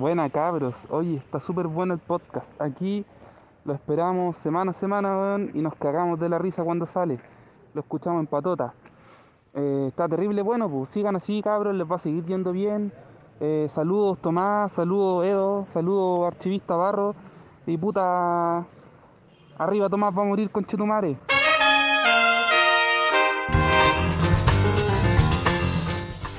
Buena 0.00 0.30
cabros, 0.30 0.86
oye, 0.88 1.16
está 1.16 1.38
súper 1.38 1.66
bueno 1.66 1.92
el 1.92 2.00
podcast. 2.00 2.50
Aquí 2.58 3.04
lo 3.66 3.74
esperamos 3.74 4.38
semana 4.38 4.70
a 4.70 4.72
semana, 4.72 5.36
y 5.52 5.60
nos 5.60 5.74
cagamos 5.74 6.18
de 6.18 6.30
la 6.30 6.38
risa 6.38 6.64
cuando 6.64 6.86
sale. 6.86 7.20
Lo 7.74 7.82
escuchamos 7.82 8.20
en 8.20 8.26
patota. 8.26 8.72
Eh, 9.52 9.88
está 9.88 10.08
terrible 10.08 10.40
bueno, 10.40 10.70
pues 10.70 10.88
sigan 10.88 11.16
así 11.16 11.42
cabros, 11.42 11.74
les 11.74 11.86
va 11.86 11.96
a 11.96 11.98
seguir 11.98 12.24
yendo 12.24 12.50
bien. 12.50 12.94
Eh, 13.40 13.66
saludos 13.68 14.16
Tomás, 14.22 14.72
saludos 14.72 15.26
Edo, 15.26 15.66
saludos 15.66 16.28
Archivista 16.28 16.76
Barro. 16.76 17.14
Y 17.66 17.76
puta, 17.76 18.66
arriba 19.58 19.90
Tomás 19.90 20.16
va 20.16 20.22
a 20.22 20.24
morir 20.24 20.50
con 20.50 20.64
Chetumare. 20.64 21.18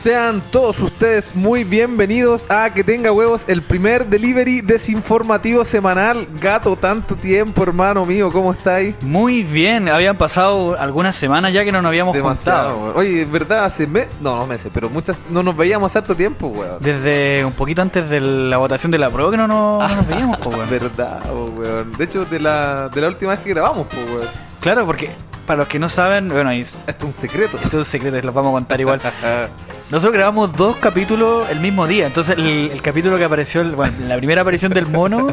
Sean 0.01 0.41
todos 0.51 0.79
ustedes 0.79 1.35
muy 1.35 1.63
bienvenidos 1.63 2.49
a 2.49 2.73
Que 2.73 2.83
Tenga 2.83 3.11
Huevos, 3.11 3.45
el 3.47 3.61
primer 3.61 4.07
delivery 4.07 4.61
desinformativo 4.61 5.63
semanal. 5.63 6.27
Gato, 6.41 6.75
tanto 6.75 7.15
tiempo, 7.15 7.61
hermano 7.61 8.03
mío, 8.03 8.31
¿cómo 8.31 8.51
estáis? 8.51 8.95
Muy 9.03 9.43
bien, 9.43 9.87
habían 9.89 10.17
pasado 10.17 10.75
algunas 10.79 11.15
semanas 11.15 11.53
ya 11.53 11.63
que 11.63 11.71
no 11.71 11.83
nos 11.83 11.89
habíamos 11.89 12.15
Demasiado, 12.15 12.69
juntado. 12.77 12.95
Oye, 12.95 13.21
es 13.21 13.31
verdad, 13.31 13.65
hace 13.65 13.85
meses, 13.85 14.09
no, 14.21 14.37
no 14.37 14.47
meses, 14.47 14.71
pero 14.73 14.89
muchas, 14.89 15.21
no 15.29 15.43
nos 15.43 15.55
veíamos 15.55 15.95
harto 15.95 16.15
tiempo, 16.15 16.47
weón. 16.47 16.77
Desde 16.79 17.45
un 17.45 17.53
poquito 17.53 17.83
antes 17.83 18.09
de 18.09 18.21
la 18.21 18.57
votación 18.57 18.91
de 18.91 18.97
la 18.97 19.11
prueba 19.11 19.29
que 19.29 19.37
no, 19.37 19.47
nos- 19.47 19.87
no 19.87 19.95
nos 19.97 20.07
veíamos, 20.07 20.37
po, 20.39 20.49
weón. 20.49 20.67
Verdad, 20.67 21.19
weón. 21.31 21.91
De 21.91 22.03
hecho, 22.05 22.25
de 22.25 22.39
la, 22.39 22.89
de 22.89 23.01
la 23.01 23.07
última 23.07 23.33
vez 23.33 23.41
que 23.41 23.51
grabamos, 23.51 23.85
pues, 23.87 24.03
weón. 24.11 24.27
Claro, 24.61 24.83
porque 24.87 25.11
para 25.51 25.63
los 25.63 25.67
que 25.67 25.79
no 25.79 25.89
saben, 25.89 26.29
bueno, 26.29 26.49
ahí- 26.49 26.61
Esto 26.61 26.79
es 26.99 27.03
un 27.03 27.11
secreto. 27.11 27.57
esto 27.57 27.67
es 27.67 27.73
un 27.73 27.83
secreto, 27.83 28.25
los 28.25 28.33
vamos 28.33 28.51
a 28.51 28.53
contar 28.53 28.79
igual. 28.79 29.01
Nosotros 29.91 30.13
grabamos 30.13 30.55
dos 30.55 30.77
capítulos 30.77 31.49
el 31.49 31.59
mismo 31.59 31.87
día. 31.87 32.07
Entonces, 32.07 32.37
el, 32.37 32.71
el 32.71 32.81
capítulo 32.81 33.17
que 33.17 33.25
apareció, 33.25 33.59
el- 33.59 33.71
bueno, 33.75 33.93
la 34.07 34.15
primera 34.15 34.43
aparición 34.43 34.71
del 34.71 34.85
mono, 34.87 35.27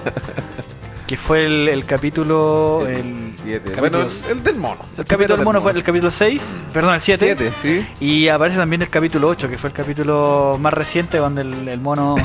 que 1.07 1.17
fue 1.17 1.47
el, 1.47 1.69
el 1.69 1.84
capítulo. 1.84 2.84
El, 2.89 3.15
siete. 3.15 3.70
capítulo- 3.70 4.09
Bueno, 4.09 4.09
el 4.29 4.42
del 4.42 4.57
mono. 4.57 4.79
el 4.98 5.05
capítulo 5.05 5.37
del 5.37 5.45
mono 5.45 5.61
fue 5.62 5.70
el 5.70 5.84
capítulo 5.84 6.11
6, 6.11 6.42
perdón, 6.73 6.95
el 6.95 7.01
7. 7.01 7.25
Siete, 7.37 7.53
sí. 7.62 7.87
Y 8.05 8.27
aparece 8.27 8.59
también 8.59 8.83
el 8.83 8.91
capítulo 8.91 9.29
8, 9.29 9.48
que 9.48 9.57
fue 9.57 9.69
el 9.70 9.75
capítulo 9.77 10.57
más 10.61 10.73
reciente 10.73 11.19
donde 11.19 11.42
el, 11.42 11.69
el 11.69 11.81
mono 11.81 12.17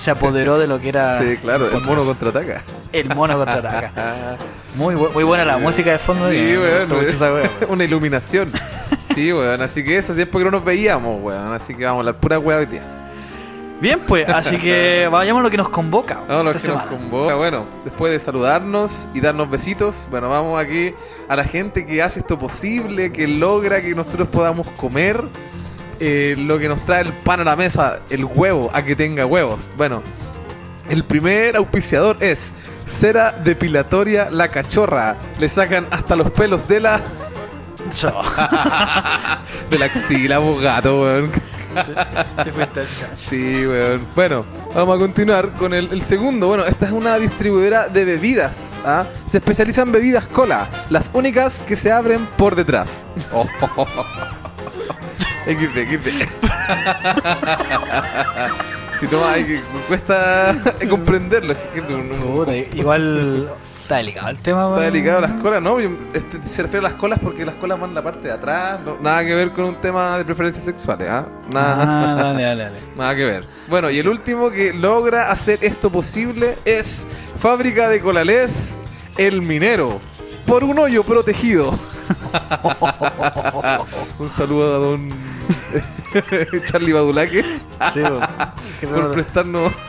se 0.00 0.10
apoderó 0.10 0.58
de 0.58 0.66
lo 0.66 0.80
que 0.80 0.88
era 0.88 1.18
Sí, 1.18 1.36
claro, 1.36 1.68
el 1.70 1.82
mono 1.84 2.02
contraataca. 2.06 2.62
El 2.92 3.14
mono 3.14 3.36
contraataca. 3.36 4.36
Muy, 4.76 4.94
bu- 4.94 5.12
muy 5.12 5.22
buena 5.24 5.44
la 5.44 5.58
música 5.58 5.92
de 5.92 5.98
fondo. 5.98 6.30
Sí, 6.30 6.38
me 6.38 6.58
weón. 6.58 7.06
esa 7.06 7.32
wea, 7.32 7.42
weón. 7.60 7.70
Una 7.70 7.84
iluminación. 7.84 8.50
Sí, 9.14 9.30
weón. 9.30 9.60
Así 9.60 9.84
que 9.84 9.98
eso, 9.98 10.14
tiempo 10.14 10.38
que 10.38 10.44
no 10.46 10.50
nos 10.52 10.64
veíamos, 10.64 11.20
weón. 11.22 11.52
Así 11.52 11.74
que 11.74 11.84
vamos 11.84 11.98
a 11.98 12.00
hablar 12.00 12.14
pura 12.16 12.38
weá 12.38 12.56
hoy 12.58 12.66
día. 12.66 12.82
Bien, 13.80 13.98
pues, 14.06 14.26
así 14.28 14.56
que 14.58 15.06
vayamos 15.12 15.40
a 15.40 15.42
lo 15.42 15.50
que 15.50 15.56
nos 15.58 15.68
convoca. 15.68 16.20
No, 16.28 16.42
lo 16.42 16.54
que 16.54 16.66
nos 16.68 16.86
convoca. 16.86 17.34
Bueno, 17.34 17.66
después 17.84 18.10
de 18.12 18.18
saludarnos 18.18 19.08
y 19.12 19.20
darnos 19.20 19.50
besitos, 19.50 20.06
bueno, 20.10 20.30
vamos 20.30 20.58
aquí 20.58 20.94
a 21.28 21.36
la 21.36 21.44
gente 21.44 21.84
que 21.84 22.00
hace 22.00 22.20
esto 22.20 22.38
posible, 22.38 23.12
que 23.12 23.28
logra 23.28 23.82
que 23.82 23.94
nosotros 23.94 24.28
podamos 24.28 24.66
comer 24.78 25.20
eh, 26.00 26.34
lo 26.38 26.58
que 26.58 26.68
nos 26.68 26.82
trae 26.86 27.02
el 27.02 27.12
pan 27.12 27.40
a 27.40 27.44
la 27.44 27.56
mesa, 27.56 28.00
el 28.08 28.24
huevo, 28.24 28.70
a 28.72 28.82
que 28.82 28.96
tenga 28.96 29.26
huevos. 29.26 29.72
Bueno, 29.76 30.00
el 30.88 31.04
primer 31.04 31.56
auspiciador 31.56 32.16
es 32.20 32.54
Cera 32.92 33.32
Depilatoria 33.32 34.28
La 34.30 34.48
Cachorra. 34.48 35.16
Le 35.40 35.48
sacan 35.48 35.86
hasta 35.90 36.14
los 36.14 36.30
pelos 36.30 36.68
de 36.68 36.80
la 36.80 37.00
de 39.70 39.78
la 39.78 39.86
axila, 39.86 40.38
po, 40.38 40.56
gato, 40.56 41.02
weón. 41.02 41.30
Sí, 43.16 43.66
weón. 43.66 44.06
Bueno, 44.14 44.44
vamos 44.74 44.96
a 44.96 44.98
continuar 44.98 45.52
con 45.54 45.72
el, 45.74 45.90
el 45.90 46.02
segundo. 46.02 46.46
Bueno, 46.48 46.64
esta 46.64 46.86
es 46.86 46.92
una 46.92 47.18
distribuidora 47.18 47.88
de 47.88 48.04
bebidas. 48.04 48.74
¿ah? 48.84 49.06
Se 49.26 49.38
especializa 49.38 49.82
en 49.82 49.92
bebidas 49.92 50.28
cola, 50.28 50.68
las 50.90 51.10
únicas 51.14 51.62
que 51.62 51.76
se 51.76 51.90
abren 51.90 52.26
por 52.36 52.54
detrás. 52.54 53.06
Oh, 53.32 53.46
XD, 55.46 55.76
XD. 55.90 56.28
Si 59.08 59.16
no, 59.16 59.24
hay 59.24 59.44
que, 59.44 59.60
cuesta 59.88 60.54
comprenderlo. 60.90 61.52
Es 61.52 61.58
que, 61.58 62.68
igual 62.76 63.48
está 63.82 63.96
delicado 63.96 64.28
el 64.28 64.36
tema, 64.38 64.68
Está 64.68 64.80
delicado 64.82 65.20
las 65.22 65.32
colas, 65.42 65.60
¿no? 65.62 65.78
Este, 65.80 66.40
se 66.44 66.62
refiere 66.62 66.86
a 66.86 66.90
las 66.90 66.98
colas 66.98 67.18
porque 67.20 67.44
las 67.44 67.56
colas 67.56 67.80
van 67.80 67.90
en 67.90 67.94
la 67.96 68.02
parte 68.02 68.28
de 68.28 68.32
atrás. 68.32 68.78
no- 68.84 68.96
nada 69.00 69.24
que 69.24 69.34
ver 69.34 69.50
con 69.52 69.64
un 69.64 69.74
tema 69.76 70.18
de 70.18 70.24
preferencias 70.24 70.64
sexuales, 70.64 71.08
¿ah? 71.10 71.26
Nada. 71.52 71.76
Ah, 71.80 72.14
dale, 72.22 72.42
dale, 72.44 72.62
dale. 72.64 72.76
Nada 72.96 73.16
que 73.16 73.24
ver. 73.24 73.44
Bueno, 73.68 73.90
y 73.90 73.98
el 73.98 74.08
último 74.08 74.50
que 74.50 74.72
logra 74.72 75.32
hacer 75.32 75.58
esto 75.62 75.90
posible 75.90 76.56
es 76.64 77.08
Fábrica 77.40 77.88
de 77.88 78.00
Colalés, 78.00 78.78
El 79.18 79.42
Minero, 79.42 79.98
por 80.46 80.62
un 80.62 80.78
hoyo 80.78 81.02
protegido. 81.02 81.76
un 84.18 84.30
saludo 84.30 84.74
a 84.74 84.78
don 84.78 85.08
Charlie 86.66 86.92
Badulaque 86.92 87.44
Sí, 87.92 88.00
por 88.86 89.12
prestarnos 89.12 89.72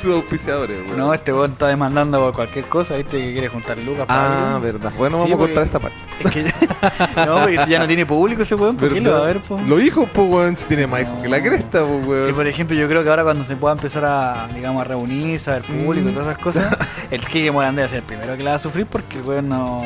sus 0.00 0.14
auspiciadores. 0.14 0.78
weón. 0.84 0.98
No, 0.98 1.14
este 1.14 1.32
weón 1.32 1.52
está 1.52 1.68
demandando 1.68 2.18
por 2.18 2.34
cualquier 2.34 2.64
cosa, 2.64 2.96
viste, 2.96 3.18
que 3.18 3.32
quiere 3.32 3.48
juntar 3.48 3.78
lucas 3.78 4.06
para 4.06 4.20
ah, 4.20 4.48
algo. 4.54 4.60
verdad. 4.60 4.92
Bueno, 4.98 5.22
Sí, 5.24 5.30
vamos 5.30 5.34
a 5.34 5.38
porque- 5.38 5.54
contar 5.54 5.64
esta 5.64 5.78
parte. 5.78 5.96
Es 6.24 6.30
que 6.32 6.42
no, 7.26 7.34
porque 7.42 7.60
ya 7.68 7.78
no 7.78 7.86
tiene 7.86 8.04
público 8.04 8.42
ese 8.42 8.54
weón, 8.56 8.76
¿por 8.76 8.92
qué 8.92 9.00
lo 9.00 9.12
va 9.12 9.18
a 9.18 9.26
ver, 9.26 9.38
po? 9.40 9.60
Los 9.66 9.80
hijos, 9.82 10.08
pues, 10.12 10.28
weón, 10.28 10.56
si 10.56 10.66
tiene 10.66 10.86
más 10.88 11.02
hijos 11.02 11.22
que 11.22 11.28
la 11.28 11.40
cresta, 11.42 11.84
pues, 11.84 12.02
Sí, 12.02 12.08
weón. 12.08 12.34
por 12.34 12.46
ejemplo, 12.48 12.76
yo 12.76 12.88
creo 12.88 13.04
que 13.04 13.10
ahora 13.10 13.22
cuando 13.22 13.44
se 13.44 13.54
pueda 13.54 13.74
empezar 13.74 14.04
a, 14.04 14.48
digamos, 14.54 14.80
a 14.80 14.84
reunirse, 14.84 15.50
a 15.50 15.54
ver 15.54 15.62
público 15.62 16.08
y 16.08 16.10
Mm. 16.10 16.14
todas 16.14 16.28
esas 16.30 16.42
cosas, 16.42 16.76
el 17.10 17.20
Kike 17.20 17.52
Morandé 17.52 17.82
va 17.82 17.86
a 17.86 17.90
ser 17.90 17.98
el 17.98 18.04
primero 18.04 18.36
que 18.36 18.42
la 18.42 18.50
va 18.50 18.56
a 18.56 18.58
sufrir 18.60 18.86
porque 18.86 19.18
el 19.18 19.22
weón 19.24 19.48
no... 19.48 19.80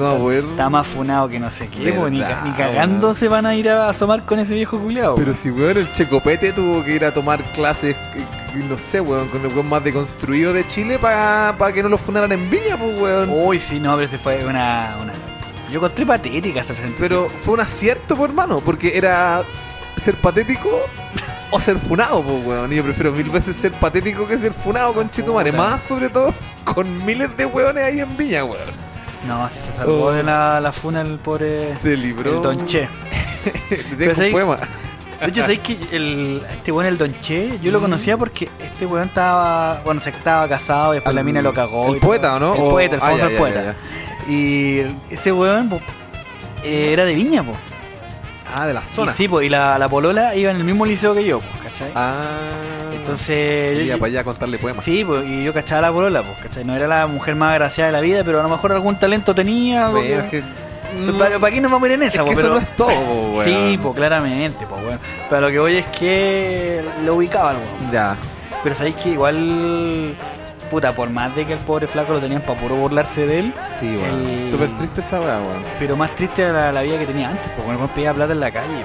No, 0.00 0.14
weón. 0.14 0.50
Está 0.50 0.68
más 0.70 0.86
funado 0.86 1.28
que 1.28 1.38
no 1.38 1.50
sé 1.50 1.68
qué, 1.68 1.78
ni, 2.10 2.20
ca- 2.20 2.28
Verdad, 2.28 2.44
ni 2.44 2.52
cagando 2.52 3.06
weón. 3.08 3.14
se 3.14 3.28
van 3.28 3.46
a 3.46 3.54
ir 3.54 3.68
a 3.68 3.88
asomar 3.88 4.24
con 4.24 4.38
ese 4.40 4.54
viejo 4.54 4.78
culiado. 4.80 5.14
Pero 5.14 5.34
si, 5.34 5.50
weón, 5.50 5.78
el 5.78 5.92
Checopete 5.92 6.52
tuvo 6.52 6.82
que 6.84 6.94
ir 6.96 7.04
a 7.04 7.12
tomar 7.12 7.42
clases, 7.52 7.94
eh, 8.14 8.24
no 8.68 8.76
sé, 8.78 9.00
weón, 9.00 9.28
con 9.28 9.40
el 9.42 9.48
weón 9.48 9.68
más 9.68 9.84
deconstruido 9.84 10.52
de 10.52 10.66
Chile 10.66 10.98
para 10.98 11.72
que 11.72 11.82
no 11.82 11.88
lo 11.88 11.98
fundaran 11.98 12.32
en 12.32 12.48
Viña, 12.50 12.76
pues, 12.76 12.98
weón. 13.00 13.28
Uy, 13.30 13.60
sí, 13.60 13.78
no, 13.78 13.92
pero 13.94 14.04
este 14.06 14.18
fue 14.18 14.44
una... 14.44 14.96
una... 15.02 15.12
Yo 15.70 15.76
encontré 15.78 16.04
patética 16.04 16.60
esta 16.62 16.72
presentación. 16.74 17.08
Pero 17.08 17.28
fue 17.44 17.54
un 17.54 17.60
acierto, 17.60 18.16
pues, 18.16 18.28
hermano, 18.30 18.60
porque 18.60 18.96
era 18.98 19.42
ser 19.96 20.16
patético 20.16 20.68
o 21.52 21.60
ser 21.60 21.76
funado, 21.78 22.22
pues, 22.22 22.44
weón. 22.46 22.72
Y 22.72 22.76
yo 22.76 22.82
prefiero 22.82 23.12
mil 23.12 23.30
veces 23.30 23.54
ser 23.54 23.70
patético 23.72 24.26
que 24.26 24.36
ser 24.36 24.52
funado 24.52 24.92
con 24.94 25.08
Chitumare. 25.10 25.52
Más, 25.52 25.80
sobre 25.80 26.08
todo, 26.08 26.34
con 26.64 27.04
miles 27.06 27.36
de 27.36 27.44
weones 27.46 27.84
ahí 27.84 28.00
en 28.00 28.16
Viña, 28.16 28.44
weón. 28.44 28.89
No, 29.26 29.48
se 29.48 29.76
salvó 29.76 30.06
Oh. 30.06 30.12
de 30.12 30.22
la, 30.22 30.60
la 30.60 30.72
funa 30.72 31.02
el 31.02 31.18
pobre... 31.18 31.50
Se 31.50 31.96
libró. 31.96 32.36
El 32.36 32.42
Don 32.42 32.66
Che. 32.66 32.88
Le 33.70 33.76
Pero 33.96 33.96
dejo 33.96 34.12
un 34.20 34.24
ahí- 34.26 34.32
poema. 34.32 34.56
De 35.20 35.26
hecho, 35.26 35.42
¿sabéis 35.42 35.60
que 35.60 35.76
el, 35.92 36.42
este 36.50 36.72
weón, 36.72 36.86
el 36.86 36.96
Don 36.96 37.12
Che, 37.20 37.58
yo 37.62 37.70
lo 37.70 37.78
conocía 37.80 38.16
porque 38.16 38.48
este 38.58 38.86
weón 38.86 39.08
estaba, 39.08 39.82
bueno, 39.84 40.00
se 40.00 40.08
estaba 40.08 40.48
casado 40.48 40.94
y 40.94 40.96
después 40.96 41.14
la 41.14 41.22
mina 41.22 41.42
lo 41.42 41.52
cagó. 41.52 41.88
el 41.90 41.96
y 41.96 42.00
poeta, 42.00 42.36
¿o 42.36 42.38
no? 42.40 42.54
El 42.54 42.60
poeta, 42.70 42.94
el 42.96 43.02
ah, 43.02 43.04
famoso 43.04 43.30
poeta. 43.36 43.74
Y 44.26 44.78
ese 45.10 45.30
weón 45.32 45.68
po, 45.68 45.78
eh, 46.64 46.92
era 46.94 47.04
de 47.04 47.14
Viña, 47.14 47.42
po. 47.42 47.52
Ah, 48.56 48.66
de 48.66 48.72
la 48.72 48.80
Y 48.80 48.86
zona. 48.86 49.12
sí, 49.12 49.28
po, 49.28 49.42
y 49.42 49.50
la, 49.50 49.76
la 49.78 49.88
polola 49.90 50.34
iba 50.34 50.50
en 50.50 50.56
el 50.56 50.64
mismo 50.64 50.86
liceo 50.86 51.12
que 51.14 51.22
yo, 51.24 51.38
po, 51.40 51.46
¿cachai? 51.64 51.90
Ah. 51.94 52.89
Entonces, 53.00 53.84
Iba 53.86 53.96
para 53.96 54.06
allá 54.10 54.20
a 54.20 54.24
contarle 54.24 54.58
poemas. 54.58 54.84
Sí, 54.84 55.04
pues, 55.04 55.26
y 55.26 55.42
yo 55.44 55.52
cachaba 55.52 55.80
la 55.82 55.92
polola, 55.92 56.22
pues, 56.22 56.38
¿cachai? 56.42 56.64
No 56.64 56.74
era 56.76 56.86
la 56.86 57.06
mujer 57.06 57.34
más 57.34 57.52
agraciada 57.52 57.88
de 57.90 57.92
la 57.92 58.00
vida, 58.00 58.22
pero 58.24 58.40
a 58.40 58.42
lo 58.42 58.48
mejor 58.48 58.72
algún 58.72 58.96
talento 58.98 59.34
tenía. 59.34 59.88
Bueno, 59.88 60.28
que- 60.30 60.38
es 60.38 60.44
que. 60.44 60.70
Pero 61.06 61.18
¿Para, 61.18 61.38
para 61.38 61.54
qué 61.54 61.60
nos 61.60 61.70
vamos 61.70 61.88
a 61.88 61.92
ir 61.92 61.94
en 61.94 62.02
Es 62.08 62.14
esa, 62.14 62.24
que 62.24 62.32
po? 62.32 62.32
eso 62.32 62.42
Pero- 62.42 62.54
no 62.54 62.60
es 62.60 62.76
todo, 62.76 62.88
po, 62.88 63.30
weón. 63.38 63.44
Sí, 63.44 63.78
pues 63.82 63.94
claramente, 63.94 64.66
pues 64.68 64.82
bueno. 64.82 64.98
Pero 65.28 65.40
lo 65.42 65.48
que 65.48 65.58
voy 65.60 65.76
es 65.76 65.86
que 65.86 66.82
lo 67.04 67.14
ubicaba 67.14 67.50
algo. 67.50 67.62
Ya. 67.92 68.16
Pero 68.62 68.74
sabéis 68.74 68.96
que 68.96 69.10
igual, 69.10 70.14
puta, 70.70 70.92
por 70.92 71.08
más 71.10 71.34
de 71.36 71.46
que 71.46 71.52
el 71.54 71.60
pobre 71.60 71.86
flaco 71.86 72.12
lo 72.14 72.18
tenían 72.18 72.42
para 72.42 72.58
puro 72.60 72.74
burlarse 72.74 73.24
de 73.26 73.38
él, 73.38 73.54
Sí, 73.78 73.96
weón. 73.96 74.26
El- 74.42 74.50
Súper 74.50 74.68
triste 74.78 75.00
esa 75.00 75.20
weón. 75.20 75.62
pero 75.78 75.96
más 75.96 76.10
triste 76.16 76.42
era 76.42 76.52
la, 76.52 76.72
la 76.72 76.82
vida 76.82 76.98
que 76.98 77.06
tenía 77.06 77.28
antes, 77.30 77.46
porque 77.56 77.62
bueno, 77.70 77.88
pedía 77.94 78.12
plata 78.12 78.32
en 78.32 78.40
la 78.40 78.50
calle, 78.50 78.82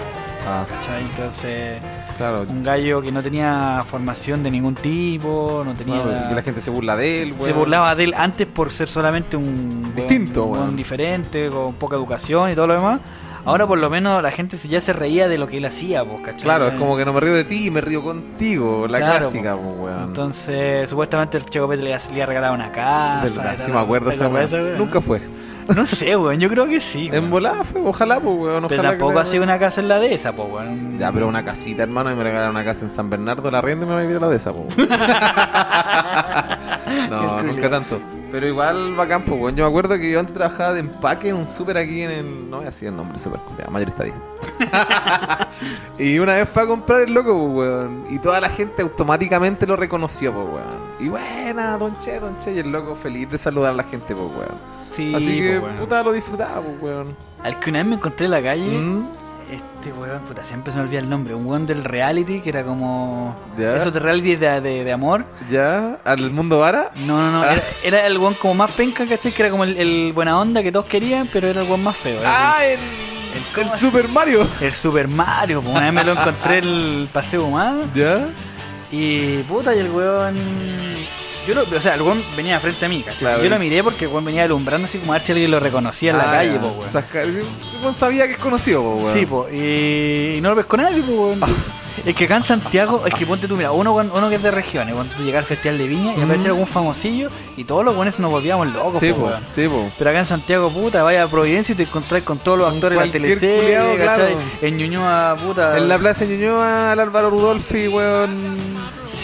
Ah, 0.48 0.64
¿cachai? 0.70 1.02
Entonces, 1.06 1.80
claro. 2.18 2.46
un 2.50 2.64
gallo 2.64 3.02
que 3.02 3.12
no 3.12 3.22
tenía 3.22 3.84
formación 3.88 4.44
de 4.44 4.52
ningún 4.52 4.76
tipo, 4.76 5.64
no 5.66 5.74
tenía. 5.74 6.28
Y 6.32 6.34
la 6.34 6.42
gente 6.42 6.62
se 6.62 6.70
burla 6.70 6.96
de 6.96 7.24
él, 7.24 7.34
weón. 7.34 7.46
se 7.46 7.54
burlaba 7.54 7.96
de 7.96 8.06
él 8.06 8.14
antes 8.18 8.48
por 8.48 8.72
ser 8.72 8.88
solamente 8.88 9.38
un 9.38 9.94
Distinto, 9.96 10.46
un, 10.46 10.76
diferente, 10.76 11.50
con 11.50 11.74
poca 11.76 11.96
educación 11.96 12.52
y 12.52 12.56
todo 12.56 12.68
lo 12.68 12.74
demás. 12.76 13.00
Ahora 13.46 13.68
por 13.68 13.78
lo 13.78 13.92
menos 13.92 14.24
la 14.24 14.32
gente 14.32 14.58
ya 14.68 14.82
se 14.82 14.92
reía 14.92 15.28
de 15.28 15.38
lo 15.38 15.48
que 15.48 15.58
él 15.58 15.66
hacía, 15.66 16.04
pues, 16.04 16.22
¿cachai? 16.22 16.42
Claro, 16.42 16.68
es 16.68 16.74
como 16.80 16.98
que 16.98 17.06
no 17.06 17.14
me 17.14 17.20
río 17.20 17.34
de 17.34 17.44
ti, 17.44 17.70
me 17.70 17.80
río 17.80 18.02
contigo. 18.02 18.88
La 18.88 18.98
Claro, 18.98 19.20
clásica, 19.20 19.56
weón. 19.56 20.06
Entonces, 20.06 20.90
supuestamente 20.90 21.38
el 21.38 21.46
Checo 21.46 21.68
Pérez 21.68 21.84
le, 21.84 21.90
le 21.92 21.96
había 21.96 22.26
regalado 22.26 22.56
una 22.56 22.72
casa. 22.72 23.22
Verdad, 23.24 23.56
y 23.60 23.64
sí 23.64 23.72
me 23.72 23.80
acuerdo. 23.80 24.12
Nunca 24.78 25.00
fue. 25.00 25.22
No 25.74 25.86
sé, 25.86 26.16
weón, 26.16 26.40
yo 26.40 26.50
creo 26.50 26.68
que 26.68 26.80
sí. 26.80 27.10
En 27.12 27.30
volada 27.30 27.64
fue, 27.64 27.82
ojalá, 27.82 28.20
pues, 28.20 28.38
weón. 28.38 28.66
Pero 28.68 28.84
tampoco 28.84 29.20
ha 29.20 29.26
sido 29.26 29.44
una 29.44 29.58
casa 29.58 29.82
en 29.82 29.88
la 29.88 30.00
de 30.00 30.14
esa, 30.14 30.32
pues, 30.34 30.48
weón. 30.50 31.00
Ya, 31.00 31.12
pero 31.12 31.28
una 31.28 31.44
casita, 31.44 31.84
hermano, 31.84 32.12
y 32.12 32.16
me 32.16 32.24
regalaron 32.24 32.56
una 32.56 32.64
casa 32.64 32.86
en 32.86 32.92
San 32.92 33.10
Bernardo, 33.10 33.50
la 33.50 33.62
rienda 33.62 33.86
y 33.86 33.90
me 33.90 33.96
voy 33.96 34.04
a 34.04 34.06
vivir 34.06 34.18
a 34.18 34.22
la 34.22 34.30
de 34.30 34.38
esa, 34.38 34.52
po. 34.52 34.68
no, 37.10 37.44
nunca 37.44 37.70
tanto. 37.70 38.00
Pero 38.32 38.48
igual 38.48 38.96
bacán, 38.96 39.24
pues, 39.24 39.40
weón. 39.40 39.56
Yo 39.56 39.64
me 39.64 39.70
acuerdo 39.70 39.98
que 39.98 40.12
yo 40.12 40.20
antes 40.20 40.36
trabajaba 40.36 40.74
de 40.74 40.82
empaque 40.82 41.30
en 41.30 41.36
un 41.36 41.48
súper 41.48 41.78
aquí 41.78 42.02
en 42.02 42.12
el. 42.12 42.50
No 42.50 42.58
voy 42.58 42.66
a 42.66 42.70
decir 42.70 42.90
el 42.90 42.96
nombre, 42.96 43.18
súper 43.18 43.40
culiao, 43.42 43.72
mayorista 43.72 44.04
día. 44.04 44.16
y 45.98 46.20
una 46.20 46.36
vez 46.36 46.50
fue 46.50 46.64
a 46.64 46.68
comprar 46.68 47.02
el 47.02 47.14
loco, 47.14 47.34
pues, 47.34 47.70
weón. 47.70 48.06
Y 48.10 48.20
toda 48.20 48.40
la 48.40 48.50
gente 48.50 48.82
automáticamente 48.82 49.66
lo 49.66 49.76
reconoció, 49.76 50.34
pues, 50.34 50.48
weón. 50.48 50.86
Y 51.00 51.08
buena, 51.08 51.78
don 51.78 51.98
Che, 52.00 52.20
don 52.20 52.38
Che. 52.38 52.54
Y 52.54 52.60
el 52.60 52.72
loco 52.72 52.96
feliz 52.96 53.30
de 53.32 53.38
saludar 53.38 53.72
a 53.74 53.76
la 53.76 53.84
gente, 53.84 54.14
pues, 54.16 54.28
weón. 54.36 54.75
Sí, 54.96 55.14
Así 55.16 55.42
que, 55.42 55.60
pues, 55.60 55.74
puta, 55.80 56.04
lo 56.04 56.12
disfrutaba, 56.14 56.62
pues, 56.62 56.76
weón. 56.82 57.16
Al 57.44 57.60
que 57.60 57.70
una 57.70 57.80
vez 57.80 57.88
me 57.88 57.96
encontré 57.96 58.26
en 58.26 58.32
la 58.32 58.42
calle, 58.42 58.66
Mm, 58.78 59.06
este 59.52 59.94
weón, 59.94 60.20
puta, 60.22 60.44
siempre 60.44 60.72
se 60.72 60.80
me 60.80 60.86
olvida 60.86 61.00
el 61.00 61.10
nombre. 61.10 61.36
Un 61.36 61.46
weón 61.46 61.66
del 61.68 61.84
reality 61.84 62.40
que 62.40 62.50
era 62.50 62.64
como. 62.64 63.36
Ya. 63.58 63.76
Esos 63.78 63.94
de 63.94 64.00
reality 64.00 64.36
de, 64.38 64.62
de, 64.62 64.84
de 64.84 64.92
amor. 64.92 65.26
¿Ya? 65.52 65.98
¿Al 66.06 66.32
mundo 66.32 66.60
vara? 66.60 66.92
No, 67.06 67.20
no, 67.22 67.32
no. 67.32 67.42
Ah. 67.44 67.54
Era, 67.54 67.64
era 68.00 68.08
el 68.08 68.18
weón 68.18 68.34
como 68.36 68.54
más 68.56 68.72
penca, 68.72 69.06
¿cachai? 69.06 69.32
Que 69.32 69.42
era 69.44 69.52
como 69.52 69.64
el, 69.66 69.78
el 69.78 70.14
buena 70.14 70.40
onda 70.40 70.64
que 70.64 70.72
todos 70.72 70.86
querían, 70.86 71.30
pero 71.32 71.48
era 71.48 71.62
el 71.62 71.68
weón 71.68 71.84
más 71.84 71.96
feo. 71.98 72.20
¡Ah, 72.26 72.58
el, 72.66 72.80
¿cómo 73.54 73.74
el? 73.74 73.80
Super 73.80 74.08
Mario! 74.08 74.48
el, 74.62 74.68
el 74.68 74.74
Super 74.74 75.08
Mario. 75.08 75.62
pues, 75.62 75.76
Una 75.76 75.86
vez 75.86 75.94
me 75.94 76.04
lo 76.04 76.12
encontré 76.14 76.58
en 76.60 76.64
el 76.68 77.10
paseo 77.14 77.46
humano. 77.46 77.82
¿Ya? 77.94 78.28
Y 78.92 79.40
puta, 79.44 79.76
y 79.76 79.80
el 79.80 79.92
weón. 79.92 80.36
Yo 81.48 81.54
lo, 81.56 81.62
o 81.64 81.80
sea, 81.82 81.94
el 81.96 82.02
weón 82.02 82.24
venía 82.36 82.60
frente 82.60 82.86
a 82.86 82.90
mí, 82.90 83.02
¿cachai? 83.04 83.20
Claro. 83.20 83.44
Yo 83.44 83.50
lo 83.50 83.60
miré 83.60 83.84
porque 83.84 84.06
el 84.06 84.12
weón 84.12 84.26
venía 84.26 84.44
alumbrando 84.44 84.88
así 84.88 84.98
como 84.98 85.14
a 85.14 85.18
ver 85.18 85.22
si 85.26 85.32
alguien 85.32 85.52
lo 85.52 85.60
reconocía 85.60 86.12
en 86.12 86.18
la 86.18 86.24
Ah, 86.30 86.34
calle, 86.34 86.54
ya. 86.54 86.62
po, 86.62 86.68
weón. 86.70 86.88
O 86.88 86.90
sea, 86.90 87.02
ca- 87.06 87.24
sí, 87.24 87.30
el 87.30 87.46
weón 87.82 87.94
sabía 87.96 88.26
que 88.28 88.34
es 88.34 88.40
conocido, 88.40 88.82
po, 88.82 88.96
weón. 88.96 89.14
Sí, 89.14 89.26
po, 89.26 89.48
y, 89.52 90.36
y 90.38 90.40
no 90.42 90.50
lo 90.50 90.56
pesco 90.56 90.78
nadie, 90.78 91.02
po, 91.04 91.12
weón. 91.28 91.44
Ah. 91.44 91.48
Es 92.06 92.14
que 92.14 92.26
acá 92.26 92.36
en 92.36 92.44
Santiago, 92.44 93.04
es 93.08 93.14
que 93.14 93.26
ponte 93.26 93.48
tú, 93.48 93.56
mira, 93.56 93.72
uno, 93.72 93.94
uno 93.96 94.30
que 94.30 94.36
es 94.36 94.44
de 94.44 94.52
regiones, 94.52 94.94
cuando 94.94 95.16
tú 95.16 95.24
llegas 95.24 95.40
al 95.44 95.46
Festival 95.48 95.78
de 95.78 95.88
Viña 95.88 96.14
y 96.14 96.18
Mm. 96.20 96.24
aparece 96.24 96.48
algún 96.50 96.68
famosillo 96.68 97.30
y 97.56 97.64
todos 97.64 97.86
los 97.86 97.96
buenos 97.96 98.20
nos 98.20 98.30
volvíamos 98.30 98.68
locos, 98.74 99.00
Sí, 99.00 99.10
po, 99.14 99.22
po, 99.22 99.26
weón. 99.28 99.40
sí, 99.56 99.68
po. 99.68 99.90
Pero 99.98 100.10
acá 100.10 100.20
en 100.20 100.26
Santiago, 100.26 100.70
puta, 100.70 101.04
vaya 101.04 101.24
a 101.24 101.28
Providencia 101.28 101.72
y 101.74 101.76
te 101.78 101.84
encontrás 101.84 102.22
con 102.24 102.38
todos 102.40 102.58
los 102.60 102.68
Con 102.68 102.76
actores 102.76 103.00
de 103.00 103.06
la 103.06 103.12
cualquier 103.12 103.40
teleserie, 103.40 103.62
culiao, 103.80 103.98
¿cachai? 103.98 104.16
claro. 104.34 104.40
En 104.62 104.78
Ñuñoa, 104.78 105.36
puta. 105.38 105.78
En 105.78 105.88
la 105.88 105.98
plaza 105.98 106.26
de 106.26 106.36
Ñuñoa, 106.38 106.94
el 106.94 107.00
Álvaro 107.00 107.30
Rudolfi, 107.30 107.88
weón. 107.88 108.56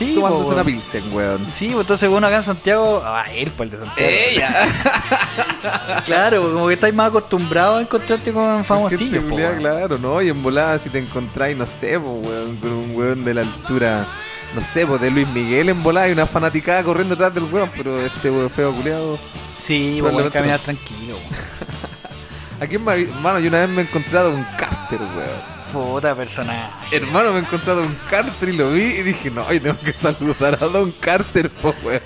Sí, 0.05 0.15
tomándose 0.15 0.49
una 0.51 0.63
pilsen, 0.63 1.13
weón. 1.13 1.47
Sí, 1.53 1.67
pues 1.67 1.81
entonces 1.81 2.09
uno 2.09 2.25
acá 2.27 2.37
en 2.37 2.45
Santiago, 2.45 3.03
a 3.05 3.31
ir 3.33 3.51
por 3.51 3.65
el 3.65 3.71
de 3.71 3.77
Santiago. 3.77 4.11
¡Ella! 4.11 4.67
Claro, 6.05 6.41
como 6.41 6.67
que 6.67 6.73
estáis 6.73 6.93
más 6.93 7.09
acostumbrados 7.09 7.77
a 7.77 7.81
encontrarte 7.81 8.33
con 8.33 8.65
famosillos, 8.65 9.23
po, 9.25 9.35
weón. 9.35 9.57
claro, 9.59 9.97
¿no? 9.99 10.21
Y 10.21 10.29
en 10.29 10.41
volada, 10.41 10.77
si 10.79 10.89
te 10.89 10.97
encontráis, 10.97 11.55
no 11.55 11.65
sé, 11.67 11.99
po, 11.99 12.13
weón, 12.13 12.55
con 12.57 12.71
un 12.71 12.95
weón 12.95 13.23
de 13.23 13.35
la 13.35 13.41
altura, 13.41 14.07
no 14.55 14.61
sé, 14.61 14.85
pues 14.87 14.99
de 15.01 15.11
Luis 15.11 15.27
Miguel 15.27 15.69
en 15.69 15.83
volada 15.83 16.09
y 16.09 16.13
una 16.13 16.25
fanaticada 16.25 16.83
corriendo 16.83 17.15
detrás 17.15 17.33
del 17.35 17.43
weón, 17.43 17.71
pero 17.75 18.01
este 18.01 18.31
weón 18.31 18.49
feo 18.49 18.73
culiado. 18.73 19.19
Sí, 19.61 19.97
pues, 20.01 20.11
Probablemente 20.11 20.39
weón, 20.39 20.49
caminar 20.49 20.59
no. 20.59 20.63
tranquilo, 20.63 21.15
weón. 21.17 22.61
Aquí 22.61 22.75
en 22.75 22.83
Mano, 23.21 23.39
yo 23.39 23.49
una 23.49 23.59
vez 23.59 23.69
me 23.69 23.81
he 23.81 23.85
encontrado 23.85 24.31
un 24.31 24.43
cárter, 24.57 24.99
weón. 24.99 25.60
Puta 25.71 26.13
personaje. 26.15 26.95
Hermano, 26.95 27.31
me 27.31 27.39
he 27.39 27.41
encontrado 27.41 27.83
un 27.83 27.95
Carter 28.09 28.49
y 28.49 28.53
lo 28.53 28.71
vi 28.71 28.81
y 28.81 29.03
dije, 29.03 29.31
no, 29.31 29.51
yo 29.51 29.61
tengo 29.61 29.77
que 29.77 29.93
saludar 29.95 30.57
a 30.61 30.65
Don 30.65 30.91
Carter, 30.91 31.49
po, 31.49 31.73
weón. 31.83 32.01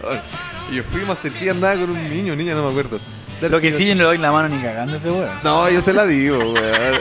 Y 0.71 0.75
yo 0.75 0.83
fui, 0.83 1.03
me 1.03 1.11
acerqué 1.11 1.45
y 1.45 1.49
andaba 1.49 1.79
con 1.79 1.89
un 1.89 2.09
niño, 2.09 2.35
niña, 2.35 2.53
no 2.55 2.63
me 2.65 2.69
acuerdo. 2.69 2.99
Lo 3.41 3.59
que 3.59 3.73
sí, 3.73 3.85
yo 3.87 3.95
no 3.95 4.01
le 4.01 4.07
doy 4.07 4.17
la 4.17 4.31
mano 4.31 4.49
ni 4.49 4.55
ese 4.95 5.09
weón. 5.11 5.29
No, 5.43 5.69
yo 5.69 5.81
se 5.81 5.93
la 5.93 6.05
digo, 6.05 6.37
weón. 6.37 6.99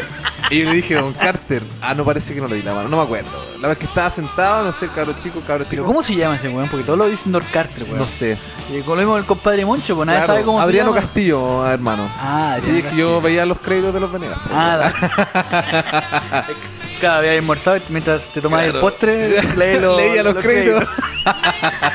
Y 0.51 0.59
yo 0.61 0.69
le 0.69 0.75
dije, 0.77 0.95
Don 0.97 1.13
Carter. 1.15 1.63
Ah, 1.81 1.95
no 1.95 2.05
parece 2.05 2.35
que 2.35 2.41
no 2.41 2.49
le 2.49 2.57
di 2.57 2.63
la 2.63 2.75
mano, 2.75 2.89
no 2.89 2.97
me 2.99 3.03
acuerdo. 3.03 3.29
La 3.61 3.69
vez 3.69 3.79
que 3.79 3.87
estaba 3.87 4.11
sentado, 4.11 4.63
no 4.65 4.73
sé, 4.73 4.89
cabro 4.89 5.15
chico, 5.19 5.41
cabro 5.41 5.65
chico. 5.65 5.71
Pero 5.77 5.85
¿cómo 5.87 6.03
se 6.03 6.15
llama 6.15 6.37
ese 6.37 6.49
weón? 6.49 6.69
Porque 6.69 6.85
todos 6.85 6.99
lo 6.99 7.09
dicen 7.09 7.33
Dor 7.33 7.45
Carter, 7.51 7.85
weón. 7.85 7.99
No 7.99 8.07
sé. 8.07 8.37
Y 8.71 8.81
con 8.83 8.97
lo 8.97 9.03
mismo 9.03 9.17
el 9.17 9.25
compadre 9.25 9.65
Moncho, 9.65 9.95
pues 9.97 10.07
nadie 10.07 10.19
Claro, 10.21 10.33
sabe 10.35 10.45
cómo 10.45 10.61
Adriano 10.61 10.91
se 10.91 10.95
llama. 10.97 11.07
Castillo, 11.07 11.67
hermano. 11.67 12.09
Ah, 12.19 12.59
Sí, 12.63 12.79
es 12.79 12.85
que 12.87 12.97
yo 12.97 13.21
veía 13.23 13.47
los 13.47 13.59
créditos 13.59 13.95
de 13.95 14.01
los 14.01 14.13
Venegas. 14.13 14.39
po, 14.41 14.49
Ah. 14.53 14.93
Cada 17.01 17.21
vez 17.21 17.39
almorzado 17.41 17.77
y 17.77 17.81
mientras 17.89 18.23
te 18.33 18.41
tomabas 18.41 18.67
Claro. 18.67 18.79
el 18.79 18.85
postre, 18.85 19.43
leí 19.57 19.79
los, 19.81 19.97
Leía 19.97 20.23
los, 20.23 20.35
créditos. 20.37 20.85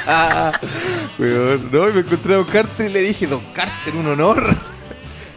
Weón, 1.19 1.69
no, 1.71 1.89
y 1.89 1.94
me 1.94 2.00
encontré 2.01 2.33
a 2.33 2.38
Don 2.38 2.45
Carter 2.45 2.89
y 2.89 2.94
le 2.94 3.01
dije, 3.01 3.27
Don 3.27 3.44
Carter, 3.53 3.95
un 3.95 4.07
honor. 4.07 4.56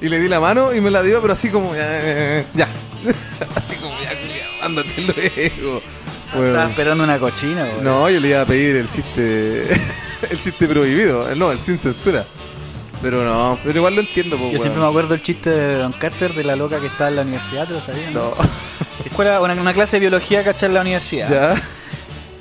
Y 0.01 0.09
le 0.09 0.19
di 0.19 0.29
la 0.29 0.41
mano 0.41 0.75
y 0.75 0.81
me 0.81 0.91
la 0.91 1.03
dio, 1.03 1.21
pero 1.21 1.33
así 1.35 1.49
como, 1.49 1.75
ya. 1.75 2.45
ya. 2.55 2.69
así 3.65 3.77
como, 3.77 3.95
ya, 4.03 4.65
ándate 4.67 4.89
luego. 5.01 5.83
Estaba 6.27 6.41
Weón. 6.41 6.71
esperando 6.71 7.05
una 7.05 7.19
cochina. 7.19 7.67
No, 7.83 8.09
yo 8.11 8.19
le 8.19 8.29
iba 8.29 8.41
a 8.41 8.47
pedir 8.47 8.77
el 8.77 8.89
chiste. 8.91 9.69
el 10.31 10.41
chiste 10.41 10.67
prohibido. 10.67 11.31
eh, 11.31 11.35
No, 11.37 11.53
el 11.53 11.59
sin 11.61 11.79
censura. 11.79 12.25
Pero 13.01 13.25
no, 13.25 13.59
pero 13.65 13.79
igual 13.79 13.97
lo 13.97 14.01
entiendo, 14.01 14.37
pues, 14.39 14.53
Yo 14.53 14.59
siempre 14.61 14.81
me 14.81 14.87
acuerdo 14.89 15.15
el 15.15 15.23
chiste 15.23 15.51
de 15.51 15.75
Don 15.79 15.93
Carter 15.93 16.33
de 16.35 16.45
la 16.45 16.55
loca 16.55 16.79
que 16.79 16.87
está 16.87 17.09
en 17.09 17.17
la 17.17 17.23
universidad, 17.23 17.67
¿te 17.67 17.75
lo 17.75 17.81
sabías? 17.81 18.13
No, 18.13 18.33
Escuela, 19.05 19.41
una, 19.41 19.55
una 19.55 19.73
clase 19.73 19.97
de 19.97 20.01
biología, 20.01 20.45
¿cachai? 20.45 20.69
En 20.69 20.75
la 20.75 20.81
universidad. 20.83 21.29
ya. 21.29 21.63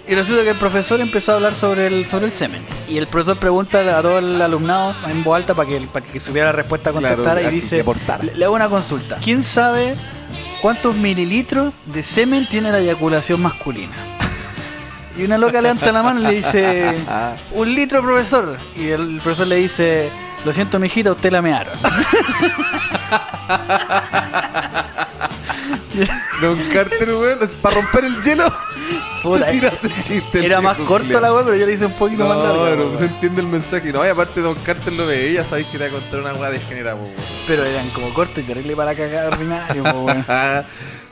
Y 0.07 0.15
resulta 0.15 0.44
que 0.44 0.50
el 0.50 0.57
profesor 0.57 1.00
empezó 1.00 1.31
a 1.31 1.36
hablar 1.36 1.53
sobre 1.53 1.88
el, 1.88 2.06
sobre 2.06 2.25
el 2.25 2.31
semen. 2.31 2.63
Y 2.89 2.98
el 2.98 3.07
profesor 3.07 3.38
pregunta 3.38 3.98
a 3.98 4.01
todo 4.01 4.19
el 4.19 4.42
alumnado 4.42 4.95
en 5.07 5.24
voz 5.24 5.38
alta 5.38 5.53
para 5.53 5.69
que, 5.69 5.80
para 5.81 6.06
que 6.06 6.19
supiera 6.19 6.48
la 6.48 6.53
respuesta, 6.53 6.92
contestara 6.92 7.42
Claro, 7.42 7.56
y 7.56 7.62
dice, 7.62 7.83
le, 8.24 8.36
le 8.36 8.45
hago 8.45 8.56
una 8.56 8.69
consulta. 8.69 9.18
¿Quién 9.24 9.44
sabe 9.44 9.95
cuántos 10.62 10.95
mililitros 10.95 11.74
de 11.86 12.03
semen 12.03 12.48
tiene 12.48 12.71
la 12.71 12.80
eyaculación 12.80 13.42
masculina? 13.42 13.94
Y 15.18 15.25
una 15.25 15.38
loca 15.38 15.62
levanta 15.62 15.92
la 15.92 16.01
mano 16.01 16.21
y 16.21 16.24
le 16.24 16.31
dice, 16.31 16.95
un 17.51 17.75
litro, 17.75 18.01
profesor. 18.01 18.57
Y 18.77 18.88
el 18.88 19.19
profesor 19.21 19.47
le 19.47 19.57
dice, 19.57 20.09
lo 20.45 20.54
siento, 20.54 20.80
mijita, 20.80 21.12
usted 21.12 21.33
la 21.33 21.42
mearon. 21.42 21.74
Don 26.42 26.58
Carter, 26.72 27.10
weón, 27.10 27.40
es 27.42 27.54
para 27.56 27.76
romper 27.76 28.06
el 28.06 28.22
hielo. 28.24 28.52
Puta, 29.22 29.46
te 29.46 29.52
tiras 29.52 29.84
el 29.84 29.94
chiste. 30.00 30.46
Era 30.46 30.62
más 30.62 30.78
corta 30.78 31.22
la 31.22 31.34
weá, 31.34 31.44
pero 31.44 31.58
yo 31.58 31.66
le 31.66 31.74
hice 31.74 31.86
un 31.86 31.94
poquito 31.94 32.26
más 32.28 32.38
larga. 32.38 32.76
No, 32.76 32.86
weón. 32.86 32.98
se 32.98 33.06
entiende 33.06 33.42
el 33.42 33.48
mensaje. 33.48 33.92
No, 33.92 34.06
y 34.06 34.10
aparte 34.10 34.42
Don 34.42 34.56
Carter 34.56 34.94
lo 34.94 35.06
veía, 35.06 35.44
sabéis 35.44 35.68
que 35.68 35.78
te 35.78 35.90
va 35.90 35.98
a 35.98 36.02
contar 36.02 36.20
una 36.22 36.34
weá 36.34 36.50
degenerada, 36.50 36.96
weón. 36.96 37.14
Pero 37.48 37.64
eran 37.66 37.90
como 37.90 38.14
cortos 38.14 38.40
y 38.40 38.44
terrible 38.44 38.76
para 38.76 38.96
cagar 38.96 39.34
ordinario, 39.34 39.84
weón. 39.84 40.26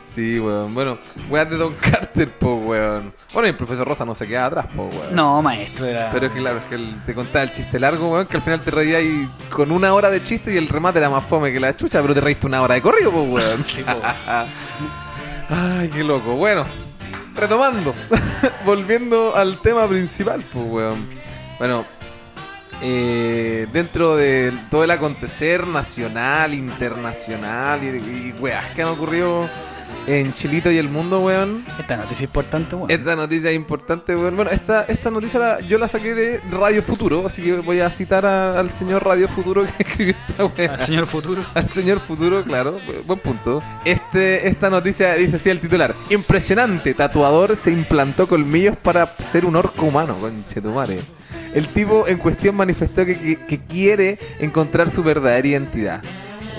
sí, 0.09 0.39
weón. 0.39 0.73
Bueno, 0.73 0.97
weas 1.29 1.49
de 1.49 1.57
Don 1.57 1.73
Carter, 1.75 2.31
po, 2.37 2.55
weón. 2.55 3.13
Bueno, 3.33 3.47
y 3.47 3.51
el 3.51 3.57
profesor 3.57 3.87
Rosa 3.87 4.05
no 4.05 4.15
se 4.15 4.27
queda 4.27 4.45
atrás, 4.45 4.67
po, 4.75 4.83
weón. 4.85 5.15
No, 5.15 5.41
maestro, 5.41 5.85
era. 5.85 6.09
Pero 6.11 6.27
es 6.27 6.33
que 6.33 6.39
claro, 6.39 6.57
es 6.57 6.65
que 6.65 6.75
él 6.75 6.95
te 7.05 7.13
contaba 7.13 7.43
el 7.43 7.51
chiste 7.51 7.79
largo, 7.79 8.11
weón, 8.11 8.27
que 8.27 8.37
al 8.37 8.43
final 8.43 8.61
te 8.61 8.71
reías 8.71 8.97
ahí 8.97 9.29
con 9.49 9.71
una 9.71 9.93
hora 9.93 10.09
de 10.09 10.21
chiste 10.23 10.53
y 10.53 10.57
el 10.57 10.67
remate 10.67 10.99
era 10.99 11.09
más 11.09 11.23
fome 11.25 11.51
que 11.53 11.59
la 11.59 11.75
chucha, 11.75 12.01
pero 12.01 12.13
te 12.13 12.21
reíste 12.21 12.47
una 12.47 12.61
hora 12.61 12.75
de 12.75 12.81
corrido, 12.81 13.11
po, 13.11 13.23
weón. 13.23 13.65
Sí, 13.67 13.83
po. 13.83 14.01
Ay, 15.49 15.89
qué 15.89 16.03
loco. 16.03 16.35
Bueno, 16.35 16.65
retomando, 17.35 17.93
volviendo 18.65 19.35
al 19.35 19.59
tema 19.61 19.87
principal, 19.87 20.43
pues, 20.51 20.65
weón. 20.65 21.07
Bueno, 21.57 21.85
eh, 22.81 23.67
dentro 23.73 24.15
de 24.15 24.53
todo 24.71 24.83
el 24.85 24.91
acontecer 24.91 25.67
nacional, 25.67 26.53
internacional 26.53 27.83
y, 27.83 27.87
y 27.87 28.35
weas 28.39 28.65
que 28.67 28.81
han 28.83 28.89
ocurrido 28.89 29.49
en 30.09 30.33
Chilito 30.33 30.71
y 30.71 30.77
el 30.77 30.89
mundo, 30.89 31.21
weón. 31.21 31.63
Esta 31.79 31.95
noticia 31.97 32.23
importante, 32.25 32.75
weón. 32.75 32.89
Esta 32.91 33.15
noticia 33.15 33.49
es 33.51 33.55
importante, 33.55 34.15
weón. 34.15 34.35
Bueno, 34.35 34.51
esta, 34.51 34.83
esta 34.83 35.11
noticia 35.11 35.39
la- 35.39 35.59
yo 35.61 35.77
la 35.77 35.87
saqué 35.87 36.13
de 36.13 36.41
Radio 36.51 36.81
Futuro, 36.81 37.27
así 37.27 37.41
que 37.41 37.53
voy 37.57 37.79
a 37.79 37.91
citar 37.91 38.25
a- 38.25 38.59
al 38.59 38.69
señor 38.69 39.05
Radio 39.05 39.27
Futuro 39.27 39.63
que 39.65 39.83
escribió 39.83 40.15
esta 40.27 40.45
weá. 40.45 40.73
Al 40.73 40.81
señor 40.85 41.05
futuro. 41.05 41.41
Al 41.53 41.67
señor 41.67 41.99
futuro, 41.99 42.43
claro, 42.43 42.79
bu- 42.79 43.05
buen 43.05 43.19
punto. 43.19 43.61
Este, 43.85 44.47
esta 44.47 44.69
noticia 44.69 45.13
dice 45.13 45.35
así 45.35 45.49
el 45.49 45.59
titular. 45.59 45.93
Impresionante, 46.09 46.93
tatuador 46.93 47.55
se 47.55 47.71
implantó 47.71 48.27
colmillos 48.27 48.75
para 48.77 49.05
ser 49.05 49.45
un 49.45 49.55
orco 49.55 49.85
humano, 49.85 50.17
conchetumare. 50.19 50.99
El 51.53 51.67
tipo 51.69 52.07
en 52.07 52.17
cuestión 52.17 52.55
manifestó 52.55 53.05
que, 53.05 53.17
que- 53.17 53.45
que 53.45 53.59
quiere 53.59 54.17
encontrar 54.39 54.89
su 54.89 55.03
verdadera 55.03 55.47
identidad. 55.47 56.01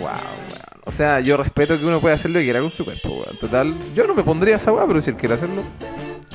Wow, 0.01 0.07
weón. 0.09 0.40
O 0.85 0.93
sea, 0.93 1.21
yo 1.21 1.37
respeto 1.37 1.79
que 1.79 1.85
uno 1.85 2.01
pueda 2.01 2.15
hacer 2.15 2.31
lo 2.31 2.39
que 2.39 2.45
quiera 2.45 2.61
con 2.61 2.71
su 2.71 2.85
cuerpo, 2.85 3.09
weón. 3.09 3.39
Total, 3.39 3.75
yo 3.95 4.07
no 4.07 4.15
me 4.15 4.23
pondría 4.23 4.57
esa 4.57 4.73
weá, 4.73 4.87
pero 4.87 5.01
si 5.01 5.11
él 5.11 5.17
quiere 5.17 5.35
hacerlo, 5.35 5.63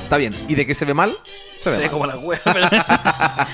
está 0.01 0.17
bien. 0.17 0.35
¿Y 0.47 0.55
de 0.55 0.65
qué 0.65 0.75
se 0.75 0.85
ve 0.85 0.93
mal? 0.93 1.17
Se 1.57 1.69
ve 1.69 1.77
Se 1.77 1.81
ve 1.83 1.89
como 1.89 2.05
la 2.05 2.15
pero... 2.45 2.67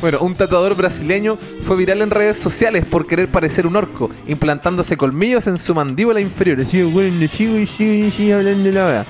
Bueno, 0.00 0.20
un 0.20 0.36
tatuador 0.36 0.76
brasileño 0.76 1.38
fue 1.62 1.76
viral 1.76 2.02
en 2.02 2.10
redes 2.10 2.36
sociales 2.36 2.84
por 2.84 3.08
querer 3.08 3.32
parecer 3.32 3.66
un 3.66 3.74
orco, 3.74 4.10
implantándose 4.28 4.96
colmillos 4.96 5.48
en 5.48 5.58
su 5.58 5.74
mandíbula 5.74 6.20
inferior. 6.20 6.60
Así, 6.60 6.82
bueno, 6.82 7.26
sigo 7.26 7.58
y 7.58 7.66
sigo 7.66 8.06
y 8.06 8.10
sigo 8.12 8.36
hablando 8.36 8.70
la. 8.70 9.04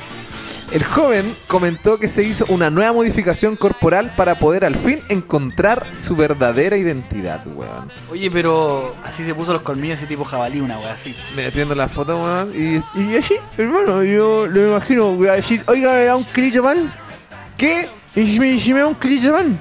El 0.70 0.84
joven 0.84 1.34
comentó 1.46 1.98
que 1.98 2.08
se 2.08 2.22
hizo 2.24 2.44
una 2.50 2.68
nueva 2.70 2.92
modificación 2.92 3.56
corporal 3.56 4.14
para 4.16 4.38
poder 4.38 4.66
al 4.66 4.76
fin 4.76 5.00
encontrar 5.08 5.86
su 5.94 6.14
verdadera 6.14 6.76
identidad, 6.76 7.46
weón. 7.46 7.90
Oye, 8.10 8.30
pero 8.30 8.94
así 9.02 9.24
se 9.24 9.34
puso 9.34 9.54
los 9.54 9.62
colmillos 9.62 9.96
así 9.98 10.06
tipo 10.06 10.24
jabalí, 10.24 10.60
una 10.60 10.78
wea 10.78 10.92
así. 10.92 11.14
Me 11.34 11.48
viendo 11.50 11.74
la 11.74 11.88
foto, 11.88 12.22
weón, 12.22 12.52
y... 12.54 12.82
Y 13.00 13.16
así, 13.16 13.36
hermano, 13.56 14.02
yo 14.04 14.46
lo 14.46 14.68
imagino, 14.68 15.12
voy 15.14 15.28
a 15.28 15.32
decir, 15.32 15.62
oiga, 15.66 15.92
me 15.92 16.04
da 16.04 16.16
un 16.16 16.24
kilito 16.24 16.62
pan. 16.62 16.92
¿Qué? 17.56 17.88
Y 18.14 18.26
si 18.32 18.38
me, 18.38 18.58
si 18.58 18.74
me 18.74 18.80
da 18.80 18.86
un 18.88 18.94
kilito 18.96 19.32
pan. 19.32 19.58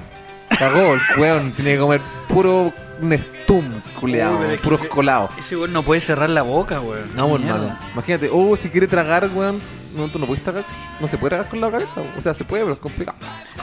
Cagó 0.58 0.94
el 0.94 1.00
weón, 1.20 1.52
tiene 1.52 1.72
que 1.74 1.78
comer 1.78 2.00
puro 2.28 2.70
Nestum, 3.00 3.64
culeado, 3.98 4.32
Uy, 4.34 4.38
pero 4.40 4.52
es 4.52 4.58
que 4.60 4.64
puros 4.64 4.80
ese- 4.80 4.88
colados. 4.90 5.30
Ese 5.38 5.56
weón 5.56 5.72
no 5.72 5.82
puede 5.84 6.00
cerrar 6.02 6.28
la 6.28 6.42
boca, 6.42 6.80
weón. 6.80 7.10
No, 7.14 7.28
Mierda. 7.38 7.54
hermano. 7.54 7.78
Imagínate, 7.94 8.28
oh, 8.30 8.54
si 8.56 8.68
quiere 8.68 8.86
tragar, 8.86 9.30
weón. 9.34 9.58
No, 9.94 10.08
tú 10.08 10.18
no 10.18 10.26
puedes 10.26 10.42
tragar. 10.44 10.64
No 11.00 11.08
se 11.08 11.16
puede 11.18 11.30
tragar 11.30 11.48
con 11.48 11.60
la 11.60 11.70
cabeza. 11.70 11.90
O 12.16 12.20
sea, 12.20 12.34
se 12.34 12.44
puede, 12.44 12.62
pero 12.62 12.74
es 12.74 12.80
complicado. 12.80 13.16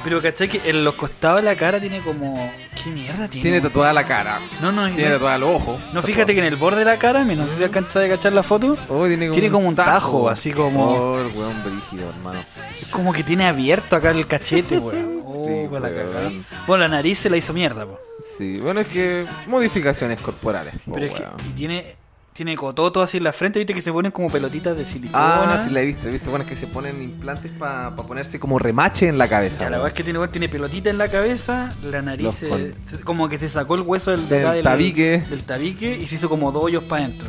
Pero 0.03 0.21
cachai 0.21 0.47
que 0.49 0.61
en 0.69 0.83
los 0.83 0.95
costados 0.95 1.37
de 1.37 1.43
la 1.43 1.55
cara 1.55 1.79
tiene 1.79 1.99
como. 1.99 2.51
¿Qué 2.83 2.89
mierda 2.89 3.27
tiene? 3.27 3.43
Tiene 3.43 3.61
tatuada 3.61 3.93
la 3.93 4.05
cara. 4.05 4.39
No, 4.61 4.71
no, 4.71 4.87
Tiene 4.89 5.11
tatuada 5.11 5.37
los 5.37 5.49
ojos. 5.49 5.79
No, 5.93 6.01
fíjate 6.01 6.33
que 6.33 6.39
en 6.39 6.45
el 6.45 6.55
borde 6.55 6.79
de 6.79 6.85
la 6.85 6.97
cara, 6.97 7.23
no 7.23 7.47
sé 7.47 7.57
si 7.57 7.63
alcanza 7.63 8.01
a 8.03 8.07
cachar 8.09 8.33
la 8.33 8.43
foto. 8.43 8.77
Oh, 8.89 9.07
tiene 9.07 9.27
como, 9.27 9.33
Tiene 9.39 9.51
como 9.51 9.67
un 9.69 9.75
tajo, 9.75 10.29
así 10.29 10.51
como- 10.51 10.85
Oh, 10.85 11.19
el 11.19 11.27
weón 11.35 11.63
brígido, 11.63 12.09
hermano. 12.09 12.43
Es 12.79 12.87
como 12.89 13.11
que 13.13 13.23
tiene 13.23 13.45
abierto 13.47 13.95
acá 13.95 14.11
el 14.11 14.27
cachete, 14.27 14.77
weón. 14.77 15.15
Oh, 15.27 15.47
Sí, 15.47 15.67
con 15.67 15.81
la 15.81 15.89
cagada. 15.89 16.31
Bueno, 16.67 16.83
la 16.83 16.87
nariz 16.87 17.17
se 17.17 17.31
la 17.31 17.37
hizo 17.37 17.51
mierda, 17.51 17.83
po. 17.83 17.99
Sí, 18.19 18.59
bueno, 18.59 18.79
es 18.81 18.87
que 18.87 19.25
modificaciones 19.47 20.19
corporales. 20.19 20.75
po, 20.85 20.93
Pero 20.93 21.05
es 21.07 21.11
que 21.13 21.23
y 21.49 21.53
tiene, 21.53 21.95
tiene 22.35 22.57
cototo 22.57 23.01
así 23.01 23.15
en 23.15 23.23
la 23.23 23.31
frente, 23.31 23.59
viste 23.59 23.73
que 23.73 23.81
se 23.81 23.93
ponen 23.93 24.11
como 24.11 24.29
pelotitas 24.29 24.75
de 24.75 24.83
silicona. 24.83 25.53
Ah, 25.53 25.63
sí 25.65 25.71
la 25.71 25.79
he 25.79 25.85
visto. 25.85 26.09
He 26.09 26.11
visto, 26.11 26.29
bueno, 26.29 26.43
es 26.43 26.49
que 26.49 26.57
se 26.57 26.67
ponen 26.67 27.01
implantes 27.01 27.49
para 27.57 27.95
ponerse 27.95 28.41
como 28.41 28.59
remache 28.59 29.07
en 29.07 29.17
la 29.17 29.29
cabeza. 29.29 29.61
Ya, 29.63 29.69
la 29.69 29.77
verdad 29.77 29.87
es 29.87 29.93
que 29.93 30.03
tiene, 30.03 30.27
tiene 30.27 30.49
pelotita 30.49 30.89
en 30.89 30.97
la 30.97 31.07
cabeza, 31.07 31.71
la 31.81 32.01
nariz 32.01 32.33
se- 32.35 32.75
como 33.05 33.29
que 33.29 33.39
se 33.39 33.47
sacó 33.47 33.75
el 33.75 33.81
hueso 33.83 34.11
del 34.11 34.61
tabique. 34.63 35.23
del 35.29 35.43
tabique 35.43 35.97
y 35.97 36.05
se 36.07 36.15
hizo 36.15 36.27
como 36.27 36.51
dos 36.51 36.65
hoyos 36.65 36.83
para 36.83 37.05
adentro. 37.05 37.27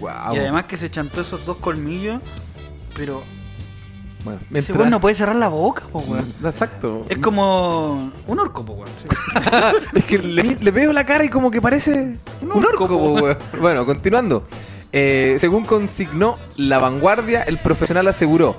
Wow. 0.00 0.34
Y 0.34 0.38
además 0.38 0.64
que 0.64 0.78
se 0.78 0.90
chantó 0.90 1.20
esos 1.20 1.44
dos 1.44 1.58
colmillos, 1.58 2.22
pero 2.96 3.22
bueno, 4.24 4.38
ese 4.40 4.46
mientras- 4.50 4.78
weón 4.78 4.90
no 4.90 5.00
puede 5.00 5.14
cerrar 5.14 5.36
la 5.36 5.48
boca, 5.48 5.84
po, 5.90 5.98
weón. 6.00 6.26
Exacto. 6.44 7.06
Es 7.08 7.18
como 7.18 8.12
un 8.26 8.38
orco, 8.38 8.64
po, 8.64 8.72
weón. 8.74 8.88
Es 9.94 10.04
que 10.04 10.18
le, 10.18 10.56
le 10.60 10.70
veo 10.70 10.92
la 10.92 11.04
cara 11.04 11.24
y 11.24 11.28
como 11.28 11.50
que 11.50 11.60
parece 11.62 12.16
un 12.42 12.64
orco, 12.64 12.86
po, 12.88 12.96
weón. 13.12 13.38
Bueno, 13.60 13.84
continuando. 13.86 14.46
Eh, 14.92 15.36
según 15.40 15.64
consignó 15.64 16.36
La 16.56 16.78
Vanguardia, 16.78 17.42
el 17.42 17.58
profesional 17.58 18.08
aseguró 18.08 18.56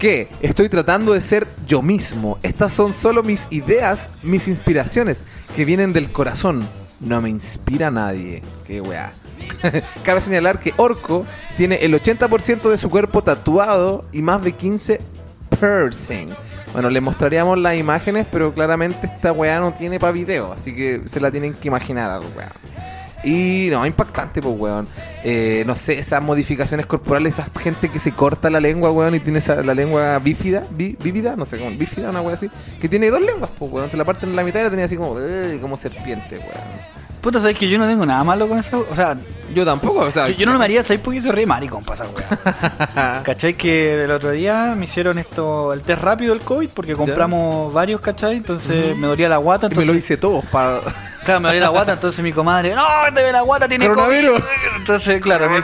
que 0.00 0.28
estoy 0.42 0.68
tratando 0.68 1.12
de 1.12 1.20
ser 1.20 1.46
yo 1.66 1.82
mismo. 1.82 2.38
Estas 2.42 2.72
son 2.72 2.92
solo 2.92 3.22
mis 3.22 3.46
ideas, 3.50 4.10
mis 4.22 4.48
inspiraciones, 4.48 5.24
que 5.56 5.64
vienen 5.64 5.92
del 5.92 6.10
corazón. 6.12 6.62
No 7.00 7.20
me 7.20 7.28
inspira 7.30 7.90
nadie. 7.92 8.42
Qué 8.66 8.80
weá. 8.80 9.12
Cabe 10.04 10.20
señalar 10.20 10.58
que 10.60 10.72
Orco 10.76 11.24
tiene 11.56 11.76
el 11.76 11.94
80% 11.94 12.70
de 12.70 12.78
su 12.78 12.90
cuerpo 12.90 13.22
tatuado 13.22 14.04
y 14.12 14.22
más 14.22 14.42
de 14.42 14.52
15 14.52 15.00
piercing. 15.58 16.28
Bueno, 16.72 16.90
les 16.90 17.02
mostraríamos 17.02 17.58
las 17.58 17.76
imágenes, 17.76 18.26
pero 18.30 18.52
claramente 18.52 19.06
esta 19.06 19.32
weá 19.32 19.58
no 19.60 19.72
tiene 19.72 19.98
para 19.98 20.12
video, 20.12 20.52
así 20.52 20.74
que 20.74 21.02
se 21.06 21.18
la 21.20 21.30
tienen 21.30 21.54
que 21.54 21.68
imaginar 21.68 22.10
al 22.10 22.20
weá. 22.36 22.48
Y 23.24 23.68
no, 23.70 23.84
impactante, 23.84 24.40
pues, 24.40 24.54
weón. 24.56 24.86
Eh, 25.24 25.64
no 25.66 25.74
sé, 25.74 25.98
esas 25.98 26.22
modificaciones 26.22 26.86
corporales, 26.86 27.34
esa 27.34 27.48
gente 27.58 27.88
que 27.88 27.98
se 27.98 28.12
corta 28.12 28.48
la 28.48 28.60
lengua, 28.60 28.92
weón, 28.92 29.14
y 29.14 29.18
tiene 29.20 29.38
esa, 29.40 29.60
la 29.62 29.74
lengua 29.74 30.18
bífida, 30.20 30.62
bí- 30.70 30.96
bífida, 31.02 31.34
no 31.34 31.44
sé 31.44 31.58
cómo, 31.58 31.70
bífida, 31.76 32.10
una 32.10 32.20
weá 32.20 32.34
así, 32.34 32.48
que 32.80 32.88
tiene 32.88 33.10
dos 33.10 33.20
lenguas, 33.20 33.50
pues, 33.58 33.72
weón. 33.72 33.90
Te 33.90 33.96
la 33.96 34.04
parten 34.04 34.28
en 34.30 34.36
la 34.36 34.44
mitad 34.44 34.60
y 34.60 34.64
la 34.64 34.70
tenía 34.70 34.84
así 34.84 34.96
como, 34.96 35.16
eh, 35.18 35.58
como 35.60 35.76
serpiente, 35.76 36.36
weón. 36.38 37.07
Puta, 37.28 37.40
sabes 37.40 37.58
que 37.58 37.68
yo 37.68 37.76
no 37.78 37.86
tengo 37.86 38.06
nada 38.06 38.24
malo 38.24 38.48
con 38.48 38.58
esa. 38.58 38.78
O 38.78 38.94
sea, 38.94 39.14
Yo 39.54 39.62
tampoco, 39.62 39.98
o 40.00 40.10
sea, 40.10 40.28
yo, 40.28 40.34
yo 40.34 40.46
no 40.46 40.54
lo 40.56 40.64
haría, 40.64 40.82
¿sabes? 40.82 40.98
Porque 41.02 41.20
soy 41.20 41.30
re 41.32 41.44
maricón 41.44 41.84
para 41.84 42.04
esa 42.04 42.14
weá. 42.14 43.22
¿Cachai? 43.24 43.52
Que 43.52 44.04
el 44.04 44.10
otro 44.10 44.30
día 44.30 44.72
me 44.74 44.86
hicieron 44.86 45.18
esto, 45.18 45.74
el 45.74 45.82
test 45.82 46.00
rápido 46.00 46.32
del 46.32 46.42
COVID, 46.42 46.70
porque 46.70 46.94
compramos 46.94 47.70
varios, 47.70 48.00
¿cachai? 48.00 48.36
Entonces 48.36 48.96
me 48.96 49.08
dolía 49.08 49.28
la 49.28 49.36
guata. 49.36 49.66
Y 49.66 49.68
me 49.68 49.72
Entonces, 49.74 49.92
lo 49.92 49.98
hice 49.98 50.16
todo 50.16 50.40
para. 50.50 50.80
Claro, 51.26 51.40
me 51.40 51.48
dolía 51.48 51.60
la 51.60 51.68
guata, 51.68 51.92
entonces 51.92 52.24
mi 52.24 52.32
comadre, 52.32 52.74
no, 52.74 52.82
te 53.14 53.22
ve 53.22 53.30
la 53.30 53.42
guata, 53.42 53.68
tiene 53.68 53.86
Coronavirus. 53.88 54.40
COVID". 54.40 54.76
Entonces, 54.78 55.20
claro, 55.20 55.50
me, 55.50 55.60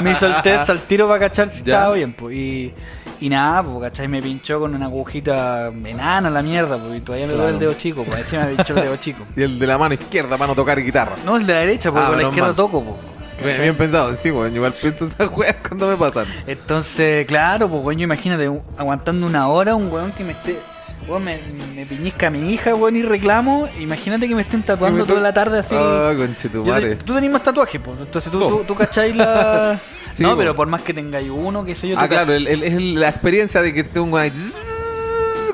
me 0.00 0.12
hizo 0.12 0.26
el 0.26 0.40
test 0.40 0.70
al 0.70 0.80
tiro 0.80 1.06
para 1.08 1.20
cachar 1.20 1.50
si 1.50 1.62
Ya. 1.62 1.74
estaba 1.74 1.94
bien, 1.94 2.14
pues. 2.14 2.34
Y, 2.34 2.72
y 3.20 3.28
nada, 3.28 3.62
pues, 3.62 3.90
¿cachai? 3.90 4.08
Me 4.08 4.22
pinchó 4.22 4.60
con 4.60 4.74
una 4.74 4.86
agujita 4.86 5.66
enana 5.68 6.30
la 6.30 6.42
mierda, 6.42 6.78
pues, 6.78 6.98
y 6.98 7.00
todavía 7.00 7.26
me 7.26 7.32
duele 7.34 7.50
el 7.50 7.58
dedo 7.58 7.74
chico, 7.74 8.04
pues, 8.04 8.18
encima 8.18 8.44
me 8.46 8.54
pinchó 8.54 8.74
el 8.76 8.82
dedo 8.82 8.96
chico. 8.96 9.24
Y 9.36 9.42
el 9.42 9.58
de 9.58 9.66
la 9.66 9.78
mano 9.78 9.94
izquierda 9.94 10.36
para 10.38 10.48
no 10.48 10.54
tocar 10.54 10.80
guitarra. 10.82 11.16
No, 11.24 11.36
el 11.36 11.46
de 11.46 11.52
la 11.54 11.60
derecha, 11.60 11.90
porque 11.90 12.04
Ah, 12.06 12.08
con 12.10 12.16
la 12.18 12.24
izquierda 12.28 12.48
mal. 12.48 12.56
toco, 12.56 12.82
pues. 12.82 12.96
Bien, 13.44 13.60
bien 13.62 13.74
pensado, 13.76 14.14
sí, 14.16 14.30
weón. 14.32 14.54
Igual 14.54 14.72
pienso 14.72 15.04
esas 15.06 15.30
weas 15.36 15.54
cuando 15.66 15.86
me 15.88 15.96
pasan. 15.96 16.26
Entonces, 16.46 17.24
claro, 17.26 17.68
pues, 17.68 17.82
weón, 17.84 17.98
yo 18.00 18.04
imagínate, 18.04 18.50
aguantando 18.76 19.26
una 19.26 19.46
hora, 19.48 19.74
un 19.76 19.92
weón 19.92 20.10
que 20.12 20.24
me 20.24 20.32
esté. 20.32 20.58
Weón, 21.06 21.22
me, 21.24 21.38
me 21.74 21.86
piñizca 21.86 22.26
a 22.26 22.30
mi 22.30 22.52
hija, 22.52 22.74
weón, 22.74 22.96
y 22.96 23.02
reclamo. 23.02 23.68
Imagínate 23.80 24.26
que 24.28 24.34
me 24.34 24.42
estén 24.42 24.62
tatuando 24.62 25.04
me 25.04 25.08
toda 25.08 25.20
la 25.20 25.32
tarde 25.32 25.60
así. 25.60 25.74
Ah, 25.74 26.10
Yo 26.12 26.18
conchetumare. 26.18 26.96
te- 26.96 27.04
tú 27.04 27.14
tenés 27.14 27.30
más 27.30 27.42
tatuajes, 27.44 27.80
pues. 27.80 27.98
Entonces 28.00 28.30
tú, 28.32 28.40
No. 28.40 28.48
tú, 28.48 28.64
tú 28.66 28.74
cacháis 28.74 29.14
la. 29.14 29.78
Sí, 30.18 30.22
no, 30.24 30.32
po. 30.32 30.38
pero 30.38 30.54
por 30.56 30.68
más 30.68 30.82
que 30.82 30.92
tengáis 30.92 31.30
uno, 31.30 31.64
qué 31.64 31.74
sé 31.74 31.88
yo. 31.88 31.96
Ah, 31.98 32.08
claro, 32.08 32.32
el- 32.34 32.46
el- 32.46 32.62
es 32.62 32.80
la 32.80 33.08
experiencia 33.08 33.62
de 33.62 33.72
que 33.72 33.84
tengo 33.84 34.06
un 34.06 34.18
ahí 34.18 34.32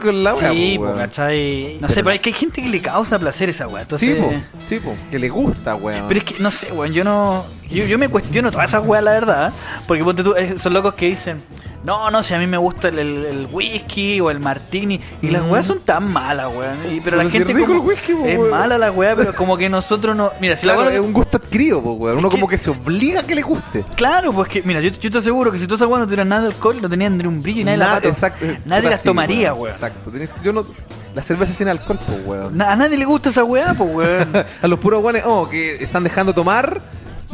con 0.02 0.23
la 0.23 0.35
wea. 0.35 0.50
Sí, 0.52 0.75
po, 0.78 0.85
pues. 0.87 0.97
¿cachai? 0.99 1.78
No 1.80 1.88
sé, 1.88 2.02
pero 2.02 2.11
es 2.11 2.21
que 2.21 2.30
hay 2.30 2.35
gente 2.35 2.62
que 2.62 2.68
le 2.68 2.80
causa 2.80 3.18
placer 3.18 3.49
esa 3.49 3.66
weá. 3.68 3.83
Entonces... 3.83 4.09
Sí, 4.16 4.21
po, 4.21 4.33
sí, 4.66 4.78
po, 4.80 4.94
que 5.11 5.18
le 5.18 5.28
gusta, 5.28 5.75
weón. 5.76 6.04
Pero 6.09 6.21
es 6.21 6.25
que, 6.26 6.35
no 6.40 6.50
sé, 6.50 6.73
weón, 6.73 6.92
yo 6.92 7.04
no. 7.04 7.44
Yo, 7.71 7.85
yo 7.87 7.99
me 7.99 8.09
cuestiono 8.09 8.50
todas 8.50 8.68
esas 8.68 8.85
weas, 8.87 9.02
la 9.04 9.12
verdad. 9.12 9.52
Porque 9.87 10.04
ponte 10.04 10.23
tú, 10.23 10.35
eh, 10.37 10.54
son 10.59 10.75
locos 10.75 10.94
que 10.94 11.06
dicen, 11.06 11.38
no, 11.83 12.11
no, 12.11 12.23
si 12.23 12.33
a 12.35 12.38
mí 12.38 12.47
me 12.47 12.56
gusta 12.56 12.88
el, 12.88 12.99
el- 12.99 13.25
el 13.26 13.49
whisky 13.50 14.21
o 14.21 14.30
el 14.30 14.40
martini. 14.40 15.00
Y 15.23 15.28
las 15.30 15.42
Mm. 15.42 15.50
weas 15.50 15.66
son 15.66 15.80
tan 15.80 16.11
malas, 16.12 16.49
weón. 16.54 16.76
Pero 17.02 17.16
la 17.16 17.25
si 17.25 17.30
gente 17.30 17.52
es 17.52 17.56
rico 17.59 17.68
como- 17.68 17.83
el 17.83 17.88
whisky, 17.88 18.12
po, 18.14 18.25
es 18.26 18.38
weón. 18.38 18.50
mala 18.50 18.78
la 18.78 18.90
wea, 18.92 19.16
pero 19.16 19.35
como 19.35 19.56
que 19.56 19.68
nosotros 19.68 20.14
no. 20.16 20.30
Mira, 20.40 20.56
si 20.56 20.62
Claro, 20.62 20.80
la 20.83 20.87
wea. 20.88 20.94
es 20.97 21.00
un 21.00 21.12
gusto 21.12 21.37
adquirido, 21.38 21.83
po, 21.83 21.92
weón. 21.92 22.18
Uno 22.18 22.28
que- 22.28 22.37
como 22.37 22.49
que 22.49 22.59
se 22.59 22.71
obliga 22.71 23.21
a 23.21 23.23
que 23.25 23.35
le 23.35 23.42
guste. 23.42 23.85
Claro, 23.97 24.33
pues 24.33 24.49
que, 24.49 24.62
mira, 24.62 24.80
yo, 24.80 24.90
yo 24.90 25.11
te 25.11 25.18
aseguro 25.18 25.50
que 25.52 25.59
si 25.59 25.66
tú 25.66 25.75
esas 25.75 25.88
weas 25.88 26.00
no 26.00 26.06
tuvieran 26.06 26.28
nada 26.28 26.42
de 26.42 26.49
alcohol, 26.49 26.78
no 26.80 26.88
tenían 26.88 27.18
ni 27.18 27.26
un 27.26 27.42
brillo 27.42 27.62
y 27.62 27.64
nadie 27.64 27.78
Na- 27.78 27.94
las 27.97 28.04
exacto, 28.04 28.47
Nadie 28.66 28.88
las 28.90 29.02
tomaría, 29.02 29.52
weón. 29.54 29.73
Exacto. 29.75 30.11
Yo 30.42 30.52
no. 30.52 30.64
La 31.14 31.23
cerveza 31.23 31.52
sin 31.54 31.68
alcohol, 31.68 31.99
po, 31.99 32.12
weón. 32.30 32.56
Na- 32.56 32.73
a 32.73 32.76
nadie 32.76 32.97
le 32.97 33.04
gusta 33.04 33.30
esa 33.30 33.44
wea, 33.44 33.75
pues 33.75 33.90
weón. 33.94 34.28
A 34.62 34.68
los 34.68 34.78
puros 34.80 35.02
weones, 35.02 35.23
oh, 35.26 35.49
que 35.49 35.83
están 35.83 36.02
dejando 36.04 36.33
tomar. 36.35 36.80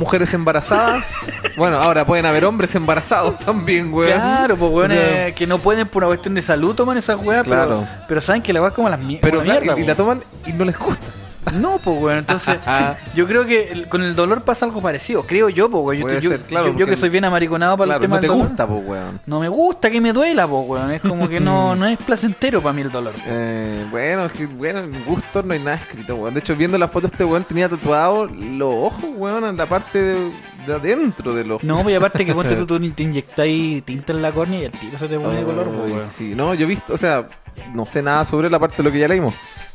Mujeres 0.00 0.33
embarazadas. 0.35 1.12
bueno, 1.57 1.76
ahora 1.76 2.04
pueden 2.07 2.25
haber 2.26 2.45
hombres 2.47 2.75
embarazados 2.75 3.38
también, 3.38 3.92
weón. 3.92 4.12
Claro, 4.19 4.57
pues 4.57 4.73
weón, 4.73 4.90
O 4.90 4.95
sea, 4.95 5.28
eh, 5.28 5.35
que 5.35 5.47
no 5.47 5.59
pueden 5.59 5.87
por 5.87 6.02
una 6.02 6.09
cuestión 6.09 6.35
de 6.35 6.42
salud 6.42 6.75
toman 6.75 6.97
esas 6.99 7.21
weas, 7.23 7.45
Claro. 7.45 7.85
pero, 7.87 8.04
pero 8.09 8.21
saben 8.21 8.40
que 8.42 8.52
la 8.52 8.61
wea 8.61 8.71
es 8.71 8.75
como 8.75 8.88
las 8.88 8.99
mi- 8.99 9.16
Pero 9.16 9.38
como 9.38 9.45
claro, 9.45 9.61
mierda. 9.61 9.78
y, 9.78 9.85
y 9.85 9.87
la 9.87 9.95
toman 9.95 10.21
y 10.47 10.52
no 10.54 10.64
les 10.64 10.78
gusta. 10.78 11.07
No, 11.55 11.79
pues 11.83 12.01
weón, 12.01 12.19
entonces 12.19 12.59
yo 13.15 13.27
creo 13.27 13.45
que 13.45 13.71
el- 13.73 13.89
con 13.89 14.03
el 14.03 14.15
dolor 14.15 14.43
pasa 14.43 14.67
algo 14.67 14.81
parecido, 14.81 15.23
creo 15.25 15.49
yo, 15.49 15.71
pues 15.71 15.83
weón. 15.85 15.97
Yo, 15.99 16.03
Puede 16.03 16.17
estoy- 16.19 16.31
yo- 16.31 16.37
ser, 16.37 16.47
claro, 16.47 16.67
yo- 16.67 16.73
yo 16.73 16.79
porque 16.81 16.91
que 16.93 16.97
soy 16.97 17.09
bien 17.09 17.25
amariconado 17.25 17.77
para 17.77 17.87
Claro, 17.87 17.99
el 17.99 18.03
tema 18.03 18.17
no 18.17 18.21
te 18.21 18.27
del 18.27 18.37
dolor. 18.37 18.49
gusta, 18.49 18.67
pues, 18.67 18.83
weón. 18.87 19.21
No 19.27 19.41
me 19.41 19.49
gusta 19.49 19.91
que 19.91 20.01
me 20.01 20.13
duela, 20.13 20.47
pues 20.47 20.69
weón. 20.69 20.91
Es 20.93 21.01
como 21.03 21.29
que 21.29 21.41
no, 21.41 21.75
no 21.77 21.87
es 21.87 21.99
placentero 21.99 22.61
para 22.63 22.73
mí 22.73 22.83
el 22.83 22.93
dolor. 22.93 23.15
Eh, 23.27 23.85
bueno, 23.91 24.27
es 24.27 24.33
que, 24.33 24.47
bueno, 24.47 24.81
en 24.81 25.05
gusto 25.05 25.43
no 25.43 25.53
hay 25.55 25.59
nada 25.61 25.77
escrito, 25.77 26.15
weón. 26.17 26.35
De 26.35 26.41
hecho, 26.41 26.55
viendo 26.57 26.79
la 26.79 26.89
foto, 26.89 27.07
este 27.07 27.25
weón 27.25 27.45
tenía 27.45 27.69
tatuado 27.69 28.27
los 28.27 28.73
ojos, 28.75 29.05
weón, 29.17 29.45
en 29.45 29.57
la 29.57 29.67
parte 29.67 30.01
de, 30.03 30.31
de 30.67 30.75
adentro 30.75 31.33
del 31.35 31.53
ojo. 31.53 31.61
No, 31.67 31.77
pues 31.83 31.93
y 31.93 31.97
aparte 31.97 32.25
que 32.27 32.35
ponte 32.35 32.55
tú, 32.55 32.67
tú 32.67 32.79
ni 32.79 32.91
te 32.91 33.03
inyectáis 33.03 33.83
tinta 33.85 34.13
en 34.13 34.23
la 34.23 34.31
córnea 34.33 34.61
y 34.61 34.65
el 34.67 34.73
tiro 34.73 34.99
se 34.99 35.09
te 35.09 35.19
pone 35.19 35.39
de 35.39 35.45
color, 35.45 35.67
pues 35.69 35.85
Ay, 35.87 35.93
weón. 35.93 36.07
Sí, 36.07 36.35
no, 36.37 36.55
yo 36.55 36.67
he 36.67 36.69
visto, 36.69 36.95
o 36.95 36.99
sea, 36.99 37.27
no 37.75 37.87
sé 37.87 38.02
nada 38.02 38.25
sobre 38.25 38.50
la 38.50 38.59
parte 38.59 38.78
de 38.78 38.83
lo 38.85 38.92
que 38.92 38.99
ya 38.99 39.09
leímos. 39.09 39.35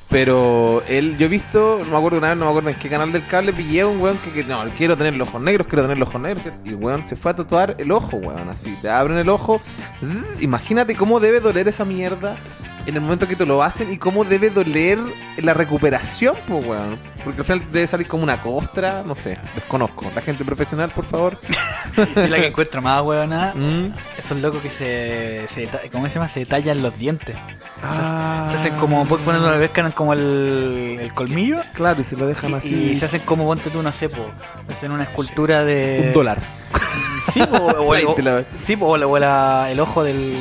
Pero 0.10 0.84
él, 0.88 1.18
yo 1.18 1.26
he 1.26 1.30
visto, 1.30 1.80
no 1.84 1.92
me 1.92 1.98
acuerdo 1.98 2.20
una 2.20 2.30
vez, 2.30 2.38
no 2.38 2.46
me 2.46 2.52
acuerdo 2.52 2.70
en 2.70 2.76
qué 2.76 2.90
canal 2.90 3.12
del 3.12 3.26
cable, 3.26 3.54
pillé 3.54 3.82
a 3.82 3.88
un 3.88 4.00
weón 4.00 4.18
que, 4.20 4.32
que 4.32 4.44
no, 4.44 4.64
quiero 4.78 4.96
tener 4.96 5.16
los 5.16 5.30
ojos 5.30 5.42
negros, 5.42 5.68
quiero 5.68 5.82
tener 5.82 5.98
los 5.98 6.10
ojos 6.10 6.22
negros. 6.22 6.46
Y 6.64 6.70
el 6.70 6.76
weón 6.76 7.04
se 7.04 7.16
fue 7.16 7.32
a 7.32 7.36
tatuar 7.36 7.76
el 7.80 7.92
ojo, 7.92 8.18
weón, 8.18 8.50
así. 8.50 8.78
Te 8.82 8.90
abren 8.90 9.18
el 9.18 9.30
ojo. 9.30 9.62
imagínate 10.42 10.96
cómo 10.96 11.20
debe 11.20 11.40
doler 11.40 11.68
esa 11.68 11.86
mierda 11.86 12.38
en 12.86 12.96
el 12.96 13.02
momento 13.02 13.28
que 13.28 13.36
te 13.36 13.46
lo 13.46 13.64
hacen 13.64 13.92
y 13.92 13.98
cómo 13.98 14.24
debe 14.24 14.50
doler 14.50 15.00
la 15.38 15.54
recuperación, 15.54 16.36
pues, 16.48 16.66
weón. 16.66 17.00
Porque 17.24 17.42
al 17.42 17.46
final 17.46 17.64
debe 17.72 17.88
salir 17.88 18.08
como 18.08 18.22
una 18.24 18.42
costra, 18.42 19.02
no 19.06 19.16
sé, 19.16 19.38
desconozco. 19.56 20.12
La 20.14 20.22
gente 20.22 20.46
profesional, 20.46 20.90
por 20.90 21.06
favor. 21.06 21.40
Y 21.98 22.28
la 22.28 22.38
que 22.38 22.48
encuentro 22.48 22.82
más 22.82 23.02
weona, 23.04 23.54
Mm. 23.56 23.94
esos 24.18 24.38
locos 24.40 24.62
que 24.62 24.70
se, 24.70 25.46
se 25.48 25.68
¿cómo 25.92 26.08
se 26.08 26.16
llama? 26.16 26.28
Se 26.30 26.46
tallan 26.46 26.82
los 26.82 26.98
dientes. 26.98 27.36
Ah, 27.82 28.50
Se 28.52 28.58
hacen 28.58 28.74
como, 28.76 29.08
cuando 29.08 29.48
una 29.48 29.58
vez 29.58 29.72
como 29.96 30.14
el, 30.14 30.98
el 31.02 31.14
colmillo. 31.14 31.58
Claro, 31.74 32.02
y 32.02 32.04
se 32.04 32.18
lo 32.18 32.28
dejan 32.28 32.52
Y, 32.52 32.54
así. 32.56 32.76
y 32.94 33.00
se 33.00 33.06
hacen 33.06 33.22
como, 33.22 33.46
ponte 33.46 33.70
tú, 33.70 33.82
no 33.82 33.92
sé, 33.92 34.10
po, 34.10 34.30
hacen 34.70 34.92
una 34.92 35.04
escultura 35.04 35.64
de... 35.64 36.04
Un 36.08 36.14
dólar. 36.14 36.40
Sí, 37.34 37.40
po, 37.50 37.58
o, 37.58 37.96
el, 37.96 38.06
la- 38.26 38.44
sí, 38.66 38.76
po, 38.76 38.88
o 38.88 39.10
o 39.10 39.20
la- 39.20 39.72
el 39.72 39.80
ojo 39.80 40.04
del, 40.04 40.36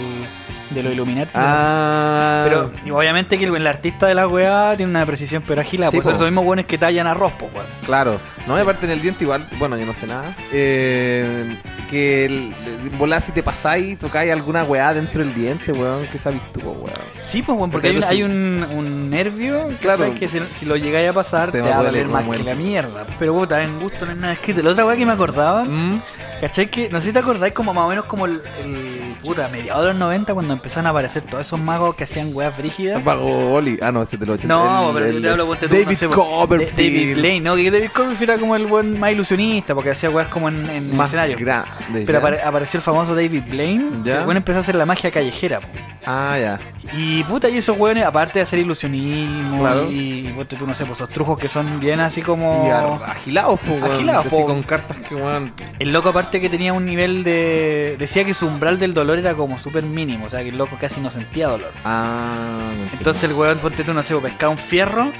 de 0.75 0.83
los 0.83 0.93
Illuminati. 0.93 1.31
Ah. 1.35 2.43
Pero 2.45 2.71
y 2.85 2.90
obviamente 2.90 3.38
que 3.38 3.45
el, 3.45 3.54
el 3.57 3.66
artista 3.66 4.07
de 4.07 4.14
la 4.14 4.26
weá 4.28 4.75
tiene 4.76 4.90
una 4.90 5.07
precisión 5.07 5.43
pero 5.47 5.61
agilada. 5.61 5.90
Sí, 5.90 5.97
pues 5.99 6.04
son 6.04 6.14
esos 6.14 6.26
mismos 6.26 6.45
weones 6.45 6.66
que 6.66 6.78
tallan 6.78 7.07
arroz, 7.07 7.33
pues 7.38 7.52
weón. 7.54 7.66
Claro, 7.87 8.21
no, 8.47 8.59
y 8.59 8.61
aparte 8.62 8.87
en 8.87 8.93
el 8.93 9.00
diente 9.00 9.25
igual, 9.25 9.47
bueno, 9.59 9.76
yo 9.78 9.87
no 9.87 9.95
sé 9.95 10.07
nada. 10.07 10.35
Eh, 10.52 11.57
que 11.88 12.25
el, 12.25 12.52
en 12.66 12.99
volá 12.99 13.21
si 13.21 13.33
te 13.33 13.43
pasáis, 13.43 13.99
tocáis 13.99 14.33
alguna 14.33 14.64
weá 14.64 14.93
dentro 14.95 15.23
del 15.25 15.35
diente, 15.35 15.73
weón, 15.73 16.07
que 16.07 16.19
sabes 16.19 16.40
tú, 16.52 16.61
weón. 16.61 16.90
Sí, 17.21 17.43
pues 17.43 17.57
weón, 17.57 17.71
porque 17.71 17.88
hay, 17.88 17.97
un, 17.97 18.04
hay 18.04 18.23
un, 18.23 18.66
un 18.75 19.11
nervio 19.11 19.69
Claro. 19.81 20.04
¿cachai? 20.04 20.14
que 20.19 20.28
si, 20.28 20.40
si 20.59 20.66
lo 20.66 20.76
llegáis 20.76 21.09
a 21.11 21.12
pasar 21.12 21.50
Te 21.52 21.61
te, 21.62 21.69
va 21.69 21.76
a 21.76 21.81
a 21.81 21.83
doler 21.85 22.07
más 22.07 22.25
que 22.28 22.43
la 22.43 22.54
mierda. 22.54 23.04
Pero 23.19 23.35
puta, 23.35 23.62
en 23.62 23.81
gusto 23.81 24.04
no 24.07 24.12
hay 24.12 24.19
nada 24.19 24.33
escrito. 24.35 24.62
La 24.62 24.71
otra 24.71 24.87
weá 24.87 24.97
que 24.97 25.07
me 25.07 25.12
acordaba, 25.12 25.64
Mm, 25.64 26.00
¿cachai? 26.40 26.69
Que 26.69 26.88
no 26.90 27.00
sé 27.00 27.09
si 27.09 27.12
te 27.12 27.19
acordáis 27.21 27.52
como 27.54 27.73
más 27.75 27.85
o 27.85 27.88
menos 27.88 28.04
como 28.07 28.26
el, 28.26 28.43
el 28.62 29.03
puta, 29.25 29.49
mediados 29.49 29.83
de 29.83 29.88
los 29.90 29.99
90 29.99 30.35
cuando 30.35 30.52
empezaron 30.52 30.87
a 30.87 30.90
aparecer 30.90 31.23
todos 31.23 31.47
esos 31.47 31.59
magos 31.61 31.97
que 31.97 32.04
hacían 32.04 32.31
weas 32.33 32.57
brígidas. 32.57 33.02
Pago 33.02 33.54
Oli. 33.54 33.78
Ah, 33.83 33.90
no, 33.90 34.02
ese 34.02 34.19
te 34.19 34.26
lo 34.26 34.37
No, 34.45 34.90
pero 34.95 35.11
yo 35.11 35.21
te 35.23 35.31
hablo 35.31 35.47
ponte 35.47 35.66
tú, 35.69 35.75
David 35.75 35.87
no 35.88 35.97
sé, 35.97 36.09
po, 36.09 36.14
Copperfield. 36.14 36.76
de- 36.76 36.83
David 36.83 37.14
Blaine, 37.19 37.45
¿no? 37.45 37.57
Que 37.57 37.71
David 37.71 37.90
Copperfield 37.95 38.31
era 38.31 38.38
como 38.38 38.57
el 38.57 38.66
buen 38.66 38.99
más 39.00 39.12
ilusionista 39.12 39.75
porque 39.75 39.90
hacía 39.90 40.11
weas 40.11 40.28
como 40.28 40.49
en, 40.49 40.69
en 40.71 40.97
Más 40.97 41.07
escenario. 41.07 41.37
grande. 41.38 42.04
Pero 42.07 42.21
apare- 42.21 42.43
apareció 42.45 42.78
el 42.78 42.83
famoso 42.85 43.14
David 43.14 43.43
Blaine, 43.49 43.85
Ya. 44.04 44.19
el 44.19 44.23
weón 44.25 44.37
empezó 44.37 44.59
a 44.59 44.62
hacer 44.62 44.75
la 44.75 44.87
magia 44.87 45.11
callejera. 45.11 45.61
po. 45.61 45.69
Ah, 46.07 46.37
ya. 46.38 46.61
Y 46.99 47.23
puta, 47.23 47.49
y 47.49 47.57
esos 47.57 47.78
weones, 47.78 48.04
aparte 48.04 48.38
de 48.38 48.43
hacer 48.43 48.59
ilusionismo 48.59 49.61
Claro. 49.61 49.90
y, 49.90 50.28
y 50.28 50.33
ponte 50.37 50.54
tú, 50.57 50.66
no 50.66 50.75
sé, 50.75 50.85
pues 50.85 50.99
esos 50.99 51.09
trujos 51.09 51.38
que 51.38 51.49
son 51.49 51.81
bien 51.81 51.99
así 52.00 52.21
como... 52.21 52.66
Y 52.66 52.71
agilados, 53.11 53.59
pues. 53.66 53.83
Agilados, 53.83 54.26
Así 54.26 54.37
po. 54.37 54.45
con 54.47 54.62
cartas 54.64 54.99
que, 54.99 55.14
weón. 55.14 55.52
El 55.78 55.93
loco 55.95 56.11
aparte 56.11 56.40
que 56.43 56.49
tenía 56.50 56.75
un 56.75 56.85
nivel 56.85 57.25
de... 57.25 57.97
Decía 57.99 58.25
que 58.26 58.35
su 58.35 58.47
umbral 58.47 58.78
del 58.78 58.93
dolor 58.93 59.13
era 59.18 59.35
como 59.35 59.59
súper 59.59 59.83
mínimo, 59.85 60.26
o 60.26 60.28
sea 60.28 60.42
que 60.42 60.49
el 60.50 60.59
loco 60.59 60.76
casi 60.80 61.00
no 61.00 61.11
sentía 61.11 61.49
dolor. 61.49 61.73
Ah, 61.85 62.71
no. 62.76 62.99
Entonces 62.99 63.25
el 63.25 63.33
weón, 63.33 63.59
ponte 63.59 63.85
tú, 63.85 63.92
no 63.94 64.02
sé, 64.02 64.14
pues, 64.14 64.33
pescaba 64.33 64.50
un 64.50 64.59
fierro 64.59 65.11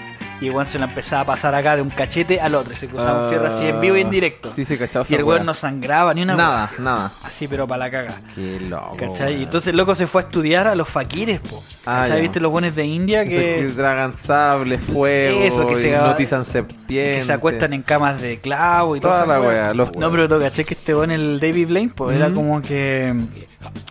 y 0.41 0.49
el 0.49 0.53
weón 0.53 0.67
se 0.67 0.79
lo 0.81 0.85
empezaba 0.87 1.23
a 1.23 1.27
pasar 1.27 1.55
acá 1.55 1.77
de 1.77 1.83
un 1.83 1.91
cachete 1.91 2.41
al 2.41 2.57
otro 2.57 2.73
y 2.73 2.77
se 2.77 2.89
cruzaba 2.89 3.25
un 3.25 3.29
fierro 3.31 3.47
así 3.47 3.67
en 3.67 3.81
vivo 3.81 3.97
y 3.97 4.01
en 4.01 4.11
directo. 4.11 4.51
Sí, 4.53 4.65
sí, 4.65 4.77
cachado. 4.77 5.05
y 5.09 5.15
el 5.15 5.23
weón 5.23 5.47
no 5.47 5.55
sangraba 5.55 6.13
ni 6.13 6.23
una 6.23 6.35
Nada, 6.35 6.71
nada. 6.79 7.13
Así 7.23 7.47
pero 7.47 7.69
para 7.69 7.85
la 7.85 7.91
caga. 7.91 8.15
Qué 8.35 8.59
loco. 8.69 8.97
¿Cachai? 8.99 9.37
Y 9.41 9.43
entonces 9.45 9.69
el 9.69 9.77
loco 9.77 9.95
se 9.95 10.07
fue 10.09 10.23
a 10.23 10.25
estudiar 10.25 10.67
a 10.67 10.75
los 10.75 10.89
faquires, 10.89 11.41
po. 11.41 11.63
Ah. 11.87 12.09
¿Viste 12.21 12.41
los 12.41 12.51
buenos 12.51 12.75
de 12.75 12.85
India 12.85 13.25
que 13.25 13.37
que, 13.37 13.73
tragan 13.77 14.13
sable, 14.13 14.79
fuego, 14.79 15.41
Eso, 15.41 15.67
que 15.69 15.77
se- 15.77 15.89
hipnotizan 15.91 16.45
serpientes. 16.45 17.21
que 17.21 17.25
se 17.27 17.33
acuestan 17.33 17.73
en 17.73 17.83
camas 17.83 18.21
de 18.21 18.41
clavo 18.41 18.97
y 18.97 19.01
Toda 19.01 19.23
toda 19.25 19.39
la 19.39 19.47
wea, 19.47 19.73
los- 19.75 19.95
No, 19.97 20.11
pero 20.11 20.29
tú 20.29 20.39
caché 20.41 20.65
que 20.65 20.75
este 20.75 20.95
weón, 20.95 21.13
el 21.13 21.39
David 21.39 21.69
Blaine, 21.69 21.93
pues 21.95 22.17
era 22.17 22.29
como 22.31 22.61
que. 22.61 23.15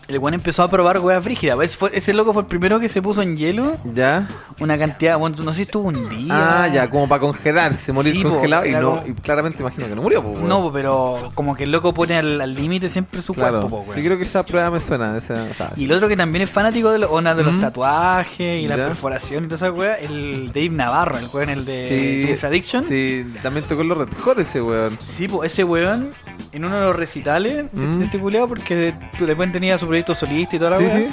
El 0.07 0.19
weón 0.19 0.33
empezó 0.33 0.63
a 0.63 0.67
probar 0.69 0.99
weas 0.99 1.23
frígidas. 1.23 1.57
Ese, 1.61 1.77
fue- 1.77 1.91
ese 1.93 2.13
loco 2.13 2.33
fue 2.33 2.41
el 2.43 2.47
primero 2.47 2.79
que 2.79 2.89
se 2.89 3.01
puso 3.01 3.21
en 3.21 3.37
hielo. 3.37 3.77
¿Ya? 3.93 4.27
Una 4.59 4.77
cantidad, 4.77 5.17
bueno, 5.17 5.37
no 5.43 5.51
sé 5.51 5.57
si 5.57 5.61
estuvo 5.63 5.87
un 5.87 6.09
día. 6.09 6.63
Ah, 6.63 6.67
ya, 6.67 6.89
como 6.89 7.07
para 7.07 7.21
congelarse, 7.21 7.91
morir 7.93 8.15
Sí, 8.15 8.23
po, 8.23 8.29
congelado. 8.31 8.65
Y, 8.65 8.71
no, 8.71 9.01
y 9.07 9.13
claramente 9.13 9.61
imagino 9.61 9.87
que 9.87 9.95
no 9.95 10.01
murió. 10.01 10.23
No, 10.43 10.71
pero 10.71 11.31
como 11.35 11.55
que 11.55 11.63
el 11.63 11.71
loco 11.71 11.93
pone 11.93 12.15
al 12.17 12.53
límite 12.53 12.89
siempre 12.89 13.21
su 13.21 13.33
claro. 13.33 13.61
cuerpo, 13.61 13.83
po, 13.85 13.93
sí, 13.93 14.03
creo 14.03 14.17
que 14.17 14.23
esa 14.23 14.43
prueba 14.45 14.69
me 14.69 14.81
suena. 14.81 15.17
Esa, 15.17 15.33
o 15.49 15.53
sea, 15.53 15.71
Y 15.77 15.85
el 15.85 15.91
otro 15.93 16.07
que 16.07 16.17
también 16.17 16.41
es 16.43 16.49
fanático 16.49 16.91
de, 16.91 16.99
lo- 16.99 17.21
de 17.21 17.43
los 17.43 17.53
Mm. 17.53 17.61
tatuajes 17.61 18.63
y 18.63 18.67
la 18.67 18.75
Ya. 18.77 18.87
perforación 18.87 19.45
y 19.45 19.47
toda 19.47 19.55
esa 19.67 19.71
wea, 19.71 19.95
el 19.95 20.47
Dave 20.53 20.69
Navarro, 20.69 21.17
el 21.17 21.27
weón, 21.33 21.49
el 21.49 21.65
de 21.65 22.35
Sí, 22.37 22.45
Addiction. 22.45 22.83
Sí, 22.83 23.25
también 23.41 23.65
tocó 23.65 23.83
los 23.83 23.97
Red 23.97 24.09
Hot 24.23 24.37
ese 24.39 24.61
weón. 24.61 24.97
Sí, 25.07 25.27
pues 25.27 25.51
ese 25.51 25.63
weón, 25.63 26.11
en 26.51 26.65
uno 26.65 26.75
de 26.79 26.85
los 26.85 26.95
recitales 26.95 27.71
de- 27.71 27.81
Mm. 27.81 27.99
de 27.99 28.05
este 28.05 28.19
culeado, 28.19 28.47
porque 28.47 28.93
tú 29.17 29.25
después 29.25 29.47
tenía 29.63 29.79
su 29.79 29.87
proyecto 29.87 30.13
solista 30.13 30.57
y 30.57 30.59
toda 30.59 30.71
la 30.71 30.77
Sí, 30.77 30.89
sí. 30.89 31.07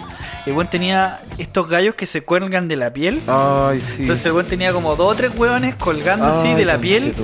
El 0.47 0.55
weón 0.55 0.69
tenía 0.69 1.21
estos 1.39 1.69
gallos 1.69 1.95
que 1.95 2.05
se 2.05 2.23
cuelgan 2.23 2.67
de 2.67 2.75
la 2.75 2.93
piel. 2.93 3.23
Ay, 3.29 3.81
sí. 3.81 4.03
Entonces 4.03 4.27
el 4.27 4.33
weón 4.33 4.49
tenía 4.49 4.73
como 4.73 4.97
dos 4.97 5.13
o 5.13 5.15
tres 5.15 5.39
weones 5.39 5.77
colgando 5.77 6.25
así 6.27 6.53
de 6.55 6.65
la 6.65 6.79
piel. 6.79 7.15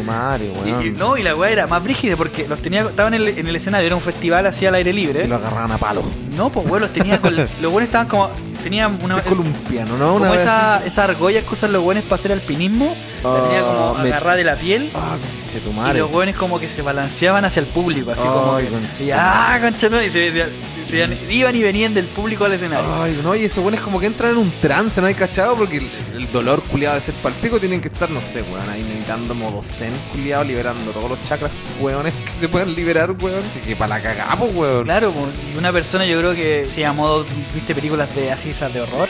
Y, 0.65 0.87
y- 0.87 0.91
no, 0.91 1.17
y 1.17 1.25
la 1.25 1.35
weá 1.35 1.51
era 1.51 1.67
más 1.67 1.83
brígida 1.83 2.17
porque 2.17 2.47
los 2.47 2.63
tenía, 2.63 2.83
estaban 2.83 3.15
en 3.15 3.23
el, 3.23 3.29
en 3.39 3.49
el 3.49 3.57
escenario, 3.57 3.87
era 3.89 3.97
un 3.97 4.03
festival 4.03 4.47
así 4.47 4.67
al 4.67 4.77
aire 4.77 4.93
libre. 4.93 5.25
Y 5.25 5.27
lo 5.29 5.37
agarraban 5.37 5.73
a 5.73 5.79
palo. 5.79 6.05
No, 6.37 6.53
pues 6.53 6.67
weón, 6.71 6.83
los 6.83 6.93
tenía 6.93 7.21
con. 7.21 7.35
los 7.37 7.49
weones 7.61 7.89
estaban 7.89 8.07
como. 8.07 8.31
Tenían 8.63 8.99
una. 9.03 9.15
Ese 9.15 9.23
columpiano, 9.23 9.97
¿no? 9.97 10.05
como 10.15 10.17
Una 10.25 10.31
vez 10.31 10.41
esa, 10.43 10.83
esas 10.85 10.99
argollas 10.99 11.45
que 11.45 11.55
usan 11.55 11.73
los 11.73 11.85
weones 11.85 12.03
para 12.05 12.17
hacer 12.19 12.33
alpinismo. 12.33 12.97
la 13.25 13.43
tenía 13.45 13.61
como 13.63 13.95
Ah, 13.97 14.03
me- 14.03 14.09
agarrada 14.09 14.37
de 14.37 14.45
la 14.45 14.55
piel. 14.57 14.91
Ah, 14.95 15.17
Y 15.17 15.41
conchetumare. 15.43 15.99
los 16.01 16.11
hueones 16.13 16.35
como 16.37 16.59
que 16.61 16.69
se 16.69 16.83
balanceaban 16.83 17.45
hacia 17.45 17.61
el 17.61 17.67
público, 17.67 18.11
así 18.13 18.23
como 18.23 18.57
que. 18.59 19.05
Y, 19.05 19.11
ah, 19.13 19.59
concha, 19.61 19.89
no, 19.89 20.03
y 20.03 20.11
se, 20.11 20.33
se- 20.33 20.47
se 20.86 20.86
iban- 20.93 21.55
y 21.57 21.63
venían 21.63 21.95
del 21.95 22.07
público 22.07 22.45
al 22.45 22.53
escenario. 22.53 23.03
Ay, 23.03 23.19
no, 23.23 23.35
y 23.35 23.45
esos 23.45 23.59
weones 23.59 23.81
como 23.81 23.99
que 24.01 24.07
entran 24.07 24.33
en 24.33 24.39
un 24.39 24.51
trance, 24.61 25.01
¿no 25.01 25.07
hay 25.07 25.15
cachado? 25.15 25.57
Porque 25.57 25.79
el, 25.79 25.91
el 26.15 26.33
dolor 26.33 26.63
culiado 26.65 26.95
de 26.97 27.01
ser 27.01 27.15
palpico 27.23 27.59
tienen 27.61 27.81
que 27.81 27.89
estar, 27.89 28.11
no 28.11 28.21
sé, 28.21 28.43
weón, 28.43 28.69
ahí 28.69 28.83
meditando 28.83 29.35
modo 29.35 29.63
zen 29.63 29.93
culiado, 30.13 30.45
liberando 30.45 30.91
todos 30.93 31.09
los 31.11 31.23
chakras, 31.25 31.51
weones, 31.81 32.13
que 32.15 32.41
se 32.41 32.49
pueden 32.49 32.75
liberar, 32.75 33.11
weón. 33.13 33.43
Así 33.45 33.61
que 33.61 33.75
para 33.77 33.97
la 33.97 34.03
cagada, 34.03 34.37
pues, 34.39 34.55
weón. 34.55 34.85
Claro, 34.85 35.13
y 35.55 35.59
una 35.59 35.73
persona 35.73 36.05
yo 36.07 36.19
creo 36.19 36.35
que 36.35 36.69
a 36.85 36.93
modo, 36.93 37.25
viste 37.55 37.75
películas 37.75 38.15
de 38.15 38.31
así 38.33 38.51
esas 38.51 38.73
de 38.73 38.81
horror. 38.83 39.09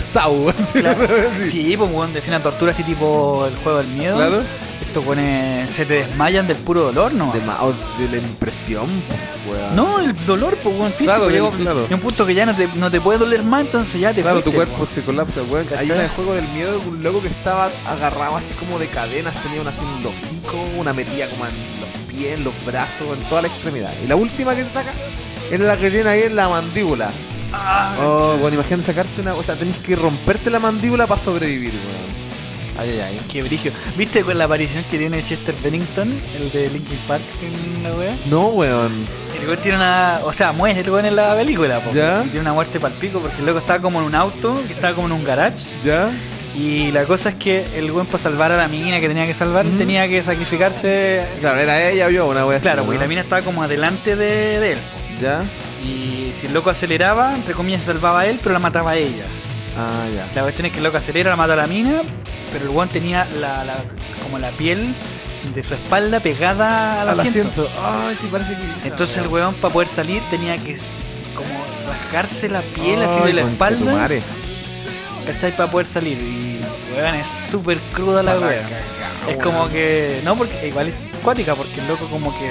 Sau, 0.00 0.52
Claro. 0.72 1.06
sí. 1.44 1.50
Sí, 1.50 1.76
pues 1.76 1.90
weón, 1.90 2.12
decía 2.12 2.34
una 2.34 2.42
tortura 2.42 2.72
así 2.72 2.82
tipo 2.82 3.46
el 3.46 3.56
juego 3.56 3.78
del 3.78 3.88
miedo. 3.88 4.16
Claro. 4.16 4.42
Estos 4.80 5.04
weones 5.06 5.70
se 5.70 5.84
te 5.84 5.94
desmayan 6.06 6.46
del 6.46 6.56
puro 6.58 6.82
dolor, 6.82 7.12
¿no? 7.12 7.32
De, 7.32 7.40
ma- 7.40 7.62
o 7.62 7.72
de 7.72 8.08
la 8.10 8.16
impresión, 8.18 8.86
pues, 9.06 9.58
weón. 9.60 9.76
No, 9.76 10.00
el 10.00 10.14
dolor, 10.26 10.56
pues 10.62 10.74
weón, 10.76 10.90
físico. 10.92 11.04
Claro, 11.12 11.30
llegó- 11.30 11.50
claro. 11.50 11.82
llega 11.82 11.94
un 11.96 12.00
punto 12.00 12.24
que 12.26 12.34
ya 12.34 12.46
no 12.46 12.54
te, 12.54 12.68
no 12.76 12.90
te 12.90 13.00
puede 13.00 13.18
doler 13.18 13.42
más, 13.42 13.62
entonces 13.62 14.00
ya 14.00 14.14
te 14.14 14.22
Claro, 14.22 14.42
tu 14.42 14.52
cuerpo 14.52 14.76
po. 14.78 14.86
se 14.86 15.02
colapsa, 15.02 15.42
weón. 15.42 15.66
Hay 15.76 15.90
una 15.90 16.02
de 16.02 16.08
juego 16.10 16.34
del 16.34 16.48
miedo 16.48 16.78
de 16.78 16.86
un 16.88 17.02
loco 17.02 17.20
que 17.20 17.28
estaba 17.28 17.70
agarrado 17.86 18.36
así 18.36 18.54
como 18.54 18.78
de 18.78 18.88
cadenas, 18.88 19.34
tenía 19.42 19.60
una 19.60 19.70
así 19.70 19.80
en 19.80 20.00
el 20.00 20.06
hocico, 20.06 20.56
una 20.78 20.92
metida 20.92 21.26
como 21.28 21.44
en 21.46 21.52
los 21.80 22.12
pies, 22.14 22.38
en 22.38 22.44
los 22.44 22.54
brazos, 22.64 23.16
en 23.18 23.24
toda 23.28 23.42
la 23.42 23.48
extremidad. 23.48 23.92
Y 24.02 24.06
la 24.08 24.16
última 24.16 24.54
que 24.54 24.64
te 24.64 24.70
saca 24.72 24.92
era 25.50 25.64
la 25.64 25.76
que 25.76 25.90
tiene 25.90 26.08
ahí 26.08 26.22
en 26.22 26.36
la 26.36 26.48
mandíbula. 26.48 27.10
Ah, 27.52 27.94
Oh, 28.00 28.36
bueno, 28.40 28.54
imagínate 28.56 28.84
sacarte 28.86 29.20
una. 29.20 29.34
O 29.34 29.42
sea, 29.42 29.54
tenés 29.54 29.76
que 29.78 29.94
romperte 29.96 30.50
la 30.50 30.58
mandíbula 30.58 31.06
para 31.06 31.20
sobrevivir, 31.20 31.72
weón. 31.72 32.25
Ay, 32.78 32.90
ay, 32.90 33.00
ay. 33.00 33.20
Qué 33.32 33.42
brillo. 33.42 33.70
¿Viste 33.96 34.22
con 34.22 34.36
la 34.38 34.44
aparición 34.44 34.84
que 34.90 34.98
tiene 34.98 35.24
Chester 35.24 35.54
Bennington, 35.62 36.08
el 36.36 36.50
de 36.52 36.70
Linkin 36.70 36.98
Park 37.08 37.22
en 37.42 37.82
la 37.82 37.94
wea? 37.94 38.14
No, 38.26 38.48
weón. 38.48 38.92
El 39.40 39.46
weón 39.48 39.58
tiene 39.60 39.78
una. 39.78 40.18
O 40.24 40.32
sea, 40.32 40.52
muere 40.52 40.80
el 40.80 40.90
weón 40.90 41.06
en 41.06 41.16
la 41.16 41.34
película, 41.34 41.80
po. 41.80 41.92
¿Ya? 41.92 42.20
Y 42.24 42.28
tiene 42.28 42.40
una 42.40 42.52
muerte 42.52 42.78
pal 42.80 42.92
pico 42.92 43.18
porque 43.20 43.38
el 43.38 43.46
loco 43.46 43.58
estaba 43.60 43.80
como 43.80 44.00
en 44.00 44.06
un 44.06 44.14
auto, 44.14 44.60
que 44.66 44.74
estaba 44.74 44.94
como 44.94 45.06
en 45.08 45.12
un 45.12 45.24
garage. 45.24 45.64
¿Ya? 45.84 46.10
Y 46.54 46.90
la 46.90 47.04
cosa 47.04 47.28
es 47.30 47.34
que 47.34 47.66
el 47.76 47.90
weón 47.90 48.06
para 48.06 48.22
salvar 48.22 48.50
a 48.52 48.56
la 48.56 48.66
mina 48.68 48.98
que 48.98 49.08
tenía 49.08 49.26
que 49.26 49.34
salvar, 49.34 49.66
tenía 49.78 50.08
que 50.08 50.22
sacrificarse. 50.22 51.22
Claro, 51.40 51.58
era 51.60 51.82
ella 51.90 52.06
o 52.06 52.10
yo, 52.10 52.26
una 52.26 52.46
wea 52.46 52.60
Claro, 52.60 52.84
porque 52.84 52.96
¿no? 52.96 53.02
la 53.02 53.08
mina 53.08 53.20
estaba 53.20 53.42
como 53.42 53.62
adelante 53.62 54.16
de, 54.16 54.58
de 54.60 54.72
él. 54.72 54.78
po. 54.78 55.20
¿Ya? 55.22 55.44
Y 55.84 56.32
si 56.40 56.46
el 56.46 56.54
loco 56.54 56.70
aceleraba, 56.70 57.34
entre 57.34 57.52
comillas 57.54 57.80
se 57.80 57.86
salvaba 57.88 58.20
a 58.20 58.26
él, 58.26 58.40
pero 58.42 58.52
la 58.54 58.58
mataba 58.58 58.92
a 58.92 58.96
ella. 58.96 59.24
Ah, 59.78 60.06
ya. 60.14 60.30
La 60.34 60.42
cuestión 60.42 60.64
es 60.66 60.72
que 60.72 60.78
el 60.78 60.84
loco 60.84 60.96
acelera, 60.96 61.28
la 61.30 61.36
mata 61.36 61.52
a 61.52 61.56
la 61.56 61.66
mina, 61.66 62.00
pero 62.52 62.64
el 62.64 62.70
weón 62.70 62.88
tenía 62.88 63.24
la, 63.26 63.64
la- 63.64 63.84
como 64.22 64.38
la 64.38 64.50
piel 64.52 64.96
de 65.54 65.62
su 65.62 65.74
espalda 65.74 66.20
pegada 66.20 67.02
al, 67.02 67.08
Al 67.10 67.20
asiento. 67.20 67.62
asiento. 67.62 67.68
Ay, 68.08 68.16
sí, 68.16 68.28
parece 68.30 68.56
que. 68.56 68.62
esa 68.78 68.88
Entonces 68.88 69.16
el 69.18 69.28
weón 69.28 69.54
para 69.54 69.72
poder 69.72 69.88
salir 69.88 70.22
tenía 70.30 70.56
que 70.58 70.76
como 71.36 71.48
rascarse 71.88 72.48
la 72.48 72.62
piel 72.62 73.02
así 73.02 73.18
Ay, 73.20 73.26
de 73.26 73.32
la 73.34 73.42
espalda. 73.42 74.08
¿cachai? 75.26 75.56
Para 75.56 75.70
poder 75.70 75.86
salir. 75.86 76.18
Y 76.18 76.60
weón 76.96 77.14
es 77.16 77.26
súper 77.50 77.78
cruda 77.92 78.22
la 78.22 78.34
cagada, 78.34 78.60
Es 79.28 79.36
weón. 79.36 79.40
como 79.40 79.68
que, 79.68 80.20
no, 80.24 80.36
porque 80.36 80.68
igual 80.68 80.88
es 80.88 80.94
cuática, 81.22 81.54
porque 81.54 81.80
el 81.80 81.88
loco 81.88 82.06
como 82.06 82.36
que 82.38 82.50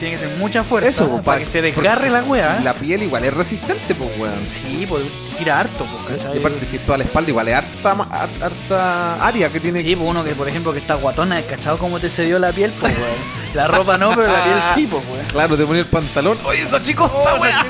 tiene 0.00 0.16
que 0.16 0.22
tener 0.22 0.38
mucha 0.38 0.64
fuerza 0.64 0.88
Eso, 0.88 1.08
po, 1.08 1.22
para 1.22 1.38
pa- 1.38 1.44
que 1.44 1.50
se 1.50 1.62
desgarre 1.62 2.10
la 2.10 2.22
wea. 2.24 2.60
La 2.64 2.74
piel 2.74 3.02
igual 3.04 3.24
es 3.24 3.32
resistente, 3.34 3.94
pues, 3.94 4.10
weón. 4.18 4.34
Sí, 4.52 4.84
pues 4.88 5.02
tira 5.38 5.60
harto, 5.60 5.86
pues, 6.06 6.34
Y 6.34 6.38
aparte, 6.38 6.66
si 6.66 6.78
toda 6.78 6.98
la 6.98 7.04
espalda 7.04 7.30
igual 7.30 7.48
es 7.48 7.54
harta, 7.54 7.92
harta 8.40 9.24
área 9.26 9.48
que 9.50 9.60
tiene 9.60 9.82
Sí, 9.82 9.94
pues 9.94 10.08
uno 10.10 10.24
que 10.24 10.34
por 10.34 10.48
ejemplo 10.48 10.72
que 10.72 10.78
está 10.80 10.94
guatona, 10.94 11.40
¿cachado 11.42 11.78
cómo 11.78 12.00
te 12.00 12.08
cedió 12.08 12.38
la 12.40 12.50
piel? 12.52 12.72
Pues 12.80 12.92
weón. 12.96 13.40
La 13.54 13.66
ropa 13.68 13.96
no, 13.98 14.10
pero 14.10 14.26
la 14.26 14.42
piel 14.44 14.56
sí, 14.74 14.86
pues 14.90 15.02
weón. 15.12 15.26
Claro, 15.26 15.56
te 15.56 15.64
ponía 15.66 15.82
el 15.82 15.86
pantalón. 15.88 16.38
Oye, 16.44 16.62
esa 16.62 16.80
chico 16.82 17.06
está 17.06 17.34
Oh, 17.36 17.40
weá. 17.40 17.66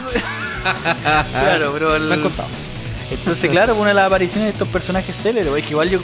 Claro, 1.32 1.70
pero 1.72 1.96
el- 1.96 2.02
Me 2.04 2.14
han 2.14 2.22
contado. 2.22 2.48
Entonces, 3.10 3.50
claro, 3.50 3.72
pues, 3.74 3.80
una 3.80 3.88
de 3.90 3.94
las 3.94 4.06
apariciones 4.06 4.44
de 4.46 4.50
estos 4.52 4.68
personajes 4.68 5.14
célebres, 5.22 5.52
es 5.56 5.64
que 5.64 5.70
igual 5.70 5.90
yo- 5.90 6.00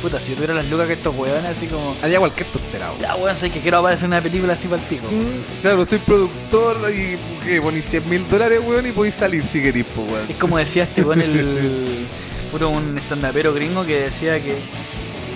puta, 0.00 0.18
si 0.18 0.30
yo 0.30 0.34
tuviera 0.36 0.54
las 0.54 0.68
lucas 0.68 0.86
que 0.86 0.94
estos 0.94 1.14
weones, 1.16 1.56
así 1.56 1.66
como, 1.66 1.94
Allá 2.02 2.18
cualquier 2.18 2.46
tontera, 2.48 2.92
ya 3.00 3.14
weón, 3.16 3.36
sé 3.36 3.50
que 3.50 3.60
quiero 3.60 3.78
aparecer 3.78 4.04
en 4.06 4.12
una 4.12 4.20
película 4.22 4.52
así 4.54 4.66
para 4.68 4.80
el 4.82 4.88
pico. 4.88 5.06
Mm, 5.10 5.60
Claro, 5.62 5.84
soy 5.84 5.98
productor 5.98 6.90
y 6.92 7.18
que 7.44 7.60
poní 7.60 7.82
100 7.82 8.08
mil 8.08 8.28
dólares, 8.28 8.60
weón, 8.66 8.86
y 8.86 8.92
podéis 8.92 9.14
salir 9.14 9.42
si 9.42 9.60
queréis, 9.62 9.86
pues, 9.94 10.10
weón. 10.10 10.26
Es 10.28 10.36
como 10.36 10.58
decía 10.58 10.84
este 10.84 11.02
weón, 11.02 11.20
el 11.20 12.06
puto 12.52 12.68
un 12.68 12.98
estandapero 12.98 13.52
gringo 13.54 13.84
que 13.84 14.02
decía 14.02 14.42
que 14.42 14.56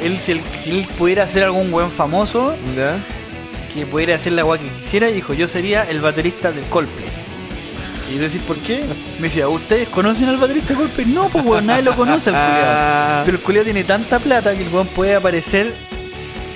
él 0.02 0.18
si, 0.24 0.32
él, 0.32 0.40
si 0.62 0.70
él 0.70 0.86
pudiera 0.98 1.26
ser 1.28 1.44
algún 1.44 1.72
weón 1.72 1.90
famoso, 1.90 2.54
¿Ya? 2.76 2.96
que 3.72 3.86
pudiera 3.86 4.14
hacer 4.16 4.32
la 4.32 4.44
weá 4.44 4.60
que 4.60 4.68
quisiera, 4.68 5.08
dijo, 5.08 5.34
yo 5.34 5.46
sería 5.46 5.82
el 5.84 6.00
baterista 6.00 6.52
del 6.52 6.64
Coldplay. 6.64 7.08
Y 8.14 8.18
yo 8.18 8.22
decís, 8.22 8.40
¿por 8.46 8.56
qué? 8.58 8.84
Me 9.18 9.24
decía, 9.28 9.48
¿ustedes 9.48 9.88
conocen 9.88 10.28
al 10.28 10.36
baterista 10.36 10.74
Coldplay? 10.74 11.06
No, 11.06 11.28
pues 11.28 11.44
weón, 11.44 11.66
nadie 11.66 11.82
lo 11.82 11.96
conoce 11.96 12.30
al. 12.30 12.36
Ah, 12.38 13.22
Pero 13.24 13.38
el 13.38 13.42
culiao 13.42 13.64
tiene 13.64 13.82
tanta 13.82 14.18
plata 14.20 14.54
que 14.54 14.62
el 14.62 14.68
weón 14.72 14.86
puede 14.86 15.16
aparecer. 15.16 15.72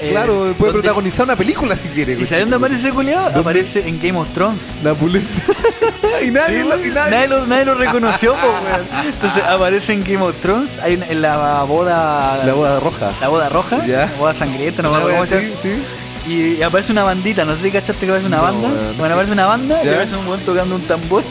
eh, 0.01 0.11
claro, 0.13 0.55
puede 0.57 0.73
protagonizar 0.73 1.25
una 1.27 1.35
película 1.35 1.75
si 1.75 1.89
quiere. 1.89 2.13
¿Y 2.13 2.25
sabes 2.27 2.41
dónde 2.49 2.57
aparece 2.57 2.87
el 2.89 2.95
culiao? 2.95 3.27
Aparece 3.37 3.89
en 3.89 3.99
Game 4.01 4.17
of 4.19 4.29
Thrones. 4.33 4.63
La 4.85 4.95
pulenta. 4.95 5.29
y 6.25 6.31
nadie, 6.31 6.63
lo- 6.65 6.79
y 6.79 6.91
nadie- 6.91 7.11
Nadie 7.11 7.29
lo, 7.29 7.47
nadie 7.47 7.65
lo 7.65 7.75
reconoció, 7.75 8.35
pues, 8.35 8.45
weón. 8.45 9.07
Entonces 9.13 9.43
aparece 9.43 9.93
en 9.95 10.05
Game 10.05 10.23
of 10.23 10.37
Thrones. 10.41 10.71
Hay 10.81 10.95
una- 10.95 11.07
en 11.07 11.23
la 11.23 11.63
boda. 11.65 12.45
La 12.45 12.53
boda 12.55 12.79
roja. 12.79 13.11
la 13.21 13.27
boda 13.29 13.49
roja. 13.49 13.85
Ya. 13.85 14.07
La 14.07 14.17
boda 14.17 14.35
sangrienta, 14.35 14.83
no 14.83 14.93
me 14.93 14.99
acuerdo 14.99 15.17
cómo 15.19 15.29
se 15.29 15.43
llama. 15.43 15.57
sí. 15.61 15.83
Y, 16.29 16.57
y 16.59 16.63
aparece 16.63 16.93
una 16.93 17.05
bandita, 17.05 17.45
no 17.45 17.57
sé 17.57 17.63
si 17.63 17.71
cachaste 17.71 18.05
que 18.05 18.13
aparece 18.13 18.27
una 18.27 18.37
No, 18.39 18.43
banda. 18.43 18.69
weón. 18.69 18.97
Bueno, 18.99 19.15
aparece 19.15 19.33
una 19.33 19.47
banda 19.47 19.81
y 19.83 19.87
Ya. 19.87 19.93
aparece 19.93 20.17
un 20.17 20.27
weón 20.27 20.41
tocando 20.41 20.75
un 20.75 20.83
tambor. 20.83 21.23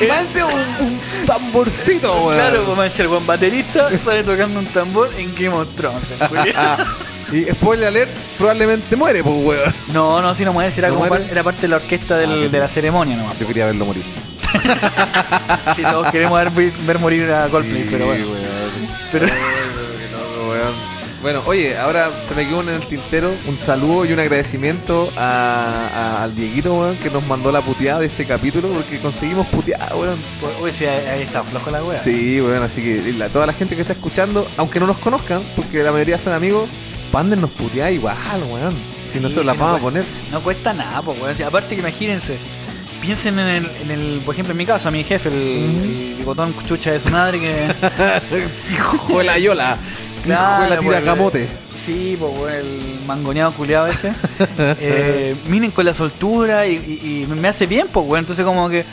Y 0.00 0.06
más 0.06 0.20
encima 0.22 0.46
un, 0.46 0.86
un 0.86 1.00
tamborcito, 1.26 2.12
weón. 2.26 2.34
Claro, 2.34 2.64
como 2.64 2.82
decía 2.82 3.02
el 3.04 3.08
buen 3.08 3.26
baterista, 3.26 3.88
sale 4.04 4.22
tocando 4.24 4.58
un 4.60 4.66
tambor 4.66 5.10
en 5.16 5.34
Game 5.34 5.48
of 5.56 5.68
Thrones. 5.76 6.02
y 7.32 7.44
spoiler 7.52 7.88
alert, 7.88 8.10
probablemente 8.36 8.96
muere, 8.96 9.22
pues, 9.22 9.36
weón. 9.44 9.74
no, 9.92 10.20
no, 10.20 10.34
si 10.34 10.44
no 10.44 10.52
muere, 10.52 10.72
si 10.72 10.80
era, 10.80 10.88
¿No 10.88 10.94
como 10.96 11.06
muere? 11.08 11.24
par- 11.24 11.32
era 11.32 11.42
parte 11.42 11.62
de 11.62 11.68
la 11.68 11.76
orquesta 11.76 12.16
del- 12.18 12.44
Ah, 12.46 12.48
de 12.50 12.58
la 12.58 12.68
ceremonia 12.68 13.16
nomás. 13.16 13.38
Yo 13.38 13.46
quería 13.46 13.66
verlo 13.66 13.86
morir. 13.86 14.02
Si 15.76 15.82
todos 15.82 16.10
queremos 16.10 16.38
ver, 16.54 16.70
ver 16.86 16.98
morir 16.98 17.30
a 17.30 17.46
Coldplay, 17.50 17.82
Sí, 17.82 17.88
pero 17.90 18.06
bueno. 18.06 18.24
weón. 18.26 18.38
Pero- 19.12 19.26
Bueno, 21.20 21.42
oye, 21.46 21.76
ahora 21.76 22.10
se 22.26 22.32
me 22.36 22.46
quedó 22.46 22.60
en 22.62 22.68
el 22.68 22.80
tintero 22.82 23.32
un 23.48 23.58
saludo 23.58 24.04
y 24.04 24.12
un 24.12 24.20
agradecimiento 24.20 25.10
a, 25.16 25.88
a- 25.92 26.22
al 26.22 26.34
Dieguito, 26.36 26.72
weón, 26.74 26.96
que 26.96 27.10
nos 27.10 27.26
mandó 27.26 27.50
la 27.50 27.60
puteada 27.60 27.98
de 28.00 28.06
este 28.06 28.24
capítulo 28.24 28.68
porque 28.68 29.00
conseguimos 29.00 29.44
puteada, 29.48 29.96
weón. 29.96 30.16
Uy, 30.62 30.72
sí, 30.72 30.84
ahí 30.86 31.22
está, 31.22 31.42
flojo 31.42 31.70
la 31.72 31.82
wea. 31.82 32.00
Sí, 32.00 32.40
weón, 32.40 32.62
así 32.62 32.82
que 32.82 33.12
la- 33.14 33.28
toda 33.30 33.46
la 33.46 33.52
gente 33.52 33.74
que 33.74 33.80
está 33.80 33.94
escuchando, 33.94 34.46
aunque 34.56 34.78
no 34.78 34.86
nos 34.86 34.98
conozcan, 34.98 35.42
porque 35.56 35.82
la 35.82 35.90
mayoría 35.90 36.20
son 36.20 36.34
amigos, 36.34 36.68
mándennos 37.12 37.50
puteada 37.50 37.90
igual, 37.90 38.16
weón. 38.48 38.74
Si 39.08 39.14
Sí, 39.14 39.20
nosotros 39.20 39.44
la 39.46 39.54
sí, 39.54 39.58
no 39.58 39.64
vamos 39.64 39.80
a 39.80 39.82
poner. 39.82 40.04
No 40.30 40.40
cuesta 40.40 40.72
nada, 40.72 41.02
pues, 41.02 41.20
weón. 41.20 41.36
Si 41.36 41.42
aparte 41.42 41.74
que 41.74 41.80
imagínense, 41.80 42.36
piensen 43.00 43.40
en 43.40 43.48
el, 43.48 43.70
en 43.82 43.90
el, 43.90 44.20
por 44.24 44.34
ejemplo, 44.36 44.52
en 44.52 44.58
mi 44.58 44.66
caso, 44.66 44.86
a 44.86 44.92
mi 44.92 45.02
jefe, 45.02 45.30
el, 45.30 45.34
el 45.34 46.14
bigotón 46.18 46.54
chucha 46.68 46.92
de 46.92 47.00
su 47.00 47.08
madre 47.08 47.40
que... 47.40 47.66
Hijo 48.72 49.18
de 49.18 49.24
la 49.24 49.36
yola. 49.38 49.76
Hijo 50.34 50.52
de 50.52 50.60
la 50.60 50.66
Claro, 50.66 50.82
tira 50.82 51.02
camote. 51.02 51.48
Sí, 51.86 52.16
pues 52.18 52.54
el 52.54 53.00
mangoneado 53.06 53.52
culiado 53.52 53.86
ese. 53.86 54.12
eh, 54.58 55.34
miren 55.46 55.70
con 55.70 55.84
la 55.86 55.94
soltura 55.94 56.66
y, 56.66 56.74
y- 56.74 57.22
y 57.22 57.26
me 57.26 57.48
hace 57.48 57.66
bien, 57.66 57.86
pues. 57.92 58.06
Entonces 58.18 58.44
como 58.44 58.68
que 58.68 58.84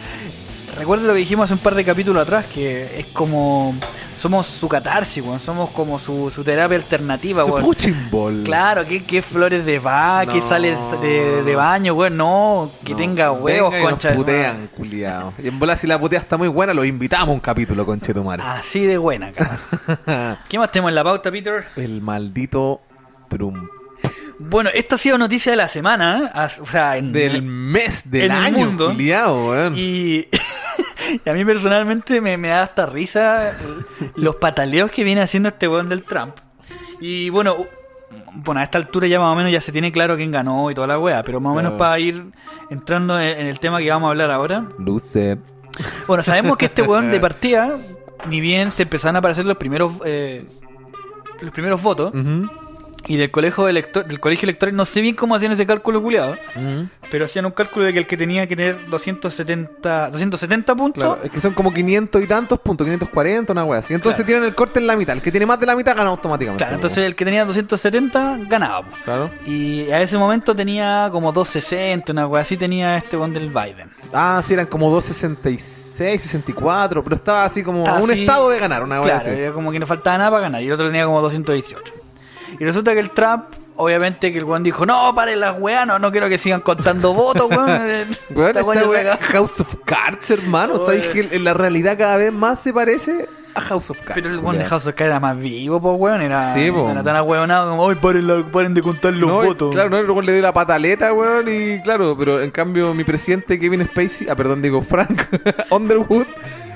recuerdo 0.78 1.08
lo 1.08 1.14
que 1.14 1.20
dijimos 1.20 1.46
hace 1.46 1.54
un 1.54 1.60
par 1.60 1.76
de 1.76 1.84
capítulos 1.84 2.22
atrás, 2.24 2.46
que 2.46 3.00
es 3.00 3.06
como 3.08 3.74
somos 4.18 4.48
su 4.48 4.68
catarsis, 4.68 5.24
weón. 5.24 5.40
Somos 5.40 5.70
como 5.72 6.00
su, 6.00 6.32
su 6.34 6.44
terapia 6.44 6.78
alternativa, 6.78 7.44
Su 7.46 7.52
weón. 7.52 7.64
punching 7.66 8.10
ball. 8.10 8.44
Claro, 8.44 8.86
que, 8.86 9.04
que 9.04 9.22
flores 9.22 9.66
de 9.66 9.78
va, 9.80 10.26
que 10.26 10.42
sale 10.42 10.76
de, 11.02 11.44
de 11.44 11.56
baño, 11.56 11.94
weón. 11.94 12.16
No, 12.18 12.72
que 12.84 12.94
No, 12.94 12.98
tenga 12.98 13.32
huevos, 13.32 13.72
venga 13.72 13.80
y 13.80 13.84
nos 13.84 13.92
concha 13.92 14.10
de 14.10 14.16
su 14.16 14.22
madre. 14.22 14.36
putean, 14.38 14.68
culiao. 14.76 15.34
Y 15.44 15.48
en 15.50 15.60
bola 15.60 15.76
si 15.76 15.86
la 15.88 16.00
putea 16.00 16.20
está 16.20 16.38
muy 16.38 16.48
buena, 16.48 16.74
lo 16.74 16.86
invitamos 16.86 17.30
a 17.30 17.32
un 17.34 17.40
capítulo, 17.40 17.86
conchetumare. 17.86 18.42
Así 18.42 18.86
de 18.86 18.98
buena, 18.98 19.32
cara. 19.32 20.40
¿Qué 20.50 20.58
más 20.58 20.72
tenemos 20.72 20.90
en 20.90 20.96
la 20.96 21.04
pauta, 21.04 21.30
Peter? 21.32 21.66
El 21.76 22.02
maldito 22.02 22.82
Trump. 23.28 23.70
Bueno, 24.40 24.70
esta 24.74 24.96
ha 24.96 24.98
sido 24.98 25.18
noticia 25.18 25.52
de 25.52 25.56
la 25.56 25.68
semana, 25.68 26.32
¿eh? 26.36 26.50
O 26.62 26.66
sea, 26.66 26.98
en, 26.98 27.12
Del 27.14 27.42
mes, 27.42 28.10
del 28.12 28.26
en 28.26 28.32
el 28.32 28.38
año, 28.38 28.66
mundo. 28.66 28.94
Y, 29.76 30.28
y 31.26 31.30
a 31.30 31.34
mí 31.34 31.46
personalmente 31.46 32.20
me, 32.22 32.38
me 32.38 32.50
da 32.50 32.64
hasta 32.64 32.86
risa 32.86 33.54
los 34.16 34.36
pataleos 34.36 34.92
que 34.92 35.04
viene 35.04 35.22
haciendo 35.22 35.50
este 35.50 35.68
weón 35.68 35.88
del 35.90 36.04
Trump. 36.04 36.36
Y 37.00 37.30
bueno, 37.30 37.66
bueno, 38.36 38.60
a 38.60 38.64
esta 38.64 38.78
altura 38.78 39.08
ya 39.08 39.20
más 39.20 39.32
o 39.32 39.36
menos 39.36 39.52
ya 39.52 39.62
se 39.62 39.72
tiene 39.72 39.92
claro 39.92 40.16
quién 40.18 40.32
ganó 40.32 40.70
y 40.70 40.74
toda 40.74 40.88
la 40.88 41.00
wea, 41.00 41.24
pero 41.24 41.40
más 41.40 41.52
o 41.52 41.56
menos 41.56 41.72
Claro. 41.72 41.78
para 41.78 42.00
ir 42.00 42.26
entrando 42.70 43.20
en, 43.20 43.40
en 43.40 43.48
el 43.48 43.60
tema 43.60 43.80
que 43.80 43.90
vamos 43.90 44.08
a 44.08 44.10
hablar 44.12 44.32
ahora. 44.32 44.66
Loser. 44.80 45.38
Bueno, 46.08 46.24
sabemos 46.24 46.58
que 46.58 46.66
este 46.66 46.82
weón 46.82 47.10
de 47.12 47.20
partida, 47.22 47.78
ni 48.30 48.42
bien 48.42 48.72
se 48.72 48.84
empezaron 48.84 49.16
a 49.16 49.20
aparecer 49.20 49.46
los 49.46 49.58
primeros 49.58 49.94
eh, 50.06 50.46
los 51.42 51.52
primeros 51.52 51.82
votos, 51.82 52.14
Ujú. 52.14 52.50
Y 53.08 53.18
del 53.18 53.30
colegio 53.32 53.68
elector, 53.68 54.06
del 54.06 54.20
colegio 54.20 54.46
electoral, 54.48 54.76
no 54.76 54.86
sé 54.86 55.02
bien 55.02 55.16
cómo 55.16 55.36
hacían 55.36 55.52
ese 55.52 55.66
cálculo 55.66 56.02
culiado, 56.02 56.34
Ujú. 56.56 56.88
pero 57.12 57.26
hacían 57.26 57.46
un 57.46 57.52
cálculo 57.52 57.86
de 57.86 57.94
que 57.94 58.00
el 58.00 58.08
que 58.08 58.18
tenía 58.18 58.48
que 58.48 58.56
tener 58.56 58.90
270, 58.90 60.10
270 60.12 60.76
puntos. 60.76 61.04
Claro, 61.04 61.20
es 61.24 61.30
que 61.30 61.40
son 61.40 61.54
como 61.54 61.72
500 61.74 62.24
y 62.24 62.28
tantos 62.28 62.60
puntos, 62.60 62.86
540, 62.86 63.54
una 63.54 63.64
wea 63.64 63.80
así. 63.80 63.94
Entonces 63.94 64.18
Claro. 64.18 64.28
tienen 64.28 64.44
el 64.50 64.56
corte 64.56 64.80
en 64.80 64.88
la 64.88 64.96
mitad. 64.96 65.16
El 65.16 65.22
que 65.22 65.32
tiene 65.32 65.46
más 65.46 65.60
de 65.60 65.66
la 65.68 65.76
mitad 65.76 65.96
gana 65.96 66.10
automáticamente. 66.10 66.64
Claro, 66.64 66.76
entonces 66.76 67.00
el 67.06 67.16
que 67.16 67.26
tenía 67.26 67.46
270 67.46 68.38
ganaba. 68.50 68.88
Claro. 69.04 69.30
Y 69.46 69.90
a 69.92 70.02
ese 70.02 70.18
momento 70.18 70.56
tenía 70.56 71.10
como 71.12 71.32
260, 71.32 72.12
una 72.12 72.28
wea 72.28 72.42
así 72.42 72.58
tenía 72.58 72.98
este 72.98 73.18
one 73.18 73.34
del 73.34 73.50
Biden. 73.50 73.90
Ah, 74.14 74.40
sí, 74.44 74.54
eran 74.54 74.66
como 74.66 74.90
266, 74.90 76.22
64, 76.24 77.04
pero 77.04 77.16
estaba 77.16 77.44
así 77.44 77.62
como 77.64 77.86
Ah, 77.88 78.00
un 78.02 78.10
sí. 78.10 78.22
estado 78.22 78.50
de 78.50 78.60
ganar, 78.60 78.84
una 78.84 78.96
wea 79.02 79.20
Claro, 79.20 79.32
así. 79.32 79.40
era 79.42 79.52
como 79.52 79.72
que 79.72 79.80
no 79.80 79.86
faltaba 79.86 80.18
nada 80.18 80.30
para 80.32 80.42
ganar. 80.44 80.62
Y 80.64 80.68
el 80.68 80.74
otro 80.74 80.88
tenía 80.88 81.06
como 81.06 81.22
218. 81.22 81.94
Y 82.60 82.66
resulta 82.66 82.94
que 82.94 83.00
el 83.00 83.10
Trump, 83.12 83.46
obviamente 83.76 84.32
que 84.32 84.38
el 84.38 84.44
weón 84.46 84.64
dijo, 84.64 84.86
no, 84.86 85.14
paren 85.16 85.40
las 85.40 85.60
weas, 85.60 85.86
no, 85.88 86.00
no 86.00 86.12
quiero 86.12 86.30
que 86.30 86.38
sigan 86.38 86.62
contando 86.62 87.14
votos, 87.14 87.50
weón. 87.50 87.66
Weón, 88.36 88.50
Esta 88.50 88.64
wea 88.64 88.82
ya 88.82 88.88
wea 88.88 89.02
se 89.04 89.10
acaba". 89.12 89.26
House 89.32 89.60
of 89.62 89.76
Cards, 89.86 90.32
hermano. 90.32 90.78
¿Sabéis 90.86 91.08
que 91.08 91.28
en 91.32 91.44
la 91.44 91.54
realidad 91.54 91.98
cada 91.98 92.18
vez 92.18 92.32
más 92.34 92.62
se 92.62 92.74
parece 92.74 93.28
a 93.54 93.62
House 93.62 93.90
of 93.90 93.98
Cards? 94.02 94.14
Pero 94.22 94.30
el 94.30 94.40
weón 94.40 94.58
de 94.58 94.66
House 94.66 94.86
of 94.88 94.94
Cards 94.96 95.10
era 95.10 95.20
más 95.20 95.38
vivo, 95.38 95.82
pues 95.82 95.96
weón. 95.98 96.22
Era, 96.22 96.54
Sí, 96.54 96.70
po. 96.72 96.90
era 96.90 97.04
tan 97.04 97.16
ahueonado 97.16 97.70
como, 97.72 97.90
ay, 97.90 97.96
paren, 97.96 98.28
la- 98.28 98.46
paren 98.46 98.74
de 98.74 98.82
contar 98.82 99.14
los 99.14 99.30
No, 99.30 99.36
votos. 99.44 99.74
Claro, 99.74 99.90
no, 99.90 100.02
luego 100.02 100.22
le 100.22 100.34
dio 100.34 100.42
la 100.42 100.54
pataleta, 100.54 101.14
weón, 101.14 101.46
y 101.48 101.82
claro, 101.82 102.16
pero 102.18 102.42
en 102.42 102.52
cambio 102.52 102.94
mi 102.94 103.04
presidente 103.04 103.60
Kevin 103.60 103.86
Spacey, 103.86 104.28
ah, 104.30 104.36
perdón, 104.36 104.62
digo 104.62 104.82
Frank 104.82 105.22
Underwood, 105.70 106.28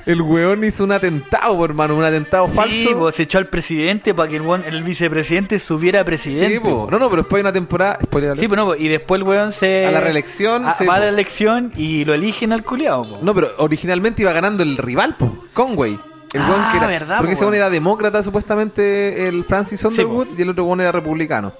el 0.06 0.22
weón 0.22 0.64
hizo 0.64 0.84
un 0.84 0.92
atentado, 0.92 1.64
hermano, 1.66 1.96
un 1.96 2.04
atentado 2.04 2.48
Sí, 2.48 2.54
falso. 2.56 3.00
pues 3.00 3.16
se 3.16 3.24
echó 3.24 3.38
al 3.38 3.48
presidente 3.48 4.14
para 4.14 4.30
que 4.30 4.38
el, 4.38 4.44
weón- 4.44 4.64
el 4.66 4.84
vicepresidente 4.84 5.60
subiera 5.60 6.04
presidente. 6.04 6.54
Sí, 6.56 6.60
po. 6.60 6.88
No, 6.90 7.00
no, 7.00 7.10
pero 7.10 7.24
después 7.24 7.40
hay 7.40 7.42
una 7.42 7.54
temporada, 7.54 7.98
spoiler 8.04 8.32
alert. 8.32 8.42
Sí, 8.42 8.48
pues 8.48 8.58
no, 8.58 8.66
po, 8.66 8.76
y 8.76 8.88
después 8.88 9.22
el 9.22 9.28
weón 9.28 9.52
se. 9.52 9.86
A 9.86 9.92
la 9.92 10.02
reelección, 10.02 10.66
a- 10.66 10.74
sí, 10.74 10.86
va 10.86 10.96
a 10.96 11.00
la 11.00 11.10
elección 11.10 11.72
y 11.76 12.06
lo 12.06 12.14
eligen 12.14 12.54
al 12.54 12.64
culiao, 12.64 13.04
po. 13.04 13.20
No, 13.22 13.34
pero 13.34 13.52
originalmente 13.58 14.22
iba 14.22 14.32
ganando 14.34 14.64
el 14.64 14.78
rival, 14.78 15.16
po, 15.18 15.46
Conway. 15.54 16.00
El 16.34 16.42
Ah, 16.44 16.70
que 16.72 16.78
era, 16.78 16.88
verdad, 16.88 17.18
porque 17.18 17.32
po, 17.32 17.34
ese 17.34 17.44
weón. 17.46 17.56
era 17.56 17.70
demócrata 17.70 18.22
supuestamente 18.22 19.28
el 19.28 19.44
Francis 19.44 19.84
Underwood 19.84 20.28
y 20.38 20.42
el 20.44 20.50
otro 20.50 20.64
weón 20.66 20.82
era 20.82 20.92
republicano. 20.92 21.54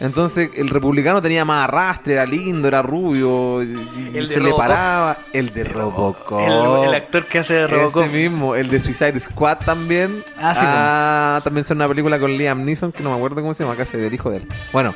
Entonces 0.00 0.50
el 0.56 0.70
republicano 0.70 1.22
tenía 1.22 1.44
más 1.44 1.64
arrastre, 1.64 2.14
era 2.14 2.26
lindo, 2.26 2.66
era 2.66 2.82
rubio, 2.82 3.62
y, 3.62 3.76
El 4.14 4.26
se 4.26 4.38
le 4.40 4.46
Robocop. 4.46 4.58
paraba. 4.66 5.16
El 5.32 5.52
de 5.54 5.64
Robocop. 5.64 6.40
El, 6.40 6.88
el 6.88 6.94
actor 6.94 7.26
que 7.26 7.38
hace 7.38 7.54
de 7.54 7.66
Robocop. 7.68 8.02
Ese 8.02 8.12
mismo, 8.12 8.54
el 8.56 8.68
de 8.70 8.80
Suicide 8.80 9.20
Squad 9.20 9.58
también. 9.58 10.24
Ah, 10.38 10.54
sí, 10.54 10.60
Ah, 10.64 11.40
también 11.44 11.64
son 11.64 11.76
una 11.78 11.86
película 11.88 12.18
con 12.18 12.36
Liam 12.36 12.64
Neeson, 12.64 12.92
que 12.92 13.02
no 13.02 13.10
me 13.10 13.16
acuerdo 13.16 13.36
cómo 13.40 13.54
se 13.54 13.62
llama, 13.64 13.76
casi 13.76 13.96
del 13.96 14.12
hijo 14.12 14.30
de 14.30 14.38
él. 14.38 14.48
Bueno, 14.72 14.94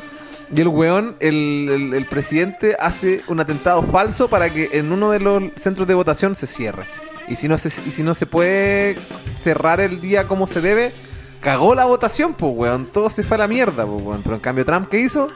y 0.54 0.60
el 0.60 0.68
weón, 0.68 1.14
el, 1.20 1.68
el- 1.70 1.94
el 1.94 2.06
presidente 2.06 2.76
hace 2.80 3.22
un 3.28 3.38
atentado 3.38 3.82
falso 3.84 4.28
para 4.28 4.50
que 4.50 4.70
en 4.72 4.90
uno 4.90 5.10
de 5.10 5.20
los 5.20 5.42
centros 5.56 5.86
de 5.86 5.94
votación 5.94 6.34
se 6.34 6.46
cierre. 6.46 6.86
Y 7.30 7.36
si 7.36 7.48
no 7.48 7.58
se, 7.58 7.68
y 7.68 7.90
si 7.90 8.02
no 8.02 8.14
se 8.14 8.26
puede 8.26 8.96
cerrar 9.38 9.80
el 9.80 10.00
día 10.00 10.26
como 10.26 10.46
se 10.46 10.60
debe, 10.60 10.92
cagó 11.40 11.74
la 11.74 11.84
votación, 11.84 12.34
pues 12.34 12.52
weón. 12.54 12.86
Todo 12.86 13.10
se 13.10 13.22
fue 13.22 13.36
a 13.36 13.40
la 13.40 13.48
mierda, 13.48 13.84
pues 13.86 14.02
weón. 14.02 14.22
Pero 14.22 14.34
en 14.36 14.40
cambio 14.40 14.64
Trump, 14.64 14.88
¿qué 14.88 15.00
hizo? 15.00 15.28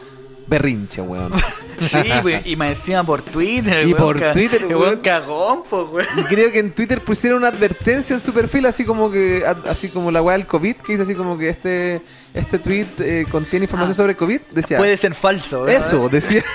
Berrinche, 0.46 1.02
weón. 1.02 1.33
Sí, 1.81 1.98
pues, 2.22 2.46
y 2.46 2.55
me 2.55 2.68
decían 2.68 3.05
por 3.05 3.22
Twitter. 3.22 3.88
Y 3.88 3.92
weón 3.92 3.98
por 4.20 4.33
Twitter, 4.33 4.66
weón. 4.66 4.81
weón 4.81 5.00
cagón, 5.00 5.62
pues, 5.68 5.88
weón. 5.90 6.07
Y 6.16 6.22
creo 6.24 6.52
que 6.52 6.61
en 6.61 6.70
Twitter 6.70 7.00
pusieron 7.00 7.38
una 7.40 7.48
advertencia 7.48 8.14
en 8.14 8.20
su 8.22 8.33
perfil, 8.33 8.66
así 8.66 8.85
como 8.85 9.11
que, 9.11 9.42
así 9.68 9.88
como 9.88 10.12
la 10.12 10.22
weá 10.22 10.37
del 10.37 10.46
COVID, 10.46 10.76
que 10.76 10.92
dice 10.92 11.02
así 11.02 11.16
como 11.16 11.37
que 11.37 11.48
este, 11.48 12.00
este 12.35 12.61
tweet 12.61 12.87
eh, 13.00 13.26
contiene 13.28 13.64
información 13.64 13.92
Ah. 13.92 13.96
sobre 13.96 14.14
COVID. 14.16 14.40
Decía, 14.52 14.78
Puede 14.78 14.96
ser 14.96 15.14
falso. 15.14 15.62
¿verdad? 15.62 15.85
eso, 15.87 16.09
decía. 16.09 16.44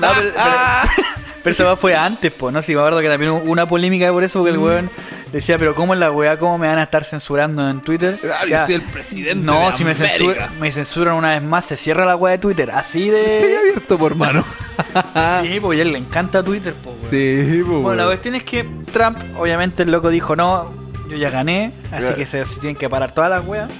No, 0.00 0.08
pero, 0.14 0.32
pero- 0.34 1.16
pero 1.46 1.54
esa 1.54 1.64
weá 1.64 1.76
fue 1.76 1.94
antes, 1.94 2.32
pues, 2.32 2.52
¿no? 2.52 2.60
Sí, 2.62 2.72
me 2.74 2.80
acuerdo 2.80 3.00
que 3.00 3.08
también 3.08 3.30
hubo 3.32 3.50
una 3.52 3.66
polémica 3.68 4.10
por 4.12 4.24
eso, 4.24 4.40
porque 4.40 4.50
el 4.52 4.58
weón 4.58 4.90
decía, 5.32 5.58
pero 5.58 5.74
¿cómo 5.74 5.94
en 5.94 6.00
la 6.00 6.10
weá, 6.10 6.36
cómo 6.38 6.58
me 6.58 6.66
van 6.66 6.78
a 6.78 6.82
estar 6.82 7.04
censurando 7.04 7.68
en 7.70 7.80
Twitter? 7.82 8.18
Claro, 8.20 8.48
Ya. 8.48 8.58
yo 8.60 8.66
soy 8.66 8.74
el 8.74 8.82
presidente. 8.82 9.44
No, 9.46 9.70
de 9.70 9.76
si 9.76 9.84
me, 9.84 9.94
censura- 9.94 10.48
me 10.60 10.72
censuran 10.72 11.14
una 11.14 11.30
vez 11.34 11.42
más, 11.42 11.64
se 11.66 11.76
cierra 11.76 12.04
la 12.04 12.16
weá 12.16 12.32
de 12.32 12.38
Twitter. 12.38 12.70
Así 12.72 13.08
de. 13.10 13.40
Sí, 13.40 13.46
abierto, 13.56 13.96
por 13.98 14.14
mano. 14.16 14.44
Sí, 15.42 15.58
pues 15.60 15.78
a 15.78 15.82
él 15.82 15.92
le 15.92 15.98
encanta 15.98 16.42
Twitter, 16.42 16.74
pues, 16.82 16.96
weón. 16.98 17.10
Sí, 17.10 17.62
pues. 17.66 17.82
Bueno, 17.82 18.02
la 18.02 18.06
cuestión 18.06 18.34
es 18.34 18.42
que 18.42 18.64
Trump, 18.92 19.18
obviamente, 19.38 19.84
el 19.84 19.90
loco 19.92 20.10
dijo, 20.10 20.34
no, 20.36 20.70
yo 21.08 21.16
ya 21.16 21.30
gané, 21.30 21.72
así 21.92 22.00
Claro. 22.00 22.16
que 22.16 22.26
se, 22.26 22.44
se 22.46 22.60
tienen 22.60 22.76
que 22.76 22.88
parar 22.90 23.12
todas 23.12 23.30
las 23.30 23.44
weas. 23.46 23.70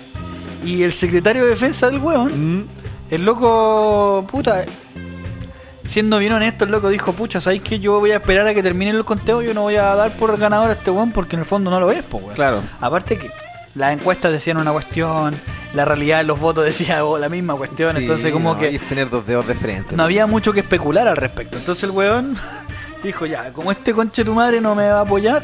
Y 0.65 0.83
el 0.85 0.93
secretario 0.93 1.45
de 1.45 1.51
defensa 1.51 1.91
del 1.91 1.99
weón, 1.99 2.61
Mm, 2.61 2.65
el 3.11 3.25
loco, 3.25 4.27
puta, 4.31 4.65
siendo 5.89 6.19
bien 6.19 6.33
honesto, 6.33 6.65
el 6.65 6.71
loco 6.71 6.89
dijo, 6.89 7.13
pucha, 7.13 7.41
¿sabéis 7.41 7.63
que 7.63 7.79
yo 7.81 7.99
voy 8.01 8.13
a 8.13 8.17
esperar 8.17 8.47
a 8.47 8.55
que 8.55 8.63
termine 8.63 8.91
el 8.91 9.05
conteo? 9.05 9.43
Yo 9.43 9.55
no 9.55 9.63
voy 9.63 9.77
a 9.77 9.95
dar 9.95 10.11
por 10.13 10.37
ganador 10.39 10.71
a 10.71 10.73
este 10.75 10.91
weón 10.91 11.13
porque 11.13 11.37
en 11.37 11.41
el 11.41 11.47
fondo 11.47 11.71
no 11.71 11.81
lo 11.81 11.91
es, 11.91 12.03
pues, 12.03 12.23
weón. 12.23 12.35
Claro. 12.35 12.63
Aparte 12.81 13.19
que 13.19 13.31
las 13.75 13.93
encuestas 13.93 14.33
decían 14.33 14.57
una 14.57 14.73
cuestión, 14.73 15.35
la 15.75 15.85
realidad 15.85 16.19
de 16.19 16.25
los 16.25 16.39
votos 16.41 16.65
decía 16.67 17.05
oh, 17.05 17.19
la 17.19 17.29
misma 17.29 17.55
cuestión, 17.55 17.95
Sí, 17.97 18.03
entonces 18.03 18.33
como 18.33 18.55
no, 18.55 18.59
que 18.59 18.71
y 18.71 18.79
tener 18.79 19.11
dos 19.11 19.27
dedos 19.27 19.47
de 19.47 19.55
frente. 19.55 19.97
no 19.97 20.03
había 20.05 20.27
mucho 20.27 20.53
que 20.53 20.61
especular 20.61 21.07
al 21.09 21.17
respecto. 21.17 21.57
Entonces 21.59 21.85
el 21.85 21.91
weón 21.91 22.37
dijo, 23.03 23.27
ya, 23.27 23.53
como 23.53 23.71
este 23.73 23.93
conche 23.93 24.25
tu 24.25 24.35
madre 24.35 24.61
no 24.61 24.75
me 24.75 24.89
va 24.89 24.99
a 24.99 25.03
apoyar, 25.03 25.43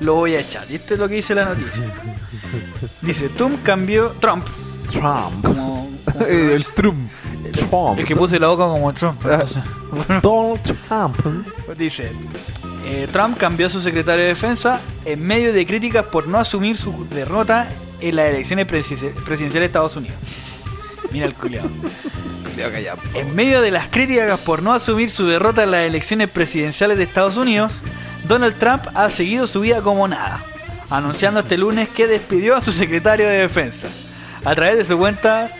lo 0.00 0.14
voy 0.14 0.34
a 0.34 0.40
echar. 0.40 0.64
Y 0.70 0.76
esto 0.76 0.94
es 0.94 1.00
lo 1.00 1.08
que 1.08 1.16
dice 1.16 1.34
la 1.34 1.44
noticia. 1.44 1.84
Dice, 3.02 3.28
Trump 3.30 3.62
cambió, 3.62 4.08
Trump, 4.20 4.46
Trump. 4.88 5.44
como... 5.44 5.90
el 6.28 6.64
Trump. 6.66 7.10
Trump. 7.52 7.98
es 7.98 8.04
que 8.04 8.16
puse 8.16 8.38
la 8.38 8.48
boca 8.48 8.64
como 8.64 8.92
Trump. 8.92 9.20
entonces- 9.24 9.62
Donald 10.22 10.60
Trump. 10.88 11.16
Dice, 11.76 12.10
eh, 12.86 13.08
Trump 13.12 13.36
cambió 13.38 13.66
a 13.66 13.70
su 13.70 13.80
secretario 13.82 14.22
de 14.24 14.28
defensa 14.30 14.80
en 15.04 15.24
medio 15.24 15.52
de 15.52 15.66
críticas 15.66 16.04
por 16.06 16.26
no 16.28 16.38
asumir 16.38 16.76
su 16.76 17.06
derrota 17.08 17.68
en 18.00 18.16
las 18.16 18.30
elecciones 18.30 18.66
presidenciales 18.66 19.52
de 19.52 19.64
Estados 19.66 19.96
Unidos. 19.96 20.16
Mira 21.12 21.26
el 21.26 21.34
calla. 21.34 21.62
En 23.14 23.34
medio 23.34 23.60
de 23.62 23.70
las 23.70 23.88
críticas 23.88 24.38
por 24.40 24.62
no 24.62 24.72
asumir 24.72 25.10
su 25.10 25.26
derrota 25.26 25.62
en 25.64 25.70
las 25.70 25.82
elecciones 25.82 26.28
presidenciales 26.28 26.98
de 26.98 27.04
Estados 27.04 27.36
Unidos, 27.36 27.72
Donald 28.28 28.58
Trump 28.58 28.84
ha 28.94 29.08
seguido 29.10 29.46
su 29.46 29.60
vida 29.60 29.80
como 29.82 30.06
nada, 30.06 30.44
anunciando 30.90 31.40
este 31.40 31.56
lunes 31.58 31.88
que 31.88 32.06
despidió 32.06 32.54
a 32.56 32.60
su 32.60 32.72
secretario 32.72 33.26
de 33.28 33.38
defensa 33.38 33.88
a 34.44 34.54
través 34.54 34.76
de 34.76 34.84
su 34.84 34.98
cuenta 34.98 35.50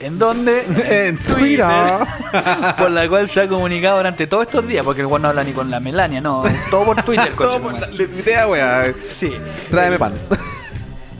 en 0.00 0.18
donde 0.18 0.64
En 1.08 1.18
Twitter. 1.18 1.64
por 2.78 2.90
la 2.90 3.08
cual 3.08 3.28
se 3.28 3.42
ha 3.42 3.48
comunicado 3.48 3.98
durante 3.98 4.26
todos 4.26 4.44
estos 4.44 4.66
días, 4.66 4.84
porque 4.84 5.00
el 5.02 5.06
weón 5.06 5.22
no 5.22 5.28
habla 5.28 5.44
ni 5.44 5.52
con 5.52 5.70
la 5.70 5.78
Melania, 5.80 6.20
no, 6.20 6.42
todo 6.70 6.84
por 6.86 7.02
Twitter, 7.02 7.30
coche, 7.32 7.50
Todo 7.58 7.62
por 7.62 7.80
la- 7.80 7.86
Le 7.88 8.06
tuiteé 8.08 8.36
a 8.38 8.48
wea. 8.48 8.92
Sí. 9.18 9.32
Tráeme 9.70 9.98
pan. 9.98 10.14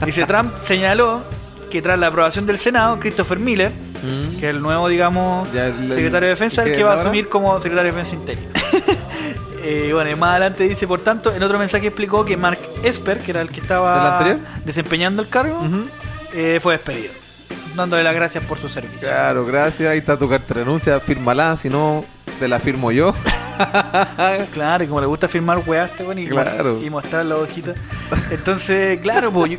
Dice 0.05 0.25
Trump 0.25 0.51
señaló 0.65 1.21
que 1.69 1.81
tras 1.81 1.97
la 1.99 2.07
aprobación 2.07 2.45
del 2.45 2.57
Senado, 2.57 2.99
Christopher 2.99 3.39
Miller, 3.39 3.71
que 4.39 4.49
es 4.49 4.55
el 4.55 4.61
nuevo, 4.61 4.87
digamos, 4.89 5.51
Ya, 5.53 5.67
el- 5.67 5.89
secretario 5.93 6.27
de 6.27 6.29
defensa, 6.33 6.63
el 6.63 6.73
que 6.75 6.83
va 6.83 6.93
a 6.95 7.01
asumir 7.01 7.29
como 7.29 7.61
secretario 7.61 7.91
de 7.93 7.97
defensa 7.97 8.15
interino. 8.15 8.49
Eh, 9.63 9.91
bueno, 9.93 10.09
y 10.09 10.15
más 10.15 10.31
adelante 10.31 10.67
dice, 10.67 10.87
por 10.87 11.01
tanto, 11.01 11.31
en 11.31 11.43
otro 11.43 11.59
mensaje 11.59 11.85
explicó 11.85 12.25
que 12.25 12.35
Mark 12.35 12.57
Esper, 12.83 13.19
que 13.19 13.29
era 13.29 13.41
el 13.41 13.49
que 13.49 13.57
¿Del 13.57 13.63
estaba 13.65 14.35
desempeñando 14.65 15.21
el 15.21 15.29
cargo, 15.29 15.61
eh, 16.33 16.59
fue 16.63 16.73
despedido, 16.73 17.13
dándole 17.75 18.03
las 18.03 18.13
gracias 18.15 18.43
por 18.45 18.57
su 18.57 18.69
servicio. 18.69 18.99
Claro, 18.99 19.45
gracias. 19.45 19.89
Ahí 19.89 19.99
está 19.99 20.17
tu 20.17 20.29
carta 20.29 20.53
de 20.53 20.59
renuncia. 20.61 20.99
Fírmala. 20.99 21.55
Si 21.57 21.69
no, 21.69 22.03
te 22.39 22.47
la 22.47 22.59
firmo 22.59 22.91
yo. 22.91 23.13
Claro, 24.53 24.83
y 24.83 24.87
como 24.87 25.01
le 25.01 25.05
gusta 25.07 25.27
firmar 25.27 25.61
weá 25.67 25.83
a 25.83 25.85
este 25.85 26.03
weón 26.03 26.17
y, 26.17 26.27
Claro. 26.27 26.81
y 26.81 26.89
mostrar 26.89 27.23
la 27.25 27.35
hojita. 27.35 27.75
Entonces, 28.31 28.99
claro, 29.01 29.31
pues, 29.31 29.51
yo- 29.51 29.57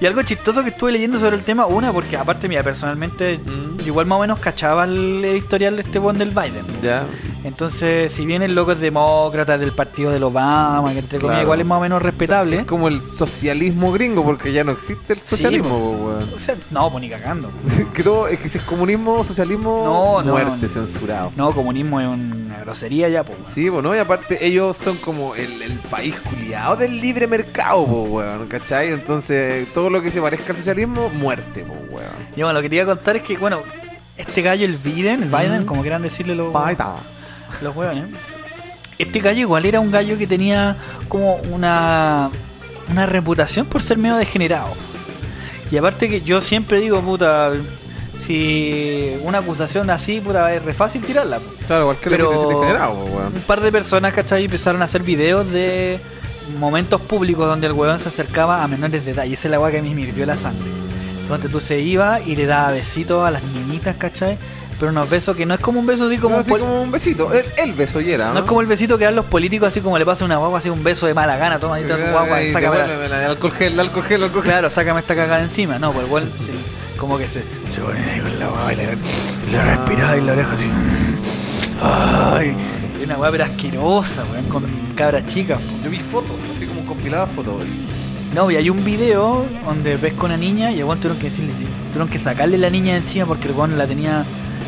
y 0.00 0.06
algo 0.06 0.22
chistoso 0.22 0.62
que 0.64 0.70
estuve 0.70 0.90
leyendo 0.92 1.18
sobre 1.20 1.36
el 1.36 1.42
tema, 1.44 1.66
una, 1.66 1.92
porque 1.92 2.16
aparte, 2.16 2.48
mira, 2.48 2.64
personalmente, 2.64 3.38
Mm. 3.38 3.86
igual 3.86 4.06
más 4.06 4.16
o 4.18 4.20
menos 4.22 4.40
cachaba 4.40 4.84
el 4.84 5.24
historial 5.36 5.76
de 5.76 5.82
este 5.82 5.98
weón 6.00 6.18
del 6.18 6.30
Biden. 6.30 6.64
Ya. 6.82 7.04
Entonces, 7.44 8.10
si 8.10 8.24
bien 8.24 8.42
el 8.42 8.54
loco 8.54 8.72
es 8.72 8.80
demócrata 8.80 9.58
del 9.58 9.72
partido 9.72 10.10
del 10.10 10.22
Obama, 10.22 10.92
que 10.92 10.98
entre 11.00 11.18
comillas 11.18 11.34
Claro. 11.36 11.42
igual 11.44 11.60
es 11.60 11.66
más 11.66 11.78
o 11.78 11.80
menos 11.82 12.02
respetable. 12.02 12.56
Es 12.60 12.66
como 12.66 12.88
el 12.88 13.02
socialismo 13.02 13.92
gringo, 13.92 14.24
porque 14.24 14.52
ya 14.52 14.64
no 14.64 14.72
existe 14.72 15.12
el 15.12 15.20
socialismo, 15.20 15.68
po, 15.78 15.90
weón. 16.06 16.30
O 16.34 16.38
sea, 16.38 16.56
no, 16.70 16.90
pues 16.90 17.02
ni 17.02 17.10
cagando. 17.10 17.50
que 17.94 18.02
todo, 18.02 18.28
es 18.28 18.38
que 18.40 18.48
si 18.48 18.58
es 18.58 18.64
comunismo, 18.64 19.22
socialismo, 19.24 19.82
No, 19.84 20.22
no, 20.22 20.32
muerte, 20.32 20.56
no. 20.62 20.68
censurado. 20.68 21.32
No, 21.36 21.52
comunismo 21.52 22.00
es 22.00 22.08
una 22.08 22.60
grosería 22.60 23.08
ya, 23.10 23.22
pues. 23.22 23.38
weón. 23.38 23.52
Sí, 23.52 23.68
bueno, 23.68 23.94
y 23.94 23.98
aparte 23.98 24.44
ellos 24.46 24.76
son 24.76 24.96
como 24.96 25.34
el, 25.34 25.60
el 25.60 25.78
país 25.78 26.16
culiado 26.20 26.76
del 26.76 26.98
libre 27.00 27.26
mercado, 27.26 27.84
po, 27.84 28.02
weón, 28.04 28.46
¿cachai? 28.48 28.88
Entonces, 28.90 29.70
todo 29.74 29.90
lo 29.90 30.00
que 30.02 30.10
se 30.10 30.20
parezca 30.22 30.52
al 30.52 30.58
socialismo, 30.58 31.10
muerte, 31.20 31.62
po, 31.64 31.74
weón. 31.94 32.08
Y 32.36 32.40
bueno, 32.40 32.54
lo 32.54 32.62
que 32.62 32.70
quería 32.70 32.86
contar 32.86 33.16
es 33.16 33.22
que, 33.22 33.36
bueno, 33.36 33.58
este 34.16 34.40
gallo, 34.42 34.64
el 34.64 34.76
Biden, 34.78 35.24
el 35.24 35.28
Biden, 35.28 35.66
como 35.66 35.82
quieran 35.82 36.00
decirle 36.02 36.34
los, 36.34 36.52
Paita. 36.52 36.94
Los 37.62 37.74
hueones. 37.76 38.04
Este 38.98 39.20
gallo 39.20 39.40
igual 39.40 39.64
era 39.66 39.80
un 39.80 39.90
gallo 39.90 40.16
que 40.16 40.26
tenía 40.26 40.76
como 41.08 41.36
una, 41.50 42.30
una 42.90 43.06
reputación 43.06 43.66
por 43.66 43.82
ser 43.82 43.98
medio 43.98 44.16
degenerado. 44.16 44.72
Y 45.70 45.76
aparte 45.76 46.08
que 46.08 46.20
yo 46.20 46.40
siempre 46.40 46.78
digo, 46.80 47.00
puta, 47.00 47.52
si 48.18 49.16
una 49.22 49.38
acusación 49.38 49.90
así, 49.90 50.20
puta, 50.20 50.52
es 50.54 50.62
re 50.62 50.74
fácil 50.74 51.02
tirarla. 51.02 51.40
Claro, 51.66 51.86
cualquier 51.86 52.10
Pero 52.10 52.30
degenerado, 52.48 52.94
po, 52.94 53.04
un 53.04 53.16
weón. 53.16 53.32
par 53.46 53.60
de 53.60 53.72
personas, 53.72 54.12
¿cachai? 54.12 54.44
Empezaron 54.44 54.82
a 54.82 54.84
hacer 54.84 55.02
videos 55.02 55.50
de 55.50 55.98
momentos 56.58 57.00
públicos 57.00 57.46
donde 57.48 57.66
el 57.66 57.72
huevón 57.72 57.98
se 57.98 58.08
acercaba 58.10 58.62
a 58.62 58.68
menores 58.68 59.04
de 59.04 59.10
edad. 59.12 59.24
Y 59.24 59.32
esa 59.32 59.48
es 59.48 59.50
la 59.50 59.58
weá 59.58 59.72
que 59.72 59.78
a 59.78 59.82
mí 59.82 59.94
me 59.94 60.02
hirvió 60.02 60.26
la 60.26 60.36
sangre. 60.36 60.70
Donde 61.28 61.48
tú 61.48 61.58
se 61.58 61.80
iba 61.80 62.20
y 62.20 62.36
le 62.36 62.46
daba 62.46 62.70
besitos 62.70 63.26
a 63.26 63.30
las 63.30 63.42
niñitas, 63.42 63.96
¿cachai? 63.96 64.38
Pero 64.78 64.90
unos 64.90 65.08
besos 65.08 65.36
que 65.36 65.46
no 65.46 65.54
es 65.54 65.60
como 65.60 65.78
un 65.80 65.86
beso 65.86 66.06
así 66.06 66.18
como, 66.18 66.34
un 66.36 66.40
así 66.40 66.50
como 66.50 66.82
un 66.82 66.90
besito, 66.90 67.32
el, 67.32 67.44
el 67.56 67.72
beso 67.74 68.00
y 68.00 68.10
era, 68.10 68.32
no 68.32 68.40
es 68.40 68.44
como 68.44 68.60
el 68.60 68.66
besito 68.66 68.98
que 68.98 69.04
dan 69.04 69.14
los 69.14 69.24
políticos, 69.26 69.68
así 69.68 69.80
como 69.80 69.98
le 69.98 70.04
pasa 70.04 70.24
a 70.24 70.26
una 70.26 70.36
guagua, 70.36 70.58
así 70.58 70.68
un 70.68 70.82
beso 70.82 71.06
de 71.06 71.14
mala 71.14 71.36
gana, 71.36 71.58
toma 71.58 71.76
ahí 71.76 71.84
tu 71.84 71.94
guagua, 71.94 72.36
Ay, 72.38 72.52
sácame 72.52 72.78
la- 73.08 73.26
alcohol 73.26 73.52
gel, 73.52 73.78
alcohol 73.78 74.04
gel, 74.04 74.22
alcohol 74.24 74.42
gel. 74.42 74.50
Claro, 74.52 74.70
sácame 74.70 75.00
esta 75.00 75.14
cagada 75.14 75.42
encima. 75.42 75.78
No, 75.78 75.92
pues 75.92 76.06
igual 76.06 76.24
se- 76.44 76.98
como 76.98 77.16
que 77.18 77.28
se, 77.28 77.42
se 77.68 77.80
pone 77.80 77.98
ahí 78.10 78.20
con 78.20 78.38
la 78.38 78.46
guagua 78.48 78.72
y 78.72 78.76
le, 78.76 78.86
le 79.52 79.62
respira 79.64 80.16
y 80.16 80.20
la 80.22 80.32
oreja 80.32 80.52
así. 80.52 80.70
Ay, 81.82 82.54
y 83.00 83.04
una 83.04 83.16
guagua 83.16 83.30
pero 83.32 83.44
asquerosa, 83.44 84.24
weón, 84.32 84.44
con 84.48 84.64
cabras 84.96 85.26
chicas. 85.26 85.60
Yo 85.82 85.90
vi 85.90 85.98
fotos, 86.00 86.36
así 86.50 86.66
como 86.66 86.84
compiladas 86.84 87.30
fotos. 87.30 87.54
No, 88.34 88.50
y 88.50 88.56
hay 88.56 88.68
un 88.70 88.84
video 88.84 89.44
donde 89.64 89.96
ves 89.96 90.14
con 90.14 90.30
una 90.30 90.36
niña 90.36 90.72
y 90.72 90.80
el 90.80 90.86
tuvieron 90.86 91.18
que 91.18 91.30
decirle, 91.30 91.52
tuvieron 91.92 92.08
que 92.08 92.18
sacarle 92.18 92.58
la 92.58 92.68
niña 92.70 92.92
de 92.94 92.98
encima 92.98 93.26
porque 93.26 93.46
el 93.48 93.54
weón 93.54 93.78
la 93.78 93.86
tenía, 93.86 94.24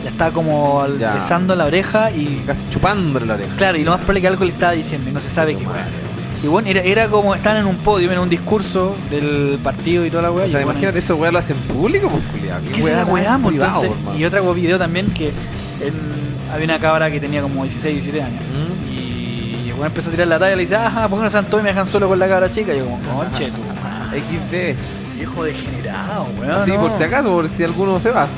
la 0.06 0.10
estaba 0.12 0.30
como 0.30 0.86
Ya. 0.98 1.14
besando 1.14 1.54
la 1.54 1.64
oreja 1.64 2.10
y 2.10 2.42
Casi 2.46 2.68
chupándole 2.68 3.26
la 3.26 3.34
oreja. 3.34 3.54
Claro, 3.56 3.76
y 3.78 3.84
lo 3.84 3.90
más 3.90 3.98
probable 4.00 4.20
que 4.20 4.26
algo 4.28 4.44
le 4.44 4.52
estaba 4.52 4.72
diciendo 4.72 5.10
y 5.10 5.12
no 5.12 5.20
se 5.20 5.30
sabe 5.30 5.56
qué 5.56 5.64
weón. 5.66 6.06
Y 6.42 6.48
bueno, 6.48 6.68
era, 6.68 6.80
era 6.82 7.08
como 7.08 7.34
estaban 7.34 7.58
en 7.60 7.66
un 7.66 7.76
podio, 7.76 8.12
en 8.12 8.18
un 8.18 8.28
discurso 8.28 8.94
del 9.10 9.58
partido 9.64 10.04
y 10.06 10.10
toda 10.10 10.22
la 10.24 10.30
weá. 10.30 10.44
O 10.44 10.48
sea, 10.48 10.60
y 10.60 10.64
bueno, 10.64 10.78
imagínate, 10.78 10.98
eso 10.98 11.16
weá 11.16 11.32
lo 11.32 11.38
hacen 11.38 11.56
público, 11.56 12.08
pues 12.08 12.22
culiado. 12.24 12.60
¿Qué 12.72 12.82
la 12.82 13.04
weá, 13.06 13.38
po, 13.38 13.48
privado, 13.48 13.84
entonces? 13.84 14.20
Y 14.20 14.24
otra 14.24 14.40
video 14.52 14.78
también 14.78 15.10
que 15.12 15.28
en- 15.28 16.52
había 16.52 16.66
una 16.66 16.78
cabra 16.78 17.10
que 17.10 17.18
tenía 17.20 17.42
como 17.42 17.64
16, 17.64 17.94
17 18.04 18.22
años. 18.22 18.42
Mm. 18.42 18.92
Y 18.92 19.68
el 19.70 19.72
weón 19.74 19.86
empezó 19.86 20.08
a 20.08 20.12
tirar 20.12 20.28
la 20.28 20.38
talla 20.38 20.52
y 20.52 20.56
le 20.56 20.62
dice, 20.62 20.76
ajá, 20.76 21.08
¿por 21.08 21.18
qué 21.18 21.24
no 21.24 21.30
se 21.30 21.38
y 21.58 21.62
me 21.62 21.68
dejan 21.70 21.86
solo 21.86 22.06
con 22.08 22.18
la 22.18 22.28
cabra 22.28 22.50
chica? 22.52 22.72
Y 22.74 22.78
yo 22.78 22.84
como, 22.84 22.98
conche, 22.98 23.50
madre, 23.82 24.20
XD. 24.76 25.16
viejo 25.16 25.42
degenerado, 25.42 26.26
weón. 26.38 26.68
No". 26.68 26.80
por 26.80 26.96
si 26.96 27.02
acaso, 27.02 27.30
por 27.30 27.48
si 27.48 27.64
alguno 27.64 27.98
se 27.98 28.10
va. 28.10 28.28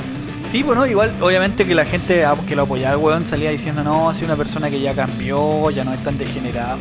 Sí, 0.49 0.63
bueno, 0.63 0.87
igual, 0.87 1.11
obviamente 1.21 1.63
que 1.63 1.75
la 1.75 1.85
gente 1.85 2.25
que 2.47 2.55
lo 2.55 2.63
apoyaba, 2.63 2.97
weón, 2.97 3.27
salía 3.27 3.51
diciendo, 3.51 3.83
no, 3.83 4.09
así 4.09 4.25
una 4.25 4.35
persona 4.35 4.67
que 4.71 4.79
ya 4.79 4.95
cambió, 4.95 5.69
ya 5.69 5.83
no 5.83 5.93
es 5.93 6.03
tan 6.03 6.17
degenerado. 6.17 6.79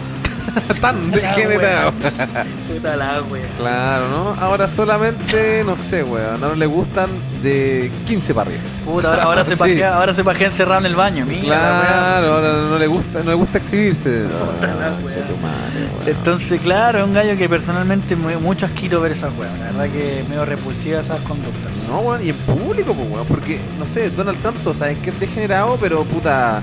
Tan 0.80 1.10
degenerado. 1.10 1.92
Puta 1.92 2.96
la 2.96 3.22
wea. 3.22 3.46
Claro, 3.56 4.08
¿no? 4.08 4.36
Ahora 4.40 4.68
solamente, 4.68 5.62
no 5.64 5.76
sé, 5.76 6.02
weón. 6.02 6.40
No 6.40 6.54
le 6.54 6.66
gustan 6.66 7.10
de 7.42 7.90
15 8.06 8.34
para 8.34 8.50
arriba. 8.50 8.62
Puta, 8.84 9.08
ahora, 9.08 9.22
ahora 9.24 9.44
se 9.44 9.50
Sí. 9.56 9.58
pajea, 9.58 9.94
ahora 9.96 10.14
se 10.14 10.24
pajea 10.24 10.46
encerrado 10.48 10.80
en 10.80 10.86
el 10.86 10.94
baño, 10.94 11.24
mira. 11.26 11.42
Claro, 11.42 12.34
ahora 12.34 12.52
no 12.68 12.78
le 12.78 12.86
gusta, 12.86 13.22
no 13.22 13.30
le 13.30 13.34
gusta 13.36 13.58
exhibirse. 13.58 14.22
Puta 14.22 14.66
la 14.74 14.86
Ah, 14.88 14.92
wea. 15.04 15.16
madre. 15.42 16.10
Entonces, 16.10 16.60
claro, 16.60 16.98
es 17.00 17.04
un 17.04 17.12
gallo 17.14 17.36
que 17.36 17.48
personalmente 17.48 18.16
me 18.16 18.36
mucho 18.38 18.66
asquito 18.66 19.00
ver 19.00 19.12
esas 19.12 19.30
weas. 19.38 19.52
La 19.58 19.66
verdad 19.66 19.88
que 19.94 20.24
medio 20.28 20.44
repulsiva 20.44 21.00
esas 21.00 21.20
conductas. 21.20 21.72
No, 21.88 22.00
weón, 22.00 22.24
y 22.24 22.30
en 22.30 22.36
público, 22.36 22.94
pues, 22.94 23.10
weón, 23.10 23.26
porque, 23.26 23.60
no 23.78 23.86
sé, 23.86 24.10
Donald 24.10 24.38
Trump, 24.40 24.56
saben 24.74 24.96
que 25.02 25.10
es 25.10 25.20
degenerado, 25.20 25.76
pero 25.80 26.04
puta, 26.04 26.60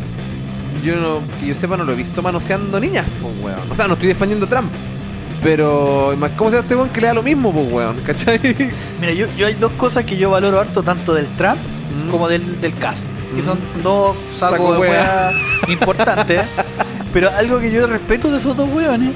yo 0.83 0.95
no, 0.97 1.19
que 1.39 1.47
yo 1.47 1.55
sepa, 1.55 1.77
no 1.77 1.83
lo 1.83 1.93
he 1.93 1.95
visto 1.95 2.21
manoseando 2.21 2.79
niñas, 2.79 3.05
pues, 3.21 3.33
weón. 3.41 3.71
O 3.71 3.75
sea, 3.75 3.88
no 3.88 3.93
estoy 3.93 4.09
defendiendo 4.09 4.45
a 4.45 4.49
Trump, 4.49 4.71
pero, 5.43 6.15
¿cómo 6.38 6.49
será 6.49 6.61
este 6.63 6.75
weón 6.75 6.89
que 6.89 7.01
le 7.01 7.07
da 7.07 7.13
lo 7.13 7.23
mismo, 7.23 7.51
pues, 7.53 7.71
weón? 7.71 7.97
¿Cachai? 8.01 8.39
Mira, 9.01 9.13
yo, 9.13 9.27
yo 9.38 9.47
hay 9.47 9.53
dos 9.55 9.71
cosas 9.73 10.03
que 10.05 10.17
yo 10.17 10.29
valoro 10.31 10.59
harto, 10.59 10.83
tanto 10.83 11.13
del 11.13 11.27
Trump 11.38 11.57
Mm. 11.95 12.09
como 12.09 12.27
del, 12.27 12.59
del 12.59 12.73
caso. 12.75 13.03
Que 13.35 13.41
Mm. 13.41 13.45
son 13.45 13.59
dos 13.83 14.15
Saco 14.38 14.51
sacos 14.55 14.73
de 14.73 14.79
wea. 14.81 14.91
wea 14.91 15.31
importantes. 15.71 16.41
Pero 17.13 17.29
algo 17.29 17.59
que 17.59 17.71
yo 17.71 17.88
respeto 17.88 18.29
de 18.29 18.38
esos 18.39 18.57
dos 18.57 18.67
weones 18.73 19.11
Es 19.11 19.15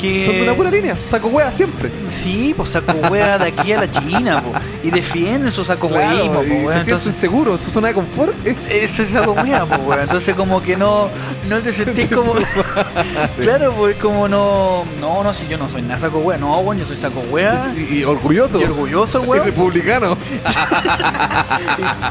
que. 0.00 0.24
Son 0.24 0.34
de 0.34 0.42
una 0.42 0.54
pura 0.54 0.70
línea, 0.70 0.94
saco 0.96 1.28
wea 1.28 1.52
siempre. 1.52 1.90
Sí, 2.10 2.52
pues 2.56 2.70
saco 2.70 2.92
wea 3.10 3.38
de 3.38 3.48
aquí 3.48 3.72
a 3.72 3.80
la 3.80 3.90
China, 3.90 4.42
po. 4.42 4.52
Y 4.82 4.90
defienden 4.90 5.50
su 5.52 5.64
saco 5.64 5.88
Claro, 5.88 6.32
po, 6.32 6.44
y 6.44 6.66
se 6.68 6.84
sienten 6.84 7.12
seguros, 7.12 7.62
su 7.64 7.70
zona 7.70 7.88
de 7.88 7.94
confort. 7.94 8.32
es 8.68 8.90
saco 9.12 9.32
wea, 9.32 9.64
po. 9.64 9.94
Entonces, 9.94 10.34
como 10.34 10.62
que 10.62 10.76
no, 10.76 11.08
no 11.48 11.58
te 11.58 11.72
sentís 11.72 12.08
como. 12.08 12.34
claro, 13.40 13.72
pues 13.72 13.96
como 13.96 14.28
no. 14.28 14.84
No, 15.00 15.22
no, 15.22 15.32
si 15.34 15.46
yo 15.48 15.58
no 15.58 15.68
soy 15.68 15.82
nada 15.82 16.00
saco 16.00 16.18
wea. 16.18 16.38
No, 16.38 16.58
weón, 16.58 16.78
yo 16.78 16.86
soy 16.86 16.96
saco 16.96 17.20
wea. 17.30 17.72
Y, 17.76 17.98
y 17.98 18.04
orgulloso. 18.04 18.60
Y 18.60 18.64
orgulloso, 18.64 19.22
Y 19.24 19.26
weón. 19.26 19.44
republicano. 19.46 20.16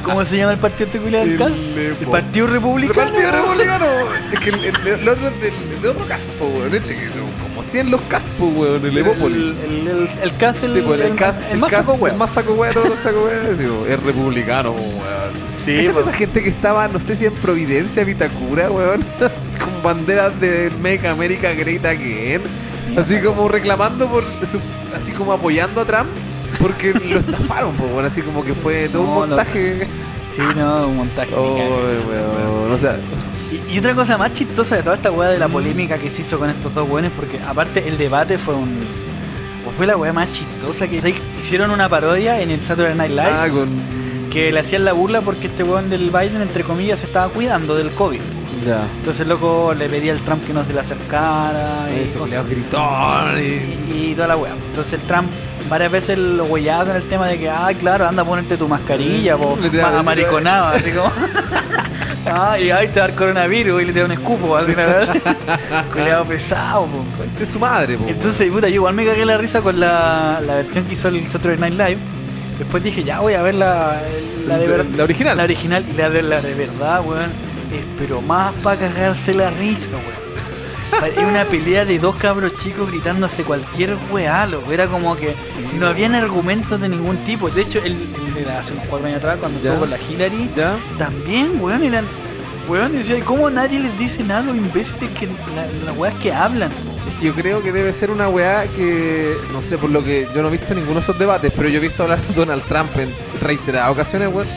¿Cómo 0.03 0.23
se 0.25 0.37
llama 0.37 0.53
el 0.53 0.59
partido 0.59 0.89
culiao 1.01 1.21
del 1.23 1.33
El, 1.33 1.37
CAS? 1.37 1.51
El 1.51 2.07
Partido 2.07 2.45
El 2.47 2.51
Republicano. 2.53 3.11
Partido 3.11 3.31
Republicano. 3.31 3.85
Es 4.33 4.39
que 4.39 4.49
el, 4.49 4.65
el- 4.65 4.87
el 4.87 5.09
otro 5.09 5.27
es 5.27 5.41
del 5.41 5.53
el 5.81 5.85
otro 5.89 6.05
cast, 6.07 6.29
po, 6.31 6.45
weón. 6.45 6.73
Este 6.73 6.95
que 6.95 7.09
100 7.65 7.91
los 7.91 8.01
cast, 8.01 8.27
po, 8.29 8.45
weón. 8.45 8.85
El 8.85 8.97
Evópolis. 8.97 9.37
El, 9.37 9.87
el, 9.87 9.87
el, 9.87 10.09
el 10.23 10.37
CAS, 10.37 10.63
el, 10.63 10.73
Sí, 10.73 10.81
pues 10.81 10.99
el, 11.01 11.07
el- 11.07 11.15
cast, 11.15 11.41
el 11.51 11.59
más 11.59 11.71
cast- 11.71 11.85
saco 11.85 11.93
wea. 11.93 12.13
el 12.13 12.17
más 12.19 12.31
saco 12.31 12.53
todos 12.73 12.89
los 12.89 12.99
saco 12.99 13.27
sí, 13.57 13.63
po, 13.65 13.85
es 13.87 14.03
republicano, 14.03 14.71
weón. 14.71 15.55
Sí, 15.65 15.77
¿Cachai 15.77 15.93
pues. 15.93 16.07
esa 16.07 16.15
gente 16.15 16.43
que 16.43 16.49
estaba, 16.49 16.87
no 16.87 16.99
sé 16.99 17.15
si 17.15 17.25
en 17.25 17.33
Providencia, 17.33 18.03
Vitacura, 18.03 18.69
weón? 18.71 19.03
con 19.19 19.83
banderas 19.83 20.39
de 20.39 20.71
Make 20.81 21.07
America 21.07 21.53
Great 21.53 21.85
Again. 21.85 22.41
Así 22.97 23.19
como 23.19 23.47
reclamando 23.47 24.07
por 24.07 24.23
su, 24.49 24.59
así 24.95 25.11
como 25.11 25.33
apoyando 25.33 25.81
a 25.81 25.85
Trump 25.85 26.09
porque 26.61 26.93
lo 27.09 27.19
estafaron, 27.19 27.73
po, 27.75 27.85
weón. 27.85 28.05
Así 28.05 28.21
como 28.21 28.43
que 28.43 28.53
fue 28.53 28.87
todo 28.89 29.03
No, 29.03 29.09
un 29.09 29.29
lo- 29.29 29.35
montaje. 29.35 29.87
Sí, 30.35 30.41
no, 30.55 30.87
un 30.87 30.97
montaje. 30.97 31.33
Oh, 31.35 31.57
cago. 31.57 31.77
weón. 32.09 32.71
O 32.71 32.77
sea, 32.77 32.97
Y, 33.69 33.73
y 33.75 33.79
otra 33.79 33.93
cosa 33.95 34.17
más 34.17 34.33
chistosa 34.33 34.75
de 34.75 34.83
toda 34.83 34.95
esta 34.95 35.11
weá 35.11 35.29
de 35.29 35.39
la 35.39 35.47
polémica 35.47 35.97
que 35.97 36.09
se 36.09 36.21
hizo 36.21 36.37
con 36.39 36.49
estos 36.49 36.73
dos 36.73 36.89
weones, 36.89 37.11
porque 37.15 37.39
aparte 37.47 37.87
el 37.87 37.97
debate 37.97 38.37
fue 38.37 38.55
un. 38.55 38.79
Fue 39.77 39.85
la 39.85 39.97
weá 39.97 40.13
más 40.13 40.31
chistosa 40.31 40.87
que 40.87 41.13
hicieron 41.41 41.69
una 41.71 41.89
parodia 41.89 42.39
en 42.39 42.51
el 42.51 42.59
Saturday 42.61 42.95
Night 42.95 43.11
Live 43.11 43.29
ah, 43.29 43.47
con. 43.51 43.67
que 44.31 44.51
le 44.51 44.59
hacían 44.59 44.85
la 44.85 44.93
burla 44.93 45.19
porque 45.21 45.47
este 45.47 45.63
weón 45.63 45.89
del 45.89 46.11
Biden, 46.11 46.41
entre 46.41 46.63
comillas, 46.63 46.99
se 46.99 47.07
estaba 47.07 47.27
cuidando 47.29 47.75
del 47.75 47.91
COVID. 47.91 48.21
Ya. 48.65 48.83
Entonces 48.99 49.21
el 49.21 49.29
loco 49.29 49.73
le 49.77 49.89
pedía 49.89 50.13
al 50.13 50.19
Trump 50.19 50.45
que 50.47 50.53
no 50.53 50.63
se 50.65 50.71
le 50.71 50.79
acercara 50.79 51.87
y, 51.93 52.07
Eso, 52.09 52.19
cosas- 52.19 52.21
culiao 52.21 52.45
gritón 52.45 53.37
y- 53.37 53.93
y, 53.93 54.07
y 54.11 54.15
toda 54.15 54.29
la 54.29 54.37
weá. 54.37 54.53
Entonces 54.69 54.93
el 54.93 55.01
Trump 55.01 55.27
varias 55.69 55.91
veces 55.91 56.17
lo 56.17 56.45
huellaba 56.45 56.85
con 56.85 56.95
el 56.95 57.03
tema 57.03 57.27
de 57.27 57.37
que, 57.37 57.49
ay, 57.49 57.75
claro, 57.75 58.07
anda 58.07 58.21
a 58.21 58.25
ponerte 58.25 58.55
tu 58.55 58.67
mascarilla, 58.69 59.35
po, 59.35 59.57
Le 59.61 59.69
ma- 59.81 59.99
amariconado, 59.99 60.67
así 60.67 60.91
como. 60.91 61.11
ah, 62.25 62.59
y 62.59 62.69
ay, 62.71 62.87
te 62.89 62.99
da 62.99 63.05
el 63.07 63.15
coronavirus 63.15 63.81
y 63.81 63.85
le 63.85 63.93
tira 63.93 64.05
un 64.05 64.11
escupo, 64.11 64.55
así, 64.55 64.73
Culeado 65.93 66.25
pesado, 66.25 66.85
po. 66.85 67.05
Conche 67.17 67.45
su 67.45 67.59
madre, 67.59 67.97
po. 67.97 68.05
Entonces, 68.07 68.51
puta, 68.51 68.67
yo 68.67 68.75
igual 68.75 68.93
me 68.93 69.05
cagué 69.05 69.25
la 69.25 69.37
risa 69.37 69.61
con 69.61 69.79
la, 69.79 70.41
la 70.45 70.55
versión 70.55 70.85
que 70.85 70.93
hizo 70.93 71.07
el 71.07 71.25
Saturday 71.27 71.57
Night 71.57 71.73
Live. 71.73 71.97
Después 72.59 72.83
dije, 72.83 73.03
ya 73.03 73.19
voy 73.19 73.33
a 73.33 73.41
ver 73.41 73.55
la, 73.55 74.01
la 74.47 74.57
de 74.57 74.67
verdad. 74.67 74.85
la 74.95 75.03
original. 75.03 75.37
La 75.37 75.43
original 75.43 75.85
y 75.89 75.93
la 75.97 76.09
de, 76.09 76.21
la 76.21 76.41
de 76.41 76.53
verdad, 76.53 77.01
weón. 77.05 77.29
Es 77.71 77.83
pero 77.99 78.21
más 78.21 78.53
para 78.63 78.79
cagarse 78.79 79.33
la 79.33 79.49
risa, 79.49 79.89
weón. 79.91 80.24
Es 81.03 81.23
una 81.23 81.45
pelea 81.45 81.85
de 81.85 81.99
dos 81.99 82.15
cabros 82.15 82.55
chicos 82.57 82.89
gritándose 82.89 83.43
cualquier 83.43 83.95
weá, 84.11 84.47
loco. 84.47 84.71
Era 84.71 84.87
como 84.87 85.15
que 85.15 85.35
no 85.77 85.87
habían 85.87 86.15
argumentos 86.15 86.79
de 86.81 86.89
ningún 86.89 87.17
tipo. 87.17 87.49
De 87.49 87.61
hecho, 87.61 87.79
el, 87.79 87.93
el 88.27 88.33
de 88.33 88.51
hace 88.51 88.73
unos 88.73 88.85
cuatro 88.87 89.07
años 89.07 89.17
atrás, 89.19 89.37
cuando 89.39 89.57
estuvo 89.59 89.79
con 89.81 89.89
la 89.89 89.97
Hillary, 89.99 90.49
¿Ya? 90.55 90.75
también, 90.97 91.57
weón, 91.61 91.83
eran. 91.83 92.05
Weón, 92.67 92.93
decía, 92.93 93.19
¿cómo 93.23 93.49
nadie 93.51 93.79
les 93.79 93.97
dice 93.99 94.23
nada 94.23 94.39
a 94.39 94.43
los 94.43 94.55
imbéciles 94.55 95.11
que 95.11 95.27
la- 95.27 95.67
las 95.85 95.95
weas 95.97 96.15
que 96.15 96.33
hablan? 96.33 96.71
Yo 97.21 97.33
creo 97.33 97.61
que 97.61 97.71
debe 97.71 97.93
ser 97.93 98.09
una 98.09 98.27
weá 98.27 98.65
que, 98.75 99.37
no 99.53 99.61
sé, 99.61 99.77
por 99.77 99.91
lo 99.91 100.03
que 100.03 100.27
yo 100.35 100.41
no 100.41 100.47
he 100.47 100.51
visto 100.51 100.73
ninguno 100.73 100.95
de 100.95 101.01
esos 101.01 101.19
debates, 101.19 101.53
pero 101.55 101.69
yo 101.69 101.77
he 101.77 101.81
visto 101.81 102.01
hablar 102.03 102.19
de 102.19 102.33
Donald 102.33 102.63
Trump 102.63 102.89
en 102.97 103.09
reiteradas 103.41 103.91
ocasiones, 103.91 104.33
weón. 104.33 104.47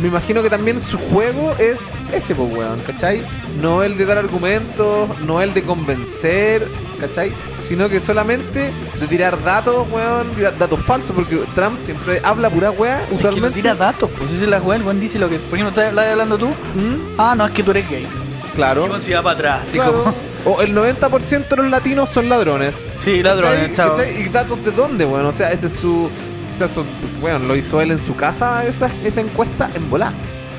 Me 0.00 0.08
imagino 0.08 0.42
que 0.42 0.50
también 0.50 0.78
su 0.78 0.98
juego 0.98 1.54
es 1.58 1.92
ese, 2.12 2.34
pues, 2.34 2.52
weón, 2.52 2.80
¿cachai? 2.86 3.22
No 3.62 3.82
el 3.82 3.96
de 3.96 4.04
dar 4.04 4.18
argumentos, 4.18 5.08
no 5.20 5.40
el 5.40 5.54
de 5.54 5.62
convencer, 5.62 6.68
¿cachai? 7.00 7.32
Sino 7.66 7.88
que 7.88 7.98
solamente 8.00 8.70
de 9.00 9.06
tirar 9.06 9.42
datos, 9.42 9.86
weón, 9.90 10.26
datos 10.58 10.80
falsos, 10.80 11.12
porque 11.16 11.36
Trump 11.54 11.78
siempre 11.82 12.20
habla 12.22 12.50
pura 12.50 12.70
weá, 12.70 13.00
Es 13.02 13.06
que 13.08 13.12
no 13.12 13.16
usualmente. 13.16 13.54
tira 13.62 13.74
datos, 13.74 14.10
pues 14.18 14.30
esa 14.32 14.44
es 14.44 14.50
la 14.50 14.60
weá, 14.60 14.76
el 14.76 14.82
weón 14.84 15.00
dice 15.00 15.18
lo 15.18 15.28
que, 15.30 15.38
por 15.38 15.58
ejemplo, 15.58 15.68
estás 15.70 15.90
estás 15.90 16.12
hablando 16.12 16.36
tú, 16.38 16.46
¿Mm? 16.48 17.14
ah, 17.18 17.34
no, 17.36 17.46
es 17.46 17.52
que 17.52 17.62
tú 17.62 17.70
eres 17.70 17.88
gay. 17.88 18.06
Claro. 18.54 18.86
Y 18.86 18.90
weón 18.90 19.02
se 19.02 19.14
va 19.14 19.22
para 19.22 19.34
atrás, 19.34 19.62
así 19.68 19.78
Claro. 19.78 20.04
como, 20.04 20.14
O 20.48 20.62
el 20.62 20.72
90% 20.74 21.48
de 21.48 21.56
los 21.56 21.70
latinos 21.70 22.08
son 22.08 22.28
ladrones. 22.28 22.76
sí, 23.02 23.20
ladrones, 23.22 23.70
¿Cachai? 23.70 23.74
chao. 23.76 23.96
¿Cachai? 23.96 24.20
¿Y 24.20 24.28
datos 24.28 24.64
de 24.64 24.70
dónde, 24.70 25.04
bueno? 25.04 25.30
O 25.30 25.32
sea, 25.32 25.50
ese 25.50 25.66
es 25.66 25.72
su. 25.72 26.08
Quizás, 26.50 26.70
su- 26.70 26.84
bueno, 27.20 27.38
lo 27.40 27.56
hizo 27.56 27.80
él 27.80 27.90
en 27.90 28.00
su 28.00 28.14
casa, 28.16 28.64
esa, 28.66 28.90
esa 29.04 29.20
encuesta 29.20 29.70
en 29.74 29.88
volar. 29.90 30.12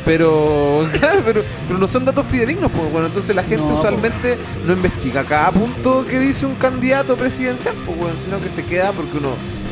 Pero, 0.06 0.88
claro, 1.00 1.22
pero, 1.26 1.42
pero 1.68 1.80
no 1.80 1.88
son 1.88 2.06
datos 2.06 2.26
fidedignos, 2.28 2.72
pues 2.72 2.92
bueno, 2.92 3.08
entonces 3.08 3.36
la 3.36 3.44
gente 3.44 3.66
No, 3.68 3.76
usualmente 3.78 4.38
no 4.66 4.74
investiga 4.74 5.24
cada 5.24 5.52
punto 5.52 6.06
que 6.10 6.20
dice 6.20 6.46
un 6.46 6.56
candidato 6.56 7.16
presidencial, 7.18 7.76
pues 7.86 7.98
bueno, 7.98 8.16
sino 8.24 8.40
que 8.42 8.50
se 8.50 8.64
queda 8.64 8.92
porque 8.94 9.18
uno 9.18 9.32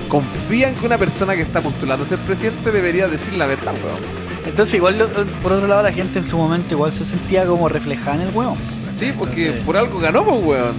confía 0.10 0.70
en 0.70 0.76
que 0.76 0.86
una 0.86 0.98
persona 0.98 1.36
que 1.36 1.42
está 1.42 1.62
postulando 1.62 2.06
a 2.06 2.08
ser 2.08 2.20
presidente 2.20 2.72
debería 2.72 3.08
decir 3.08 3.34
la 3.34 3.46
verdad, 3.46 3.74
weón. 3.84 4.26
Entonces 4.46 4.76
igual, 4.76 4.98
lo- 4.98 5.08
por 5.42 5.54
otro 5.54 5.68
lado, 5.68 5.82
la 5.84 5.92
gente 5.92 6.20
en 6.20 6.28
su 6.28 6.38
momento 6.38 6.74
igual 6.74 6.92
se 6.92 7.06
sentía 7.06 7.46
como 7.46 7.70
reflejada 7.70 8.16
en 8.18 8.22
el 8.30 8.36
weón. 8.36 8.56
Sí, 8.98 9.12
porque 9.18 9.42
Entonces- 9.46 9.66
por 9.66 9.78
algo 9.78 10.00
ganó, 10.00 10.24
pues 10.26 10.44
weón. 10.44 10.74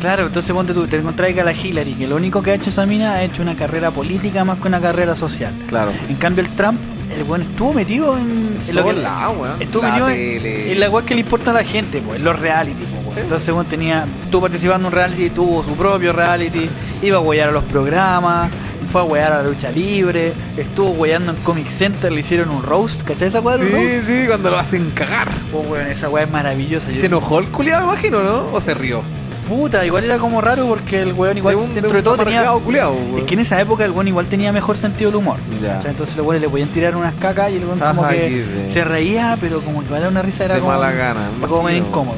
Claro, 0.00 0.26
entonces 0.26 0.52
ponte 0.52 0.74
tú, 0.74 0.86
te 0.86 0.96
encontrás 0.98 1.32
que 1.32 1.40
a 1.40 1.44
la 1.44 1.52
Hillary, 1.52 1.94
que 1.94 2.06
lo 2.06 2.16
único 2.16 2.42
que 2.42 2.50
ha 2.52 2.54
hecho 2.54 2.70
esa 2.70 2.86
mina 2.86 3.14
ha 3.14 3.22
hecho 3.22 3.42
una 3.42 3.54
carrera 3.56 3.90
política 3.90 4.44
más 4.44 4.58
que 4.58 4.68
una 4.68 4.80
carrera 4.80 5.14
social. 5.14 5.52
Claro. 5.68 5.92
En 6.08 6.16
cambio 6.16 6.44
el 6.44 6.50
Trump, 6.50 6.78
el 7.16 7.22
weón 7.24 7.42
estuvo 7.42 7.72
metido 7.72 8.16
en, 8.18 8.58
en 8.68 8.74
lo 8.74 8.84
que... 8.84 8.90
weón. 8.90 9.62
Estuvo 9.62 9.82
La 9.82 9.88
metido 9.90 10.08
en, 10.10 10.14
tele. 10.16 10.72
en 10.72 10.80
la 10.80 10.90
weá 10.90 11.04
que 11.04 11.14
le 11.14 11.20
importa 11.20 11.50
a 11.50 11.54
la 11.54 11.64
gente, 11.64 12.02
pues, 12.04 12.18
en 12.18 12.24
los 12.24 12.38
reality, 12.38 12.82
pues. 12.84 13.14
Sí. 13.14 13.20
Entonces, 13.22 13.48
weón, 13.48 13.66
tenía, 13.66 14.06
estuvo 14.24 14.42
participando 14.42 14.86
en 14.88 14.92
un 14.92 14.92
reality, 14.92 15.30
tuvo 15.30 15.62
su 15.62 15.74
propio 15.76 16.12
reality, 16.12 16.68
iba 17.02 17.16
a 17.16 17.20
huear 17.20 17.48
a 17.48 17.52
los 17.52 17.64
programas, 17.64 18.50
fue 18.92 19.00
a 19.00 19.04
huear 19.04 19.32
a 19.32 19.42
la 19.42 19.48
lucha 19.48 19.70
libre, 19.70 20.32
estuvo 20.56 20.90
hueando 20.90 21.32
en 21.32 21.38
Comic 21.38 21.68
Center, 21.70 22.12
le 22.12 22.20
hicieron 22.20 22.50
un 22.50 22.62
roast, 22.62 23.02
¿cachai 23.02 23.28
esa 23.28 23.40
weá 23.40 23.56
roast? 23.56 23.72
Sí, 23.74 24.00
sí, 24.06 24.26
cuando 24.26 24.50
lo 24.50 24.58
hacen 24.58 24.90
cagar. 24.90 25.30
Pues, 25.50 25.66
weón, 25.68 25.86
esa 25.86 26.08
weá 26.10 26.24
es 26.24 26.30
maravillosa. 26.30 26.94
Se 26.94 27.06
enojó 27.06 27.38
el 27.38 27.46
culiado, 27.46 27.86
me 27.86 27.92
imagino, 27.94 28.22
¿no? 28.22 28.48
¿O 28.52 28.60
se 28.60 28.74
rió? 28.74 29.02
Puta, 29.48 29.84
igual 29.86 30.04
era 30.04 30.18
como 30.18 30.40
raro 30.40 30.66
porque 30.66 31.02
el 31.02 31.12
weón 31.12 31.38
igual 31.38 31.56
de 31.56 31.62
un, 31.62 31.74
dentro 31.74 31.92
de 31.92 32.02
todo 32.02 32.16
tenía... 32.16 32.50
culiao, 32.52 32.94
Es 32.94 33.12
weón. 33.12 33.26
que 33.26 33.34
en 33.34 33.40
esa 33.40 33.60
época 33.60 33.84
el 33.84 33.92
weón 33.92 34.08
igual 34.08 34.26
tenía 34.26 34.52
mejor 34.52 34.76
sentido 34.76 35.10
del 35.10 35.18
humor. 35.20 35.38
Ya. 35.62 35.74
¿cachai? 35.76 35.92
Entonces 35.92 36.16
los 36.16 36.26
weones 36.26 36.42
le 36.42 36.48
podían 36.48 36.68
tirar 36.70 36.96
unas 36.96 37.14
cacas 37.14 37.50
y 37.52 37.56
el 37.56 37.64
weón 37.64 37.78
como 37.78 38.08
que 38.08 38.14
de- 38.30 38.72
se 38.74 38.84
reía, 38.84 39.36
pero 39.40 39.60
como 39.60 39.86
que 39.86 39.94
era 39.94 40.08
una 40.08 40.22
risa 40.22 40.44
era 40.46 40.54
De 40.54 40.60
como, 40.60 40.72
mala 40.72 40.90
gana, 40.90 41.20
como 41.46 41.62
medio 41.62 41.78
incómodo. 41.78 42.16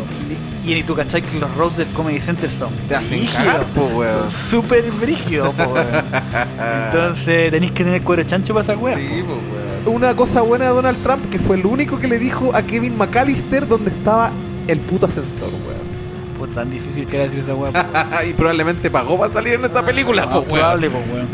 Y, 0.65 0.73
y 0.75 0.83
tú 0.83 0.95
cachai 0.95 1.23
que 1.23 1.39
los 1.39 1.55
roasts 1.55 1.79
del 1.79 1.87
Comedy 1.89 2.21
Center 2.21 2.51
son 2.51 2.69
Te 2.89 2.95
hacen 2.97 3.19
brígidos, 3.21 3.45
cagar, 3.47 3.63
po, 3.75 3.85
weón. 3.95 4.13
Son 4.13 4.31
súper 4.31 4.85
brígidos, 5.01 5.55
po, 5.55 5.63
weón. 5.65 5.87
Entonces 6.87 7.51
tenéis 7.51 7.73
que 7.73 7.85
tener 7.85 8.03
cuero 8.03 8.23
chancho 8.25 8.55
para 8.55 8.65
esa 8.65 8.77
weá. 8.77 8.97
Sí, 8.97 9.07
po. 9.27 9.35
pues, 9.35 9.39
weón. 9.87 9.97
Una 9.97 10.15
cosa 10.15 10.41
buena 10.43 10.67
de 10.67 10.71
Donald 10.73 11.03
Trump 11.03 11.31
que 11.31 11.39
fue 11.39 11.57
el 11.57 11.67
único 11.67 11.99
que 11.99 12.09
le 12.09 12.19
dijo 12.19 12.55
a 12.55 12.63
Kevin 12.63 12.97
McAllister 12.99 13.67
dónde 13.67 13.91
estaba 13.91 14.31
el 14.67 14.79
puto 14.81 15.07
ascensor, 15.07 15.49
weón. 15.49 15.78
Pues 16.39 16.53
tan 16.53 16.71
difícil 16.71 17.05
que 17.07 17.17
era 17.17 17.25
decir 17.25 17.41
esa 17.41 17.55
weá. 17.55 17.73
po. 17.73 17.79
y 18.29 18.33
probablemente 18.33 18.91
pagó 18.91 19.19
para 19.19 19.31
salir 19.33 19.55
en 19.55 19.65
esa 19.65 19.85
película, 19.85 20.23
Ah, 20.23 20.27
pues, 20.35 20.47
weón. 20.47 20.59
probable, 20.61 20.91
po, 20.91 20.99
weón. 21.13 21.29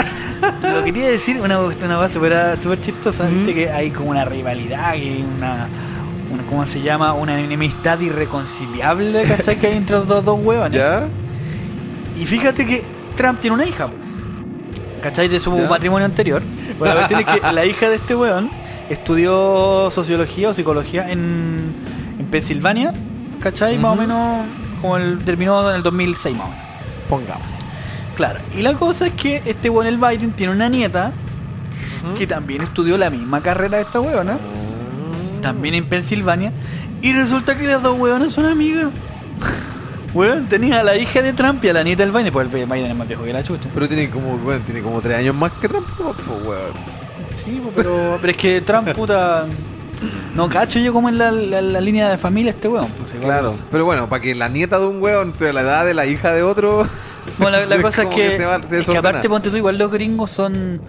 Lo 0.75 0.83
quería 0.85 1.09
decir, 1.09 1.41
una, 1.41 1.59
una 1.61 1.97
base 1.99 2.15
súper 2.15 2.81
chistosa, 2.81 3.25
Mm. 3.25 3.47
que 3.47 3.71
hay 3.71 3.91
como 3.91 4.11
una 4.11 4.25
rivalidad, 4.25 4.95
que 4.95 5.23
una, 5.37 5.69
una, 6.33 6.43
¿cómo 6.49 6.67
se 6.67 6.81
llama? 6.81 7.13
Una 7.13 7.39
enemistad 7.41 8.01
irreconciliable, 8.01 9.23
¿cachai? 9.25 9.57
Que 9.57 9.67
hay 9.69 9.77
entre 9.77 9.97
los 9.97 10.09
dos, 10.09 10.25
dos 10.25 10.39
huevones. 10.43 10.79
¿Ya? 10.79 11.07
Y 12.19 12.27
fíjate 12.27 12.65
que 12.67 12.83
Trump 13.17 13.41
tiene 13.41 13.55
una 13.57 13.67
hija, 13.67 13.87
po. 13.89 13.95
¿cachai? 15.03 15.29
De 15.29 15.39
su 15.41 15.55
Ya. 15.57 15.69
matrimonio 15.69 16.07
anterior. 16.07 16.43
Bueno, 16.79 16.95
la 16.95 17.01
cuestión 17.07 17.21
es 17.21 17.27
que 17.41 17.53
la 17.53 17.65
hija 17.67 17.89
de 17.91 17.97
este 17.97 18.15
weón 18.17 18.51
estudió 18.89 19.91
sociología 19.91 20.49
o 20.51 20.55
psicología 20.55 21.11
en, 21.11 21.75
en 22.19 22.27
Pensilvania, 22.27 22.93
¿cachai? 23.41 23.79
Más 23.79 23.93
o 23.93 23.97
menos, 24.01 24.47
como 24.85 24.99
el, 24.99 25.19
terminó 25.21 25.71
en 25.71 25.77
el 25.77 25.83
2006 25.83 26.37
más 26.37 26.47
o 26.47 26.51
menos. 26.51 26.65
Pongamos. 27.09 27.47
Claro, 28.17 28.41
y 28.55 28.61
la 28.61 28.75
cosa 28.75 29.07
es 29.07 29.15
que 29.15 29.41
este 29.47 29.71
weón, 29.71 29.87
el 29.87 29.97
Biden, 29.97 30.33
tiene 30.33 30.53
una 30.53 30.69
nieta 30.69 31.15
que 32.19 32.27
también 32.27 32.61
estudió 32.61 32.99
la 32.99 33.09
misma 33.09 33.41
carrera 33.41 33.79
de 33.79 33.85
esta 33.85 33.99
weona, 33.99 34.39
también 35.41 35.75
en 35.75 35.87
Pensilvania, 35.87 36.53
y 37.01 37.15
resulta 37.15 37.57
que 37.57 37.67
las 37.67 37.83
dos 37.83 37.99
weonas 37.99 38.33
son 38.35 38.45
amigas. 38.45 38.89
Weón, 40.15 40.47
tenía 40.49 40.81
a 40.81 40.85
la 40.85 40.97
hija 40.97 41.23
de 41.23 41.33
Trump 41.33 41.65
y 41.65 41.71
a 41.71 41.73
la 41.73 41.83
nieta 41.83 42.05
del 42.05 42.13
Biden, 42.13 42.33
pues 42.33 42.55
el 42.55 42.67
Biden 42.67 42.91
es 42.91 42.97
más 42.97 43.09
viejo 43.09 43.25
que 43.25 43.33
la 43.33 43.43
chucha. 43.43 43.69
Pero 43.75 43.89
tiene 43.89 44.11
como, 44.11 44.35
weón, 44.37 44.63
tiene 44.63 44.81
como 44.81 45.01
tres 45.01 45.19
años 45.19 45.35
más 45.35 45.51
que 45.61 45.69
Trump, 45.69 45.89
pues, 45.97 46.29
weón. 46.47 46.73
Sí, 47.35 47.59
pues, 47.61 47.75
pero, 47.75 48.19
pero 48.21 48.31
es 48.31 48.37
que 48.37 48.61
Trump, 48.61 48.89
puta. 48.93 49.47
No 50.35 50.49
cacho 50.49 50.79
yo 50.79 50.93
como 50.93 51.09
en 51.09 51.19
la, 51.19 51.31
la- 51.31 51.63
la 51.63 51.81
línea 51.81 52.09
de 52.11 52.19
familia 52.19 52.51
este 52.51 52.69
weón. 52.69 52.89
Pues. 52.89 53.13
Claro. 53.23 53.55
Pero 53.71 53.85
bueno, 53.85 54.09
para 54.09 54.21
que 54.23 54.35
la 54.35 54.49
nieta 54.49 54.79
de 54.79 54.87
un 54.87 55.01
weón 55.03 55.29
entre 55.29 55.53
la 55.53 55.61
edad 55.63 55.85
de 55.85 55.95
la 55.95 56.07
hija 56.07 56.33
de 56.33 56.43
otro. 56.43 56.87
Bueno, 57.39 57.59
la, 57.65 57.81
cosa 57.83 58.03
es 58.03 58.11
que, 58.11 58.17
que 58.33 58.37
se 58.37 58.45
va- 58.45 58.61
se 58.63 58.81
es 58.81 58.87
que 58.87 58.99
aparte, 58.99 59.27
ponte 59.31 59.49
tú, 59.51 59.57
igual 59.57 59.79
los 59.79 59.91
gringos 59.91 60.31
son. 60.31 60.81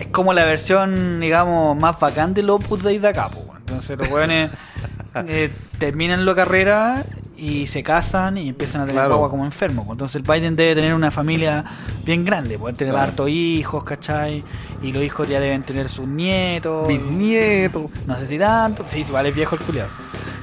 Es 0.00 0.08
como 0.08 0.32
la 0.32 0.44
versión, 0.44 1.20
digamos, 1.20 1.78
más 1.80 2.00
bacán 2.00 2.34
del 2.34 2.50
Opus 2.50 2.82
Dei 2.82 2.98
de 2.98 3.06
acá, 3.08 3.28
weón. 3.32 3.56
Entonces 3.58 3.96
los 3.96 4.10
weones 4.10 4.50
eh, 5.28 5.50
terminan 5.78 6.26
la 6.26 6.34
carrera 6.34 7.04
y 7.38 7.66
se 7.66 7.82
casan 7.82 8.38
y 8.38 8.48
empiezan 8.48 8.80
a 8.80 8.84
tener 8.84 8.96
Claro. 8.96 9.14
agua 9.16 9.30
como 9.30 9.44
enfermos. 9.44 9.86
po. 9.86 9.92
Entonces 9.92 10.16
el 10.16 10.22
Biden 10.22 10.56
debe 10.56 10.74
tener 10.74 10.94
una 10.94 11.10
familia 11.10 11.64
bien 12.04 12.24
grande, 12.24 12.58
pueden 12.58 12.76
tener 12.76 12.92
Claro. 12.94 13.08
hartos 13.10 13.28
hijos, 13.28 13.84
¿cachai? 13.84 14.42
Y 14.82 14.92
los 14.92 15.02
hijos 15.02 15.28
ya 15.28 15.40
deben 15.40 15.62
tener 15.62 15.88
sus 15.88 16.06
nietos. 16.08 16.88
Mis 16.88 17.00
nietos. 17.00 17.90
No 18.06 18.18
sé 18.18 18.26
si 18.26 18.38
tanto. 18.38 18.84
Sí, 18.88 19.04
vale, 19.10 19.30
es 19.30 19.34
viejo 19.34 19.56
el 19.56 19.60
culiado. 19.62 19.90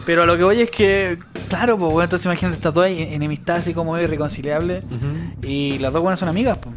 Pero 0.05 0.23
a 0.23 0.25
lo 0.25 0.35
que 0.37 0.43
voy 0.43 0.59
es 0.61 0.69
que, 0.69 1.17
claro, 1.49 1.77
pues 1.77 1.91
bueno, 1.91 2.03
entonces 2.03 2.25
imagínate 2.25 2.57
estas 2.57 2.73
dos 2.73 2.85
enemistades 2.87 3.61
así 3.63 3.73
como 3.73 3.97
irreconciliables. 3.97 4.83
Y 5.41 5.77
las 5.79 5.93
dos 5.93 6.01
buenas 6.01 6.19
son 6.19 6.29
amigas, 6.29 6.57
pues. 6.57 6.75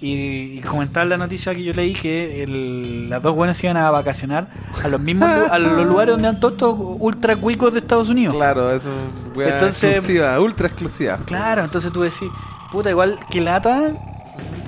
Y, 0.00 0.58
y 0.58 0.60
comentar 0.60 1.06
la 1.08 1.16
noticia 1.16 1.52
que 1.56 1.64
yo 1.64 1.72
leí 1.72 1.92
que 1.92 2.44
el- 2.44 3.10
las 3.10 3.20
dos 3.20 3.34
buenas 3.34 3.62
iban 3.64 3.76
a 3.76 3.90
vacacionar 3.90 4.46
a 4.84 4.86
los 4.86 5.00
mismos 5.00 5.28
a 5.28 5.58
los 5.58 5.84
lugares 5.86 6.12
donde 6.12 6.28
han 6.28 6.38
todos 6.38 6.52
estos 6.54 6.76
ultra 6.78 7.34
cuicos 7.34 7.72
de 7.72 7.80
Estados 7.80 8.08
Unidos. 8.08 8.32
Claro, 8.34 8.70
eso 8.70 8.90
es 9.36 9.52
Entonces- 9.52 9.82
exclusiva, 9.90 10.38
ultra 10.40 10.68
exclusiva. 10.68 11.18
Claro, 11.26 11.64
entonces 11.64 11.90
tú 11.92 12.02
decís, 12.02 12.28
puta, 12.70 12.90
igual 12.90 13.18
que 13.28 13.40
lata, 13.40 13.90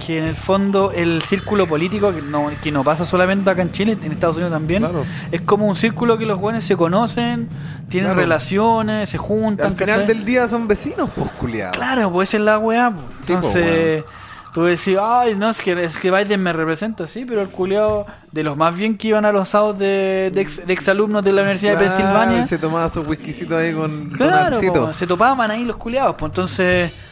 que 0.04 0.18
en 0.18 0.24
el 0.24 0.34
fondo 0.34 0.90
el 0.90 1.22
círculo 1.22 1.68
político, 1.68 2.12
que 2.12 2.22
no, 2.22 2.50
que 2.60 2.72
no 2.72 2.82
pasa 2.82 3.04
solamente 3.04 3.48
acá 3.50 3.62
en 3.62 3.70
Chile, 3.70 3.96
en 4.02 4.10
Estados 4.10 4.34
Unidos 4.36 4.52
también, 4.52 4.82
Claro. 4.82 5.04
es 5.30 5.42
como 5.42 5.68
un 5.68 5.76
círculo 5.76 6.18
que 6.18 6.26
los 6.26 6.40
buenos 6.40 6.64
se 6.64 6.74
conocen, 6.76 7.48
tienen 7.88 8.08
Claro. 8.10 8.20
relaciones, 8.22 9.08
se 9.08 9.18
juntan. 9.18 9.68
Al 9.68 9.72
final 9.74 10.00
¿cachai? 10.00 10.16
del 10.16 10.24
día 10.24 10.48
son 10.48 10.66
vecinos, 10.66 11.08
pues 11.14 11.30
culiados. 11.38 11.76
Claro, 11.76 12.10
pues 12.10 12.30
esa 12.30 12.38
es 12.38 12.42
la 12.42 12.58
weá. 12.58 12.90
pues. 12.90 13.04
Sí, 13.22 13.32
pues, 13.34 13.54
Entonces, 13.54 14.04
tú 14.52 14.62
decís, 14.64 14.96
ay, 15.00 15.34
no, 15.36 15.50
es 15.50 15.60
que, 15.60 15.72
es 15.82 15.96
que 15.98 16.10
Biden 16.10 16.42
me 16.42 16.52
representa, 16.52 17.06
sí, 17.06 17.24
pero 17.26 17.42
el 17.42 17.48
culiado 17.48 18.06
de 18.32 18.42
los 18.42 18.56
más 18.56 18.74
bien 18.74 18.96
que 18.96 19.08
iban 19.08 19.24
a 19.24 19.32
los 19.32 19.42
asados 19.42 19.78
de, 19.78 20.30
de, 20.34 20.40
ex, 20.40 20.66
de 20.66 20.72
exalumnos 20.72 21.24
de 21.24 21.32
la 21.32 21.42
Universidad 21.42 21.78
de 21.78 21.86
Pensilvania. 21.86 22.46
se 22.46 22.58
tomaba 22.58 22.88
su 22.88 23.02
whiskycito 23.02 23.56
ahí 23.56 23.72
con 23.72 24.10
Claro, 24.10 24.58
po, 24.72 24.92
se 24.92 25.06
topaban 25.06 25.50
ahí 25.50 25.64
los 25.64 25.76
culiados, 25.76 26.16
pues 26.18 26.30
entonces. 26.30 27.06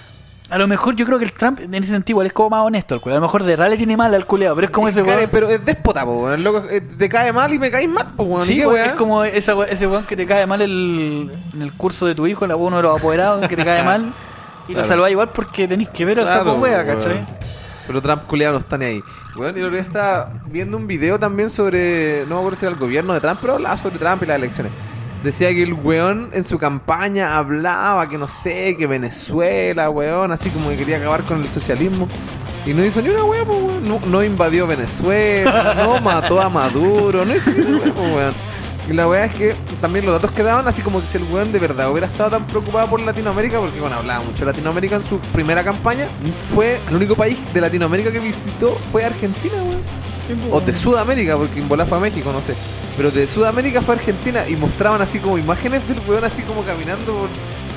A 0.50 0.56
lo 0.56 0.66
mejor 0.66 0.96
yo 0.96 1.04
creo 1.04 1.18
que 1.18 1.26
el 1.26 1.32
Trump 1.34 1.60
en 1.60 1.74
ese 1.74 1.88
sentido 1.88 2.22
es 2.22 2.32
como 2.32 2.48
más 2.48 2.64
honesto 2.64 2.94
el 2.94 3.02
culiao. 3.02 3.18
A 3.18 3.20
lo 3.20 3.26
mejor 3.26 3.42
de 3.42 3.48
verdad 3.48 3.68
le 3.68 3.76
tiene 3.76 3.98
mal 3.98 4.14
al 4.14 4.24
culiado, 4.24 4.54
pero 4.54 4.64
es 4.64 4.70
como 4.70 4.88
ese 4.88 5.02
Care, 5.02 5.16
weón. 5.18 5.30
pero 5.30 5.50
es 5.50 5.62
déspota, 5.62 6.06
po. 6.06 6.32
El 6.32 6.42
loco, 6.42 6.64
eh, 6.70 6.80
te 6.80 7.06
cae 7.06 7.34
mal 7.34 7.52
y 7.52 7.58
me 7.58 7.70
caes 7.70 7.86
mal, 7.86 8.06
pues, 8.16 8.26
weón. 8.26 8.46
Sí, 8.46 8.56
¿Qué 8.56 8.64
pues, 8.64 8.74
weá? 8.74 8.86
es 8.86 8.92
como 8.92 9.24
esa 9.24 9.52
ese 9.68 9.86
weón 9.86 10.06
que 10.06 10.16
te 10.16 10.24
cae 10.24 10.46
mal 10.46 10.62
el, 10.62 11.30
en 11.52 11.60
el 11.60 11.70
curso 11.74 12.06
de 12.06 12.14
tu 12.14 12.26
hijo, 12.26 12.46
uno 12.46 12.78
de 12.78 12.82
los 12.82 12.98
apoderados 12.98 13.46
que 13.46 13.56
te 13.56 13.64
cae 13.64 13.82
mal. 13.84 14.10
Y 14.68 14.72
Claro. 14.72 14.82
lo 14.82 14.88
salváis 14.88 15.12
igual 15.12 15.30
porque 15.30 15.66
tenéis 15.66 15.88
que 15.88 16.04
ver 16.04 16.20
al 16.20 16.26
Claro, 16.26 16.44
saco 16.44 16.58
wea, 16.58 16.82
weón. 16.82 16.86
¿cachai? 16.98 17.26
Pero 17.86 18.02
Trump 18.02 18.22
culiado 18.26 18.52
no 18.54 18.58
está 18.60 18.76
ni 18.76 18.84
ahí. 18.84 19.02
Weón, 19.34 19.56
y 19.56 19.60
el 19.60 19.64
otro 19.66 19.76
día 19.76 19.82
estaba 19.82 20.30
viendo 20.46 20.76
un 20.76 20.86
video 20.86 21.18
también 21.18 21.48
sobre. 21.48 22.24
No 22.28 22.34
me 22.34 22.40
acuerdo 22.40 22.56
si 22.56 22.66
era 22.66 22.74
el 22.74 22.78
gobierno 22.80 23.14
de 23.14 23.20
Trump, 23.20 23.38
pero 23.40 23.54
hablaba 23.54 23.78
sobre 23.78 23.98
Trump 23.98 24.22
y 24.22 24.26
las 24.26 24.36
elecciones. 24.36 24.72
Decía 25.24 25.48
que 25.48 25.62
el 25.62 25.72
weón 25.72 26.30
en 26.32 26.44
su 26.44 26.58
campaña 26.58 27.36
hablaba 27.38 28.08
que 28.08 28.18
no 28.18 28.28
sé, 28.28 28.76
que 28.76 28.86
Venezuela, 28.86 29.90
weón, 29.90 30.30
así 30.32 30.50
como 30.50 30.68
que 30.68 30.76
quería 30.76 30.98
acabar 30.98 31.22
con 31.22 31.40
el 31.40 31.48
socialismo. 31.48 32.08
Y 32.66 32.74
no 32.74 32.84
hizo 32.84 33.00
ni 33.00 33.08
una 33.08 33.22
pues, 33.24 33.46
weón. 33.48 33.88
No, 33.88 34.00
no 34.06 34.22
invadió 34.22 34.66
Venezuela, 34.66 35.74
no 35.78 36.00
mató 36.00 36.40
a 36.40 36.48
Maduro, 36.50 37.24
no 37.24 37.34
hizo 37.34 37.50
ni 37.50 37.62
una 37.62 37.92
weón. 38.14 38.34
Y 38.88 38.94
la 38.94 39.06
weá 39.06 39.26
es 39.26 39.34
que 39.34 39.54
también 39.82 40.06
los 40.06 40.14
datos 40.14 40.30
que 40.30 40.42
daban, 40.42 40.66
así 40.66 40.80
como 40.80 41.00
que 41.00 41.06
si 41.06 41.18
el 41.18 41.24
weón 41.24 41.52
de 41.52 41.58
verdad 41.58 41.90
hubiera 41.90 42.06
estado 42.06 42.30
tan 42.30 42.46
preocupado 42.46 42.88
por 42.88 43.00
Latinoamérica, 43.00 43.58
porque 43.60 43.78
bueno, 43.80 43.96
hablaba 43.96 44.24
mucho 44.24 44.38
de 44.40 44.46
Latinoamérica 44.46 44.96
en 44.96 45.04
su 45.04 45.18
primera 45.18 45.62
campaña, 45.62 46.08
fue 46.54 46.80
el 46.88 46.96
único 46.96 47.14
país 47.14 47.36
de 47.52 47.60
Latinoamérica 47.60 48.10
que 48.10 48.18
visitó 48.18 48.78
fue 48.90 49.04
Argentina, 49.04 49.54
weón. 49.62 49.82
O 50.50 50.60
de 50.60 50.74
Sudamérica, 50.74 51.36
porque 51.36 51.60
en 51.60 51.68
fue 51.68 51.98
a 51.98 52.00
México, 52.00 52.32
no 52.32 52.42
sé. 52.42 52.54
Pero 52.96 53.10
de 53.10 53.26
Sudamérica 53.26 53.80
fue 53.82 53.94
a 53.94 53.98
Argentina 53.98 54.46
y 54.48 54.56
mostraban 54.56 55.00
así 55.00 55.18
como 55.18 55.38
imágenes 55.38 55.86
del 55.88 56.00
weón 56.06 56.24
así 56.24 56.42
como 56.42 56.62
caminando 56.64 57.12
por, 57.12 57.28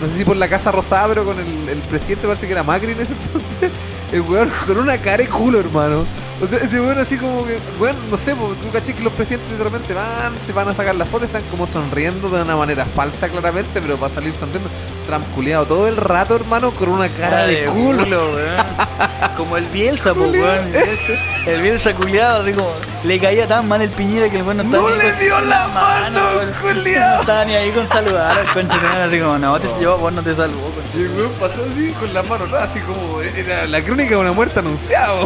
no 0.01 0.07
sé 0.07 0.17
si 0.17 0.25
por 0.25 0.35
la 0.35 0.49
Casa 0.49 0.71
Rosada, 0.71 1.09
pero 1.09 1.25
con 1.25 1.39
el, 1.39 1.69
el 1.69 1.79
presidente 1.79 2.27
parece 2.27 2.47
que 2.47 2.53
era 2.53 2.63
Macri 2.63 2.93
en 2.93 3.01
ese 3.01 3.13
entonces. 3.21 3.71
El 4.11 4.21
weón 4.21 4.49
con 4.65 4.77
una 4.77 4.97
cara 4.97 5.17
de 5.17 5.29
culo, 5.29 5.59
hermano. 5.59 6.05
O 6.41 6.47
sea, 6.47 6.57
ese 6.57 6.81
weón 6.81 6.97
así 6.97 7.17
como 7.17 7.45
que, 7.45 7.59
weón, 7.79 7.95
no 8.09 8.17
sé, 8.17 8.35
po, 8.35 8.55
tú 8.61 8.71
caché 8.71 8.93
que 8.93 9.03
los 9.03 9.13
presidentes 9.13 9.57
de 9.57 9.63
repente 9.63 9.93
van, 9.93 10.33
se 10.45 10.51
van 10.53 10.67
a 10.67 10.73
sacar 10.73 10.95
las 10.95 11.07
fotos, 11.07 11.27
están 11.27 11.43
como 11.51 11.67
sonriendo 11.67 12.29
de 12.29 12.41
una 12.41 12.55
manera 12.55 12.83
falsa 12.95 13.29
claramente, 13.29 13.79
pero 13.79 13.95
para 13.97 14.11
salir 14.13 14.33
sonriendo. 14.33 14.67
Trump 15.05 15.25
culiado 15.35 15.65
todo 15.67 15.87
el 15.87 15.97
rato, 15.97 16.35
hermano, 16.35 16.71
con 16.71 16.89
una 16.89 17.09
cara 17.09 17.45
de 17.45 17.65
culo. 17.65 18.33
weón. 18.33 18.65
Como 19.37 19.55
el 19.57 19.65
Bielsa, 19.67 20.13
pues, 20.13 20.27
Culiao. 20.27 20.45
weón. 20.47 20.65
El 20.67 20.83
Bielsa- 20.83 21.47
El 21.47 21.61
Bielsa 21.61 21.93
culiado, 21.95 22.41
así 22.43 22.53
como 22.53 22.69
le 23.03 23.19
caía 23.19 23.47
tan 23.47 23.67
mal 23.67 23.81
el 23.81 23.89
Piñera 23.89 24.29
que 24.29 24.37
el 24.37 24.43
weón 24.43 24.57
no 24.57 24.63
estaba 24.63 24.89
No 24.89 24.95
le 24.95 25.11
dio 25.13 25.41
la 25.41 25.67
mano, 25.67 26.19
weón. 26.37 26.83
No 26.83 27.19
estaba 27.21 27.45
ni 27.45 27.55
ahí 27.55 27.71
con 27.71 27.87
saludar 27.89 28.31
al 28.31 28.67
de 28.67 28.77
madre, 28.79 29.03
así 29.03 29.19
como, 29.19 29.37
no, 29.39 29.59
te, 29.59 29.67
yo 29.81 29.97
vos 29.97 30.11
no 30.13 30.21
te 30.23 30.33
salvo, 30.35 30.59
concha. 30.71 30.97
Y 30.97 31.01
el 31.01 31.09
weón 31.11 31.31
pasó 31.39 31.65
así 31.71 31.91
con 31.99 32.13
las 32.13 32.27
manos, 32.27 32.49
¿no? 32.49 32.57
así 32.57 32.79
como 32.81 33.21
era 33.21 33.65
la 33.67 33.83
crónica 33.83 34.11
de 34.11 34.17
una 34.17 34.31
muerte 34.31 34.59
anunciada. 34.59 35.21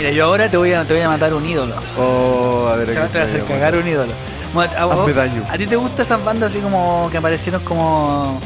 Mira, 0.00 0.12
yo 0.12 0.24
ahora 0.24 0.48
te 0.50 0.56
voy 0.56 0.72
a, 0.72 0.82
te 0.84 0.94
voy 0.94 1.02
a 1.02 1.08
matar 1.08 1.34
un 1.34 1.44
ídolo. 1.46 1.74
Oh, 1.98 2.68
a 2.72 2.76
ver, 2.76 2.86
Te, 2.86 2.94
te 2.94 3.00
voy 3.00 3.18
a 3.20 3.22
hacer 3.24 3.44
cagar 3.44 3.76
un 3.76 3.86
ídolo. 3.86 4.12
Bueno, 4.54 4.72
a, 4.78 4.84
vos-. 4.86 5.10
¿A 5.50 5.58
ti 5.58 5.66
te 5.66 5.76
gustan 5.76 6.06
esas 6.06 6.24
bandas 6.24 6.50
así 6.50 6.60
como 6.60 7.08
que 7.10 7.18
aparecieron 7.18 7.62
como 7.62 8.40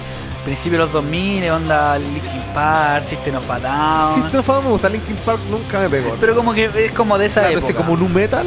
principio 0.45 0.79
de 0.81 0.85
los 0.85 0.93
2000, 0.93 1.49
onda 1.51 1.97
Linkin 1.99 2.43
Park, 2.53 3.05
System 3.09 3.37
of 3.37 3.49
a 3.51 3.59
Down? 3.61 4.15
Si 4.15 4.21
te 4.31 4.37
enfado 4.39 4.63
me 4.63 4.71
gusta 4.71 4.89
Linkin 4.89 5.17
Park, 5.17 5.39
nunca 5.49 5.79
me 5.81 5.89
pegó. 5.89 6.17
Pero 6.21 6.35
como 6.35 6.53
que 6.53 6.71
es 6.75 6.93
como 6.93 7.17
de 7.17 7.27
esa 7.27 7.43
claro, 7.43 7.59
época. 7.59 7.75
como 7.75 7.97
nu 7.97 8.09
metal. 8.09 8.47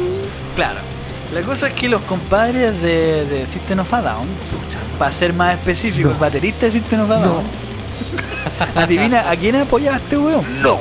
Claro. 0.54 0.80
La 1.32 1.40
cosa 1.42 1.68
es 1.68 1.72
que 1.72 1.88
los 1.88 2.02
compadres 2.02 2.80
de, 2.82 3.24
de 3.24 3.46
System 3.46 3.80
of 3.80 3.92
a 3.94 4.02
Down, 4.02 4.28
para 4.98 5.12
ser 5.12 5.32
más 5.32 5.54
específico, 5.54 6.10
No. 6.10 6.18
baterista 6.18 6.66
de 6.66 6.72
System 6.72 7.00
of 7.00 7.10
a 7.10 7.16
Down, 7.18 7.42
adivina 8.76 9.28
a 9.30 9.34
quién 9.36 9.56
apoyaste, 9.56 10.16
weón. 10.18 10.62
No. 10.62 10.78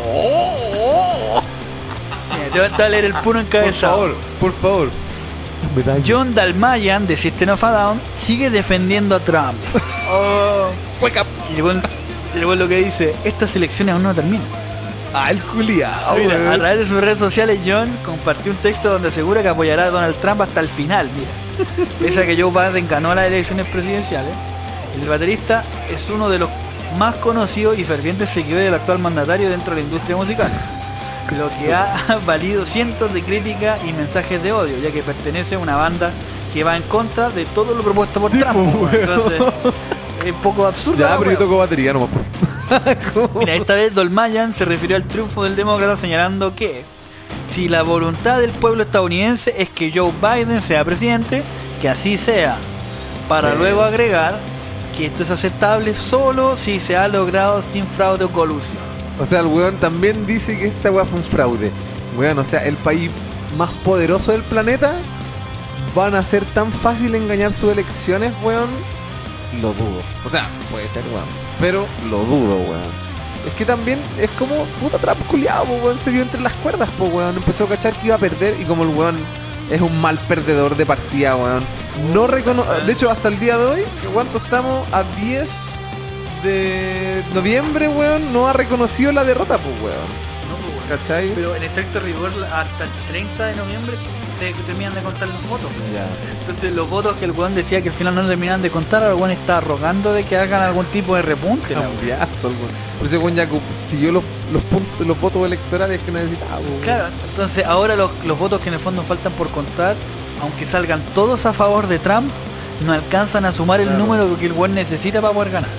Te 2.51 2.59
voy 2.59 2.69
a 2.85 2.89
leer 2.89 3.05
el 3.05 3.13
puro 3.13 3.39
Por 3.39 3.45
encabezado. 3.45 3.93
favor, 3.93 4.15
por 4.39 4.53
favor. 4.53 4.89
Me 5.75 5.83
daño. 5.83 6.03
John 6.05 6.35
Dalmayan 6.35 7.07
de 7.07 7.17
System 7.17 7.49
of 7.49 7.63
a 7.63 7.71
Down 7.71 8.01
sigue 8.15 8.49
defendiendo 8.49 9.15
a 9.15 9.19
Trump. 9.19 9.57
Oh, 10.09 10.69
wake 11.01 11.19
up. 11.19 11.27
Y 11.53 11.59
el 11.59 12.57
lo 12.59 12.67
que 12.69 12.77
dice, 12.81 13.13
estas 13.25 13.53
elecciones 13.57 13.93
aún 13.93 14.03
no 14.03 14.13
terminan. 14.13 14.47
Ah, 15.13 15.31
el 15.31 15.41
culiao, 15.41 16.15
Mira, 16.15 16.53
a 16.53 16.57
través 16.57 16.79
de 16.79 16.85
sus 16.85 17.01
redes 17.01 17.19
sociales, 17.19 17.59
John 17.65 17.89
compartió 18.05 18.53
un 18.53 18.57
texto 18.59 18.89
donde 18.89 19.09
asegura 19.09 19.41
que 19.41 19.49
apoyará 19.49 19.85
a 19.85 19.89
Donald 19.89 20.15
Trump 20.21 20.41
hasta 20.41 20.61
el 20.61 20.69
final. 20.69 21.09
Mira, 21.13 21.89
pese 21.99 22.21
a 22.21 22.25
que 22.25 22.41
Joe 22.41 22.51
Biden 22.51 22.87
ganó 22.87 23.13
las 23.13 23.25
elecciones 23.25 23.65
presidenciales, 23.67 24.33
el 25.01 25.09
baterista 25.09 25.63
es 25.89 26.09
uno 26.09 26.29
de 26.29 26.39
los 26.39 26.49
más 26.97 27.15
conocidos 27.15 27.77
y 27.77 27.83
fervientes 27.83 28.29
seguidores 28.29 28.65
del 28.65 28.75
actual 28.75 28.99
mandatario 28.99 29.49
dentro 29.49 29.75
de 29.75 29.81
la 29.81 29.87
industria 29.87 30.15
musical. 30.15 30.49
Lo 31.35 31.47
que 31.47 31.73
ha 31.73 32.19
valido 32.25 32.65
cientos 32.65 33.13
de 33.13 33.21
críticas 33.23 33.79
y 33.85 33.93
mensajes 33.93 34.41
de 34.41 34.51
odio, 34.51 34.77
ya 34.79 34.91
que 34.91 35.03
pertenece 35.03 35.55
a 35.55 35.59
una 35.59 35.75
banda 35.75 36.11
que 36.53 36.63
va 36.63 36.77
en 36.77 36.83
contra 36.83 37.29
de 37.29 37.45
todo 37.45 37.73
lo 37.73 37.83
propuesto 37.83 38.21
por 38.21 38.31
Sí, 38.31 38.39
Trump. 38.39 38.75
pues. 38.79 38.93
Entonces, 38.93 39.41
es 40.25 40.31
un 40.33 40.41
poco 40.41 40.65
absurdo. 40.65 40.97
Ya, 40.99 41.17
pero 41.17 41.31
yo 41.31 41.37
toco 41.37 41.57
batería 41.57 41.93
nomás. 41.93 42.09
¿Cómo? 43.13 43.39
Mira, 43.39 43.55
esta 43.55 43.75
vez 43.75 43.93
Dolmayan 43.93 44.53
se 44.53 44.65
refirió 44.65 44.95
al 44.95 45.03
triunfo 45.03 45.43
del 45.43 45.55
demócrata 45.55 45.97
señalando 45.97 46.55
que 46.55 46.83
si 47.53 47.67
la 47.67 47.81
voluntad 47.83 48.39
del 48.39 48.51
pueblo 48.51 48.83
estadounidense 48.83 49.53
es 49.57 49.69
que 49.69 49.91
Joe 49.93 50.11
Biden 50.21 50.61
sea 50.61 50.83
presidente, 50.85 51.43
que 51.81 51.89
así 51.89 52.17
sea, 52.17 52.57
para 53.29 53.53
luego 53.55 53.83
agregar 53.83 54.39
que 54.95 55.05
esto 55.07 55.23
es 55.23 55.31
aceptable 55.31 55.93
solo 55.95 56.57
si 56.57 56.79
se 56.79 56.97
ha 56.97 57.07
logrado 57.07 57.61
sin 57.61 57.85
fraude 57.85 58.23
o 58.25 58.29
colusión. 58.29 58.86
O 59.19 59.25
sea, 59.25 59.39
el 59.39 59.47
weón 59.47 59.79
también 59.79 60.25
dice 60.25 60.57
que 60.57 60.67
esta 60.67 60.91
weá 60.91 61.05
fue 61.05 61.19
un 61.19 61.25
fraude. 61.25 61.71
Weón, 62.17 62.37
o 62.39 62.43
sea, 62.43 62.65
el 62.65 62.75
país 62.77 63.11
más 63.57 63.69
poderoso 63.83 64.31
del 64.31 64.43
planeta 64.43 64.95
van 65.95 66.15
a 66.15 66.23
ser 66.23 66.45
tan 66.45 66.71
fácil 66.71 67.15
engañar 67.15 67.51
sus 67.51 67.71
elecciones, 67.71 68.31
weón. 68.43 68.69
Lo 69.61 69.73
dudo. 69.73 70.01
O 70.25 70.29
sea, 70.29 70.49
puede 70.69 70.87
ser, 70.87 71.03
weón. 71.11 71.25
Pero 71.59 71.85
lo 72.09 72.19
dudo, 72.19 72.57
weón. 72.57 73.07
Es 73.47 73.53
que 73.53 73.65
también 73.65 73.99
es 74.19 74.29
como 74.31 74.65
puta 74.79 74.99
Trump 74.99 75.25
culiado, 75.27 75.63
weón. 75.63 75.97
Se 75.97 76.11
vio 76.11 76.21
entre 76.21 76.41
las 76.41 76.53
cuerdas, 76.53 76.89
po, 76.97 77.05
weón. 77.05 77.37
Empezó 77.37 77.63
a 77.63 77.69
cachar 77.69 77.93
que 77.99 78.07
iba 78.07 78.15
a 78.15 78.19
perder 78.19 78.59
y 78.59 78.65
como 78.65 78.83
el 78.83 78.89
weón 78.89 79.17
es 79.71 79.81
un 79.81 79.99
mal 79.99 80.19
perdedor 80.27 80.77
de 80.77 80.85
partida, 80.85 81.35
weón. 81.35 81.63
No 82.13 82.27
recono 82.27 82.63
De 82.85 82.93
hecho, 82.93 83.09
hasta 83.09 83.27
el 83.29 83.39
día 83.39 83.57
de 83.57 83.65
hoy, 83.65 83.81
¿cuánto 84.13 84.37
estamos? 84.37 84.87
A 84.91 85.03
10 85.03 85.66
de 86.47 87.23
noviembre, 87.33 87.87
weón, 87.89 88.31
no 88.33 88.47
ha 88.47 88.53
reconocido 88.53 89.11
la 89.11 89.23
derrota, 89.23 89.57
pues, 89.57 89.75
weón. 89.81 90.27
¿Cachai? 90.89 91.29
Pero 91.35 91.53
en 91.53 91.63
estricto 91.63 91.99
rigor, 91.99 92.31
hasta 92.45 92.85
el 92.85 92.89
30 93.09 93.45
de 93.47 93.55
noviembre 93.57 93.93
se 94.39 94.53
terminan 94.65 94.93
de 94.93 95.01
contar 95.01 95.27
los 95.27 95.49
votos. 95.49 95.69
Ya. 95.93 96.07
Entonces 96.39 96.73
los 96.73 96.89
votos 96.89 97.17
que 97.17 97.25
el 97.25 97.31
weón 97.31 97.55
decía 97.55 97.81
que 97.81 97.89
al 97.89 97.95
final 97.95 98.15
no 98.15 98.25
terminaban 98.25 98.61
de 98.61 98.69
contar, 98.69 99.03
el 99.03 99.13
weón 99.15 99.31
está 99.31 99.59
rogando 99.59 100.13
de 100.13 100.23
que 100.23 100.37
hagan 100.37 100.61
algún 100.63 100.85
tipo 100.85 101.15
de 101.17 101.23
repunte. 101.23 101.73
Cambiazo, 101.73 102.47
weón. 102.47 102.71
Por 102.99 103.07
eso, 103.07 103.19
weón, 103.19 103.35
ya 103.35 103.47
siguió 103.75 104.13
los, 104.13 104.23
los 104.53 104.63
puntos, 104.63 105.05
los 105.05 105.19
votos 105.19 105.45
electorales 105.45 106.01
que 106.03 106.11
necesitaba, 106.13 106.59
weón. 106.59 106.79
Claro, 106.81 107.07
entonces 107.31 107.65
ahora 107.65 107.97
los, 107.97 108.09
los 108.25 108.39
votos 108.39 108.61
que 108.61 108.69
en 108.69 108.75
el 108.75 108.79
fondo 108.79 109.03
faltan 109.03 109.33
por 109.33 109.49
contar, 109.49 109.97
aunque 110.41 110.65
salgan 110.65 111.01
todos 111.13 111.45
a 111.45 111.51
favor 111.51 111.87
de 111.87 111.99
Trump, 111.99 112.31
no 112.85 112.93
alcanzan 112.93 113.43
a 113.43 113.51
sumar 113.51 113.81
el 113.81 113.87
Claro. 113.89 113.99
número 114.05 114.37
que 114.37 114.45
el 114.45 114.53
weón 114.53 114.73
necesita 114.73 115.19
para 115.19 115.33
poder 115.33 115.51
ganar. 115.51 115.69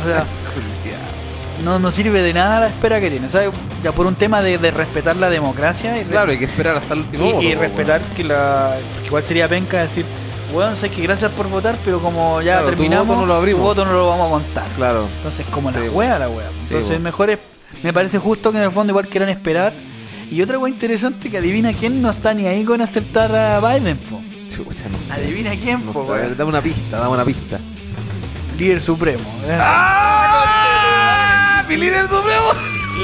O 0.00 0.04
sea, 0.04 0.24
no, 1.64 1.78
no 1.78 1.90
sirve 1.90 2.22
de 2.22 2.32
nada 2.32 2.60
la 2.60 2.66
espera 2.68 3.00
que 3.00 3.10
tiene. 3.10 3.26
O 3.26 3.28
sea, 3.28 3.50
ya 3.84 3.92
por 3.92 4.06
un 4.06 4.14
tema 4.14 4.42
de, 4.42 4.58
de 4.58 4.70
respetar 4.70 5.16
la 5.16 5.30
democracia 5.30 6.00
y, 6.00 6.04
Claro, 6.04 6.32
hay 6.32 6.38
que 6.38 6.46
esperar 6.46 6.76
hasta 6.76 6.94
el 6.94 7.00
último 7.00 7.24
y, 7.24 7.32
voto, 7.32 7.42
y 7.42 7.46
weón. 7.48 7.60
respetar 7.60 8.00
que 8.16 8.24
la 8.24 8.76
que 9.00 9.06
igual 9.06 9.22
sería 9.22 9.48
penca 9.48 9.82
decir, 9.82 10.04
weón, 10.52 10.76
sé 10.76 10.88
que 10.90 11.02
gracias 11.02 11.30
por 11.32 11.48
votar, 11.48 11.76
pero 11.84 12.00
como 12.00 12.40
ya 12.40 12.54
Claro, 12.54 12.64
tu 12.64 12.70
terminamos, 12.70 13.06
voto 13.08 13.20
no 13.20 13.26
lo 13.26 13.34
abrimos. 13.34 13.60
tu 13.60 13.66
voto 13.66 13.84
no 13.84 13.92
lo 13.92 14.06
vamos 14.08 14.26
a 14.26 14.30
contar. 14.30 14.64
Claro. 14.76 15.06
Entonces, 15.18 15.46
como 15.50 15.70
Sí, 15.70 15.78
la 15.78 15.90
wea, 15.90 16.18
la 16.18 16.28
wea. 16.28 16.46
Entonces, 16.64 16.98
mejor 17.00 17.30
es, 17.30 17.38
me 17.82 17.92
parece 17.92 18.18
justo 18.18 18.50
que 18.50 18.58
en 18.58 18.64
el 18.64 18.70
fondo 18.72 18.90
igual 18.90 19.06
quieran 19.08 19.28
esperar. 19.28 19.72
Y 20.30 20.40
otra 20.42 20.58
wea 20.58 20.72
interesante 20.72 21.30
que 21.30 21.38
adivina 21.38 21.72
quién 21.74 22.00
no 22.02 22.10
está 22.10 22.32
ni 22.34 22.46
ahí 22.46 22.64
con 22.64 22.80
aceptar 22.80 23.34
a 23.36 23.60
Biden, 23.60 23.98
po. 23.98 24.20
Chucha, 24.48 24.88
no 24.88 25.00
sé. 25.00 25.12
Adivina 25.12 25.50
quién, 25.62 25.84
No 25.86 25.92
po, 25.92 26.06
sé, 26.06 26.10
a 26.10 26.14
ver, 26.14 26.24
weón. 26.24 26.38
dame 26.38 26.50
una 26.50 26.62
pista, 26.62 26.96
dame 26.98 27.10
una 27.10 27.24
pista. 27.24 27.60
Líder 28.58 28.80
supremo. 28.80 29.24
¿eh? 29.46 29.58
¡Ah! 29.60 31.64
¡Mi 31.68 31.76
líder 31.76 32.06
supremo! 32.08 32.46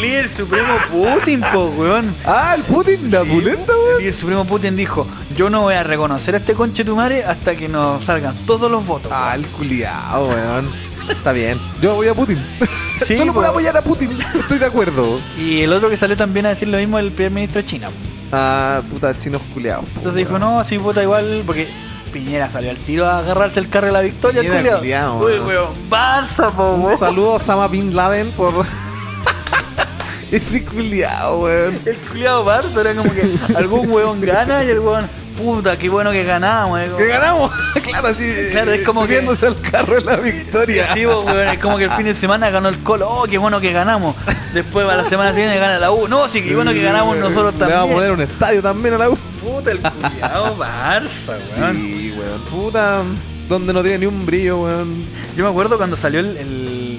Líder 0.01 0.29
supremo 0.29 0.75
Putin, 0.93 1.41
po, 1.53 1.67
weón. 1.77 2.15
¡Ah, 2.25 2.55
el 2.57 2.63
Putin! 2.63 3.11
¡La 3.11 3.25
pulenta, 3.25 3.73
El 3.73 3.79
weón! 3.79 3.99
líder 3.99 4.15
supremo 4.15 4.45
Putin 4.45 4.77
dijo, 4.77 5.07
yo 5.37 5.51
no 5.51 5.63
voy 5.63 5.75
a 5.75 5.83
reconocer 5.83 6.35
a 6.35 6.39
este 6.39 6.55
conche 6.55 6.85
tu 6.85 6.95
madre 6.95 7.25
hasta 7.25 7.57
que 7.57 7.69
nos 7.69 8.05
salgan 8.05 8.35
todos 8.47 8.71
los 8.71 8.87
votos. 8.87 9.11
Ah, 9.13 9.33
el 9.35 9.47
culiao, 9.47 10.27
weón. 10.29 10.69
Está 11.09 11.33
bien. 11.33 11.59
Yo 11.81 11.95
voy 11.95 12.09
a 12.09 12.15
Putin. 12.15 12.39
Sí, 13.07 13.17
Solo 13.17 13.33
por 13.33 13.45
po. 13.45 13.51
apoyar 13.51 13.77
a 13.77 13.81
Putin. 13.81 14.19
Estoy 14.35 14.59
de 14.59 14.67
acuerdo. 14.67 15.21
Y 15.39 15.61
el 15.63 15.73
otro 15.73 15.89
que 15.89 15.97
salió 15.97 16.17
también 16.17 16.47
a 16.47 16.49
decir 16.49 16.67
lo 16.67 16.79
mismo 16.79 16.99
el 16.99 17.13
primer 17.13 17.31
ministro 17.31 17.63
de 17.63 17.67
China. 17.69 17.89
Ah, 18.33 18.83
puta, 18.91 19.17
chinos 19.17 19.41
culiados. 19.55 19.85
Entonces 19.95 20.17
dijo, 20.17 20.37
no, 20.41 20.59
así 20.59 20.79
vota 20.79 21.01
igual, 21.01 21.45
porque 21.47 21.69
Piñera 22.09 22.51
salió 22.51 22.71
al 22.71 22.77
tiro 22.79 23.07
a 23.07 23.19
agarrarse 23.19 23.61
el 23.61 23.69
carro 23.69 23.87
de 23.87 23.93
la 23.93 24.01
victoria, 24.01 24.41
Piñera, 24.43 24.79
culiao. 24.79 25.19
culiao, 25.19 25.19
Uy, 25.25 25.39
weón. 25.41 25.69
Barça, 25.91 26.51
po, 26.51 26.73
Un 26.75 26.83
weón. 26.83 26.99
saludo 26.99 27.33
a 27.33 27.35
Osama 27.37 27.69
Bin 27.69 27.95
Laden 27.95 28.31
por. 28.33 28.65
Ese 30.31 30.63
culiao, 30.65 31.39
weón. 31.39 31.79
El 31.87 31.97
culiado 31.97 32.45
Barça 32.45 32.81
era 32.81 32.95
como 32.95 33.11
que 33.13 33.23
algún 33.57 33.91
weón 33.91 34.21
gana 34.21 34.63
y 34.63 34.69
el 34.71 34.81
weón, 34.81 35.09
puta, 35.39 35.79
qué 35.79 35.89
bueno 35.89 36.11
que 36.13 36.23
ganamos, 36.23 36.79
eh. 36.81 36.91
¡Que 36.99 37.07
ganamos! 37.07 37.51
claro, 37.83 38.09
así. 38.09 38.31
Claro, 38.53 38.73
es 38.73 38.85
como 38.85 39.01
que- 39.03 39.07
subiéndose 39.07 39.47
al 39.47 39.59
carro 39.61 39.95
de 39.95 40.01
la 40.03 40.17
victoria. 40.17 40.87
Sí, 40.93 41.07
weón, 41.07 41.49
es 41.49 41.59
como 41.61 41.79
que 41.79 41.85
el 41.85 41.91
fin 41.93 42.05
de 42.05 42.15
semana 42.15 42.51
ganó 42.51 42.69
el 42.69 42.79
Colo, 42.83 43.09
oh, 43.09 43.23
qué 43.25 43.39
bueno 43.39 43.59
que 43.61 43.73
ganamos. 43.73 44.15
Después 44.53 44.87
a 44.89 44.97
la 44.97 45.09
semana 45.09 45.31
siguiente 45.33 45.59
gana 45.59 45.79
la 45.79 45.91
U. 45.93 46.09
No, 46.09 46.29
sí, 46.29 46.43
qué 46.43 46.55
bueno 46.55 46.73
que 46.73 46.83
ganamos 46.83 47.17
nosotros 47.17 47.55
Le 47.55 47.59
también. 47.61 47.79
vamos 47.81 47.93
a 47.93 47.95
poner 47.97 48.13
un 48.13 48.21
estadio 48.21 48.63
también 48.63 48.95
a 48.95 48.99
la 48.99 49.11
U. 49.11 49.19
Puta, 49.49 49.71
el 49.71 49.79
culiado 49.81 50.57
Barça, 50.59 51.37
weón. 51.59 51.77
Sí, 51.77 52.15
weón. 52.19 52.41
Puta. 52.51 53.03
Donde 53.49 53.73
no 53.73 53.83
tiene 53.83 53.99
ni 53.99 54.07
un 54.07 54.27
brillo, 54.27 54.63
weón. 54.63 55.05
Yo 55.37 55.45
me 55.45 55.51
acuerdo 55.51 55.77
cuando 55.79 55.97
salió 55.97 56.21
el, 56.21 56.37
el- 56.37 56.99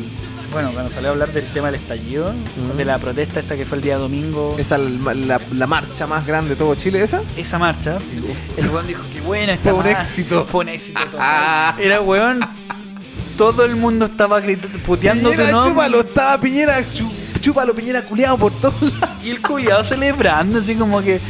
Bueno, 0.51 0.71
cuando 0.73 0.91
salió 0.91 1.09
a 1.09 1.11
hablar 1.11 1.31
del 1.31 1.45
tema 1.53 1.67
del 1.67 1.75
estallido, 1.79 2.33
Mm. 2.33 2.75
de 2.77 2.85
la 2.85 2.97
protesta 2.97 3.39
esta 3.39 3.55
que 3.55 3.65
fue 3.65 3.77
el 3.77 3.83
día 3.83 3.97
domingo. 3.97 4.55
Esa 4.57 4.79
la, 4.79 5.13
la- 5.13 5.41
la 5.53 5.67
marcha 5.67 6.07
más 6.07 6.25
grande 6.25 6.51
de 6.51 6.55
todo 6.55 6.73
Chile, 6.73 7.03
esa. 7.03 7.21
esa 7.37 7.59
marcha, 7.59 7.99
el 8.57 8.67
weón 8.69 8.87
dijo 8.87 9.03
que 9.13 9.21
bueno 9.21 9.51
esta 9.53 9.69
Fue 9.69 9.73
un 9.73 9.85
marcha". 9.85 9.99
éxito. 9.99 10.45
Fue 10.49 10.61
un 10.61 10.69
éxito 10.69 11.01
total. 11.11 11.75
Era 11.79 12.01
weón. 12.01 12.39
Todo 13.37 13.63
el 13.63 13.75
mundo 13.75 14.05
estaba 14.07 14.41
puteando 14.85 15.29
tu 15.29 15.35
Piñera, 15.35 15.51
nombre. 15.51 15.71
chúpalo, 15.71 15.99
estaba 16.01 16.39
Piñera, 16.41 16.81
chúpalo, 17.39 17.73
Piñera 17.75 18.01
culiado 18.03 18.37
por 18.37 18.51
todos 18.53 18.81
lados. 18.81 19.17
Y 19.23 19.29
el 19.29 19.41
culiado 19.41 19.83
celebrando, 19.83 20.57
así 20.59 20.73
como 20.75 20.99
que. 21.01 21.21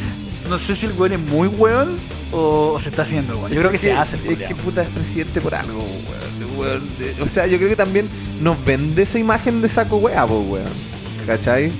No 0.50 0.58
sé 0.58 0.74
si 0.76 0.86
el 0.86 0.92
weón 0.92 1.12
es 1.12 1.20
muy 1.20 1.48
weón 1.48 1.96
o, 2.32 2.72
o 2.74 2.80
se 2.80 2.88
está 2.90 3.02
haciendo 3.02 3.38
weón. 3.38 3.52
Yo 3.52 3.60
creo 3.60 3.70
que, 3.70 3.78
se 3.78 3.92
hace 3.92 4.16
el 4.16 4.22
Es 4.22 4.28
culiao. 4.28 4.48
que 4.48 4.54
puta 4.56 4.82
es 4.82 4.88
presidente 4.88 5.40
por 5.40 5.54
algo, 5.54 5.78
weón. 5.80 6.58
weón. 6.58 6.82
Eh, 7.00 7.14
O 7.22 7.28
sea, 7.28 7.46
yo 7.46 7.56
creo 7.56 7.68
que 7.70 7.76
también 7.76 8.08
nos 8.42 8.62
vende 8.64 9.02
esa 9.02 9.18
imagen 9.18 9.62
de 9.62 9.68
saco 9.68 9.96
wea, 9.98 10.26
pues, 10.26 10.40
weón. 10.48 10.72
¿Cachai? 11.26 11.70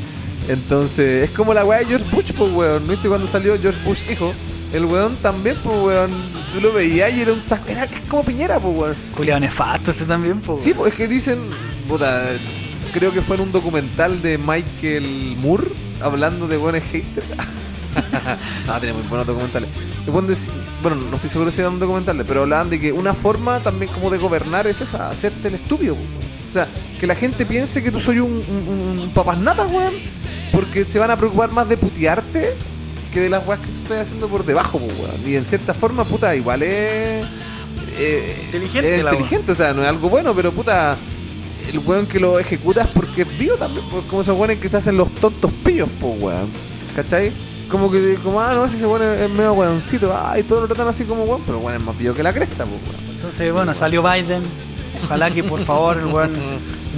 Entonces, 0.49 1.25
es 1.29 1.31
como 1.37 1.53
la 1.53 1.65
wea 1.65 1.81
de 1.81 1.87
George 1.87 2.07
Bush, 2.13 2.33
pues, 2.33 2.53
weón. 2.53 2.87
¿Viste 2.89 3.09
cuando 3.09 3.27
salió 3.27 3.59
George 3.61 3.79
Bush 3.85 4.05
hijo? 4.11 4.33
El 4.73 4.85
weón 4.85 5.17
también, 5.17 5.57
pues, 5.65 5.77
weón. 5.77 6.11
Tú 6.55 6.61
lo 6.61 6.73
veías 6.73 7.13
y 7.13 7.21
era 7.23 7.33
un 7.33 7.41
saco. 7.41 7.69
Era 7.69 7.85
es 7.85 7.91
como 8.09 8.25
Piñera, 8.25 8.59
pues, 8.61 8.77
weón. 8.77 8.97
Culiado 9.17 9.41
nefasto 9.41 9.91
ese 9.91 10.05
también, 10.05 10.41
po, 10.41 10.59
Sí, 10.61 10.73
pues 10.75 10.93
es 10.93 10.97
que 10.97 11.09
dicen, 11.09 11.39
puta, 11.89 12.25
creo 12.93 13.13
que 13.13 13.21
fue 13.23 13.37
en 13.37 13.43
un 13.43 13.53
documental 13.53 14.23
de 14.23 14.39
Michael 14.39 15.37
Moore 15.41 15.69
hablando 16.01 16.47
de 16.47 16.57
buenos 16.57 16.83
haters. 16.93 17.27
no, 18.67 18.79
tiene 18.81 18.95
muy 18.95 19.03
buenos 19.09 19.27
documentales. 19.27 19.69
Bueno, 20.07 20.97
no 21.11 21.17
estoy 21.17 21.31
seguro 21.31 21.51
si 21.51 21.61
eran 21.61 21.79
documentales, 21.79 22.25
pero 22.27 22.43
hablaban 22.43 22.71
de 22.71 22.81
que 22.81 22.93
una 22.93 23.15
forma 23.15 23.61
también 23.61 23.93
como 23.93 24.11
de 24.11 24.19
gobernar 24.19 24.67
es 24.67 24.81
esa, 24.81 25.11
hacerte 25.11 25.49
el 25.49 25.55
estúpido. 25.55 25.95
O 25.95 26.53
sea, 26.53 26.67
que 26.99 27.07
la 27.07 27.15
gente 27.15 27.47
piense 27.47 27.83
que 27.83 27.93
tú 27.93 28.01
soy 28.01 28.19
un, 28.19 28.33
un, 28.33 28.99
un 29.01 29.11
papasnata, 29.15 29.65
weón, 29.67 29.95
porque 30.53 30.85
se 30.85 30.99
van 30.99 31.11
a 31.11 31.17
preocupar 31.17 31.51
más 31.53 31.69
de 31.69 31.77
putearte 31.77 32.55
que 33.13 33.21
de 33.21 33.29
las 33.31 33.47
weas 33.47 33.61
que 33.61 33.67
tú 33.67 33.79
estás 33.83 34.01
haciendo 34.07 34.29
por 34.29 34.45
debajo, 34.45 34.79
weón. 34.79 35.21
Y 35.29 35.37
en 35.37 35.45
cierta 35.45 35.75
forma, 35.75 36.05
puta, 36.05 36.35
igual 36.35 36.63
es... 36.63 37.25
eh, 37.99 38.43
Inteligente 38.47 38.95
es 38.97 39.01
inteligente, 39.01 39.53
o 39.53 39.55
sea, 39.55 39.73
no 39.73 39.83
es 39.83 39.89
algo 39.89 40.09
bueno, 40.09 40.35
pero 40.35 40.51
puta, 40.53 40.97
el 41.73 41.79
weón 41.81 42.07
que 42.07 42.19
lo 42.19 42.39
ejecuta 42.41 42.83
es 42.83 42.89
porque 42.89 43.23
es 43.23 43.39
vivo 43.39 43.55
también, 43.57 43.85
como 44.09 44.23
esos 44.23 44.37
weones 44.37 44.59
que 44.59 44.69
se 44.69 44.77
hacen 44.79 44.97
los 44.97 45.11
tontos 45.17 45.53
pillos, 45.65 45.89
pues 46.01 46.15
weón. 46.21 46.49
¿Cachai? 46.97 47.31
Como 47.71 47.91
que, 47.91 48.17
como, 48.23 48.41
ah, 48.41 48.53
no, 48.55 48.69
si 48.69 48.77
ese 48.77 48.87
weón 48.87 49.03
es, 49.03 49.21
es 49.21 49.31
medio 49.31 49.53
weoncito, 49.53 50.13
ah, 50.13 50.39
y 50.39 50.43
todos 50.43 50.63
lo 50.63 50.67
tratan 50.69 50.89
así 50.89 51.05
como 51.05 51.25
weón, 51.25 51.43
pero 51.47 51.59
weón 51.59 51.81
es 51.81 51.83
más 51.83 51.95
pillo 51.95 52.15
que 52.15 52.23
la 52.23 52.33
cresta, 52.33 52.65
pues 52.65 52.81
weón. 52.83 53.15
Entonces, 53.17 53.53
bueno, 53.53 53.75
salió 53.75 54.03
Biden. 54.03 54.43
Ojalá 55.05 55.31
que 55.31 55.45
por 55.45 55.65
favor 55.65 55.99
el 55.99 56.07
weón 56.07 56.33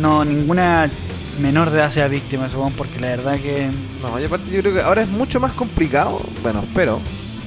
no 0.00 0.24
ninguna 0.24 0.90
menor 1.40 1.70
de 1.70 1.78
edad 1.78 1.90
sea 1.90 2.08
víctima 2.08 2.48
weón, 2.54 2.72
porque 2.72 3.00
la 3.00 3.08
verdad 3.08 3.38
que. 3.38 3.70
No, 4.02 4.18
y 4.18 4.24
aparte 4.24 4.50
yo 4.50 4.60
creo 4.60 4.74
que 4.74 4.80
ahora 4.80 5.02
es 5.02 5.08
mucho 5.08 5.40
más 5.40 5.52
complicado, 5.52 6.20
bueno, 6.42 6.60
espero, 6.60 7.00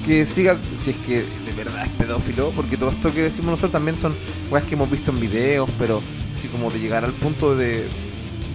que 0.05 0.25
siga, 0.25 0.57
si 0.77 0.91
es 0.91 0.97
que 0.97 1.21
de 1.23 1.53
verdad 1.57 1.85
es 1.85 1.91
pedófilo, 1.93 2.51
porque 2.55 2.77
todo 2.77 2.91
esto 2.91 3.11
que 3.11 3.23
decimos 3.23 3.51
nosotros 3.51 3.71
también 3.71 3.97
son 3.97 4.13
weas 4.51 4.65
que 4.65 4.75
hemos 4.75 4.89
visto 4.89 5.11
en 5.11 5.19
videos, 5.19 5.69
pero 5.79 6.01
así 6.35 6.47
como 6.47 6.69
de 6.69 6.79
llegar 6.79 7.03
al 7.03 7.13
punto 7.13 7.55
de 7.55 7.87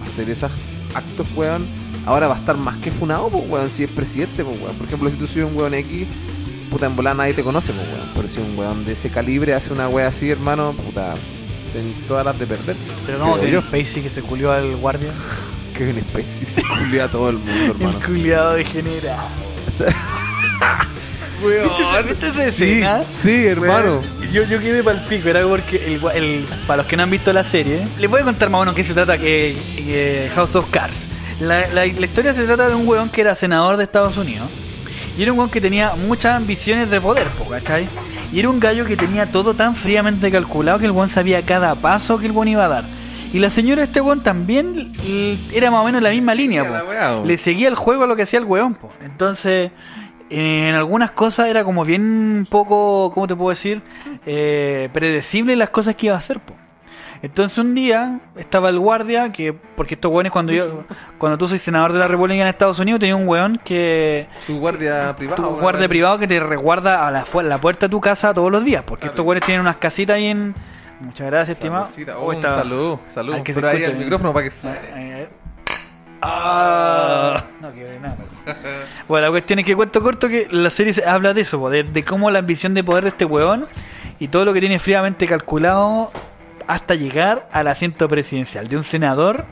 hacer 0.03 0.29
esos 0.29 0.51
actos, 0.93 1.27
weón, 1.35 1.65
ahora 2.05 2.27
va 2.27 2.35
a 2.35 2.39
estar 2.39 2.57
más 2.57 2.77
que 2.77 2.91
funado, 2.91 3.29
pues 3.29 3.43
weón, 3.47 3.69
si 3.69 3.83
es 3.83 3.89
presidente, 3.89 4.43
pues 4.43 4.59
weón. 4.61 4.75
Por 4.75 4.87
ejemplo, 4.87 5.09
si 5.09 5.15
tú 5.17 5.27
soy 5.27 5.41
un 5.43 5.55
weón 5.55 5.73
X, 5.73 6.07
puta, 6.69 6.85
en 6.85 6.95
volada 6.95 7.15
nadie 7.15 7.33
te 7.33 7.43
conoce, 7.43 7.71
pues 7.73 7.87
weón. 7.87 8.09
Pero 8.15 8.27
si 8.27 8.39
un 8.39 8.57
weón 8.57 8.85
de 8.85 8.93
ese 8.93 9.09
calibre 9.09 9.53
hace 9.53 9.71
una 9.73 9.87
wea 9.87 10.07
así, 10.07 10.29
hermano, 10.29 10.73
puta, 10.73 11.13
ten 11.73 11.93
todas 12.07 12.25
las 12.25 12.37
de 12.39 12.47
perder. 12.47 12.75
Pero 13.05 13.17
no, 13.19 13.39
que 13.39 13.51
yo. 13.51 13.61
Spacey 13.61 14.01
que 14.03 14.09
se 14.09 14.21
culió 14.21 14.51
al 14.51 14.75
guardia. 14.77 15.11
Kevin 15.77 16.01
Spacey 16.01 16.45
se 16.45 16.63
culió 16.63 17.05
a 17.05 17.07
todo 17.07 17.29
el 17.29 17.37
mundo, 17.37 17.73
hermano. 17.73 17.97
El 17.99 18.05
culiado 18.05 18.53
degenerado. 18.53 19.27
Weón. 21.43 21.69
¿Viste 22.07 22.27
esa 22.27 22.51
Sí, 22.51 22.63
escena? 22.73 23.03
sí, 23.11 23.45
hermano. 23.47 23.97
Bueno, 24.01 24.31
yo, 24.31 24.43
yo 24.43 24.59
quedé 24.59 24.83
para 24.83 24.99
el 25.01 25.05
pico, 25.07 25.27
era 25.27 25.41
porque 25.47 25.77
el, 25.95 26.01
el- 26.15 26.45
para 26.67 26.77
los 26.77 26.85
que 26.85 26.95
no 26.95 27.01
han 27.03 27.09
visto 27.09 27.33
la 27.33 27.43
serie, 27.43 27.87
les 27.99 28.09
voy 28.09 28.21
a 28.21 28.23
contar 28.23 28.49
más 28.51 28.59
o 28.59 28.61
menos 28.61 28.75
qué 28.75 28.83
se 28.83 28.93
trata 28.93 29.17
que 29.17 29.57
que 29.75 30.29
House 30.35 30.55
of 30.55 30.69
Cards. 30.69 30.93
La, 31.41 31.67
la- 31.67 31.85
la 31.85 32.05
historia 32.05 32.33
se 32.33 32.43
trata 32.45 32.69
de 32.69 32.75
un 32.75 32.87
weón 32.87 33.09
que 33.09 33.21
era 33.21 33.35
senador 33.35 33.77
de 33.77 33.83
Estados 33.83 34.17
Unidos. 34.17 34.47
Y 35.17 35.23
era 35.23 35.31
un 35.33 35.39
weón 35.39 35.51
que 35.51 35.59
tenía 35.59 35.93
muchas 35.95 36.35
ambiciones 36.37 36.89
de 36.89 37.01
poder, 37.01 37.27
po, 37.29 37.45
¿cachai? 37.49 37.87
Y 38.31 38.39
era 38.39 38.49
un 38.49 38.59
gallo 38.59 38.85
que 38.85 38.95
tenía 38.95 39.25
todo 39.31 39.53
tan 39.53 39.75
fríamente 39.75 40.31
calculado 40.31 40.79
que 40.79 40.85
el 40.85 40.91
weón 40.91 41.09
sabía 41.09 41.41
cada 41.41 41.75
paso 41.75 42.17
que 42.17 42.27
el 42.27 42.31
weón 42.31 42.47
iba 42.47 42.63
a 42.65 42.69
dar. 42.69 42.83
Y 43.33 43.39
la 43.39 43.49
señora 43.49 43.81
de 43.81 43.85
este 43.87 44.01
weón 44.01 44.21
también 44.23 44.93
era 45.53 45.71
más 45.71 45.81
o 45.81 45.85
menos 45.85 46.01
la 46.01 46.11
misma 46.11 46.33
línea, 46.35 46.63
la 46.63 46.81
po. 46.83 46.89
weá, 46.89 47.15
po. 47.17 47.25
Le 47.25 47.37
seguía 47.37 47.67
el 47.67 47.75
juego 47.75 48.03
a 48.03 48.07
lo 48.07 48.15
que 48.15 48.23
hacía 48.23 48.39
el 48.39 48.45
weón, 48.45 48.75
po. 48.75 48.91
Entonces, 49.03 49.71
en 50.29 50.73
algunas 50.75 51.11
cosas 51.11 51.47
era 51.47 51.63
como 51.65 51.83
bien 51.83 52.47
poco, 52.49 53.11
¿cómo 53.13 53.27
te 53.27 53.35
puedo 53.35 53.49
decir? 53.49 53.81
Eh, 54.25 54.89
predecible 54.93 55.55
las 55.57 55.69
cosas 55.69 55.95
que 55.95 56.05
iba 56.07 56.15
a 56.15 56.19
hacer, 56.19 56.39
po. 56.39 56.53
Entonces 57.23 57.57
un 57.59 57.75
día 57.75 58.19
estaba 58.35 58.69
el 58.69 58.79
guardia, 58.79 59.31
que 59.31 59.53
porque 59.53 59.93
estos 59.93 60.11
weones 60.11 60.31
cuando 60.31 60.53
yo, 60.53 60.83
cuando 61.19 61.37
tú 61.37 61.47
soy 61.47 61.59
senador 61.59 61.93
de 61.93 61.99
la 61.99 62.07
República 62.07 62.41
en 62.41 62.47
Estados 62.47 62.79
Unidos, 62.79 62.99
tenía 62.99 63.15
un 63.15 63.27
weón 63.27 63.59
que 63.63 64.27
Tu 64.47 64.57
guardia 64.59 65.15
privado. 65.15 65.43
tu 65.43 65.49
guardia 65.59 65.87
privado 65.87 66.17
que 66.17 66.27
te 66.27 66.39
resguarda 66.39 67.07
a 67.07 67.11
la, 67.11 67.25
la 67.43 67.61
puerta 67.61 67.85
de 67.85 67.91
tu 67.91 68.01
casa 68.01 68.33
todos 68.33 68.51
los 68.51 68.65
días, 68.65 68.83
porque 68.83 69.01
Claro. 69.01 69.11
estos 69.13 69.25
weones 69.25 69.45
tienen 69.45 69.61
unas 69.61 69.75
casitas 69.77 70.15
ahí 70.15 70.27
en 70.27 70.55
Muchas 70.99 71.27
gracias, 71.27 71.57
estimado. 71.57 71.85
Oh, 72.17 72.27
Oh, 72.27 72.41
salud, 72.41 72.99
salud. 73.07 73.41
Que 73.43 73.53
Pero 73.55 73.69
ahí 73.69 73.83
el 73.83 73.95
micrófono 73.97 74.33
para 74.33 74.43
que 74.43 74.51
suene. 74.51 75.27
Ah. 76.21 77.43
No, 77.59 77.73
que 77.73 77.99
nada. 78.01 78.15
Bueno, 79.07 79.25
la 79.27 79.31
cuestión 79.31 79.59
es 79.59 79.65
que 79.65 79.75
cuento 79.75 80.01
corto 80.01 80.27
que 80.29 80.47
la 80.51 80.69
serie 80.69 80.93
se- 80.93 81.03
habla 81.05 81.33
de 81.33 81.41
eso, 81.41 81.69
de, 81.69 81.83
de 81.83 82.03
cómo 82.03 82.29
la 82.31 82.39
ambición 82.39 82.73
de 82.73 82.83
poder 82.83 83.03
de 83.03 83.09
este 83.09 83.25
weón 83.25 83.67
y 84.19 84.27
todo 84.27 84.45
lo 84.45 84.53
que 84.53 84.59
tiene 84.59 84.77
fríamente 84.79 85.25
calculado 85.27 86.11
hasta 86.67 86.95
llegar 86.95 87.47
al 87.51 87.67
asiento 87.67 88.07
presidencial 88.07 88.67
de 88.67 88.77
un 88.77 88.83
senador. 88.83 89.45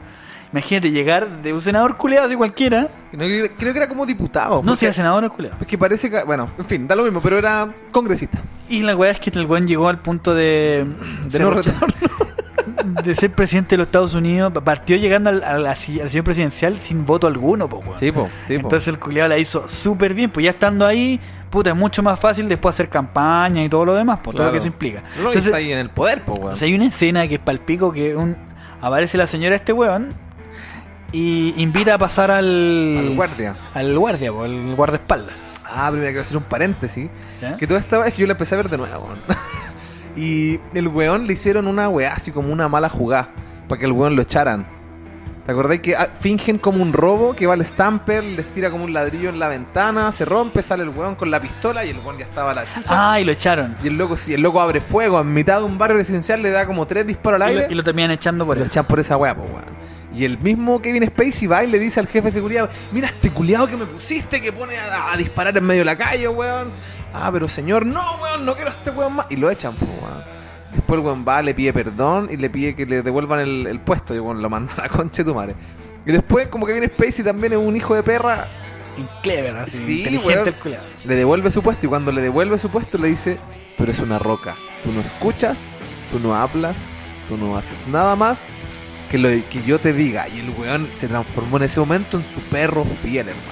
Imagínate 0.51 0.89
llegar 0.89 1.43
de 1.43 1.53
un 1.53 1.61
senador 1.61 1.95
culeado 1.95 2.25
así 2.25 2.35
cualquiera. 2.35 2.87
No, 3.11 3.19
creo 3.19 3.73
que 3.73 3.77
era 3.77 3.87
como 3.87 4.05
diputado. 4.05 4.63
No, 4.63 4.75
si 4.75 4.85
era 4.85 4.93
senador 4.93 5.23
o 5.23 5.31
culeado. 5.31 5.57
Porque 5.59 5.77
parece 5.77 6.09
que, 6.09 6.23
bueno, 6.23 6.49
en 6.57 6.65
fin, 6.65 6.87
da 6.87 6.95
lo 6.95 7.03
mismo, 7.03 7.21
pero 7.21 7.37
era 7.37 7.71
congresista. 7.91 8.39
Y 8.67 8.81
la 8.81 8.95
weá 8.95 9.11
es 9.11 9.19
que 9.19 9.29
el 9.29 9.45
weón 9.45 9.67
llegó 9.67 9.87
al 9.87 9.99
punto 9.99 10.33
de. 10.33 10.87
De 11.25 11.31
ser 11.31 11.41
no 11.41 11.51
retorno. 11.51 11.79
de 13.03 13.13
ser 13.13 13.31
presidente 13.31 13.71
de 13.71 13.77
los 13.77 13.87
Estados 13.87 14.15
Unidos. 14.15 14.51
Partió 14.63 14.97
llegando 14.97 15.29
al, 15.29 15.43
al, 15.43 15.67
al 15.67 15.77
señor 15.77 16.23
presidencial 16.23 16.79
sin 16.79 17.05
voto 17.05 17.27
alguno, 17.27 17.65
weón. 17.65 17.99
Sí, 17.99 18.11
po. 18.11 18.27
Entonces 18.47 18.87
el 18.87 18.97
culiado 18.97 19.29
la 19.29 19.37
hizo 19.37 19.67
súper 19.67 20.15
bien, 20.15 20.31
pues 20.31 20.45
ya 20.45 20.51
estando 20.51 20.85
ahí, 20.85 21.19
puta, 21.49 21.69
es 21.71 21.75
mucho 21.75 22.01
más 22.03 22.19
fácil 22.19 22.47
después 22.47 22.75
hacer 22.75 22.89
campaña 22.89 23.63
y 23.63 23.69
todo 23.69 23.85
lo 23.85 23.95
demás, 23.95 24.19
por 24.19 24.35
todo 24.35 24.45
lo 24.47 24.51
que 24.51 24.57
eso 24.59 24.67
implica. 24.67 25.01
No, 25.17 25.27
Entonces, 25.29 25.45
está 25.45 25.57
ahí 25.57 25.71
en 25.71 25.79
el 25.79 25.89
poder, 25.89 26.21
po, 26.23 26.33
weón. 26.33 26.43
entonces 26.43 26.63
hay 26.63 26.73
una 26.73 26.85
escena 26.87 27.27
que 27.27 27.35
es 27.35 27.41
palpico 27.41 27.91
que 27.91 28.15
un, 28.15 28.35
aparece 28.81 29.17
la 29.17 29.27
señora 29.27 29.55
este 29.55 29.73
weón 29.73 30.09
y 31.11 31.53
invita 31.57 31.95
a 31.95 31.97
pasar 31.97 32.29
al, 32.31 32.97
Al 32.99 33.15
guardia. 33.15 33.55
al 33.73 33.97
guardia, 33.97 34.31
po, 34.31 34.43
al 34.43 34.75
guardaespaldas. 34.75 35.33
Ah, 35.71 35.87
primero 35.91 36.07
quiero 36.09 36.21
hacer 36.21 36.37
un 36.37 36.43
paréntesis. 36.43 37.09
Que 37.59 37.67
toda 37.67 37.79
esta 37.79 37.97
vez 37.99 38.13
que 38.13 38.21
yo 38.21 38.27
la 38.27 38.33
empecé 38.33 38.55
a 38.55 38.57
ver 38.57 38.69
de 38.69 38.77
nuevo, 38.77 39.05
weón. 39.05 39.19
y 40.15 40.59
el 40.73 40.87
weón 40.87 41.27
le 41.27 41.33
hicieron 41.33 41.67
una 41.67 41.89
weá 41.89 42.13
así 42.13 42.31
como 42.31 42.51
una 42.51 42.67
mala 42.67 42.89
jugada. 42.89 43.29
Para 43.67 43.79
que 43.79 43.85
el 43.85 43.91
weón 43.91 44.15
lo 44.15 44.21
echaran. 44.23 44.65
¿Te 45.49 45.53
acordáis 45.53 45.81
que 45.81 45.95
ah, 45.95 46.07
fingen 46.19 46.59
como 46.59 46.79
un 46.83 46.93
robo 46.93 47.33
que 47.35 47.47
va 47.47 47.55
al 47.55 47.65
stamper, 47.65 48.23
les 48.23 48.45
tira 48.49 48.69
como 48.69 48.83
un 48.83 48.93
ladrillo 48.93 49.29
en 49.29 49.39
la 49.39 49.47
ventana, 49.47 50.11
se 50.11 50.23
rompe, 50.23 50.61
sale 50.61 50.83
el 50.83 50.89
weón 50.89 51.15
con 51.15 51.31
la 51.31 51.39
pistola 51.41 51.83
y 51.83 51.89
el 51.89 51.97
weón 51.97 52.19
ya 52.19 52.25
estaba 52.25 52.51
a 52.51 52.53
la 52.53 52.65
chucha? 52.69 52.83
Ah, 53.13 53.19
y 53.19 53.23
lo 53.23 53.31
echaron. 53.31 53.75
Y 53.83 53.87
el 53.87 53.97
loco, 53.97 54.15
si 54.15 54.35
el 54.35 54.41
loco 54.41 54.61
abre 54.61 54.79
fuego 54.79 55.19
en 55.19 55.33
mitad 55.33 55.57
de 55.57 55.63
un 55.63 55.79
barrio 55.79 55.97
residencial, 55.97 56.43
le 56.43 56.51
da 56.51 56.67
como 56.67 56.85
tres 56.85 57.07
disparos 57.07 57.41
al 57.41 57.49
Y 57.49 57.53
lo, 57.55 57.59
aire. 57.61 57.73
y 57.73 57.75
lo 57.75 57.83
terminan 57.83 58.11
echando 58.11 58.45
por 58.45 58.57
Lo 58.57 58.61
eso. 58.63 58.67
echan 58.69 58.85
por 58.85 58.99
esa 58.99 59.17
weá, 59.17 59.35
pues 59.35 59.49
weón. 59.49 59.63
Y 60.15 60.23
el 60.23 60.37
mismo 60.37 60.83
Kevin 60.83 61.07
Spacey 61.07 61.47
va 61.47 61.63
y 61.63 61.67
le 61.67 61.79
dice 61.79 61.99
al 61.99 62.05
jefe 62.05 62.25
de 62.27 62.31
seguridad, 62.31 62.69
mira 62.91 63.07
este 63.07 63.31
culiado 63.31 63.65
que 63.65 63.75
me 63.75 63.87
pusiste 63.87 64.39
que 64.41 64.53
pone 64.53 64.77
a, 64.77 65.13
a 65.13 65.17
disparar 65.17 65.57
en 65.57 65.63
medio 65.63 65.81
de 65.81 65.85
la 65.85 65.97
calle, 65.97 66.27
weón. 66.27 66.69
Ah, 67.11 67.31
pero 67.33 67.47
señor, 67.47 67.87
no, 67.87 68.17
weón, 68.21 68.45
no 68.45 68.53
quiero 68.53 68.69
a 68.69 68.73
este 68.73 68.91
weón 68.91 69.15
más. 69.15 69.25
Y 69.31 69.35
lo 69.37 69.49
echan, 69.49 69.73
pues 69.73 69.89
weón. 69.99 70.38
Después 70.73 70.99
el 70.99 71.05
weón 71.05 71.25
va, 71.27 71.41
le 71.41 71.53
pide 71.53 71.73
perdón 71.73 72.29
y 72.31 72.37
le 72.37 72.49
pide 72.49 72.75
que 72.75 72.85
le 72.85 73.01
devuelvan 73.01 73.39
el, 73.39 73.67
el 73.67 73.79
puesto. 73.79 74.13
Y 74.15 74.19
bueno, 74.19 74.39
lo 74.41 74.49
manda 74.49 74.71
a 74.77 74.81
la 74.83 74.89
concha 74.89 75.23
de 75.23 75.29
tu 75.31 75.35
madre. 75.35 75.55
Y 76.05 76.11
después, 76.11 76.47
como 76.47 76.65
Kevin 76.65 76.89
Spacey 76.89 77.25
también 77.25 77.53
es 77.53 77.59
un 77.59 77.75
hijo 77.75 77.95
de 77.95 78.03
perra, 78.03 78.47
Clever, 79.23 79.55
así. 79.57 79.77
Sí, 79.77 79.99
inteligente 80.15 80.53
weón. 80.65 80.77
el 81.03 81.09
le 81.09 81.15
devuelve 81.15 81.51
su 81.51 81.61
puesto. 81.61 81.85
Y 81.85 81.89
cuando 81.89 82.11
le 82.11 82.21
devuelve 82.21 82.57
su 82.59 82.69
puesto, 82.69 82.97
le 82.97 83.07
dice, 83.09 83.37
tú 83.77 83.83
eres 83.83 83.99
una 83.99 84.19
roca. 84.19 84.55
Tú 84.83 84.91
no 84.91 84.99
escuchas, 85.01 85.77
tú 86.11 86.19
no 86.19 86.35
hablas, 86.35 86.75
tú 87.27 87.37
no 87.37 87.57
haces 87.57 87.81
nada 87.87 88.15
más 88.15 88.47
que 89.09 89.17
lo 89.17 89.29
que 89.29 89.63
yo 89.65 89.79
te 89.79 89.93
diga. 89.93 90.27
Y 90.27 90.39
el 90.39 90.49
weón 90.51 90.89
se 90.95 91.07
transformó 91.07 91.57
en 91.57 91.63
ese 91.63 91.79
momento 91.79 92.17
en 92.17 92.23
su 92.23 92.41
perro 92.49 92.85
fiel, 93.03 93.29
hermano. 93.29 93.47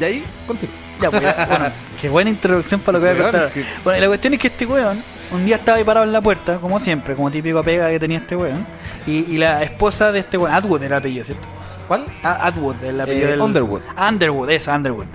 Y 0.00 0.04
ahí, 0.04 0.24
continúa. 0.46 0.74
Ya, 1.00 1.10
pues, 1.10 1.22
ya, 1.22 1.46
bueno, 1.48 1.66
qué 2.00 2.08
buena 2.10 2.30
introducción 2.30 2.80
para 2.80 2.98
lo 2.98 3.04
que 3.04 3.10
voy 3.12 3.20
a 3.20 3.22
contar. 3.24 3.44
es 3.48 3.52
que- 3.52 3.64
Bueno, 3.82 3.98
y 3.98 4.00
la 4.02 4.06
cuestión 4.08 4.34
es 4.34 4.40
que 4.40 4.48
este 4.48 4.66
weón, 4.66 5.02
un 5.32 5.44
día 5.44 5.56
estaba 5.56 5.78
ahí 5.78 5.84
parado 5.84 6.06
en 6.06 6.12
la 6.12 6.20
puerta, 6.20 6.58
como 6.58 6.80
siempre, 6.80 7.14
como 7.14 7.30
típico 7.30 7.62
pega 7.62 7.88
que 7.90 7.98
tenía 7.98 8.18
este 8.18 8.36
weón. 8.36 8.64
Y, 9.06 9.32
y 9.34 9.38
la 9.38 9.62
esposa 9.62 10.12
de 10.12 10.20
este 10.20 10.36
weón, 10.38 10.54
Atwood 10.54 10.82
era 10.82 10.96
el 10.96 11.00
apellido, 11.00 11.24
¿cierto? 11.24 11.46
¿Cuál? 11.88 12.04
A- 12.22 12.46
Atwood, 12.46 12.76
el 12.84 13.00
apellido 13.00 13.26
Eh, 13.28 13.30
del... 13.32 13.40
Underwood. 13.40 13.82
Underwood, 13.98 14.50
esa, 14.50 14.74
Underwood. 14.76 15.06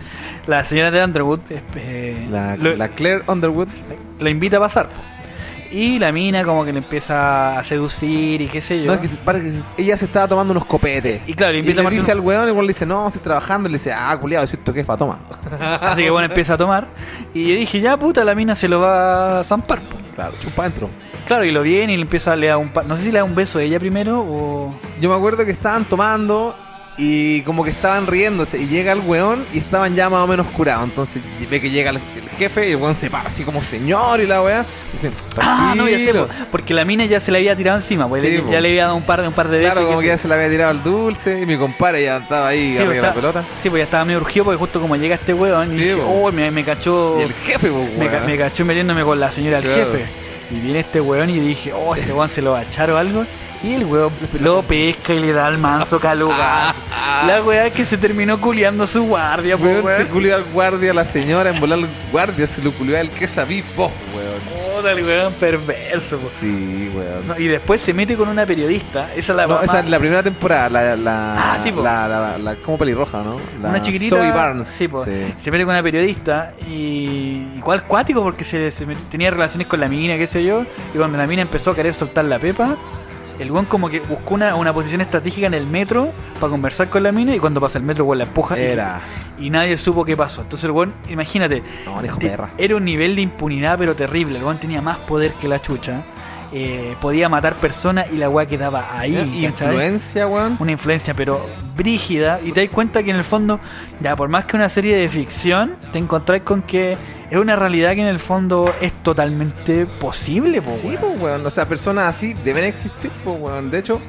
La 0.48 0.64
señora 0.66 0.92
de 0.92 1.04
Underwood 1.04 1.40
eh, 1.76 2.20
La, 2.30 2.58
lo, 2.58 2.76
la 2.76 2.90
Claire 2.90 3.22
Underwood. 3.28 3.68
lo 4.20 4.30
invita 4.30 4.58
a 4.58 4.60
pasar. 4.62 4.90
po. 4.90 4.96
Y 5.72 6.00
la 6.00 6.12
mina 6.12 6.44
como 6.44 6.64
que 6.64 6.72
le 6.72 6.78
empieza 6.78 7.58
a 7.60 7.64
seducir 7.64 8.40
y 8.42 8.48
qué 8.48 8.62
sé 8.62 8.80
yo. 8.82 8.88
No, 8.88 8.94
es 8.94 9.00
que 9.00 9.08
parece 9.24 9.62
que 9.76 9.82
ella 9.84 9.98
se 9.98 10.06
estaba 10.06 10.28
tomando 10.28 10.52
unos 10.52 10.66
copetes. 10.66 11.22
Y 11.28 11.34
claro, 11.34 11.54
le 11.54 11.58
Y 11.58 11.62
invita 11.62 11.74
a 11.74 11.76
le 11.76 11.82
tomarse 11.84 12.00
dice 12.00 12.12
un- 12.14 12.18
al 12.20 12.26
weón, 12.26 12.44
el 12.48 12.52
weón 12.54 12.66
le 12.66 12.70
dice, 12.70 12.86
no, 12.86 13.08
estoy 13.08 13.22
trabajando. 13.22 13.68
Y 13.68 13.72
le 13.72 13.78
dice, 13.78 13.92
ah, 13.92 14.16
culiado, 14.20 14.46
soy 14.48 14.60
tu 14.60 14.74
jefa, 14.74 14.96
toma. 14.96 15.20
Así 15.82 16.04
que 16.04 16.10
bueno, 16.10 16.28
empieza 16.28 16.54
a 16.54 16.58
tomar. 16.58 16.88
Y 17.34 17.48
yo 17.50 17.56
dije, 17.56 17.82
ya 17.82 17.98
puta, 17.98 18.24
la 18.24 18.36
mina 18.36 18.54
se 18.56 18.68
lo 18.68 18.80
va 18.82 19.40
a 19.40 19.44
zampar. 19.44 19.80
po. 19.82 19.98
Claro, 20.16 20.34
chupa 20.40 20.64
adentro. 20.64 20.90
Claro, 21.28 21.44
y 21.44 21.52
lo 21.52 21.62
viene 21.62 21.94
y 21.94 21.98
le 21.98 22.04
empieza 22.04 22.32
a 22.34 22.36
le 22.38 22.48
da 22.48 22.58
un 22.58 22.70
pa- 22.70 22.84
No 22.84 22.96
sé 22.96 23.04
si 23.04 23.12
le 23.12 23.18
da 23.20 23.24
un 23.26 23.36
beso 23.36 23.60
a 23.60 23.64
ella 23.64 23.80
primero 23.80 24.22
o. 24.22 24.74
Yo 25.02 25.10
me 25.10 25.16
acuerdo 25.16 25.44
que 25.46 25.52
estaban 25.52 25.84
tomando 25.86 26.56
y 26.98 27.42
como 27.42 27.64
que 27.66 27.72
estaban 27.72 28.08
riéndose 28.08 28.58
y 28.62 28.68
llega 28.68 28.94
el 28.94 29.00
weón 29.02 29.46
y 29.54 29.58
estaban 29.58 29.96
ya 29.96 30.10
más 30.10 30.22
o 30.24 30.28
menos 30.28 30.48
curados. 30.48 30.86
Entonces 30.86 31.22
ve 31.50 31.60
que 31.60 31.70
llega 31.70 31.90
el, 31.90 31.98
el 31.98 32.30
jefe 32.38 32.70
y 32.70 32.72
el 32.72 32.78
weón 32.78 32.96
se 32.96 33.10
para 33.10 33.28
así 33.28 33.44
como 33.44 33.62
señor 33.64 34.22
y 34.22 34.26
la 34.28 34.42
weá. 34.42 34.66
Y 35.04 35.08
Ah, 35.42 35.74
no, 35.76 35.90
ya 35.90 35.98
sé, 35.98 36.04
"Tranquilo". 36.06 36.28
po, 36.28 36.34
porque 36.52 36.74
la 36.74 36.86
mina 36.86 37.04
ya 37.06 37.20
se 37.20 37.32
le 37.32 37.40
había 37.40 37.54
tirado 37.56 37.78
encima, 37.80 38.08
pues 38.08 38.22
Sí, 38.22 38.30
le- 38.30 38.42
po. 38.44 38.50
ya 38.52 38.62
le 38.62 38.70
había 38.70 38.84
dado 38.86 38.96
un 38.96 39.04
par 39.04 39.22
de 39.22 39.28
un 39.28 39.34
par 39.34 39.50
de 39.50 39.58
veces. 39.58 39.74
Claro, 39.74 39.88
como 39.88 40.00
y 40.02 40.04
que 40.06 40.08
ya 40.10 40.18
se 40.18 40.28
le 40.30 40.36
había 40.36 40.50
tirado 40.50 40.72
el 40.72 40.84
dulce 40.84 41.42
y 41.42 41.46
mi 41.46 41.58
compadre 41.58 42.04
ya 42.04 42.18
estaba 42.18 42.48
ahí 42.48 42.72
Sí, 42.72 42.78
arriba 42.78 42.94
de 42.94 43.02
la 43.02 43.14
pelota. 43.14 43.44
Sí, 43.62 43.70
pues 43.70 43.82
ya 43.82 43.84
estaba 43.84 44.06
medio 44.06 44.20
urgido 44.22 44.46
porque 44.46 44.58
justo 44.58 44.80
como 44.80 44.96
llega 44.96 45.16
este 45.16 45.34
weón 45.34 45.68
y 45.72 45.76
Sí, 45.76 45.82
dije, 45.82 45.96
po. 45.98 46.04
oh, 46.08 46.32
me, 46.32 46.50
me 46.50 46.64
cachó. 46.64 47.18
Y 47.20 47.24
el 47.24 47.34
jefe, 47.34 47.70
pues, 47.72 47.98
me, 47.98 48.08
ca- 48.10 48.22
me 48.26 48.38
cachó 48.38 48.64
metiéndome 48.64 49.04
con 49.04 49.20
la 49.20 49.32
señora 49.32 49.60
del 49.60 49.70
Claro. 49.70 49.92
jefe. 49.92 50.06
Y 50.52 50.60
viene 50.62 50.80
este 50.80 51.02
weón 51.02 51.30
y 51.30 51.40
dije, 51.40 51.74
oh, 51.74 51.94
este 51.94 52.14
weón 52.14 52.30
se 52.30 52.42
lo 52.42 52.52
va 52.54 52.60
a 52.60 52.64
echar 52.64 52.90
o 52.90 52.98
algo. 52.98 53.26
Y 53.66 53.74
el 53.74 53.86
weón 53.86 54.12
lo 54.40 54.62
pesca 54.62 55.14
y 55.14 55.20
le 55.20 55.34
da 55.34 55.48
el 55.48 55.58
manso 55.58 56.00
calugazo. 56.00 56.76
La 57.26 57.42
weá 57.42 57.68
es 57.68 57.74
que 57.74 57.86
se 57.86 57.98
terminó 57.98 58.40
culiando 58.40 58.84
a 58.84 58.88
su 58.88 59.04
guardia, 59.04 59.58
pues, 59.58 59.84
Weón, 59.84 59.98
se 59.98 60.04
weón. 60.04 60.14
culió 60.14 60.36
al 60.36 60.44
guardia, 60.54 60.94
la 60.94 61.06
señora, 61.06 61.50
en 61.50 61.60
volar 61.60 61.80
al 61.80 61.88
guardia, 62.12 62.46
se 62.46 62.62
lo 62.62 62.72
culió 62.72 63.00
al 63.00 63.10
que 63.10 63.28
sabí 63.28 63.64
vos, 63.76 63.92
weón. 64.14 64.76
Puta, 64.76 64.92
el 64.92 65.04
weón 65.04 65.34
perverso, 65.34 66.18
po. 66.20 66.28
Sí, 66.28 66.92
weón. 66.94 67.28
No, 67.28 67.40
y 67.40 67.48
después 67.48 67.82
se 67.82 67.94
mete 67.94 68.16
con 68.16 68.28
una 68.28 68.46
periodista. 68.46 69.14
Esa 69.16 69.32
es 69.32 69.36
la 69.38 69.48
No, 69.48 69.56
más- 69.56 69.64
esa 69.64 69.80
es 69.80 69.90
la 69.90 69.98
primera 70.00 70.22
temporada, 70.22 70.70
la, 70.70 70.96
la, 70.96 71.36
Ah, 71.54 71.58
sí, 71.64 71.72
po. 71.72 71.82
la, 71.82 72.08
la, 72.08 72.38
la- 72.38 72.56
como 72.58 72.78
pelirroja, 72.78 73.22
¿no? 73.24 73.38
La 73.62 73.70
una 73.70 73.82
chiquitita. 73.82 74.18
Zoe 74.18 74.32
Barnes. 74.32 74.68
Sí, 74.68 74.88
po. 74.88 75.04
Sí. 75.06 75.12
Se 75.42 75.50
mete 75.50 75.64
con 75.66 75.74
una 75.74 75.82
periodista 75.84 76.54
y. 76.70 77.48
Igual 77.58 77.86
cuático 77.86 78.22
porque 78.22 78.44
se, 78.44 78.70
se 78.70 78.86
met- 78.86 78.98
tenía 79.10 79.32
relaciones 79.32 79.66
con 79.68 79.80
la 79.80 79.88
mina, 79.88 80.18
qué 80.18 80.28
sé 80.28 80.44
yo. 80.44 80.64
Y 80.94 80.98
cuando 80.98 81.18
la 81.18 81.26
mina 81.26 81.42
empezó 81.42 81.72
a 81.72 81.76
querer 81.76 81.94
soltar 81.94 82.26
la 82.26 82.38
pepa, 82.38 82.76
el 83.40 83.52
weón 83.52 83.66
como 83.66 83.90
que 83.90 84.00
buscó 84.00 84.34
una, 84.36 84.56
una 84.56 84.74
posición 84.74 85.02
estratégica 85.02 85.48
en 85.48 85.54
el 85.54 85.66
metro 85.68 86.12
para 86.40 86.50
conversar 86.52 86.90
con 86.90 87.04
la 87.04 87.12
mina. 87.12 87.36
Y 87.36 87.40
cuando 87.40 87.60
pasa 87.62 87.78
el 87.78 87.84
metro, 87.84 88.06
weón 88.06 88.20
la 88.20 88.24
empuja. 88.26 88.58
y- 88.58 88.62
Era. 88.62 89.02
Y, 89.38 89.50
nadie 89.50 89.78
supo 89.78 90.06
qué 90.06 90.16
pasó. 90.16 90.42
Entonces 90.42 90.66
el 90.66 90.72
weón, 90.72 90.94
imagínate. 91.10 91.62
No, 91.86 92.04
hijo 92.04 92.18
te- 92.20 92.30
perra. 92.30 92.52
era 92.58 92.76
un 92.76 92.86
nivel 92.86 93.16
de 93.16 93.22
impunidad, 93.22 93.78
pero 93.78 93.96
terrible. 93.96 94.38
El 94.38 94.44
weón 94.44 94.58
tenía 94.58 94.82
más 94.82 94.98
poder 95.00 95.34
que 95.34 95.48
la 95.48 95.62
chucha. 95.62 96.04
Eh, 96.58 96.96
podía 97.02 97.28
matar 97.28 97.56
personas 97.56 98.08
y 98.14 98.16
la 98.16 98.30
weá 98.30 98.46
quedaba 98.46 98.98
ahí. 98.98 99.14
¿cachai? 99.50 99.68
Influencia, 99.68 100.26
weón. 100.26 100.56
una 100.62 100.72
influencia 100.72 101.14
pero 101.14 101.46
brígida 101.76 102.40
y 102.46 102.54
te 102.54 102.62
das 102.66 102.70
cuenta 102.74 103.04
que 103.04 103.10
en 103.10 103.18
el 103.18 103.26
fondo 103.26 103.60
ya 104.00 104.16
por 104.16 104.30
más 104.30 104.46
que 104.46 104.56
una 104.56 104.70
serie 104.70 104.96
de 104.96 105.10
ficción 105.10 105.76
te 105.92 106.00
encontrás 106.00 106.42
con 106.42 106.62
que 106.62 106.96
es 107.30 107.38
una 107.38 107.58
realidad 107.58 107.94
que 107.96 108.00
en 108.02 108.08
el 108.08 108.20
fondo 108.20 108.74
es 108.80 108.94
totalmente 109.04 109.86
posible 109.86 110.62
po, 110.62 110.78
Sí, 110.78 110.96
weón. 111.02 111.22
weón. 111.22 111.46
O 111.46 111.50
sea, 111.50 111.68
personas 111.68 112.08
así 112.08 112.34
deben 112.46 112.64
existir, 112.64 113.12
pues, 113.26 113.38
weón. 113.38 113.70
De 113.70 113.80
hecho, 113.80 114.00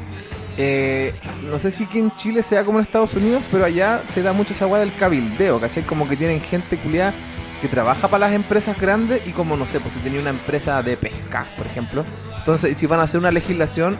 eh, 0.56 1.14
no 1.50 1.58
sé 1.58 1.72
si 1.72 1.82
aquí 1.84 1.98
en 1.98 2.14
Chile 2.14 2.44
sea 2.44 2.62
como 2.64 2.78
en 2.78 2.84
Estados 2.84 3.12
Unidos, 3.14 3.42
pero 3.50 3.64
allá 3.64 4.02
se 4.06 4.22
da 4.22 4.32
mucho 4.32 4.52
esa 4.52 4.68
weá 4.68 4.78
del 4.80 4.94
cabildeo, 4.94 5.58
¿cachai? 5.58 5.82
Como 5.82 6.08
que 6.08 6.16
tienen 6.16 6.40
gente 6.40 6.76
culiada 6.76 7.12
que 7.60 7.66
trabaja 7.68 8.06
para 8.06 8.26
las 8.26 8.34
empresas 8.36 8.78
grandes 8.78 9.26
y 9.26 9.30
como, 9.32 9.56
no 9.56 9.66
sé, 9.66 9.80
pues 9.80 9.94
si 9.94 10.00
tenía 10.00 10.20
una 10.20 10.30
empresa 10.30 10.80
de 10.84 10.96
pesca, 10.96 11.44
por 11.56 11.66
ejemplo. 11.66 12.04
Entonces, 12.46 12.76
si 12.76 12.86
van 12.86 13.00
a 13.00 13.02
hacer 13.02 13.18
una 13.18 13.32
legislación 13.32 13.98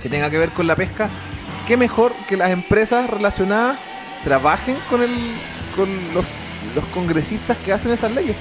que 0.00 0.08
tenga 0.08 0.30
que 0.30 0.38
ver 0.38 0.50
con 0.50 0.68
la 0.68 0.76
pesca, 0.76 1.10
qué 1.66 1.76
mejor 1.76 2.12
que 2.28 2.36
las 2.36 2.52
empresas 2.52 3.10
relacionadas 3.10 3.80
trabajen 4.22 4.76
con 4.88 5.02
el 5.02 5.10
con 5.74 5.88
los, 6.14 6.28
los 6.76 6.84
congresistas 6.94 7.56
que 7.64 7.72
hacen 7.72 7.90
esas 7.90 8.12
leyes, 8.12 8.36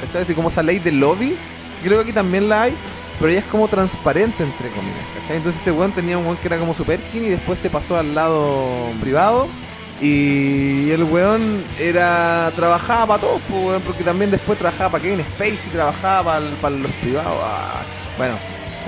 ¿cachai? 0.00 0.22
Así 0.22 0.32
como 0.32 0.48
esa 0.48 0.62
ley 0.62 0.78
de 0.78 0.92
lobby, 0.92 1.36
creo 1.84 1.98
que 1.98 2.04
aquí 2.04 2.12
también 2.14 2.48
la 2.48 2.62
hay, 2.62 2.74
pero 3.18 3.30
ella 3.30 3.40
es 3.40 3.44
como 3.44 3.68
transparente, 3.68 4.42
entre 4.42 4.70
comillas, 4.70 5.04
¿cachai? 5.20 5.36
Entonces 5.36 5.60
ese 5.60 5.70
weón 5.70 5.92
tenía 5.92 6.16
un 6.16 6.24
weón 6.24 6.38
que 6.38 6.48
era 6.48 6.56
como 6.56 6.72
superkin 6.72 7.26
y 7.26 7.28
después 7.28 7.58
se 7.58 7.68
pasó 7.68 7.98
al 7.98 8.14
lado 8.14 8.90
privado. 9.02 9.48
Y 10.00 10.90
el 10.92 11.04
weón 11.04 11.62
era 11.78 12.50
trabajaba 12.56 13.06
para 13.06 13.20
todos, 13.20 13.42
porque 13.84 14.02
también 14.02 14.30
después 14.30 14.58
trabajaba 14.58 14.92
para 14.92 15.02
Kevin 15.02 15.20
Spacey, 15.34 15.70
trabajaba 15.72 16.40
para 16.62 16.76
los 16.76 16.92
privados. 17.02 17.38
ah, 17.44 17.82
bueno, 18.16 18.36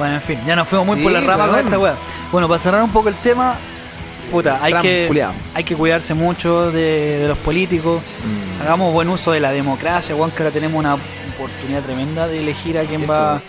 Bueno, 0.00 0.14
en 0.14 0.20
fin, 0.22 0.38
ya 0.46 0.56
nos 0.56 0.66
fuimos 0.66 0.86
muy 0.86 0.96
Sí, 0.96 1.02
por 1.02 1.12
la 1.12 1.20
rama 1.20 1.46
con 1.48 1.58
esta 1.58 1.78
weá. 1.78 1.94
Bueno, 2.32 2.48
para 2.48 2.58
cerrar 2.62 2.82
un 2.82 2.90
poco 2.90 3.10
el 3.10 3.14
tema, 3.16 3.54
puta, 4.30 4.58
hay 4.62 4.72
Trump, 4.72 4.82
que, 4.82 5.04
culiao. 5.08 5.32
hay 5.54 5.62
que 5.64 5.76
cuidarse 5.76 6.14
mucho 6.14 6.72
de, 6.72 7.18
de 7.18 7.28
los 7.28 7.36
políticos. 7.38 8.00
Hagamos 8.62 8.92
buen 8.94 9.08
uso 9.10 9.32
de 9.32 9.40
la 9.40 9.52
democracia, 9.52 10.14
weón, 10.16 10.30
que 10.30 10.42
ahora 10.42 10.52
tenemos 10.54 10.78
una 10.78 10.94
oportunidad 10.94 11.82
tremenda 11.82 12.26
de 12.28 12.40
elegir 12.40 12.78
a 12.78 12.84
quién 12.84 13.02
Eso. 13.02 13.12
va 13.12 13.42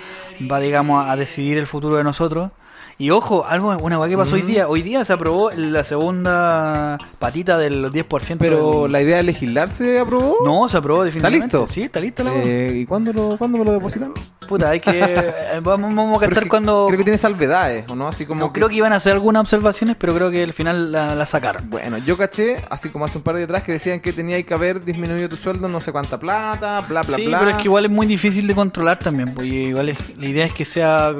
va, 0.51 0.59
digamos, 0.59 1.07
a 1.07 1.15
decidir 1.15 1.57
el 1.57 1.67
futuro 1.67 1.95
de 1.97 2.03
nosotros. 2.03 2.51
Y 2.97 3.09
ojo, 3.11 3.45
algo, 3.45 3.69
una 3.81 3.95
cosa 3.97 4.09
que 4.09 4.17
pasó 4.17 4.35
hoy 4.35 4.43
Mm. 4.43 4.47
día. 4.47 4.67
Hoy 4.67 4.81
día 4.81 5.05
se 5.05 5.13
aprobó 5.13 5.49
la 5.51 5.83
segunda 5.83 6.97
patita 7.19 7.57
del 7.57 7.89
10%. 7.91 8.37
Pero 8.39 8.83
del- 8.83 8.91
la 8.91 9.01
idea 9.01 9.17
de 9.17 9.23
legislar 9.23 9.69
se 9.69 9.99
aprobó. 9.99 10.37
No, 10.43 10.67
se 10.69 10.77
aprobó 10.77 11.03
definitivamente. 11.03 11.45
listo? 11.57 11.67
Sí, 11.73 11.83
está 11.83 11.99
lista 11.99 12.23
la. 12.23 12.31
Eh, 12.35 12.71
¿Y 12.81 12.85
cuándo, 12.85 13.11
lo, 13.13 13.37
cuándo 13.37 13.57
me 13.57 13.65
lo 13.65 13.71
depositan? 13.71 14.13
Puta, 14.51 14.69
hay 14.69 14.81
que. 14.81 14.91
eh, 15.01 15.61
vamos, 15.63 15.95
vamos 15.95 16.21
a 16.21 16.27
cachar 16.27 16.49
cuando. 16.49 16.87
Creo 16.87 16.97
que 16.97 17.05
tiene 17.05 17.17
salvedades, 17.17 17.87
¿o 17.87 17.95
no? 17.95 18.09
Así 18.09 18.25
como. 18.25 18.41
no, 18.41 18.51
creo 18.51 18.67
que 18.67 18.75
iban 18.75 18.91
a 18.91 18.97
hacer 18.97 19.13
algunas 19.13 19.39
observaciones, 19.43 19.95
pero 19.97 20.13
creo 20.13 20.29
que 20.29 20.43
al 20.43 20.51
final 20.51 20.91
la, 20.91 21.15
la 21.15 21.25
sacaron. 21.25 21.69
Bueno, 21.69 21.97
yo 21.99 22.17
caché, 22.17 22.57
así 22.69 22.89
como 22.89 23.05
hace 23.05 23.17
un 23.17 23.23
par 23.23 23.35
de 23.35 23.39
días 23.39 23.49
atrás, 23.49 23.63
que 23.63 23.71
decían 23.71 24.01
que 24.01 24.11
tenía 24.11 24.43
que 24.43 24.53
haber 24.53 24.83
disminuido 24.83 25.29
tu 25.29 25.37
sueldo 25.37 25.69
no 25.69 25.79
sé 25.79 25.93
cuánta 25.93 26.19
plata, 26.19 26.81
bla, 26.81 27.03
bla, 27.03 27.15
sí, 27.15 27.27
bla. 27.27 27.39
pero 27.39 27.51
es 27.51 27.57
que 27.57 27.63
igual 27.63 27.85
es 27.85 27.91
muy 27.91 28.05
difícil 28.07 28.45
de 28.45 28.53
controlar 28.53 28.99
también, 28.99 29.33
porque 29.33 29.47
igual 29.47 29.87
es- 29.87 30.17
la 30.17 30.25
idea 30.25 30.45
es 30.45 30.51
que 30.53 30.65
sea 30.65 31.13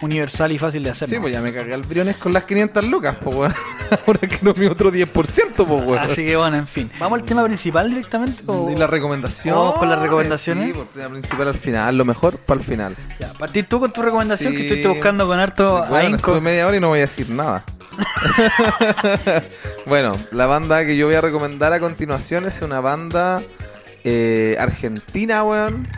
universal 0.00 0.50
y 0.52 0.56
fácil 0.58 0.82
de 0.82 0.90
hacer. 0.90 1.08
Sí, 1.08 1.16
¿no? 1.16 1.20
pues 1.20 1.34
ya 1.34 1.42
me 1.42 1.52
cagué 1.52 1.74
al 1.74 1.82
briones 1.82 2.16
con 2.16 2.32
las 2.32 2.44
500 2.44 2.84
lucas, 2.86 3.16
pues, 3.22 3.36
weón. 3.36 3.54
Ahora 4.06 4.20
que 4.20 4.38
no 4.40 4.54
mi 4.54 4.64
otro 4.66 4.90
10%, 4.90 5.12
pues, 5.12 5.68
weón. 5.68 5.98
Así 5.98 6.24
que 6.26 6.36
bueno, 6.36 6.56
en 6.56 6.66
fin. 6.66 6.90
¿Vamos 6.98 7.20
al 7.20 7.24
tema 7.26 7.44
principal 7.44 7.90
directamente? 7.90 8.42
O... 8.46 8.70
Y 8.70 8.76
la 8.76 8.86
recomendación. 8.86 9.54
¿Vamos 9.54 9.74
con 9.74 9.90
las 9.90 10.00
recomendaciones? 10.00 10.68
Sí, 10.68 10.72
por 10.72 10.86
tema 10.86 11.10
principal 11.10 11.48
al 11.48 11.58
final, 11.58 11.96
lo 11.98 12.04
mejor 12.06 12.38
para 12.38 12.60
el 12.60 12.64
final. 12.66 12.77
Ya, 13.20 13.32
partir 13.38 13.66
tú 13.68 13.80
con 13.80 13.92
tu 13.92 14.00
recomendación 14.02 14.52
Sí. 14.52 14.58
que 14.58 14.74
estoy 14.76 14.92
buscando 14.94 15.26
con 15.26 15.38
harto 15.38 15.84
Bueno, 15.88 16.16
estuve 16.16 16.40
media 16.40 16.66
hora 16.66 16.76
y 16.76 16.80
no 16.80 16.88
voy 16.88 16.98
a 17.00 17.02
decir 17.02 17.28
nada. 17.30 17.64
bueno, 19.86 20.12
la 20.32 20.46
banda 20.46 20.84
que 20.84 20.96
yo 20.96 21.06
voy 21.06 21.14
a 21.16 21.20
recomendar 21.20 21.72
a 21.72 21.80
continuación 21.80 22.46
es 22.46 22.62
una 22.62 22.80
banda 22.80 23.42
eh, 24.04 24.56
argentina, 24.58 25.42
weón, 25.44 25.88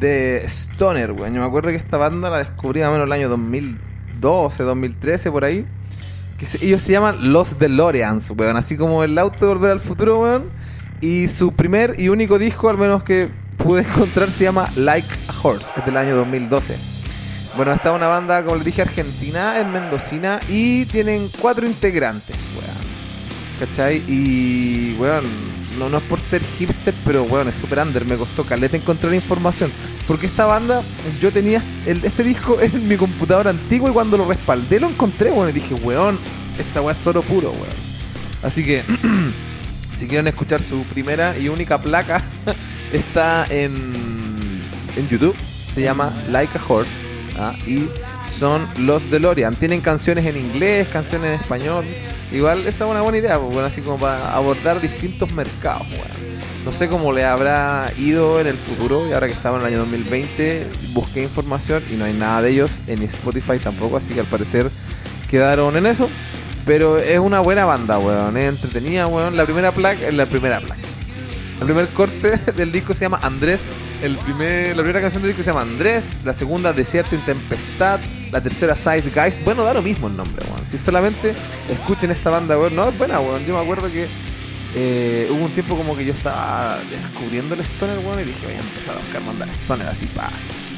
de 0.00 0.42
Stoner, 0.46 1.12
weón. 1.12 1.34
Yo 1.34 1.40
me 1.40 1.46
acuerdo 1.46 1.70
que 1.70 1.76
esta 1.76 1.96
banda 1.96 2.30
la 2.30 2.38
descubrí 2.38 2.80
más 2.80 2.90
o 2.90 2.92
menos 2.92 3.06
el 3.06 3.12
año 3.12 3.28
2012, 3.28 4.62
2013, 4.62 5.30
por 5.30 5.44
ahí. 5.44 5.64
Que 6.38 6.46
se- 6.46 6.64
ellos 6.64 6.82
se 6.82 6.92
llaman 6.92 7.32
Los 7.32 7.58
DeLoreans, 7.58 8.30
weón. 8.36 8.56
Así 8.56 8.76
como 8.76 9.02
el 9.02 9.18
auto 9.18 9.46
de 9.46 9.54
Volver 9.54 9.70
al 9.72 9.80
Futuro, 9.80 10.20
weón. 10.20 10.44
Y 11.00 11.28
su 11.28 11.52
primer 11.52 11.98
y 12.00 12.08
único 12.08 12.38
disco, 12.38 12.68
al 12.68 12.78
menos 12.78 13.02
que 13.02 13.28
pude 13.58 13.82
encontrar, 13.82 14.30
se 14.30 14.44
llama 14.44 14.70
Like 14.76 15.08
a 15.28 15.34
Horse. 15.42 15.72
Es 15.76 15.84
del 15.84 15.96
año 15.96 16.16
2012. 16.16 16.76
Bueno, 17.56 17.72
esta 17.72 17.90
es 17.90 17.96
una 17.96 18.06
banda, 18.06 18.42
como 18.44 18.56
les 18.56 18.64
dije, 18.64 18.82
argentina, 18.82 19.58
es 19.58 19.66
mendocina 19.66 20.40
y 20.48 20.84
tienen 20.86 21.28
cuatro 21.40 21.66
integrantes, 21.66 22.36
weón. 22.54 22.78
¿Cachai? 23.58 23.96
Y, 24.06 24.94
weón, 24.98 25.24
no, 25.78 25.88
no 25.88 25.98
es 25.98 26.04
por 26.04 26.20
ser 26.20 26.42
hipster, 26.58 26.94
pero, 27.04 27.24
weón, 27.24 27.48
es 27.48 27.56
super 27.56 27.80
under. 27.80 28.04
Me 28.04 28.16
costó 28.16 28.44
caleta 28.44 28.76
encontrar 28.76 29.12
información. 29.14 29.72
Porque 30.06 30.26
esta 30.26 30.46
banda, 30.46 30.82
yo 31.20 31.32
tenía 31.32 31.62
el- 31.86 32.04
este 32.04 32.22
disco 32.22 32.58
en 32.60 32.86
mi 32.86 32.96
computadora 32.96 33.50
antiguo 33.50 33.88
y 33.90 33.92
cuando 33.92 34.16
lo 34.16 34.26
respaldé 34.28 34.78
lo 34.80 34.88
encontré, 34.88 35.30
weón. 35.32 35.48
Y 35.50 35.52
dije, 35.52 35.74
weón, 35.74 36.16
esta 36.58 36.80
weá 36.80 36.94
es 36.94 37.06
oro 37.06 37.22
puro, 37.22 37.50
weón. 37.50 37.88
Así 38.42 38.62
que, 38.64 38.84
si 39.98 40.06
quieren 40.06 40.28
escuchar 40.28 40.62
su 40.62 40.82
primera 40.84 41.36
y 41.36 41.48
única 41.48 41.78
placa, 41.78 42.22
está 42.92 43.46
en, 43.50 43.92
en 44.96 45.08
YouTube. 45.08 45.36
Se 45.72 45.82
llama 45.82 46.12
Like 46.30 46.56
a 46.58 46.62
Horse. 46.66 47.06
¿ah? 47.38 47.54
Y 47.66 47.88
son 48.38 48.68
los 48.78 49.10
DeLorean. 49.10 49.54
Tienen 49.56 49.80
canciones 49.80 50.26
en 50.26 50.36
inglés, 50.36 50.88
canciones 50.88 51.34
en 51.34 51.40
español. 51.40 51.84
Igual 52.32 52.66
es 52.66 52.80
una 52.80 53.00
buena 53.00 53.18
idea, 53.18 53.38
pues, 53.38 53.52
bueno, 53.52 53.66
así 53.66 53.80
como 53.80 53.98
para 53.98 54.34
abordar 54.34 54.80
distintos 54.80 55.32
mercados. 55.32 55.86
weón. 55.88 56.38
No 56.64 56.72
sé 56.72 56.88
cómo 56.88 57.12
le 57.12 57.24
habrá 57.24 57.90
ido 57.96 58.40
en 58.40 58.46
el 58.46 58.56
futuro. 58.56 59.08
Y 59.08 59.12
ahora 59.12 59.26
que 59.26 59.32
estamos 59.32 59.60
en 59.60 59.66
el 59.66 59.72
año 59.72 59.80
2020, 59.80 60.66
busqué 60.92 61.22
información 61.22 61.82
y 61.90 61.96
no 61.96 62.04
hay 62.04 62.12
nada 62.12 62.42
de 62.42 62.50
ellos 62.50 62.82
en 62.86 63.02
Spotify 63.02 63.58
tampoco. 63.58 63.96
Así 63.96 64.12
que 64.12 64.20
al 64.20 64.26
parecer 64.26 64.70
quedaron 65.30 65.76
en 65.76 65.86
eso. 65.86 66.08
Pero 66.66 66.98
es 66.98 67.18
una 67.18 67.40
buena 67.40 67.64
banda, 67.64 67.98
weón. 67.98 68.36
Es 68.36 68.44
entretenida, 68.44 69.06
weón. 69.06 69.36
La 69.36 69.44
primera 69.44 69.72
placa, 69.72 70.10
la 70.10 70.26
primera 70.26 70.60
placa. 70.60 70.77
El 71.60 71.64
primer 71.64 71.88
corte 71.88 72.36
del 72.56 72.70
disco 72.70 72.94
se 72.94 73.00
llama 73.00 73.18
Andrés. 73.22 73.62
El 74.00 74.16
primer, 74.18 74.76
la 74.76 74.82
primera 74.82 75.00
canción 75.00 75.22
del 75.22 75.32
disco 75.32 75.42
se 75.42 75.50
llama 75.50 75.62
Andrés. 75.62 76.18
La 76.24 76.32
segunda, 76.32 76.72
Desierto 76.72 77.16
y 77.16 77.18
Tempestad. 77.18 78.00
La 78.30 78.40
tercera, 78.40 78.76
Size 78.76 79.10
Guys. 79.10 79.44
Bueno, 79.44 79.64
da 79.64 79.74
lo 79.74 79.82
mismo 79.82 80.06
el 80.06 80.16
nombre, 80.16 80.44
weón. 80.48 80.66
Si 80.68 80.78
solamente 80.78 81.34
escuchen 81.68 82.12
esta 82.12 82.30
banda, 82.30 82.56
weón. 82.56 82.76
No, 82.76 82.88
es 82.88 82.96
buena, 82.96 83.18
weón. 83.18 83.44
Yo 83.44 83.54
me 83.54 83.60
acuerdo 83.60 83.90
que 83.90 84.06
eh, 84.76 85.28
hubo 85.30 85.46
un 85.46 85.50
tiempo 85.50 85.76
como 85.76 85.96
que 85.96 86.04
yo 86.04 86.12
estaba 86.12 86.78
descubriendo 86.90 87.56
el 87.56 87.60
Stoner, 87.62 87.98
weón. 87.98 88.20
Y 88.20 88.24
dije, 88.24 88.46
voy 88.46 88.54
a 88.54 88.60
empezar 88.60 88.96
a 88.96 89.00
buscar 89.00 89.24
bandas 89.24 89.50
Stoner 89.56 89.88
así, 89.88 90.06
pa. 90.06 90.30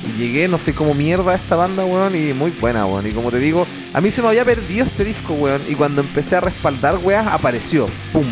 Y 0.08 0.18
llegué, 0.18 0.48
no 0.48 0.56
sé 0.56 0.72
cómo 0.72 0.94
mierda 0.94 1.32
a 1.32 1.34
esta 1.34 1.56
banda, 1.56 1.84
weón. 1.84 2.16
Y 2.16 2.32
muy 2.32 2.52
buena, 2.52 2.86
weón. 2.86 3.06
Y 3.06 3.12
como 3.12 3.30
te 3.30 3.38
digo, 3.38 3.66
a 3.92 4.00
mí 4.00 4.10
se 4.10 4.22
me 4.22 4.28
había 4.28 4.46
perdido 4.46 4.86
este 4.86 5.04
disco, 5.04 5.34
weón. 5.34 5.60
Y 5.68 5.74
cuando 5.74 6.00
empecé 6.00 6.36
a 6.36 6.40
respaldar, 6.40 6.96
weón, 7.02 7.28
apareció. 7.28 7.86
¡Pum! 8.14 8.24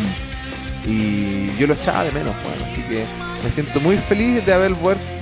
Y 0.85 1.55
yo 1.57 1.67
lo 1.67 1.73
echaba 1.73 2.03
de 2.03 2.11
menos, 2.11 2.35
weón. 2.43 2.71
Así 2.71 2.81
que 2.83 3.05
me 3.43 3.49
siento 3.49 3.79
muy 3.79 3.97
feliz 3.97 4.45
de 4.45 4.53
haber, 4.53 4.75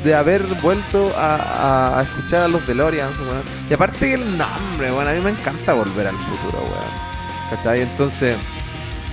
de 0.04 0.16
haber 0.16 0.44
vuelto 0.62 1.14
a, 1.18 1.36
a- 1.36 2.00
a 2.00 2.04
escuchar 2.04 2.44
a 2.44 2.48
los 2.48 2.66
DeLoreans, 2.68 3.18
weón. 3.20 3.44
Y 3.70 3.74
aparte 3.74 4.14
el 4.14 4.38
nombre, 4.38 4.92
weón, 4.92 5.08
a 5.08 5.12
mí 5.14 5.22
me 5.22 5.32
encanta 5.32 5.74
volver 5.74 6.08
al 6.08 6.16
futuro, 6.18 6.60
weón. 6.64 7.08
¿Cachai? 7.50 7.82
Entonces, 7.82 8.36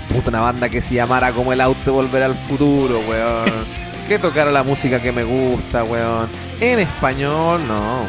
puta, 0.08 0.28
una 0.30 0.40
banda 0.40 0.68
que 0.68 0.80
se 0.82 0.94
llamara 0.94 1.32
como 1.32 1.52
el 1.52 1.60
auto 1.60 1.92
volver 1.92 2.22
al 2.22 2.34
futuro, 2.34 3.00
weón. 3.08 3.50
que 4.08 4.18
tocara 4.18 4.50
la 4.50 4.62
música 4.62 5.00
que 5.00 5.12
me 5.12 5.24
gusta, 5.24 5.82
weón. 5.84 6.28
En 6.60 6.78
español, 6.78 7.60
no. 7.66 8.06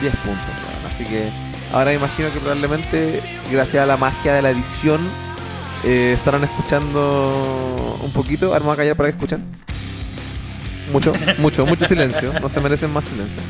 10 0.00 0.14
puntos, 0.16 0.46
weón. 0.46 0.92
Así 0.92 1.04
que 1.04 1.28
ahora 1.72 1.92
imagino 1.92 2.30
que 2.32 2.38
probablemente, 2.40 3.22
gracias 3.50 3.82
a 3.82 3.86
la 3.86 3.96
magia 3.96 4.34
de 4.34 4.42
la 4.42 4.50
edición, 4.50 5.00
eh, 5.84 6.14
estarán 6.16 6.44
escuchando 6.44 7.98
un 8.02 8.12
poquito. 8.12 8.54
Arma 8.54 8.72
a 8.72 8.76
callar 8.76 8.96
para 8.96 9.08
que 9.08 9.16
escuchen. 9.16 9.44
Mucho, 10.92 11.12
mucho, 11.38 11.66
mucho 11.66 11.86
silencio. 11.86 12.32
No 12.40 12.48
se 12.48 12.60
merecen 12.60 12.92
más 12.92 13.04
silencio. 13.04 13.40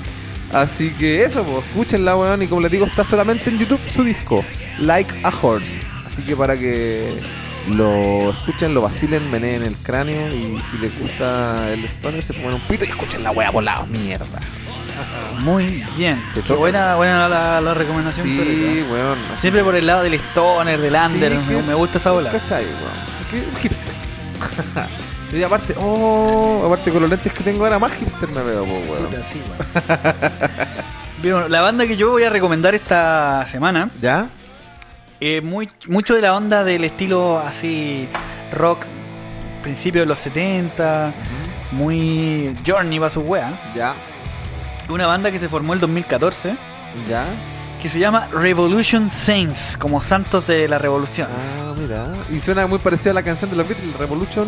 Así 0.53 0.91
que 0.91 1.23
eso, 1.23 1.45
pues, 1.45 1.65
escúchenla, 1.67 2.17
weón. 2.17 2.43
Y 2.43 2.47
como 2.47 2.61
les 2.61 2.73
digo, 2.73 2.87
está 2.87 3.05
solamente 3.05 3.51
en 3.51 3.59
YouTube 3.59 3.81
su 3.89 4.05
disco, 4.05 4.45
Like 4.79 5.15
a 5.23 5.33
Horse. 5.41 5.81
Así 6.07 6.23
que 6.23 6.35
para 6.35 6.59
que 6.59 7.21
lo 7.69 8.31
escuchen, 8.31 8.75
lo 8.75 8.83
vacilen, 8.83 9.31
meneen 9.31 9.63
el 9.63 9.77
cráneo. 9.77 10.29
Y 10.35 10.61
si 10.71 10.79
les 10.79 10.99
gusta 10.99 11.73
el 11.73 11.85
Stoner, 11.85 12.23
se 12.23 12.35
pongan 12.35 12.55
un 12.55 12.61
pito 12.63 12.85
y 12.85 12.89
escuchen 12.89 13.23
la 13.23 13.31
wea 13.31 13.51
volada, 13.51 13.87
mierda. 13.87 14.41
Muy 15.41 15.85
bien. 15.97 16.23
Qué 16.47 16.53
buena, 16.53 16.97
buena 16.97 17.29
la, 17.29 17.61
la 17.61 17.75
recomendación. 17.75 18.27
Sí, 18.27 18.37
perrita. 18.37 18.93
weón. 18.93 19.19
Siempre 19.41 19.65
por 19.65 19.75
el 19.75 19.87
lado 19.87 20.03
del 20.03 20.15
stoner, 20.15 20.81
del 20.81 20.95
under. 20.95 21.33
Sí, 21.33 21.67
me, 21.67 21.75
gusta 21.75 21.99
esa 21.99 22.11
bola. 22.11 22.31
¿Cachai, 22.31 22.65
weón? 22.65 23.49
Un 23.51 23.57
hipster. 23.57 23.95
y 25.39 25.43
aparte, 25.43 25.75
oh, 25.79 26.65
aparte 26.67 26.91
con 26.91 27.03
los 27.03 27.11
lentes 27.11 27.33
que 27.33 27.45
tengo 27.45 27.65
ahora, 27.65 27.79
más 27.79 27.93
hipster 27.93 28.29
me 28.29 28.43
veo, 28.43 28.65
po, 28.65 28.73
weón. 28.91 29.07
Puta, 29.07 29.25
sí, 29.25 29.41
weón. 29.49 30.61
Bien, 31.23 31.35
bueno, 31.35 31.49
la 31.49 31.61
banda 31.61 31.87
que 31.87 31.97
yo 31.97 32.11
voy 32.11 32.25
a 32.25 32.31
recomendar 32.31 32.75
esta 32.75 33.47
semana 33.47 33.91
¿Ya? 34.01 34.27
es 35.21 35.43
muy, 35.43 35.69
mucho 35.87 36.15
de 36.15 36.23
la 36.23 36.35
onda 36.35 36.65
del 36.65 36.83
estilo 36.85 37.39
así 37.39 38.09
rock 38.53 38.87
principio 39.63 40.01
de 40.01 40.07
los 40.07 40.19
70, 40.19 41.13
muy 41.73 42.55
Journey 42.67 42.99
va 42.99 43.11
su 43.11 43.21
wea. 43.21 43.53
¿Ya? 43.75 43.95
Una 44.91 45.07
banda 45.07 45.31
que 45.31 45.39
se 45.39 45.49
formó 45.49 45.73
el 45.75 45.81
2014 45.81 46.57
¿Ya? 47.09 47.25
que 47.81 47.89
se 47.89 47.99
llama 47.99 48.29
Revolution 48.31 49.09
Saints, 49.09 49.77
como 49.79 50.03
santos 50.03 50.47
de 50.47 50.69
la 50.69 50.77
revolución. 50.79 51.29
Ah, 51.31 51.73
mira. 51.79 52.07
Y 52.31 52.41
suena 52.41 52.67
muy 52.67 52.79
parecido 52.79 53.13
a 53.13 53.15
la 53.15 53.23
canción 53.23 53.51
de 53.51 53.57
los 53.57 53.67
Beatles, 53.67 53.97
Revolution 53.97 54.47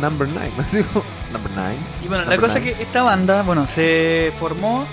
Number 0.00 0.26
9. 0.28 0.50
Así 0.58 0.82
como, 0.82 1.04
Number 1.32 1.52
9. 1.54 1.74
Y 2.04 2.08
bueno, 2.08 2.24
la 2.24 2.36
cosa 2.38 2.58
es 2.58 2.64
que 2.64 2.82
esta 2.82 3.02
banda, 3.02 3.42
bueno, 3.42 3.68
se 3.68 4.32
formó 4.40 4.84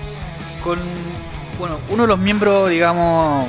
con, 0.63 0.77
bueno, 1.57 1.79
uno 1.89 2.03
de 2.03 2.07
los 2.07 2.19
miembros, 2.19 2.69
digamos, 2.69 3.47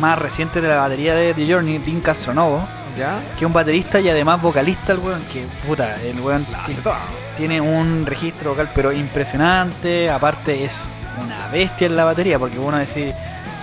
más 0.00 0.18
recientes 0.18 0.60
de 0.60 0.68
la 0.68 0.76
batería 0.76 1.14
de 1.14 1.32
The 1.34 1.52
Journey, 1.52 1.78
Dean 1.78 2.00
Castronovo, 2.00 2.66
¿Ya? 2.98 3.20
que 3.38 3.44
es 3.44 3.46
un 3.46 3.52
baterista 3.52 4.00
y 4.00 4.08
además 4.08 4.42
vocalista, 4.42 4.92
el 4.92 4.98
weón, 4.98 5.22
que 5.32 5.46
puta, 5.66 6.02
el 6.02 6.18
weón 6.18 6.44
La 6.50 6.64
hace 6.64 6.80
toda. 6.80 6.98
Tiene 7.42 7.60
un 7.60 8.06
registro 8.06 8.50
vocal 8.50 8.68
pero 8.72 8.92
impresionante, 8.92 10.08
aparte 10.08 10.62
es 10.64 10.74
una 11.20 11.48
bestia 11.48 11.88
en 11.88 11.96
la 11.96 12.04
batería, 12.04 12.38
porque 12.38 12.56
uno 12.56 12.78
decir, 12.78 13.12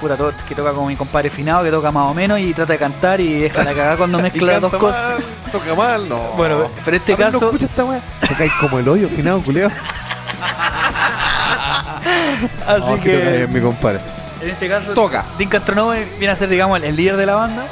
puta, 0.02 0.18
todo, 0.18 0.34
que 0.46 0.54
toca 0.54 0.74
como 0.74 0.88
mi 0.88 0.98
compadre 0.98 1.30
Finado, 1.30 1.64
que 1.64 1.72
toca 1.72 1.90
más 1.90 2.12
o 2.12 2.14
menos 2.14 2.42
y 2.42 2.54
trata 2.54 2.74
de 2.74 2.80
cantar 2.80 3.22
y 3.22 3.40
deja 3.40 3.64
la 3.64 3.72
cagada 3.74 3.96
cuando 3.96 4.20
mezcla 4.22 4.52
las 4.52 4.62
dos 4.62 4.72
canta 4.72 4.86
cosas. 4.86 5.02
mal, 5.14 5.24
toca 5.54 5.76
mal, 5.76 6.10
no. 6.10 6.18
Bueno, 6.36 6.58
pero 6.84 6.98
este 6.98 7.14
A 7.14 7.16
ver, 7.16 7.26
caso- 7.28 7.40
No 7.40 7.46
escucha 7.48 7.68
esta 7.68 7.86
weá. 7.86 8.02
Tocáis 8.28 8.52
como 8.60 8.80
el 8.80 8.90
hoyo, 8.90 9.08
finado, 9.08 9.42
culeo. 9.42 9.70
Así 12.68 12.80
No, 12.82 12.98
sí 12.98 13.12
toca 13.12 13.24
que 13.24 13.32
bien, 13.38 13.54
mi 13.54 13.62
compadre. 13.62 14.00
en 14.42 14.50
este 14.50 14.68
caso 14.68 14.92
Toca. 14.94 15.26
Dean 15.38 15.50
Castronovo 15.50 15.92
viene 16.18 16.34
a 16.34 16.36
ser, 16.36 16.50
digamos, 16.50 16.78
el, 16.80 16.84
el 16.84 16.96
líder 16.98 17.16
de 17.16 17.26
la 17.26 17.36
banda 17.36 17.64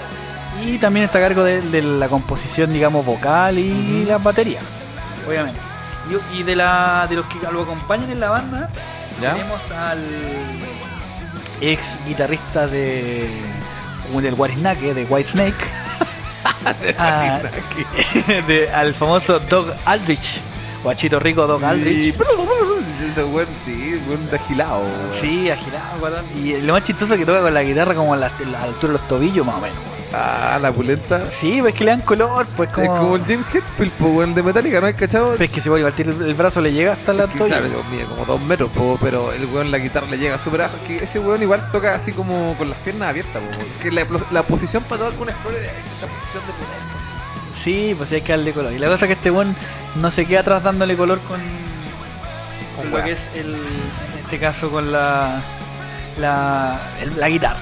y 0.66 0.78
también 0.78 1.06
está 1.06 1.18
a 1.20 1.22
cargo 1.22 1.44
de, 1.44 1.62
de 1.62 1.82
la 1.82 2.08
composición, 2.08 2.72
digamos, 2.72 3.06
vocal 3.06 3.60
y 3.60 4.06
la 4.06 4.18
batería, 4.20 4.60
obviamente. 5.28 5.60
Y, 6.10 6.38
y 6.40 6.44
de 6.44 6.56
la 6.56 7.06
de 7.10 7.16
los 7.16 7.26
que 7.28 7.40
lo 7.52 7.62
acompañan 7.64 8.10
en 8.12 8.20
la 8.20 8.30
banda 8.30 8.70
¿Ya? 9.22 9.34
tenemos 9.34 9.60
al 9.72 10.00
ex 11.62 11.86
guitarrista 12.08 12.68
de 12.68 13.30
del 14.22 14.36
Guarisnaque, 14.36 14.94
de 14.94 15.04
White 15.06 15.32
Snake, 15.32 15.56
a- 16.98 17.42
de- 18.48 18.70
al 18.74 18.94
famoso 18.94 19.40
Dog 19.40 19.74
Aldrich, 19.86 20.40
guachito 20.84 21.20
rico 21.20 21.46
Dog 21.46 21.64
Aldrich. 21.66 22.14
Sí, 22.16 22.16
ese 23.12 23.24
weón, 23.26 23.48
sí, 23.66 24.02
weón 24.08 24.30
agilado. 24.34 24.84
Sí, 25.20 25.50
agilado. 25.50 26.22
Y 26.38 26.56
lo 26.62 26.74
más 26.74 26.84
chistoso 26.84 27.14
es 27.16 27.20
que 27.20 27.26
toca 27.26 27.42
con 27.42 27.54
la 27.54 27.64
guitarra 27.64 27.94
como 27.96 28.14
a 28.14 28.18
la, 28.18 28.28
a 28.28 28.50
la 28.50 28.64
altura 28.64 28.94
de 28.94 29.00
los 29.00 29.08
tobillos, 29.10 29.46
más 29.46 29.56
o 29.56 29.60
menos. 29.62 29.78
Ah, 30.14 30.58
la 30.62 30.72
pulenta. 30.72 31.30
Sí, 31.30 31.58
pues 31.62 31.74
que 31.76 31.84
le 31.84 31.92
dan 31.92 32.00
color, 32.02 32.46
pues 32.56 32.70
Es 32.70 32.76
como. 32.76 32.98
como 32.98 33.16
el 33.18 33.24
James 33.26 33.48
Hetfield, 33.54 33.92
po, 33.94 34.06
weón, 34.08 34.34
de 34.34 34.42
Metallica, 34.42 34.80
¿no 34.80 34.88
has 34.88 34.94
cachado? 34.96 35.36
Pues 35.36 35.52
que 35.52 35.60
si 35.60 35.68
voy 35.68 35.82
a 35.82 35.84
partir 35.86 36.08
el, 36.08 36.22
el 36.22 36.34
brazo 36.34 36.62
le 36.62 36.72
llega 36.72 36.94
hasta 36.94 37.12
la 37.14 37.28
Que, 37.28 37.38
toalla. 37.38 37.60
claro, 37.60 37.84
mide 37.92 38.06
como 38.06 38.26
dos 38.26 38.42
metros, 38.42 38.70
po, 38.72 38.98
pero 39.02 39.34
el 39.34 39.46
weón 39.48 39.70
la 39.70 39.80
guitarra 39.80 40.08
le 40.08 40.18
llega 40.18 40.38
súper 40.40 40.62
bajo. 40.62 40.78
Es 40.78 40.84
que 40.84 41.04
ese 41.04 41.20
weón 41.20 41.42
igual 41.42 41.70
toca 41.72 41.94
así 41.94 42.14
como 42.14 42.56
con 42.58 42.70
las 42.70 42.80
piernas 42.80 43.10
abiertas, 43.10 43.42
po, 43.42 43.82
que 43.84 43.92
la, 43.92 44.06
la 44.32 44.44
posición 44.44 44.82
para 44.84 45.04
tocar 45.04 45.18
con 45.20 45.30
Explorer 45.30 45.62
es 45.64 45.72
esa 45.98 46.08
posición 46.08 46.44
de 46.48 46.54
poder. 46.54 46.80
po. 46.80 47.60
Sí, 47.64 47.94
pues 47.98 48.08
sí 48.10 48.16
hay 48.16 48.22
que 48.22 48.32
darle 48.32 48.54
color. 48.54 48.72
Y 48.72 48.80
la 48.80 48.88
cosa 48.88 49.06
es 49.06 49.08
que 49.10 49.14
este 49.14 49.30
weón 49.32 49.56
no 49.96 50.10
se 50.10 50.26
queda 50.26 50.40
atrás 50.40 50.64
dándole 50.64 50.96
color 50.96 51.20
con, 51.28 51.42
con 52.78 52.90
lo 52.92 52.96
weá. 52.96 53.04
que 53.06 53.12
es 53.12 53.28
el. 53.36 53.56
En 53.56 54.20
este 54.24 54.40
caso 54.40 54.70
con 54.72 54.90
la. 54.92 55.42
La, 56.20 56.80
el- 57.02 57.20
la 57.20 57.30
guitarra. 57.30 57.60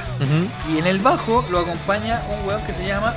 Y 0.74 0.78
en 0.78 0.88
el 0.88 1.00
bajo 1.00 1.44
lo 1.52 1.60
acompaña 1.60 2.22
un 2.30 2.48
weón 2.48 2.62
que 2.64 2.74
se 2.74 2.86
llama 2.88 3.14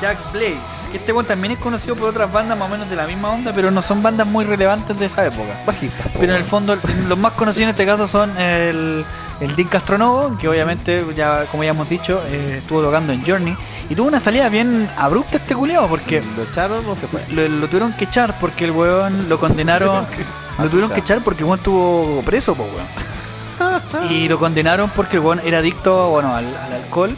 Jack 0.00 0.32
Blades. 0.32 0.58
Que 0.92 0.98
este 0.98 1.12
weón 1.12 1.26
también 1.26 1.52
es 1.52 1.58
conocido 1.58 1.96
por 1.96 2.10
otras 2.10 2.30
bandas 2.32 2.56
más 2.58 2.68
o 2.68 2.70
menos 2.70 2.88
de 2.88 2.96
la 2.96 3.06
misma 3.06 3.30
onda, 3.30 3.52
pero 3.54 3.70
no 3.70 3.82
son 3.82 4.02
bandas 4.02 4.26
muy 4.26 4.44
relevantes 4.44 4.98
de 4.98 5.06
esa 5.06 5.26
época. 5.26 5.50
Bajista, 5.66 6.04
Pero 6.20 6.32
en 6.32 6.38
el 6.38 6.44
fondo, 6.44 6.76
los 7.08 7.18
más 7.18 7.32
conocidos 7.32 7.64
en 7.64 7.68
este 7.70 7.86
caso 7.86 8.06
son 8.06 8.38
el, 8.38 9.04
el 9.40 9.56
Dean 9.56 9.68
Castronovo, 9.68 10.36
que 10.38 10.48
obviamente, 10.48 11.04
ya 11.16 11.44
como 11.46 11.64
ya 11.64 11.70
hemos 11.70 11.88
dicho, 11.88 12.22
eh, 12.28 12.56
estuvo 12.58 12.82
tocando 12.82 13.12
en 13.12 13.24
Journey. 13.26 13.56
Y 13.90 13.94
tuvo 13.94 14.08
una 14.08 14.20
salida 14.20 14.48
bien 14.50 14.88
abrupta 14.98 15.38
este 15.38 15.54
culiado, 15.54 15.88
porque 15.88 16.22
¿Lo 16.36 16.42
echaron 16.44 16.84
o 16.86 16.94
se 16.94 17.06
fue? 17.08 17.24
lo, 17.30 17.48
lo 17.48 17.66
tuvieron 17.68 17.92
que 17.94 18.04
echar 18.04 18.38
porque 18.38 18.66
el 18.66 18.70
weón 18.72 19.28
lo 19.28 19.38
condenaron. 19.38 20.06
Lo 20.58 20.68
tuvieron 20.68 20.90
que 20.90 20.98
echar 20.98 21.20
porque 21.20 21.42
el 21.42 21.46
weón 21.46 21.58
estuvo 21.60 22.20
preso, 22.22 22.52
po, 22.56 22.64
weón. 22.64 22.84
Y 24.10 24.28
lo 24.28 24.38
condenaron 24.38 24.90
porque 24.90 25.16
el 25.16 25.22
weón 25.22 25.40
era 25.44 25.58
adicto 25.58 26.10
bueno, 26.10 26.34
al, 26.34 26.44
al 26.56 26.72
alcohol 26.72 27.16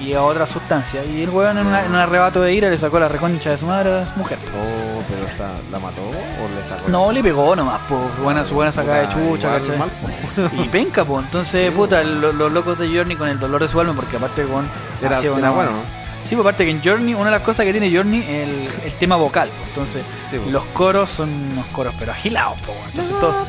y 0.00 0.12
a 0.12 0.22
otra 0.22 0.46
sustancia. 0.46 1.02
Y 1.04 1.22
el 1.22 1.30
weón 1.30 1.56
en, 1.58 1.66
una- 1.66 1.84
en 1.84 1.90
un 1.90 1.96
arrebato 1.98 2.40
de 2.42 2.52
ira 2.54 2.68
le 2.68 2.78
sacó 2.78 2.98
la 3.00 3.08
reconcha 3.08 3.50
de 3.50 3.58
su 3.58 3.66
madre 3.66 4.00
a 4.02 4.06
su 4.06 4.14
mujer. 4.16 4.38
Oh, 4.54 5.02
pero 5.08 5.26
está, 5.26 5.50
¿la 5.70 5.78
mató 5.78 6.02
o 6.02 6.54
le 6.56 6.64
sacó? 6.68 6.88
No, 6.88 7.10
le 7.12 7.22
pegó 7.22 7.56
nomás, 7.56 7.80
po, 7.88 7.98
su 8.16 8.22
buena, 8.22 8.44
su 8.44 8.54
buena 8.54 8.72
sacada 8.72 9.00
de 9.00 9.08
chucha, 9.08 9.48
Igual 9.58 9.62
¿cachai? 9.62 9.78
mal, 9.78 9.90
po. 9.90 10.62
Y 10.62 10.68
penca, 10.68 11.04
pues. 11.04 11.24
Entonces, 11.24 11.70
puta, 11.76 12.02
lo- 12.02 12.32
los 12.32 12.52
locos 12.52 12.78
de 12.78 12.88
Journey 12.88 13.16
con 13.16 13.28
el 13.28 13.38
dolor 13.38 13.62
de 13.62 13.68
su 13.68 13.80
alma, 13.80 13.94
porque 13.94 14.16
aparte 14.16 14.42
el 14.42 14.48
weón 14.48 14.68
Era, 15.02 15.16
hacía 15.18 15.30
era 15.30 15.38
una- 15.38 15.50
bueno, 15.50 15.70
¿no? 15.70 16.06
Sí, 16.28 16.34
pues 16.34 16.40
aparte 16.44 16.64
que 16.64 16.72
en 16.72 16.82
Journey, 16.82 17.14
una 17.14 17.26
de 17.26 17.30
las 17.30 17.42
cosas 17.42 17.64
que 17.64 17.70
tiene 17.72 17.88
Journey 17.94 18.18
es 18.20 18.28
el, 18.48 18.68
el 18.86 18.92
tema 18.98 19.14
vocal. 19.16 19.48
pues. 19.56 19.68
Entonces, 19.68 20.02
Sí, 20.30 20.38
pues. 20.38 20.50
los 20.50 20.64
coros 20.66 21.08
son 21.08 21.28
unos 21.52 21.66
coros, 21.66 21.94
pero 22.00 22.10
agilados, 22.12 22.58
pues. 22.66 22.76
Entonces, 22.90 23.14
todo- 23.20 23.46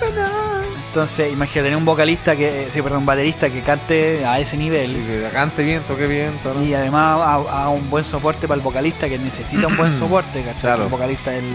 entonces, 1.02 1.32
imagínate 1.32 1.64
tener 1.68 1.78
un 1.78 1.86
vocalista 1.86 2.36
que, 2.36 2.64
eh, 2.64 2.68
sí, 2.72 2.82
perdón, 2.82 3.00
un 3.00 3.06
baterista 3.06 3.50
que 3.50 3.62
cante 3.62 4.26
a 4.26 4.40
ese 4.40 4.56
Y 4.56 4.60
nivel. 4.60 4.94
que 4.96 5.30
cante 5.32 5.64
bien, 5.64 5.82
toque 5.88 6.08
bien, 6.08 6.32
todo. 6.42 6.64
Y 6.64 6.74
además 6.74 7.20
a, 7.22 7.34
a 7.36 7.70
un 7.70 7.90
buen 7.90 8.04
soporte 8.04 8.48
para 8.48 8.56
el 8.58 8.62
vocalista 8.64 9.08
que 9.08 9.18
necesita 9.20 9.68
un 9.68 9.78
buen 9.78 9.94
soporte, 10.00 10.42
¿cachai? 10.42 10.62
Claro. 10.62 10.84
El 10.84 10.90
vocalista 10.90 11.36
es 11.36 11.44
el, 11.44 11.54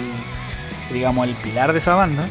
digamos, 0.93 1.27
el 1.27 1.35
pilar 1.35 1.73
de 1.73 1.81
esa 1.81 1.95
banda. 1.95 2.29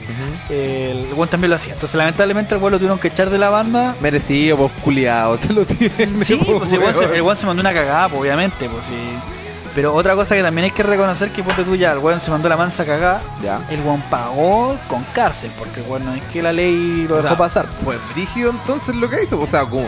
El 0.49 1.05
buen 1.15 1.29
también 1.29 1.49
lo 1.49 1.57
hacía. 1.57 1.73
Entonces, 1.73 1.95
lamentablemente, 1.97 2.55
el 2.55 2.61
weón 2.61 2.71
lo 2.73 2.77
tuvieron 2.77 2.99
que 2.99 3.09
echar 3.09 3.29
de 3.29 3.37
la 3.37 3.49
banda. 3.49 3.95
Merecido, 3.99 4.57
pues 4.57 4.71
culiado, 4.83 5.37
se 5.37 5.51
lo 5.51 5.65
tiene. 5.65 6.23
Sí, 6.23 6.35
pues 6.57 6.71
el 6.73 6.79
se, 6.95 7.21
weón 7.21 7.37
se 7.37 7.45
mandó 7.45 7.61
una 7.61 7.73
cagada, 7.73 8.07
pues, 8.09 8.21
obviamente, 8.21 8.69
pues 8.69 8.85
sí. 8.85 9.30
Pero 9.73 9.93
otra 9.93 10.15
cosa 10.15 10.35
que 10.35 10.41
también 10.43 10.65
hay 10.65 10.71
que 10.71 10.83
reconocer 10.83 11.31
que 11.31 11.43
ponte 11.43 11.63
tú 11.63 11.75
ya, 11.75 11.93
el 11.93 11.99
weón 11.99 12.19
se 12.19 12.29
mandó 12.29 12.49
la 12.49 12.57
mansa 12.57 12.85
cagada, 12.85 13.21
Ya. 13.41 13.61
el 13.69 13.79
weón 13.81 14.01
pagó 14.09 14.77
con 14.89 15.03
cárcel, 15.15 15.49
porque 15.57 15.79
el 15.81 15.87
weón 15.89 16.05
no 16.05 16.13
es 16.13 16.21
que 16.25 16.41
la 16.41 16.51
ley 16.51 17.05
lo 17.07 17.21
dejó 17.21 17.37
pasar. 17.37 17.65
Fue 17.83 17.97
brígido 18.13 18.51
entonces 18.51 18.95
lo 18.95 19.09
que 19.09 19.23
hizo. 19.23 19.39
O 19.39 19.47
sea, 19.47 19.63
como 19.65 19.87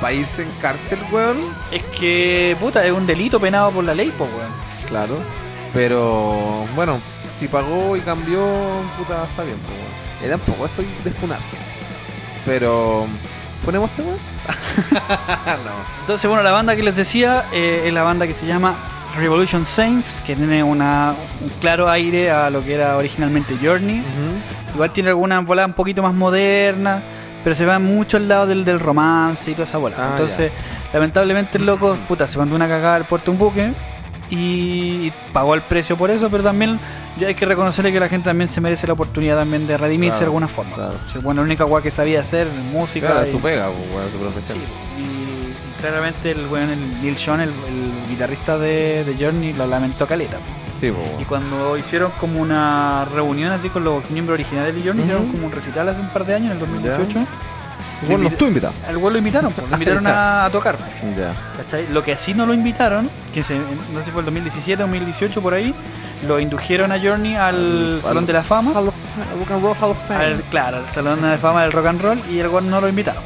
para 0.00 0.12
irse 0.14 0.42
en 0.42 0.50
cárcel, 0.60 0.98
weón. 1.12 1.36
Es 1.70 1.84
que, 1.84 2.56
puta, 2.58 2.84
es 2.84 2.92
un 2.92 3.06
delito 3.06 3.38
penado 3.38 3.70
por 3.70 3.84
la 3.84 3.94
ley, 3.94 4.12
pues, 4.18 4.28
weón. 4.30 4.50
Claro. 4.88 5.14
Pero 5.72 6.66
bueno, 6.74 6.98
si 7.38 7.46
pagó 7.46 7.96
y 7.96 8.00
cambió, 8.00 8.40
puta, 8.98 9.22
está 9.30 9.44
bien, 9.44 9.58
pues, 9.58 9.78
weón. 9.78 10.26
Y 10.26 10.28
tampoco 10.28 10.66
soy 10.66 10.88
de 11.04 11.10
funar. 11.12 11.38
Pero. 12.44 13.06
¿Ponemos 13.64 13.90
este 13.90 14.02
weón? 14.02 14.18
no. 15.46 16.00
Entonces, 16.00 16.28
bueno, 16.28 16.42
la 16.42 16.50
banda 16.50 16.74
que 16.74 16.82
les 16.82 16.96
decía 16.96 17.44
eh, 17.52 17.84
es 17.86 17.92
la 17.92 18.02
banda 18.02 18.26
que 18.26 18.34
se 18.34 18.46
llama 18.46 18.74
Revolution 19.16 19.64
Saints, 19.66 20.22
que 20.26 20.36
tiene 20.36 20.62
una, 20.62 21.14
un 21.42 21.48
claro 21.60 21.88
aire 21.88 22.30
a 22.30 22.48
lo 22.50 22.62
que 22.64 22.74
era 22.74 22.96
originalmente 22.96 23.56
Journey. 23.62 24.02
Igual 24.74 24.92
tiene 24.92 25.08
algunas 25.10 25.44
voladas 25.44 25.68
un 25.68 25.74
poquito 25.74 26.02
más 26.02 26.14
modernas, 26.14 27.02
pero 27.42 27.56
se 27.56 27.66
va 27.66 27.78
mucho 27.78 28.16
al 28.18 28.28
lado 28.28 28.46
del, 28.46 28.64
del 28.64 28.78
romance 28.78 29.50
y 29.50 29.54
toda 29.54 29.64
esa 29.64 29.78
bola. 29.78 29.96
Ah, 29.98 30.08
Entonces, 30.12 30.52
lamentablemente 30.92 31.58
el 31.58 31.66
loco, 31.66 31.96
puta, 32.06 32.26
se 32.26 32.38
mandó 32.38 32.54
una 32.54 32.68
cagada 32.68 32.94
al 32.96 33.04
puerto 33.04 33.32
un 33.32 33.38
buque 33.38 33.72
y 34.30 35.10
pagó 35.32 35.54
el 35.54 35.62
precio 35.62 35.96
por 35.96 36.10
eso, 36.10 36.30
pero 36.30 36.44
también 36.44 36.78
ya 37.18 37.26
hay 37.26 37.34
que 37.34 37.44
reconocerle 37.46 37.92
que 37.92 37.98
la 37.98 38.08
gente 38.08 38.28
también 38.30 38.48
se 38.48 38.60
merece 38.60 38.86
la 38.86 38.92
oportunidad 38.92 39.36
también 39.38 39.66
de 39.66 39.76
redimirse 39.76 40.10
Claro, 40.10 40.20
de 40.20 40.24
alguna 40.26 40.48
forma. 40.48 40.74
claro. 40.76 40.94
O 41.04 41.10
sea, 41.10 41.20
bueno, 41.20 41.40
la 41.40 41.46
única 41.46 41.64
guay 41.64 41.82
que 41.82 41.90
sabía 41.90 42.20
hacer 42.20 42.46
música. 42.72 43.08
Claro, 43.08 43.26
y- 43.26 43.32
su 43.32 43.40
pega, 43.40 43.66
pues, 43.92 44.12
su 44.12 44.18
profesión. 44.18 44.58
y 44.98 45.19
claramente 45.80 46.30
el 46.30 46.46
weón, 46.46 46.70
el 46.70 47.02
Neil 47.02 47.16
Sean, 47.18 47.40
el, 47.40 47.48
el 47.50 48.08
guitarrista 48.08 48.58
de, 48.58 49.04
de 49.04 49.16
Journey, 49.24 49.52
lo 49.52 49.66
lamentó 49.66 50.06
caleta. 50.06 50.36
Sí, 50.78 50.90
pues, 50.90 51.08
Y 51.20 51.24
cuando 51.24 51.76
hicieron 51.76 52.10
como 52.18 52.40
una 52.40 53.04
reunión 53.14 53.52
así 53.52 53.68
con 53.68 53.84
los 53.84 54.08
miembros 54.10 54.36
originales 54.36 54.74
de 54.74 54.82
Journey, 54.82 55.02
hicieron 55.02 55.26
como 55.30 55.46
un 55.46 55.52
recital 55.52 55.88
hace 55.88 56.00
un 56.00 56.08
par 56.08 56.24
de 56.24 56.34
años, 56.34 56.46
en 56.46 56.52
el 56.52 56.58
2018. 56.60 57.18
Bueno, 58.08 58.22
no 58.22 58.28
estuvo 58.30 58.48
invitado. 58.48 58.72
Al 58.88 58.96
weón 58.96 59.12
lo 59.12 59.18
invitaron, 59.18 59.52
pues, 59.52 59.68
lo 59.68 59.74
invitaron 59.74 60.06
a, 60.06 60.46
a 60.46 60.50
tocar. 60.50 60.76
¿cachai? 61.56 61.86
Lo 61.92 62.02
que 62.02 62.16
sí 62.16 62.32
no 62.32 62.46
lo 62.46 62.54
invitaron, 62.54 63.10
que 63.34 63.42
se- 63.42 63.58
no 63.58 63.98
sé 63.98 64.04
si 64.06 64.10
fue 64.10 64.20
el 64.20 64.24
2017 64.26 64.82
o 64.82 64.86
2018 64.86 65.42
por 65.42 65.52
ahí, 65.52 65.74
lo 66.26 66.40
indujeron 66.40 66.92
a 66.92 66.98
Journey 66.98 67.34
al, 67.36 67.54
Al- 67.96 68.00
Salón 68.02 68.18
al- 68.18 68.26
de 68.26 68.32
la 68.32 68.42
Fama. 68.42 68.72
Hall 68.72 68.88
of- 68.88 68.94
Rock 69.38 69.50
and 69.50 69.62
Roll 69.62 69.76
Hall 69.80 69.90
of 69.90 70.08
Fame. 70.08 70.24
al- 70.24 70.40
claro, 70.50 70.78
al 70.78 70.86
Salón 70.94 71.20
de 71.20 71.28
la 71.28 71.36
Fama 71.36 71.62
del 71.62 71.72
Rock 71.72 71.86
and 71.86 72.00
Roll 72.00 72.22
y 72.30 72.38
el 72.38 72.50
no 72.70 72.80
lo 72.80 72.88
invitaron. 72.88 73.22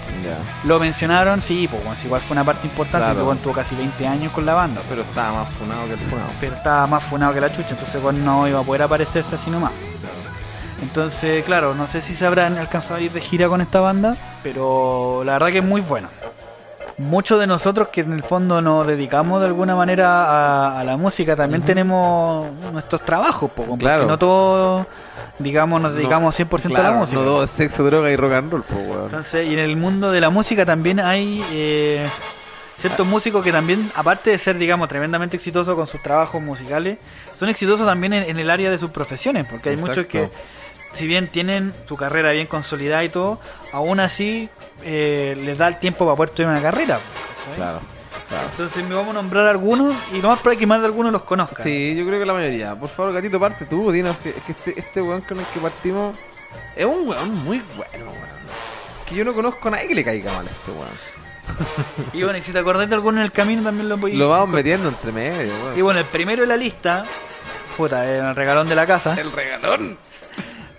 Lo 0.65 0.79
mencionaron, 0.81 1.41
sí, 1.43 1.69
pues 1.71 1.85
bueno, 1.85 1.99
igual 2.05 2.21
fue 2.23 2.35
una 2.35 2.45
parte 2.45 2.67
importante, 2.67 3.07
Claro. 3.13 3.25
porque 3.27 3.43
tuvo 3.43 3.53
casi 3.53 3.75
20 3.75 4.07
años 4.07 4.33
con 4.33 4.45
la 4.47 4.55
banda. 4.55 4.81
Pero 4.89 5.03
estaba 5.03 5.45
más 5.45 5.49
funado 5.55 5.87
que 5.87 5.93
el 5.95 5.99
funado. 5.99 6.29
pero 6.41 6.55
estaba 6.57 6.87
más 6.87 7.05
funado 7.05 7.33
que 7.35 7.41
la 7.41 7.51
chucha, 7.53 7.71
entonces 7.71 8.03
weón 8.03 8.25
no 8.25 8.47
iba 8.49 8.61
a 8.61 8.63
poder 8.63 8.83
aparecerse 8.83 9.35
así 9.37 9.51
nomás. 9.51 9.73
Entonces, 10.83 11.45
claro, 11.45 11.75
no 11.75 11.87
sé 11.87 12.01
si 12.01 12.15
se 12.15 12.27
habrán 12.27 12.59
alcanzado 12.59 12.97
a 12.97 13.01
ir 13.01 13.13
de 13.13 13.21
gira 13.21 13.49
con 13.49 13.61
esta 13.61 13.81
banda, 13.81 14.17
pero 14.43 15.23
la 15.25 15.35
verdad 15.35 15.49
que 15.49 15.59
es 15.59 15.65
muy 15.65 15.81
buena. 15.81 16.09
Muchos 16.99 17.41
de 17.41 17.47
nosotros 17.47 17.89
que 17.89 18.03
en 18.03 18.13
el 18.13 18.23
fondo 18.23 18.61
nos 18.61 18.87
dedicamos 18.87 19.41
de 19.41 19.49
alguna 19.49 19.75
manera 19.75 20.25
a, 20.27 20.81
a 20.81 20.85
la 20.85 20.97
música 20.97 21.35
también 21.35 21.63
tenemos 21.63 22.47
nuestros 22.73 23.05
trabajos, 23.05 23.51
po, 23.51 23.65
porque 23.65 23.81
Claro. 23.81 24.07
no 24.07 24.17
todos, 24.19 24.87
digamos, 25.41 25.81
nos 25.81 25.95
dedicamos 25.95 26.39
100% 26.39 26.77
a 26.79 26.83
la 26.83 26.93
música. 26.93 27.19
No 27.21 27.27
todo 27.27 27.45
es 27.45 27.51
sexo, 27.51 27.83
droga 27.85 28.11
y 28.11 28.17
rock 28.17 28.33
and 28.35 28.53
roll, 28.53 28.65
weón. 28.71 29.05
Entonces, 29.07 29.47
y 29.49 29.55
en 29.55 29.59
el 29.59 29.77
mundo 29.77 30.13
de 30.13 30.21
la 30.21 30.31
música 30.31 30.65
también 30.65 31.01
hay 31.01 31.45
eh, 31.51 32.07
ciertos 32.79 33.05
músicos 33.07 33.43
que 33.43 33.51
también, 33.51 33.91
aparte 33.97 34.31
de 34.31 34.39
ser, 34.39 34.57
digamos, 34.57 34.89
tremendamente 34.89 35.37
exitosos 35.37 35.75
con 35.75 35.89
sus 35.89 36.01
trabajos 36.01 36.41
musicales, 36.41 36.99
son 37.39 37.49
exitosos 37.49 37.87
también 37.87 38.13
en, 38.13 38.23
en 38.23 38.39
el 38.39 38.49
área 38.51 38.71
de 38.71 38.79
sus 38.79 38.91
profesiones, 38.91 39.47
porque 39.51 39.71
hay 39.71 39.77
muchos 39.77 40.07
que. 40.07 40.29
Si 40.95 41.07
bien 41.07 41.29
tienen 41.29 41.73
su 41.87 41.97
carrera 41.97 42.33
bien 42.33 42.47
consolidada 42.47 43.05
y 43.05 43.09
todo, 43.09 43.41
aún 43.73 44.01
así 44.01 44.49
eh, 44.83 45.37
les 45.45 45.59
da 45.59 45.69
el 45.69 45.79
tiempo 45.79 46.05
para 46.05 46.17
poder 46.17 46.31
tener 46.31 46.53
una 46.53 46.63
carrera. 46.63 46.99
Claro, 47.57 47.81
claro. 48.29 48.49
Entonces, 48.51 48.85
me 48.89 48.95
vamos 48.95 49.11
a 49.11 49.15
nombrar 49.15 49.47
algunos 49.47 49.95
y 50.13 50.21
lo 50.21 50.29
más 50.29 50.39
probable 50.39 50.59
que 50.59 50.67
más 50.67 50.81
de 50.81 50.87
algunos 50.87 51.13
los 51.13 51.23
conozcan. 51.23 51.63
Sí, 51.63 51.95
yo 51.97 52.07
creo 52.07 52.21
que 52.21 52.27
la 52.27 52.33
mayoría. 52.33 52.75
Por 52.75 52.89
favor, 52.89 53.13
gatito, 53.13 53.39
parte 53.39 53.67
tú. 53.67 53.91
Dinos 53.91 54.17
que, 54.19 54.31
es 54.31 54.43
que 54.45 54.53
este, 54.53 54.81
este 54.81 55.03
weón 55.03 55.23
con 55.23 55.39
el 55.39 55.47
que 55.47 55.61
partimos 55.61 56.17
es 56.77 56.85
un 56.85 57.09
weón 57.09 57.45
muy 57.45 57.63
bueno, 57.77 58.07
weón. 58.07 58.35
Que 59.07 59.15
yo 59.17 59.25
no 59.25 59.35
conozco 59.35 59.69
a 59.69 59.73
nadie 59.73 59.89
que 59.89 59.95
le 59.95 60.05
caiga 60.05 60.33
mal 60.33 60.47
a 60.47 60.51
este 60.51 60.71
weón. 60.71 61.15
Y 62.13 62.23
bueno, 62.23 62.39
y 62.39 62.43
si 62.43 62.53
te 62.53 62.59
acordás 62.59 62.89
de 62.89 62.95
alguno 62.95 63.19
en 63.19 63.25
el 63.25 63.33
camino, 63.33 63.63
también 63.63 63.89
lo 63.89 63.97
voy 63.97 64.13
Lo 64.13 64.31
vamos 64.31 64.49
metiendo 64.49 64.89
entre 64.89 65.13
medio, 65.13 65.53
Y 65.77 65.83
bueno, 65.83 66.01
el 66.01 66.07
primero 66.07 66.43
de 66.43 66.49
la 66.49 66.57
lista, 66.57 67.05
puta, 67.77 68.07
el 68.11 68.35
regalón 68.35 68.69
de 68.69 68.75
la 68.75 68.87
casa. 68.87 69.15
El 69.21 69.31
regalón. 69.31 69.99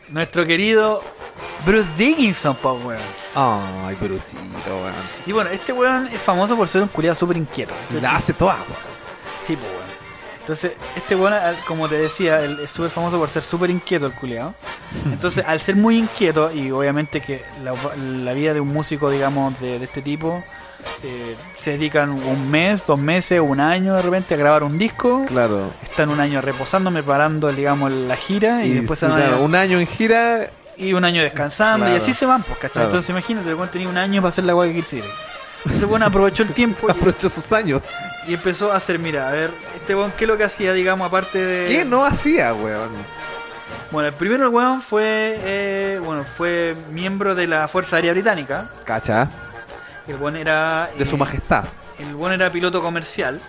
Nuestro 0.09 0.45
querido 0.45 1.01
Bruce 1.65 1.89
Dickinson, 1.97 2.55
po, 2.55 2.73
weón. 2.73 3.01
Ay, 3.33 3.95
Brucito, 3.99 4.43
weón. 4.67 4.93
Y 5.25 5.31
bueno, 5.31 5.49
este 5.49 5.73
weón 5.73 6.07
es 6.07 6.21
famoso 6.21 6.55
por 6.55 6.67
ser 6.67 6.83
un 6.83 6.87
culiado 6.89 7.15
súper 7.15 7.37
inquieto. 7.37 7.73
Y 7.91 7.99
la 7.99 8.15
hace 8.15 8.33
toda, 8.33 8.53
weón. 8.53 8.95
Sí, 9.47 9.55
po, 9.55 9.63
weón. 9.65 9.85
Entonces, 10.41 10.73
este 10.95 11.15
weón, 11.15 11.33
como 11.67 11.89
te 11.89 11.97
decía, 11.97 12.43
él 12.43 12.59
es 12.63 12.69
súper 12.69 12.91
famoso 12.91 13.17
por 13.17 13.29
ser 13.29 13.41
súper 13.41 13.71
inquieto 13.71 14.05
el 14.05 14.13
culiado. 14.13 14.53
Entonces, 15.05 15.43
al 15.47 15.59
ser 15.59 15.75
muy 15.75 15.97
inquieto, 15.97 16.51
y 16.51 16.69
obviamente 16.71 17.21
que 17.21 17.43
la, 17.63 17.73
la 17.97 18.33
vida 18.33 18.53
de 18.53 18.59
un 18.59 18.67
músico, 18.67 19.09
digamos, 19.09 19.59
de, 19.59 19.79
de 19.79 19.85
este 19.85 20.03
tipo, 20.03 20.43
eh, 21.03 21.35
se 21.59 21.71
dedican 21.71 22.09
un 22.11 22.49
mes, 22.49 22.85
dos 22.85 22.99
meses, 22.99 23.39
un 23.39 23.59
año 23.59 23.93
de 23.95 24.01
repente 24.01 24.33
a 24.33 24.37
grabar 24.37 24.63
un 24.63 24.77
disco. 24.77 25.25
Claro. 25.27 25.69
Están 25.83 26.09
un 26.09 26.19
año 26.19 26.41
reposando, 26.41 26.91
preparando, 26.91 27.51
digamos, 27.51 27.91
la 27.91 28.15
gira, 28.15 28.65
y, 28.65 28.73
después 28.75 28.99
sí, 28.99 29.05
a- 29.05 29.09
claro, 29.09 29.41
un 29.41 29.55
año 29.55 29.79
en 29.79 29.87
gira. 29.87 30.49
y 30.77 30.93
un 30.93 31.05
año 31.05 31.21
descansando, 31.21 31.89
y 31.89 31.95
así 31.95 32.13
se 32.13 32.25
van, 32.25 32.43
pues, 32.43 32.57
¿cachai? 32.57 32.71
Claro. 32.73 32.87
Entonces, 32.87 33.09
imagínate, 33.09 33.49
el 33.51 33.69
tenía 33.69 33.87
un 33.89 33.97
año 33.97 34.21
para 34.21 34.29
hacer 34.29 34.43
la 34.43 34.55
weá 34.55 34.67
que 34.69 34.75
quisiera. 34.75 35.07
Entonces, 35.63 35.87
bueno, 35.89 36.05
aprovechó 36.05 36.43
el 36.43 36.49
tiempo 36.53 36.87
y- 36.87 36.91
Aprovechó 36.95 37.27
sus 37.29 37.51
años. 37.53 37.83
y 38.27 38.33
empezó 38.33 38.71
a 38.71 38.75
hacer, 38.75 38.99
mira, 38.99 39.29
a 39.29 39.31
ver, 39.31 39.51
este 39.75 39.95
weón, 39.95 40.11
¿qué 40.17 40.25
es 40.25 40.27
lo 40.27 40.37
que 40.37 40.43
hacía, 40.43 40.73
digamos, 40.73 41.07
aparte 41.07 41.39
de... 41.39 41.67
¿Qué 41.67 41.85
no 41.85 42.05
hacía, 42.05 42.53
weón? 42.53 42.89
Bueno, 43.91 44.09
el 44.09 44.13
primero 44.15 44.43
el 44.43 44.49
weón 44.49 44.81
fue, 44.81 45.39
eh, 45.43 45.99
bueno, 46.03 46.23
fue 46.23 46.75
miembro 46.91 47.33
de 47.35 47.47
la 47.47 47.67
Fuerza 47.67 47.95
Aérea 47.95 48.11
Británica. 48.13 48.69
Cacha. 48.83 49.27
El 50.07 50.15
weón 50.15 50.35
era... 50.35 50.89
De 50.97 51.05
su 51.05 51.15
eh, 51.15 51.19
majestad. 51.19 51.65
El 51.99 52.15
weón 52.15 52.33
era 52.33 52.51
piloto 52.51 52.81
comercial. 52.81 53.39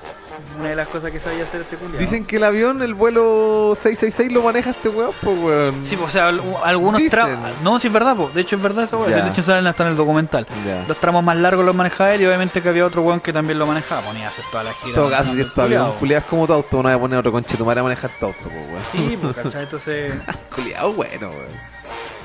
Una 0.58 0.68
de 0.68 0.76
las 0.76 0.88
cosas 0.88 1.10
que 1.10 1.18
sabía 1.18 1.44
hacer 1.44 1.62
este 1.62 1.76
culiao. 1.76 1.98
Dicen 1.98 2.24
que 2.26 2.36
el 2.36 2.44
avión, 2.44 2.82
el 2.82 2.92
vuelo 2.94 3.72
666 3.74 4.32
lo 4.32 4.42
maneja 4.42 4.70
este 4.70 4.88
weón, 4.90 5.10
pues 5.22 5.38
weón. 5.38 5.86
Sí, 5.86 5.98
o 6.02 6.08
sea, 6.08 6.28
al- 6.28 6.42
algunos 6.62 7.02
tramos... 7.08 7.38
No, 7.62 7.78
sí 7.80 7.86
es 7.86 7.92
verdad, 7.92 8.14
po. 8.16 8.30
de 8.32 8.42
hecho 8.42 8.56
es 8.56 8.62
verdad 8.62 8.84
esa. 8.84 8.96
Ya. 9.08 9.24
De 9.24 9.30
hecho 9.30 9.42
salen 9.42 9.66
hasta 9.66 9.84
en 9.84 9.90
el 9.90 9.96
documental. 9.96 10.46
Los 10.86 10.98
tramos 10.98 11.24
más 11.24 11.36
largos 11.36 11.64
los 11.64 11.74
manejaba 11.74 12.14
él 12.14 12.22
y 12.22 12.26
obviamente 12.26 12.60
que 12.62 12.68
había 12.68 12.84
otro 12.84 13.02
weón 13.02 13.20
que 13.20 13.32
también 13.32 13.58
lo 13.58 13.66
manejaba. 13.66 14.02
Ponía 14.02 14.26
a 14.26 14.28
hacer 14.28 14.44
toda 14.50 14.64
la 14.64 14.72
gira. 14.74 14.94
Todo 14.94 15.10
caso, 15.10 15.32
si 15.32 15.40
esto 15.40 15.62
avión 15.62 15.92
culiado 15.98 16.20
es 16.22 16.28
como 16.28 16.46
tu 16.46 16.52
auto, 16.52 16.76
no 16.78 16.82
voy 16.84 16.92
a 16.92 16.98
poner 16.98 17.18
otro 17.18 17.32
conchetumare 17.32 17.80
a 17.80 17.82
manejar 17.82 18.10
tu 18.20 18.26
auto, 18.26 18.38
pues 18.42 18.54
weón. 18.54 18.82
Sí, 18.92 19.18
pues, 19.20 19.34
¿cachai? 19.36 19.62
Entonces... 19.64 20.14
Culiado 20.54 20.92
bueno, 20.92 21.28
weón. 21.30 21.75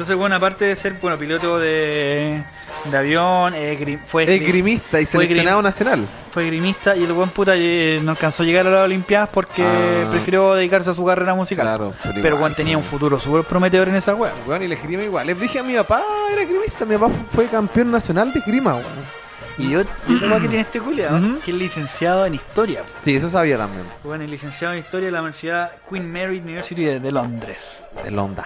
Entonces, 0.01 0.17
bueno, 0.17 0.35
aparte 0.35 0.65
de 0.65 0.75
ser, 0.75 0.93
bueno, 0.99 1.15
piloto 1.15 1.59
de, 1.59 2.41
de 2.89 2.97
avión, 2.97 3.53
eh, 3.53 3.77
gri- 3.79 3.99
fue, 4.03 4.23
Es 4.23 4.29
gri- 4.41 4.47
grimista 4.47 4.99
y 4.99 5.05
seleccionado 5.05 5.61
nacional. 5.61 6.07
fue 6.31 6.47
grimista 6.47 6.95
y 6.95 7.03
el 7.03 7.13
buen 7.13 7.29
puta 7.29 7.53
eh, 7.55 7.99
no 8.01 8.09
alcanzó 8.09 8.41
a 8.41 8.45
llegar 8.47 8.65
a 8.65 8.71
las 8.71 8.85
Olimpiadas 8.85 9.29
porque 9.31 9.63
Ah. 9.63 10.07
prefirió 10.09 10.55
dedicarse 10.55 10.89
a 10.89 10.93
su 10.95 11.05
carrera 11.05 11.35
musical. 11.35 11.65
Claro, 11.67 11.93
pero 12.01 12.15
Pero 12.15 12.27
igual, 12.29 12.39
Juan 12.39 12.55
tenía 12.55 12.77
un 12.79 12.83
futuro 12.83 13.19
súper 13.19 13.43
prometedor 13.43 13.89
en 13.89 13.95
esa 13.95 14.15
wea. 14.15 14.33
Weón, 14.47 14.63
y 14.63 14.67
la 14.69 14.73
esgrima 14.73 15.03
igual. 15.03 15.27
Les 15.27 15.39
dije 15.39 15.59
a 15.59 15.63
mi 15.63 15.75
papá, 15.75 16.03
era 16.33 16.45
grimista. 16.45 16.83
Mi 16.83 16.97
papá 16.97 17.13
fue 17.31 17.45
campeón 17.45 17.91
nacional 17.91 18.33
de 18.33 18.39
esgrima, 18.39 18.73
weón. 18.73 19.21
Y 19.59 19.69
yo, 19.69 19.81
y 20.07 20.15
otra 20.15 20.29
wea 20.29 20.39
que 20.39 20.47
tiene 20.47 20.61
este 20.61 20.79
culiao, 20.81 21.15
Ujú. 21.15 21.39
que 21.41 21.51
es 21.51 21.57
licenciado 21.57 22.25
en 22.25 22.33
historia. 22.33 22.81
Sí, 23.03 23.15
eso 23.15 23.29
sabía 23.29 23.59
también. 23.59 23.85
Bueno, 24.03 24.23
es 24.23 24.31
licenciado 24.31 24.73
en 24.73 24.79
historia 24.79 25.05
de 25.05 25.11
la 25.11 25.19
Universidad 25.19 25.71
Queen 25.87 26.11
Mary 26.11 26.39
University 26.39 26.83
de, 26.85 26.99
de 26.99 27.11
Londres. 27.11 27.83
El 28.03 28.17
onda. 28.17 28.45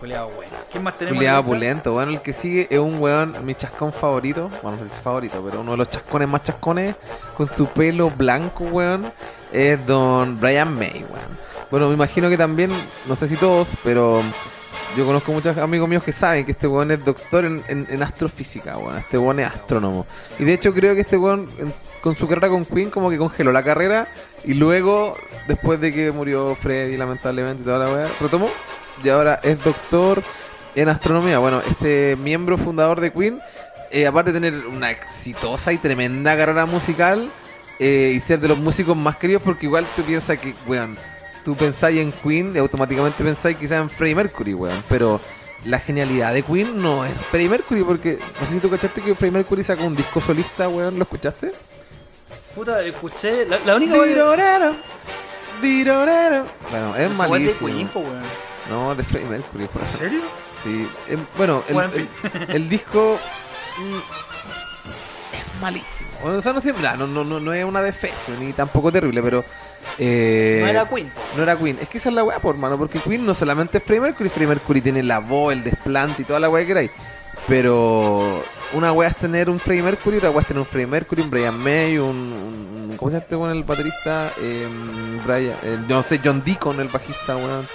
Culiao 0.00 0.30
bueno. 0.30 0.52
¿Quién 0.70 0.82
más 0.82 0.98
tenemos? 0.98 1.18
Pulento. 1.44 1.92
Bueno, 1.92 2.12
el 2.12 2.20
que 2.20 2.32
sigue 2.32 2.66
es 2.70 2.78
un 2.78 3.00
weón, 3.00 3.34
mi 3.46 3.54
chascón 3.54 3.92
favorito. 3.92 4.50
Bueno, 4.62 4.78
no 4.78 4.84
sé 4.88 4.94
si 4.94 5.00
favorito, 5.00 5.42
pero 5.44 5.60
uno 5.62 5.72
de 5.72 5.76
los 5.78 5.90
chascones 5.90 6.28
más 6.28 6.42
chascones 6.42 6.94
con 7.36 7.48
su 7.48 7.66
pelo 7.68 8.10
blanco, 8.10 8.64
weón, 8.64 9.10
es 9.52 9.84
don 9.86 10.38
Brian 10.38 10.74
May, 10.74 11.04
weón. 11.10 11.38
Bueno, 11.70 11.88
me 11.88 11.94
imagino 11.94 12.28
que 12.28 12.36
también, 12.36 12.70
no 13.06 13.16
sé 13.16 13.26
si 13.26 13.36
todos, 13.36 13.68
pero 13.82 14.22
yo 14.96 15.06
conozco 15.06 15.32
muchos 15.32 15.56
amigos 15.58 15.88
míos 15.88 16.02
que 16.02 16.12
saben 16.12 16.44
que 16.44 16.52
este 16.52 16.66
weón 16.66 16.90
es 16.90 17.04
doctor 17.04 17.44
en, 17.46 17.62
en- 17.66 17.86
en 17.88 18.02
astrofísica, 18.02 18.76
weón. 18.76 18.98
Este 18.98 19.16
weón 19.16 19.40
es 19.40 19.46
astrónomo. 19.46 20.06
Y 20.38 20.44
de 20.44 20.52
hecho 20.54 20.74
creo 20.74 20.94
que 20.94 21.00
este 21.00 21.16
weón, 21.16 21.48
en- 21.58 21.72
con 22.02 22.14
su 22.14 22.28
carrera 22.28 22.48
con 22.50 22.64
Queen, 22.66 22.90
como 22.90 23.08
que 23.10 23.16
congeló 23.18 23.50
la 23.50 23.62
carrera 23.62 24.06
y 24.44 24.54
luego, 24.54 25.16
después 25.48 25.80
de 25.80 25.92
que 25.92 26.12
murió 26.12 26.54
Freddy 26.54 26.96
lamentablemente 26.98 27.62
y 27.62 27.64
toda 27.64 27.78
la 27.86 27.92
weá, 27.92 28.08
retomó 28.20 28.48
y 29.02 29.08
ahora 29.08 29.40
es 29.42 29.62
doctor 29.62 30.22
en 30.74 30.88
astronomía. 30.88 31.38
Bueno, 31.38 31.62
este 31.68 32.16
miembro 32.16 32.58
fundador 32.58 33.00
de 33.00 33.12
Queen, 33.12 33.40
eh, 33.90 34.06
aparte 34.06 34.32
de 34.32 34.40
tener 34.40 34.66
una 34.66 34.90
exitosa 34.90 35.72
y 35.72 35.78
tremenda 35.78 36.36
carrera 36.36 36.66
musical 36.66 37.30
eh, 37.78 38.12
y 38.14 38.20
ser 38.20 38.40
de 38.40 38.48
los 38.48 38.58
músicos 38.58 38.96
más 38.96 39.16
queridos, 39.16 39.42
porque 39.42 39.66
igual 39.66 39.86
tú 39.96 40.02
piensas 40.02 40.38
que, 40.38 40.54
weón, 40.66 40.96
tú 41.44 41.56
pensáis 41.56 42.00
en 42.00 42.12
Queen 42.12 42.52
y 42.54 42.58
automáticamente 42.58 43.22
pensáis 43.22 43.56
quizás 43.56 43.80
en 43.80 43.90
Freddie 43.90 44.14
Mercury, 44.14 44.54
weón, 44.54 44.82
pero 44.88 45.20
la 45.64 45.78
genialidad 45.78 46.34
de 46.34 46.42
Queen 46.42 46.80
no 46.80 47.04
es 47.04 47.12
Freddie 47.30 47.48
Mercury, 47.48 47.82
porque 47.82 48.18
no 48.40 48.46
sé 48.46 48.54
si 48.54 48.60
tú 48.60 48.70
cachaste 48.70 49.00
que 49.00 49.14
Freddie 49.14 49.32
Mercury 49.32 49.64
sacó 49.64 49.84
un 49.84 49.96
disco 49.96 50.20
solista, 50.20 50.68
weón, 50.68 50.96
¿lo 50.98 51.02
escuchaste? 51.02 51.52
Puta, 52.54 52.82
escuché. 52.82 53.46
La, 53.46 53.58
la 53.66 53.76
única 53.76 54.02
Dirorero, 54.02 54.74
dirorero. 55.60 56.46
Bueno, 56.70 56.96
es 56.96 57.10
malísimo. 57.10 57.68
Queen, 57.68 57.88
po, 57.88 58.00
weón. 58.00 58.22
No, 58.70 58.94
de 58.94 59.02
Freddie 59.04 59.28
Mercury. 59.28 59.64
¿En 59.64 59.98
serio? 59.98 60.20
Sí, 60.62 60.88
em, 61.08 61.24
bueno, 61.36 61.62
el, 61.68 61.74
Bueno, 61.74 61.90
en 61.94 62.08
el- 62.42 62.50
el 62.56 62.68
disco 62.68 63.18
mm, 63.78 65.34
es 65.36 65.60
malísimo. 65.60 66.10
O 66.24 66.40
sea, 66.40 66.52
no, 66.52 66.60
siempre, 66.60 66.84
no, 66.96 67.06
no, 67.06 67.24
no, 67.24 67.38
no 67.40 67.52
es 67.52 67.64
una 67.64 67.82
defeso 67.82 68.32
ni 68.40 68.52
tampoco 68.52 68.90
terrible, 68.90 69.22
pero. 69.22 69.44
eh, 69.98 70.58
No 70.62 70.68
era 70.68 70.88
Queen. 70.88 71.12
no 71.36 71.42
era 71.42 71.56
Queen. 71.56 71.78
Es 71.80 71.88
que 71.88 71.98
esa 71.98 72.08
es 72.08 72.14
la 72.14 72.24
weá, 72.24 72.38
por 72.40 72.54
hermano, 72.54 72.76
porque 72.78 72.98
Queen 72.98 73.24
no 73.24 73.34
solamente 73.34 73.78
es 73.78 73.84
Freddie 73.84 74.00
Mercury, 74.02 74.28
Freddie 74.30 74.48
Mercury 74.48 74.80
tiene 74.80 75.02
la 75.02 75.18
voz, 75.20 75.52
el 75.52 75.62
desplante 75.62 76.22
y 76.22 76.24
toda 76.24 76.40
la 76.40 76.48
weá 76.48 76.62
que 76.62 76.68
queráis. 76.68 76.90
Pero 77.46 78.42
una 78.72 78.90
weá 78.92 79.08
es 79.10 79.16
tener 79.16 79.48
un 79.48 79.60
Freddie 79.60 79.82
Mercury, 79.82 80.16
otra 80.16 80.30
weá 80.30 80.40
es 80.40 80.48
tener 80.48 80.60
un 80.60 80.66
Freddie 80.66 80.86
Mercury, 80.88 81.22
un 81.22 81.30
Brian 81.30 81.58
May, 81.58 81.98
un. 81.98 82.08
un- 82.16 82.96
¿Cómo 82.96 83.10
se 83.10 83.16
llama 83.16 83.22
este 83.24 83.36
weón, 83.36 83.56
el 83.56 83.62
baterista? 83.62 84.32
Em, 84.42 85.22
Brian, 85.24 85.56
el- 85.62 85.86
no 85.86 86.02
sé, 86.02 86.18
John 86.24 86.42
Deacon, 86.44 86.80
el 86.80 86.88
bajista, 86.88 87.36
weón. 87.36 87.68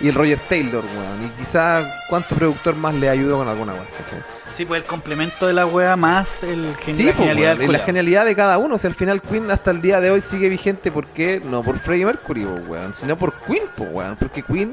Y 0.00 0.08
el 0.08 0.14
Roger 0.14 0.38
Taylor, 0.48 0.84
weón. 0.84 1.24
Y 1.26 1.28
quizás 1.38 1.86
cuánto 2.08 2.34
productor 2.34 2.74
más 2.76 2.94
le 2.94 3.08
ayudó 3.08 3.38
con 3.38 3.48
alguna 3.48 3.72
weá, 3.74 3.84
¿cachai? 3.98 4.18
Sí, 4.54 4.64
pues 4.64 4.82
el 4.82 4.86
complemento 4.86 5.46
de 5.48 5.52
la 5.52 5.66
wea 5.66 5.96
más 5.96 6.42
el 6.44 6.76
gen- 6.76 6.94
Sí, 6.94 7.04
la 7.04 7.12
pues, 7.12 7.18
genialidad 7.28 7.58
weón, 7.58 7.72
la 7.72 7.78
genialidad 7.80 8.24
de 8.24 8.36
cada 8.36 8.58
uno. 8.58 8.76
O 8.76 8.78
sea, 8.78 8.88
al 8.88 8.94
final 8.94 9.20
Queen 9.20 9.50
hasta 9.50 9.70
el 9.72 9.80
día 9.82 10.00
de 10.00 10.10
hoy 10.10 10.20
sigue 10.20 10.48
vigente. 10.48 10.92
¿Por 10.92 11.06
qué? 11.06 11.40
No 11.44 11.62
por 11.62 11.78
Freddie 11.78 12.06
Mercury, 12.06 12.44
po, 12.44 12.52
weón, 12.70 12.92
sino 12.94 13.16
por 13.16 13.32
Queen, 13.40 13.64
po, 13.76 13.84
weón. 13.84 14.14
Porque 14.16 14.42
Queen 14.42 14.72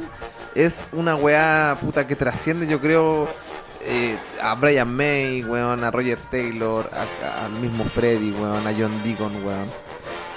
es 0.54 0.88
una 0.92 1.16
weá 1.16 1.78
puta 1.82 2.06
que 2.06 2.16
trasciende, 2.16 2.68
yo 2.68 2.80
creo, 2.80 3.28
eh, 3.84 4.18
a 4.44 4.54
Brian 4.54 4.94
May, 4.94 5.44
weón, 5.44 5.84
a 5.84 5.90
Roger 5.90 6.20
Taylor, 6.30 6.88
al 7.44 7.52
mismo 7.54 7.84
Freddie, 7.84 8.34
weón, 8.34 8.68
a 8.68 8.72
John 8.78 8.92
Deacon, 9.04 9.34
weón. 9.46 9.66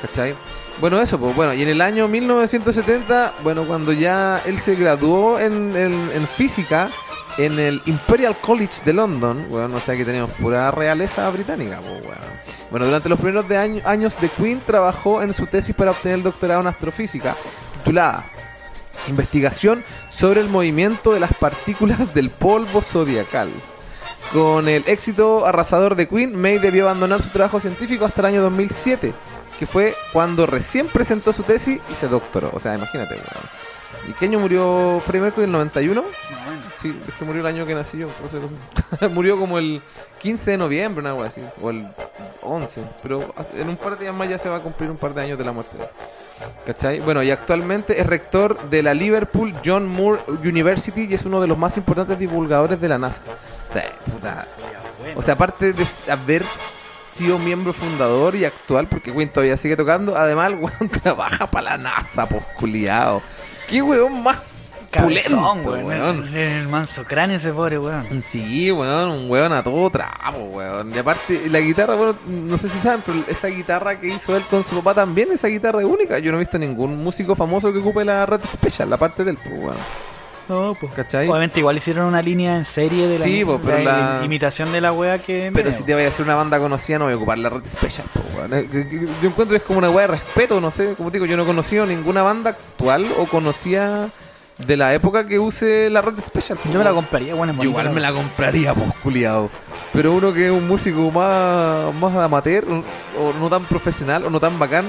¿Cachai? 0.01 0.35
Bueno, 0.81 1.01
eso, 1.01 1.19
pues 1.19 1.35
bueno, 1.37 1.55
y 1.55 1.63
en 1.63 1.69
el 1.69 1.81
año 1.81 2.09
1970, 2.09 3.35
bueno, 3.43 3.65
cuando 3.65 3.93
ya 3.93 4.43
él 4.45 4.59
se 4.59 4.75
graduó 4.75 5.39
en, 5.39 5.75
en- 5.77 6.27
física 6.27 6.91
en 7.39 7.59
el 7.59 7.81
Imperial 7.87 8.37
College 8.41 8.83
de 8.85 8.93
London, 8.93 9.47
bueno, 9.49 9.77
o 9.77 9.81
sea 9.81 9.97
que 9.97 10.05
tenemos 10.05 10.31
pura 10.33 10.71
realeza 10.71 11.29
británica, 11.31 11.79
pues, 11.81 12.03
weón. 12.03 12.35
Bueno, 12.71 12.87
durante 12.87 13.09
los 13.09 13.19
primeros 13.19 13.49
de 13.49 13.57
año- 13.57 13.83
años 13.85 14.21
de 14.21 14.29
Queen 14.29 14.61
trabajó 14.67 15.23
en 15.23 15.33
su 15.33 15.47
tesis 15.47 15.75
para 15.75 15.93
obtener 15.93 16.19
el 16.19 16.25
doctorado 16.25 16.61
en 16.61 16.67
astrofísica, 16.67 17.37
titulada 17.79 18.25
Investigación 19.09 19.85
sobre 20.11 20.41
el 20.41 20.49
movimiento 20.49 21.13
de 21.13 21.21
las 21.21 21.33
partículas 21.35 22.15
del 22.15 22.31
polvo 22.31 22.83
zodiacal. 22.83 23.51
Con 24.33 24.67
el 24.69 24.83
éxito 24.87 25.47
arrasador 25.47 25.95
de 25.95 26.09
Queen, 26.09 26.35
May 26.35 26.59
debió 26.59 26.85
abandonar 26.85 27.21
su 27.23 27.29
trabajo 27.29 27.61
científico 27.61 28.05
hasta 28.07 28.21
el 28.23 28.27
año 28.27 28.43
2007, 28.43 29.13
que 29.59 29.67
fue 29.67 29.95
cuando 30.13 30.47
recién 30.47 30.89
presentó 30.89 31.33
su 31.33 31.43
tesis 31.43 31.81
y 31.91 31.95
se 31.95 32.09
doctoró. 32.09 32.51
O 32.53 32.61
sea, 32.61 32.75
imagínate, 32.75 33.15
weón. 33.15 33.65
¿Y 34.09 34.13
qué 34.13 34.27
año 34.27 34.39
murió 34.39 35.01
Freddie 35.01 35.23
Mercury? 35.23 35.45
¿El 35.45 35.53
91? 35.53 36.01
No, 36.01 36.07
bueno. 36.45 36.63
Sí, 36.77 37.01
es 37.09 37.15
que 37.15 37.25
murió 37.25 37.41
el 37.41 37.47
año 37.47 37.67
que 37.67 37.75
nací 37.75 37.99
yo. 37.99 38.09
murió 39.11 39.39
como 39.39 39.59
el 39.59 39.81
15 40.19 40.53
de 40.53 40.59
noviembre, 40.59 41.01
una 41.01 41.15
wea 41.15 41.29
así. 41.29 41.43
O 41.63 41.71
el 41.71 41.87
11. 42.43 42.83
Pero 43.03 43.35
en 43.55 43.69
un 43.69 43.77
par 43.77 43.97
de 43.97 44.05
días 44.05 44.15
más 44.15 44.29
ya 44.29 44.39
se 44.39 44.49
va 44.49 44.57
a 44.57 44.61
cumplir 44.61 44.91
un 44.91 44.97
par 44.97 45.15
de 45.15 45.23
años 45.23 45.39
de 45.39 45.45
la 45.45 45.53
muerte. 45.53 45.77
¿Cachai? 46.67 47.01
Bueno, 47.01 47.23
y 47.23 47.31
actualmente 47.31 48.01
es 48.01 48.07
rector 48.07 48.69
de 48.69 48.83
la 48.83 48.93
Liverpool 48.93 49.55
John 49.65 49.87
Moore 49.87 50.21
University 50.43 51.07
y 51.09 51.15
es 51.15 51.25
uno 51.25 51.41
de 51.41 51.47
los 51.47 51.57
más 51.57 51.77
importantes 51.77 52.19
divulgadores 52.19 52.81
de 52.81 52.89
la 52.89 52.99
NASA. 52.99 53.23
O 53.69 53.73
sea, 53.73 53.85
puta. 54.11 54.47
O 55.15 55.23
sea, 55.23 55.35
aparte 55.35 55.73
de 55.73 55.87
haber 56.11 56.43
sido 57.15 57.39
miembro 57.39 57.73
fundador 57.73 58.35
y 58.35 58.45
actual, 58.45 58.89
porque 58.89 59.13
Queen 59.13 59.29
todavía 59.29 59.57
sigue 59.57 59.77
tocando, 59.77 60.17
además 60.17 60.49
el 60.53 60.55
weón 60.57 60.89
trabaja 61.03 61.47
para 61.47 61.71
la 61.71 61.79
NASA, 61.79 62.27
pues 62.27 62.43
culiao. 62.59 63.23
¿Qué 63.69 63.81
weón 63.81 64.23
más 64.23 64.39
Cabezón, 64.91 65.63
pulento, 65.63 65.71
weón. 65.71 65.87
weón? 65.87 66.29
El, 66.29 66.37
el 66.37 66.69
manso 66.69 67.03
cráneo 67.05 67.37
ese 67.39 67.53
pobre 67.53 67.79
weón. 67.79 68.23
Sí, 68.23 68.71
weón, 68.71 69.11
un 69.11 69.31
weón 69.31 69.53
a 69.53 69.63
todo 69.63 69.91
trapo, 69.91 70.39
weón. 70.39 70.95
Y 70.95 70.99
aparte, 70.99 71.49
la 71.49 71.61
guitarra, 71.61 71.95
bueno, 71.97 72.17
no 72.27 72.57
sé 72.59 72.69
si 72.69 72.79
saben, 72.79 73.03
pero 73.05 73.19
esa 73.29 73.49
guitarra 73.49 73.99
que 73.99 74.09
hizo 74.09 74.37
él 74.37 74.43
con 74.51 74.63
su 74.63 74.77
papá 74.77 74.95
también, 74.95 75.31
esa 75.33 75.49
guitarra 75.49 75.81
es 75.81 75.87
única. 75.87 76.19
Yo 76.19 76.31
no 76.31 76.39
he 76.39 76.41
visto 76.41 76.59
ningún 76.59 77.03
músico 77.03 77.35
famoso 77.35 77.73
que 77.73 77.79
ocupe 77.79 78.05
la 78.05 78.25
Red 78.27 78.43
Special, 78.47 78.89
la 78.91 78.97
parte 78.97 79.25
del, 79.25 79.37
pues, 79.37 79.55
weón. 79.55 79.77
No, 80.49 80.77
pues. 80.79 80.93
¿Cachai? 80.93 81.29
Obviamente 81.29 81.61
igual 81.61 81.77
hicieron 81.77 82.07
una 82.07 82.21
línea 82.23 82.57
en 82.57 82.65
serie 82.65 83.09
de 83.09 83.19
la, 83.19 83.25
Sí, 83.25 83.45
po, 83.45 83.59
pero 83.65 83.79
la- 83.79 84.19
la- 84.19 84.25
imitación 84.25 84.73
de 84.73 84.81
la 84.81 84.93
wea 84.93 85.19
que... 85.19 85.51
Pero 85.55 85.73
si 85.73 85.83
te 85.85 85.95
vayas 85.95 86.13
a 86.13 86.15
hacer 86.15 86.27
una 86.27 86.35
banda 86.35 86.59
conocida, 86.59 86.99
no 86.99 87.05
voy 87.07 87.15
a 87.15 87.17
ocupar 87.17 87.39
la 87.39 87.49
red 87.51 87.65
special, 87.67 88.07
Yo 88.13 89.29
encuentro 89.29 89.49
que 89.51 89.57
es 89.57 89.63
como 89.63 89.79
una 89.79 89.91
weá 89.91 90.07
de 90.07 90.13
respeto, 90.15 90.61
no 90.61 90.71
sé, 90.71 90.95
como 90.97 91.11
te 91.11 91.17
digo, 91.19 91.27
yo 91.27 91.37
no 91.37 91.45
he 91.45 91.47
conocido 91.47 91.87
ninguna 91.87 92.23
banda 92.23 92.51
actual 92.51 93.07
o 93.19 93.25
conocía 93.27 94.11
de 94.59 94.77
la 94.77 94.95
época 94.95 95.27
que 95.27 95.39
use 95.39 95.89
la 95.91 96.01
red 96.03 96.15
special. 96.21 96.57
Yo 96.71 96.79
me 96.79 96.85
la 96.85 96.93
compraría, 96.93 97.35
bueno, 97.35 97.53
es 97.59 97.65
igual 97.65 97.91
me 97.91 98.01
la 98.01 98.13
compraría, 98.13 98.73
pues, 98.75 98.89
culiado. 99.03 99.51
Pero 99.93 100.13
uno 100.13 100.33
que 100.33 100.47
es 100.47 100.53
un 100.53 100.69
músico 100.69 101.11
más, 101.11 101.93
más 101.95 102.15
amateur, 102.17 102.65
o 103.19 103.33
no 103.41 103.49
tan 103.49 103.65
profesional, 103.65 104.25
o 104.25 104.31
no 104.31 104.39
tan 104.39 104.57
bacán, 104.59 104.85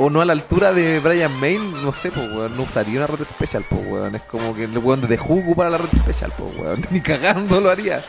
o 0.00 0.10
no 0.10 0.20
a 0.20 0.24
la 0.24 0.32
altura 0.32 0.72
de 0.72 0.98
Brian 1.00 1.38
Main, 1.40 1.72
no 1.84 1.92
sé, 1.92 2.10
pues, 2.10 2.26
weón, 2.34 2.56
no 2.56 2.62
usaría 2.64 2.98
una 2.98 3.06
red 3.06 3.24
special, 3.24 3.64
pues, 3.68 3.82
weón. 3.86 4.14
Es 4.14 4.22
como 4.22 4.54
que 4.54 4.64
el 4.64 4.78
weón 4.78 5.00
de 5.02 5.16
Who 5.18 5.40
ocupara 5.40 5.70
la 5.70 5.78
red 5.78 5.88
special, 5.96 6.32
pues, 6.36 6.56
weón. 6.56 6.82
Ni 6.90 7.00
cagando 7.00 7.60
lo 7.60 7.70
haría. 7.70 8.02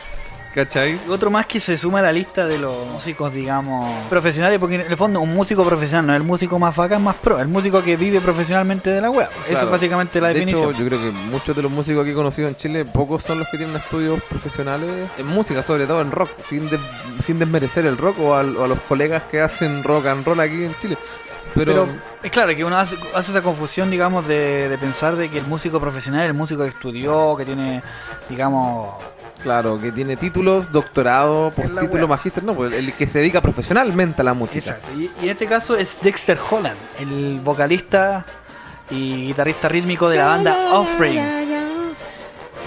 ¿Cachai? 0.54 1.00
Otro 1.08 1.30
más 1.30 1.46
que 1.46 1.58
se 1.58 1.78
suma 1.78 2.00
a 2.00 2.02
la 2.02 2.12
lista 2.12 2.46
de 2.46 2.58
los 2.58 2.86
músicos, 2.88 3.32
digamos, 3.32 3.88
profesionales, 4.10 4.60
porque 4.60 4.74
en 4.74 4.82
el 4.82 4.96
fondo 4.98 5.18
un 5.22 5.32
músico 5.32 5.64
profesional 5.64 6.06
no 6.06 6.12
es 6.12 6.18
el 6.20 6.26
músico 6.26 6.58
más 6.58 6.76
bacán, 6.76 7.02
más 7.02 7.16
pro, 7.16 7.40
el 7.40 7.48
músico 7.48 7.82
que 7.82 7.96
vive 7.96 8.20
profesionalmente 8.20 8.90
de 8.90 9.00
la 9.00 9.08
web. 9.08 9.28
Eso 9.48 9.62
es 9.64 9.70
básicamente 9.70 10.20
la 10.20 10.28
de 10.28 10.34
definición. 10.34 10.68
hecho, 10.70 10.78
yo 10.78 10.86
creo 10.88 11.00
que 11.00 11.10
muchos 11.10 11.56
de 11.56 11.62
los 11.62 11.72
músicos 11.72 12.04
que 12.04 12.10
he 12.10 12.14
conocido 12.14 12.48
en 12.48 12.56
Chile, 12.56 12.84
pocos 12.84 13.22
son 13.22 13.38
los 13.38 13.48
que 13.48 13.56
tienen 13.56 13.74
estudios 13.76 14.22
profesionales 14.24 14.90
en 15.16 15.26
música, 15.26 15.62
sobre 15.62 15.86
todo 15.86 16.02
en 16.02 16.10
rock, 16.10 16.28
sin, 16.46 16.68
de- 16.68 16.78
sin 17.22 17.38
desmerecer 17.38 17.86
el 17.86 17.96
rock 17.96 18.20
o, 18.20 18.34
al- 18.34 18.54
o 18.58 18.64
a 18.64 18.68
los 18.68 18.78
colegas 18.82 19.22
que 19.30 19.40
hacen 19.40 19.82
rock 19.82 20.04
and 20.04 20.22
roll 20.26 20.38
aquí 20.38 20.64
en 20.64 20.76
Chile. 20.76 20.98
Pero, 21.54 21.86
Pero 21.86 21.88
es 22.22 22.30
claro 22.30 22.54
que 22.56 22.64
uno 22.64 22.78
hace, 22.78 22.96
hace 23.14 23.30
esa 23.30 23.42
confusión, 23.42 23.90
digamos, 23.90 24.26
de, 24.26 24.68
de 24.68 24.78
pensar 24.78 25.16
de 25.16 25.30
que 25.30 25.38
el 25.38 25.46
músico 25.46 25.80
profesional 25.80 26.22
es 26.22 26.28
el 26.28 26.34
músico 26.34 26.62
que 26.62 26.70
estudió, 26.70 27.36
que 27.36 27.44
tiene, 27.44 27.82
digamos, 28.28 28.94
claro, 29.42 29.78
que 29.80 29.92
tiene 29.92 30.16
títulos, 30.16 30.72
doctorado, 30.72 31.50
postítulo, 31.50 32.08
magíster, 32.08 32.42
no, 32.42 32.54
pues 32.54 32.72
el 32.72 32.92
que 32.94 33.06
se 33.06 33.18
dedica 33.18 33.40
profesionalmente 33.40 34.22
a 34.22 34.24
la 34.24 34.34
música. 34.34 34.70
Exacto. 34.70 34.92
Y, 34.96 35.10
y 35.20 35.24
en 35.24 35.30
este 35.30 35.46
caso 35.46 35.76
es 35.76 35.98
Dexter 36.00 36.38
Holland, 36.50 36.78
el 36.98 37.40
vocalista 37.44 38.24
y 38.90 39.26
guitarrista 39.26 39.68
rítmico 39.68 40.08
de 40.08 40.18
la 40.18 40.26
banda 40.26 40.56
Offspring. 40.72 41.61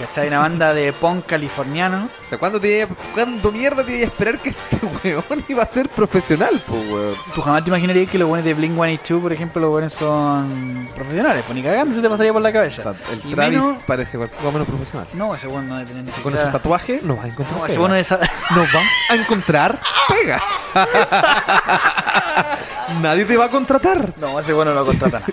¿Cachai? 0.00 0.28
Una 0.28 0.40
banda 0.40 0.74
de 0.74 0.92
punk 0.92 1.24
californiano. 1.26 2.08
O 2.26 2.28
sea, 2.28 2.38
¿cuándo, 2.38 2.60
te, 2.60 2.86
¿cuándo 3.14 3.50
mierda 3.50 3.82
te 3.82 3.92
iba 3.96 4.04
a 4.04 4.08
esperar 4.08 4.38
que 4.38 4.50
este 4.50 4.78
weón 5.04 5.44
iba 5.48 5.62
a 5.62 5.66
ser 5.66 5.88
profesional, 5.88 6.60
pues, 6.66 6.82
weón? 6.90 7.14
Tú 7.34 7.40
jamás 7.40 7.64
te 7.64 7.70
imaginarías 7.70 8.10
que 8.10 8.18
los 8.18 8.28
buenos 8.28 8.44
de 8.44 8.52
Blink 8.52 8.74
182, 8.74 9.22
por 9.22 9.32
ejemplo, 9.32 9.62
los 9.62 9.70
buenos 9.70 9.92
son 9.94 10.88
profesionales. 10.94 11.44
Pues 11.46 11.56
ni 11.56 11.62
cagando 11.62 11.94
se 11.94 12.02
te 12.02 12.10
pasaría 12.10 12.32
por 12.32 12.42
la 12.42 12.52
cabeza. 12.52 12.94
el 13.10 13.30
Y 13.30 13.34
Travis 13.34 13.58
menos- 13.58 13.78
parece 13.86 14.18
poco 14.18 14.52
menos 14.52 14.68
profesional. 14.68 15.06
No, 15.14 15.34
ese 15.34 15.46
bueno 15.46 15.68
no 15.68 15.76
debe 15.78 15.88
tener 15.88 16.04
ni 16.04 16.10
Con 16.10 16.22
siquiera- 16.22 16.42
ese 16.42 16.52
tatuaje 16.52 17.00
no 17.02 17.16
vas 17.16 17.24
a 17.24 17.28
encontrar 17.28 17.54
No, 17.56 17.62
pega. 17.62 17.72
ese 17.72 17.78
bueno 17.78 17.94
de 17.94 18.00
esa... 18.02 18.18
no 18.50 18.60
vas 18.60 19.10
a 19.10 19.14
encontrar 19.14 19.78
pega. 20.08 20.42
Nadie 23.00 23.24
te 23.24 23.36
va 23.36 23.46
a 23.46 23.50
contratar. 23.50 24.12
No, 24.18 24.38
ese 24.40 24.52
bueno 24.52 24.72
no 24.74 24.80
lo 24.80 24.86
contrata 24.86 25.20
nada. 25.20 25.32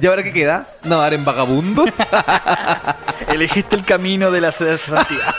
¿Y 0.00 0.06
ahora 0.06 0.22
qué 0.22 0.32
queda? 0.32 0.68
¿Nadar 0.84 1.14
en 1.14 1.24
vagabundos? 1.24 1.90
Elegiste 3.28 3.76
el 3.76 3.84
camino 3.84 4.30
de 4.30 4.40
la 4.40 4.52
santidad. 4.52 5.34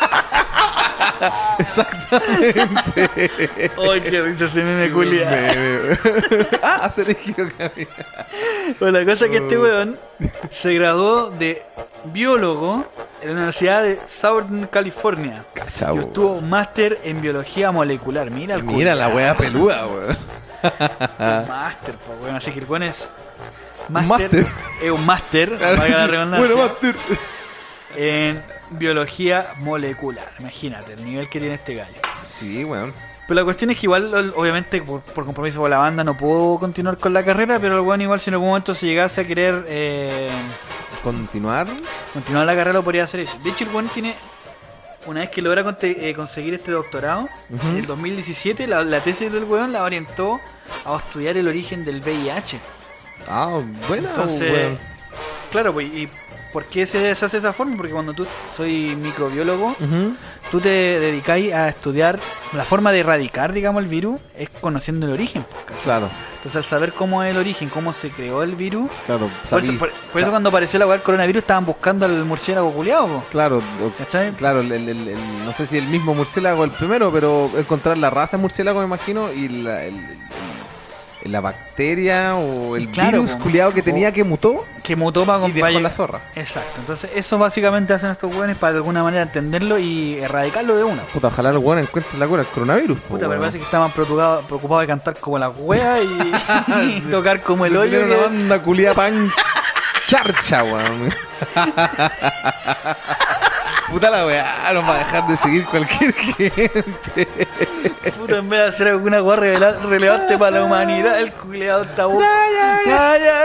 Exactamente. 1.60 3.10
Ay, 3.92 4.02
qué 4.02 4.22
risa 4.22 4.46
ese 4.46 4.64
meme 4.64 4.92
culia. 4.92 5.98
Ah, 6.62 6.82
has 6.84 6.98
elegido 7.00 7.48
camino. 7.58 7.90
Pues 8.78 8.94
la 8.94 9.04
cosa 9.06 9.26
es 9.26 9.32
que 9.32 9.38
este 9.38 9.58
weón 9.58 9.98
se 10.52 10.74
graduó 10.76 11.32
de 11.32 11.64
biólogo 12.06 12.86
en 13.22 13.28
la 13.30 13.34
Universidad 13.34 13.84
de 13.84 14.00
Southern 14.06 14.68
California. 14.68 15.44
Y 15.56 15.60
Cachao. 15.60 15.96
obtuvo 15.96 16.34
un 16.34 16.50
máster 16.50 17.00
en 17.04 17.22
biología 17.22 17.72
molecular. 17.72 18.30
Mira 18.30 18.56
el 18.56 18.64
Mira 18.64 18.94
la 18.94 19.06
culiao. 19.06 19.18
wea 19.18 19.38
peluda, 19.38 19.86
weón. 19.88 20.18
Máster, 21.48 21.96
pues 22.06 22.22
weón. 22.22 22.36
Así 22.36 22.52
que 22.52 22.60
el 22.60 22.66
weón 22.66 22.84
es. 22.84 23.10
Máster. 23.90 24.30
Máster. 24.32 24.48
Es 24.84 24.92
un 24.92 25.06
máster, 25.06 25.50
valga 25.58 25.88
la 25.98 26.08
redundancia, 26.08 26.48
Bueno, 26.56 26.64
Master. 26.70 26.96
En 27.96 28.42
biología 28.72 29.48
molecular. 29.58 30.32
Imagínate 30.40 30.94
el 30.94 31.06
nivel 31.06 31.30
que 31.30 31.40
tiene 31.40 31.56
este 31.56 31.76
gallo. 31.76 31.96
Sí, 32.26 32.64
weón. 32.64 32.94
Pero 33.28 33.42
la 33.42 33.44
cuestión 33.44 33.70
es 33.72 33.78
que 33.78 33.88
igual, 33.88 34.32
obviamente, 34.36 34.82
por, 34.82 35.02
por 35.02 35.26
compromiso 35.26 35.60
con 35.60 35.70
la 35.70 35.78
banda, 35.80 36.02
no 36.04 36.16
pudo 36.16 36.58
continuar 36.60 36.98
con 36.98 37.14
la 37.14 37.24
carrera, 37.24 37.60
pero 37.60 37.76
el 37.76 37.82
weón 37.82 38.02
igual 38.02 38.22
si 38.22 38.30
en 38.30 38.36
algún 38.36 38.50
momento 38.50 38.74
se 38.74 38.86
llegase 38.86 39.22
a 39.22 39.28
querer 39.28 39.66
eh, 39.68 40.30
Continuar. 41.04 41.68
continuar 42.14 42.46
la 42.46 42.54
carrera 42.56 42.74
lo 42.74 42.84
podría 42.84 43.04
hacer 43.04 43.20
eso. 43.22 43.38
De 43.44 43.50
hecho, 43.50 43.66
el 43.66 43.72
weón 43.72 43.90
tiene, 43.90 44.16
una 45.08 45.22
vez 45.22 45.30
que 45.30 45.42
logra 45.42 45.66
eh, 45.82 46.14
conseguir 46.16 46.54
este 46.54 46.72
doctorado, 46.72 47.28
en 47.50 47.78
el 47.78 47.86
2017 47.86 48.66
la, 48.66 48.84
la 48.86 49.02
tesis 49.02 49.30
del 49.32 49.44
weón 49.44 49.74
la 49.74 49.84
orientó 49.84 50.40
a 50.86 50.96
estudiar 50.96 51.36
el 51.38 51.48
origen 51.50 51.84
del 51.84 52.00
VIH. 52.02 52.60
Ah, 53.28 53.60
bueno, 53.90 54.08
Entonces, 54.08 54.78
claro, 55.52 55.74
pues, 55.74 55.94
¿y 55.94 56.08
por 56.58 56.66
qué 56.66 56.88
se, 56.88 57.14
se 57.14 57.24
hace 57.24 57.38
esa 57.38 57.54
forma? 57.54 57.78
Porque 57.78 57.92
cuando 57.94 58.14
tú 58.14 58.26
soy 58.56 58.96
microbiólogo, 58.96 59.76
Ujú. 59.80 60.16
tú 60.50 60.60
te 60.60 60.70
dedicáis 60.70 61.54
a 61.54 61.70
estudiar 61.70 62.18
la 62.54 62.64
forma 62.64 62.92
de 62.92 63.02
erradicar, 63.02 63.54
digamos, 63.54 63.84
el 63.84 63.88
virus, 63.88 64.20
es 64.36 64.50
conociendo 64.50 65.06
el 65.06 65.14
origen. 65.14 65.46
¿cachai? 65.68 65.84
Claro, 65.84 66.10
Entonces, 66.38 66.56
al 66.56 66.64
saber 66.66 66.94
cómo 66.94 67.22
es 67.24 67.30
el 67.36 67.38
origen, 67.38 67.70
cómo 67.70 67.94
se 67.94 68.10
creó 68.10 68.42
el 68.42 68.56
virus, 68.56 68.90
claro. 69.06 69.30
por 69.48 69.60
eso, 69.62 69.74
por- 69.78 69.92
eso 70.20 70.30
cuando 70.32 70.50
apareció 70.50 70.80
la 70.80 70.88
weá 70.88 70.96
del 70.96 71.04
coronavirus 71.04 71.44
estaban 71.44 71.64
buscando 71.64 72.08
al 72.08 72.26
murciélago 72.26 72.72
culiado, 72.74 73.24
Claro, 73.30 73.62
¿cachai? 73.96 74.32
claro, 74.32 74.62
el- 74.62 74.72
el- 74.72 74.90
el- 74.90 75.08
el- 75.10 75.46
no 75.46 75.54
sé 75.54 75.68
si 75.68 75.78
el 75.78 75.86
mismo 75.86 76.16
murciélago 76.16 76.64
el 76.64 76.72
primero, 76.72 77.12
pero 77.12 77.52
encontrar 77.56 78.00
la 78.00 78.10
raza 78.10 78.38
murciélago 78.38 78.80
me 78.80 78.86
imagino 78.88 79.32
y 79.32 79.48
la, 79.48 79.84
el- 79.84 79.96
la 81.28 81.42
bacteria 81.42 82.36
o 82.36 82.76
el 82.76 82.90
Claro, 82.90 83.22
virus 83.22 83.36
culiado 83.36 83.74
que 83.74 83.82
tenía 83.82 84.12
que 84.12 84.24
mutó 84.24 84.66
Que 84.84 84.96
mutó 84.96 85.26
para 85.26 85.38
y 85.48 85.52
dejó 85.52 85.66
acompañar. 85.66 85.82
la 85.82 85.92
zorra. 85.92 86.22
Exacto, 86.36 86.80
entonces 86.80 87.10
eso 87.16 87.38
básicamente 87.38 87.94
hacen 87.94 88.10
estos 88.12 88.34
weones 88.36 88.56
para 88.58 88.74
de 88.74 88.78
alguna 88.78 89.04
manera 89.04 89.24
entenderlo 89.24 89.78
y 89.78 90.18
erradicarlo 90.20 90.76
de 90.76 90.84
una. 90.84 91.02
Puta, 91.04 91.28
ojalá 91.28 91.50
el 91.52 91.58
weón 91.58 91.80
encuentre 91.80 92.18
la 92.18 92.28
cura 92.28 92.44
del 92.44 92.52
coronavirus. 92.52 93.00
po, 93.00 93.08
Puta, 93.10 93.28
pero 93.28 93.40
parece 93.40 93.58
que 93.60 93.64
estaban 93.66 93.92
preocupados, 93.92 94.46
preocupados 94.46 94.82
de 94.82 94.88
cantar 94.88 95.16
como 95.18 95.38
la 95.40 95.50
wea 95.50 96.02
y, 96.02 96.34
y 96.98 97.02
tocar 97.12 97.42
como 97.42 97.66
el 97.66 97.76
hoyo. 97.78 98.00
tener 98.00 98.06
una 98.18 98.28
banda 98.28 98.62
culiada 98.62 98.96
pan 98.96 99.32
charcha, 100.08 100.64
weón. 100.64 101.14
Puta 103.90 104.10
la 104.10 104.26
weá, 104.26 104.72
nos 104.74 104.84
va 104.84 104.96
a 104.96 104.98
dejar 105.00 105.28
de 105.28 105.38
seguir 105.38 105.66
cualquier 105.66 106.14
gente. 106.14 107.28
Puta, 108.18 108.38
en 108.38 108.50
vez 108.50 108.60
de 108.60 108.66
hacer 108.68 108.88
alguna 108.90 109.22
weá 109.24 109.38
relevante 109.38 110.38
para 110.38 110.52
la 110.60 110.64
humanidad, 110.66 111.20
el 111.22 111.32
culeado 111.32 111.84
está 111.84 112.06
bu- 112.06 112.20
Ya, 112.86 113.18
ya. 113.18 113.44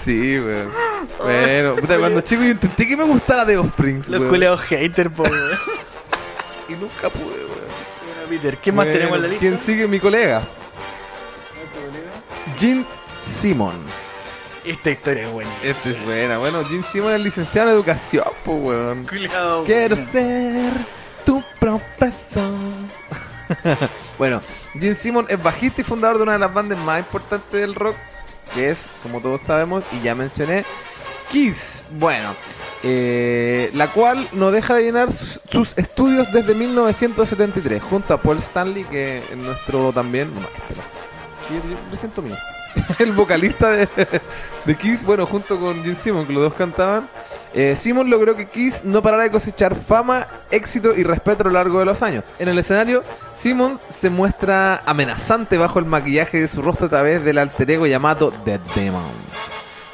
Sí, 0.00 0.38
weón. 0.40 0.70
Bueno, 1.18 1.76
puta, 1.76 1.98
cuando 1.98 2.20
chico 2.22 2.42
yo 2.42 2.50
intenté 2.50 2.86
que 2.88 2.96
me 2.96 3.04
gustara 3.04 3.44
The 3.46 3.56
Offsprings, 3.58 4.08
Los 4.08 4.20
weón. 4.20 4.30
culeados 4.32 4.60
hater, 4.62 5.10
po, 5.10 5.22
weón. 5.24 5.58
Y 6.68 6.72
nunca 6.72 7.10
pude, 7.10 7.24
weón. 7.24 7.48
Bueno, 7.48 8.28
Peter, 8.30 8.56
¿qué 8.58 8.72
más 8.72 8.86
Bueno, 8.86 8.92
tenemos 8.98 9.16
en 9.16 9.22
la 9.22 9.28
lista? 9.28 9.40
¿Quién 9.40 9.58
sigue? 9.58 9.86
Mi 9.86 10.00
colega. 10.00 10.42
Jim 12.58 12.84
Simmons. 13.20 14.13
Esta 14.64 14.90
historia 14.90 15.24
es 15.24 15.30
buena. 15.32 15.50
Este 15.62 15.90
es 15.90 16.02
buena. 16.04 16.38
Bueno, 16.38 16.64
Jim 16.64 16.82
Simmons 16.82 17.14
es 17.14 17.20
licenciado 17.20 17.68
en 17.68 17.74
educación, 17.74 18.24
pues, 18.44 18.58
weón. 18.62 19.06
Culeado, 19.06 19.64
Quiero 19.64 19.94
ser 19.94 20.72
tu 21.26 21.42
profesor. 21.60 22.50
bueno, 24.18 24.40
Jim 24.72 24.94
Simmons 24.94 25.28
es 25.30 25.42
bajista 25.42 25.82
y 25.82 25.84
fundador 25.84 26.16
de 26.16 26.22
una 26.22 26.32
de 26.32 26.38
las 26.38 26.54
bandas 26.54 26.78
más 26.78 26.98
importantes 26.98 27.60
del 27.60 27.74
rock, 27.74 27.94
que 28.54 28.70
es, 28.70 28.86
como 29.02 29.20
todos 29.20 29.42
sabemos, 29.42 29.84
y 29.92 30.00
ya 30.00 30.14
mencioné, 30.14 30.64
Kiss. 31.30 31.84
Bueno, 31.90 32.34
eh, 32.82 33.70
la 33.74 33.88
cual 33.88 34.26
no 34.32 34.50
deja 34.50 34.74
de 34.74 34.84
llenar 34.84 35.12
sus, 35.12 35.40
sus 35.50 35.76
estudios 35.76 36.32
desde 36.32 36.54
1973, 36.54 37.82
junto 37.82 38.14
a 38.14 38.22
Paul 38.22 38.38
Stanley, 38.38 38.84
que 38.84 39.18
es 39.18 39.36
nuestro 39.36 39.92
también. 39.92 40.32
No. 40.34 40.40
Sí, 41.48 41.54
yo 41.54 41.76
me 41.90 41.96
siento 41.98 42.22
mío. 42.22 42.36
El 42.98 43.12
vocalista 43.12 43.70
de, 43.70 43.88
de 44.64 44.76
Kiss, 44.76 45.04
bueno, 45.04 45.26
junto 45.26 45.58
con 45.58 45.82
Jim 45.84 45.94
Simmons, 45.94 46.26
que 46.26 46.32
los 46.32 46.42
dos 46.42 46.54
cantaban. 46.54 47.08
Eh, 47.56 47.76
Simon 47.76 48.10
logró 48.10 48.34
que 48.36 48.46
Kiss 48.46 48.84
no 48.84 49.00
parara 49.00 49.22
de 49.22 49.30
cosechar 49.30 49.76
fama, 49.76 50.26
éxito 50.50 50.92
y 50.92 51.04
respeto 51.04 51.44
a 51.44 51.46
lo 51.46 51.52
largo 51.52 51.78
de 51.78 51.84
los 51.84 52.02
años. 52.02 52.24
En 52.40 52.48
el 52.48 52.58
escenario, 52.58 53.04
Simmons 53.32 53.84
se 53.88 54.10
muestra 54.10 54.82
amenazante 54.84 55.56
bajo 55.56 55.78
el 55.78 55.84
maquillaje 55.84 56.40
de 56.40 56.48
su 56.48 56.62
rostro 56.62 56.86
a 56.86 56.90
través 56.90 57.24
del 57.24 57.38
alter 57.38 57.70
ego 57.70 57.86
llamado 57.86 58.32
The 58.44 58.58
Demon. 58.74 59.12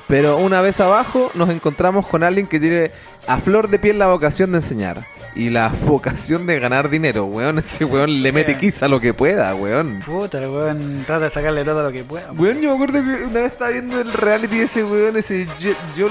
Pero 0.09 0.39
una 0.39 0.63
vez 0.63 0.81
abajo 0.81 1.31
nos 1.35 1.51
encontramos 1.51 2.07
con 2.07 2.23
alguien 2.23 2.47
que 2.47 2.59
tiene 2.59 2.93
a 3.27 3.39
flor 3.39 3.69
de 3.69 3.79
piel 3.79 3.99
la 3.99 4.07
vocación 4.07 4.53
de 4.53 4.59
enseñar. 4.59 5.05
Y 5.35 5.49
la 5.49 5.69
vocación 5.87 6.47
de 6.47 6.59
ganar 6.59 6.91
dinero, 6.91 7.25
weón. 7.25 7.59
Ese 7.59 7.85
weón 7.85 8.23
le 8.23 8.33
mete 8.33 8.57
quizá 8.59 8.89
lo 8.89 9.01
que 9.01 9.15
pueda, 9.15 9.55
weón. 9.55 10.01
Puta, 10.05 10.39
el 10.43 10.49
weón 10.51 11.05
trata 11.07 11.27
de 11.27 11.31
sacarle 11.31 11.65
todo 11.65 11.83
lo 11.83 11.93
que 11.93 12.03
pueda. 12.05 12.33
Weón, 12.33 12.61
yo 12.61 12.71
me 12.71 12.75
acuerdo 12.75 12.95
que 13.05 13.25
una 13.25 13.41
vez 13.41 13.53
estaba 13.53 13.71
viendo 13.71 14.01
el 14.01 14.13
reality 14.13 14.59
de 14.59 14.65
ese 14.65 14.83
weón, 14.85 15.17
ese 15.17 15.47
yo, 15.61 15.73
yo- 15.97 16.09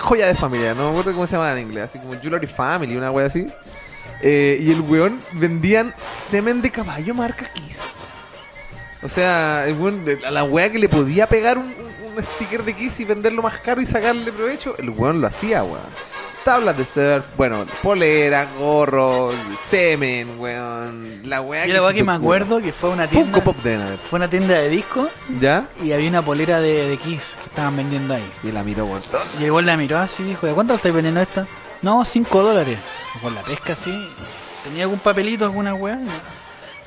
joya 0.00 0.26
de 0.26 0.34
familia, 0.34 0.74
no 0.74 0.84
me 0.84 0.90
acuerdo 0.90 1.12
cómo 1.12 1.26
se 1.26 1.36
llama 1.36 1.52
en 1.52 1.60
inglés, 1.68 1.84
así 1.84 1.98
como 1.98 2.20
Jewelry 2.20 2.46
Family, 2.48 2.96
una 2.96 3.10
wea 3.10 3.26
así. 3.26 3.48
Eh, 4.22 4.58
y 4.60 4.72
el 4.72 4.80
weón 4.80 5.20
vendían 5.32 5.94
semen 6.28 6.60
de 6.60 6.70
caballo 6.70 7.14
marca 7.14 7.46
Kiss. 7.52 7.82
O 9.00 9.08
sea, 9.08 9.64
el 9.68 9.74
weón, 9.74 10.04
a 10.26 10.30
la 10.32 10.42
wea 10.42 10.72
que 10.72 10.78
le 10.80 10.88
podía 10.88 11.28
pegar 11.28 11.56
un, 11.58 11.66
un- 11.66 12.16
un 12.16 12.24
sticker 12.34 12.64
de 12.64 12.74
Kiss 12.74 12.98
y 12.98 13.04
venderlo 13.04 13.42
más 13.42 13.58
caro 13.60 13.80
y 13.80 13.86
sacarle 13.86 14.32
provecho, 14.32 14.74
el 14.78 14.90
weón 14.90 15.20
lo 15.20 15.28
hacía, 15.28 15.62
weón. 15.62 15.78
Tablas 16.48 16.78
de 16.78 16.84
surf, 16.86 17.26
bueno, 17.36 17.66
polera, 17.82 18.48
gorro, 18.58 19.32
semen, 19.68 20.40
weón. 20.40 21.20
La 21.24 21.42
wea 21.42 21.66
Y 21.66 21.72
la 21.72 21.82
weá 21.82 21.92
que 21.92 22.02
me 22.02 22.12
acuerdo 22.12 22.58
que 22.62 22.72
fue 22.72 22.88
una 22.88 23.06
tienda. 23.06 23.32
Funko 23.32 23.52
Pop 23.52 23.62
de. 23.62 23.76
Fue 24.08 24.16
una 24.16 24.30
tienda 24.30 24.54
de 24.54 24.70
discos 24.70 25.10
¿Ya? 25.38 25.68
y 25.84 25.92
había 25.92 26.08
una 26.08 26.22
polera 26.22 26.58
de, 26.58 26.88
de 26.88 26.96
Kiss 26.96 27.20
que 27.42 27.50
estaban 27.50 27.76
vendiendo 27.76 28.14
ahí. 28.14 28.24
Y 28.42 28.50
la 28.50 28.62
miró, 28.62 28.86
weón. 28.86 29.02
Y 29.38 29.44
el 29.44 29.50
weón 29.50 29.66
la 29.66 29.76
miró 29.76 29.98
así 29.98 30.22
y 30.22 30.28
dijo, 30.28 30.46
¿de 30.46 30.54
cuánto 30.54 30.72
estáis 30.72 30.94
vendiendo 30.94 31.20
esta? 31.20 31.46
No, 31.82 32.02
5 32.02 32.42
dólares. 32.42 32.78
Con 33.20 33.34
la 33.34 33.42
pesca 33.42 33.74
así. 33.74 34.08
¿Tenía 34.64 34.84
algún 34.84 35.00
papelito, 35.00 35.44
alguna 35.44 35.74
weá? 35.74 36.00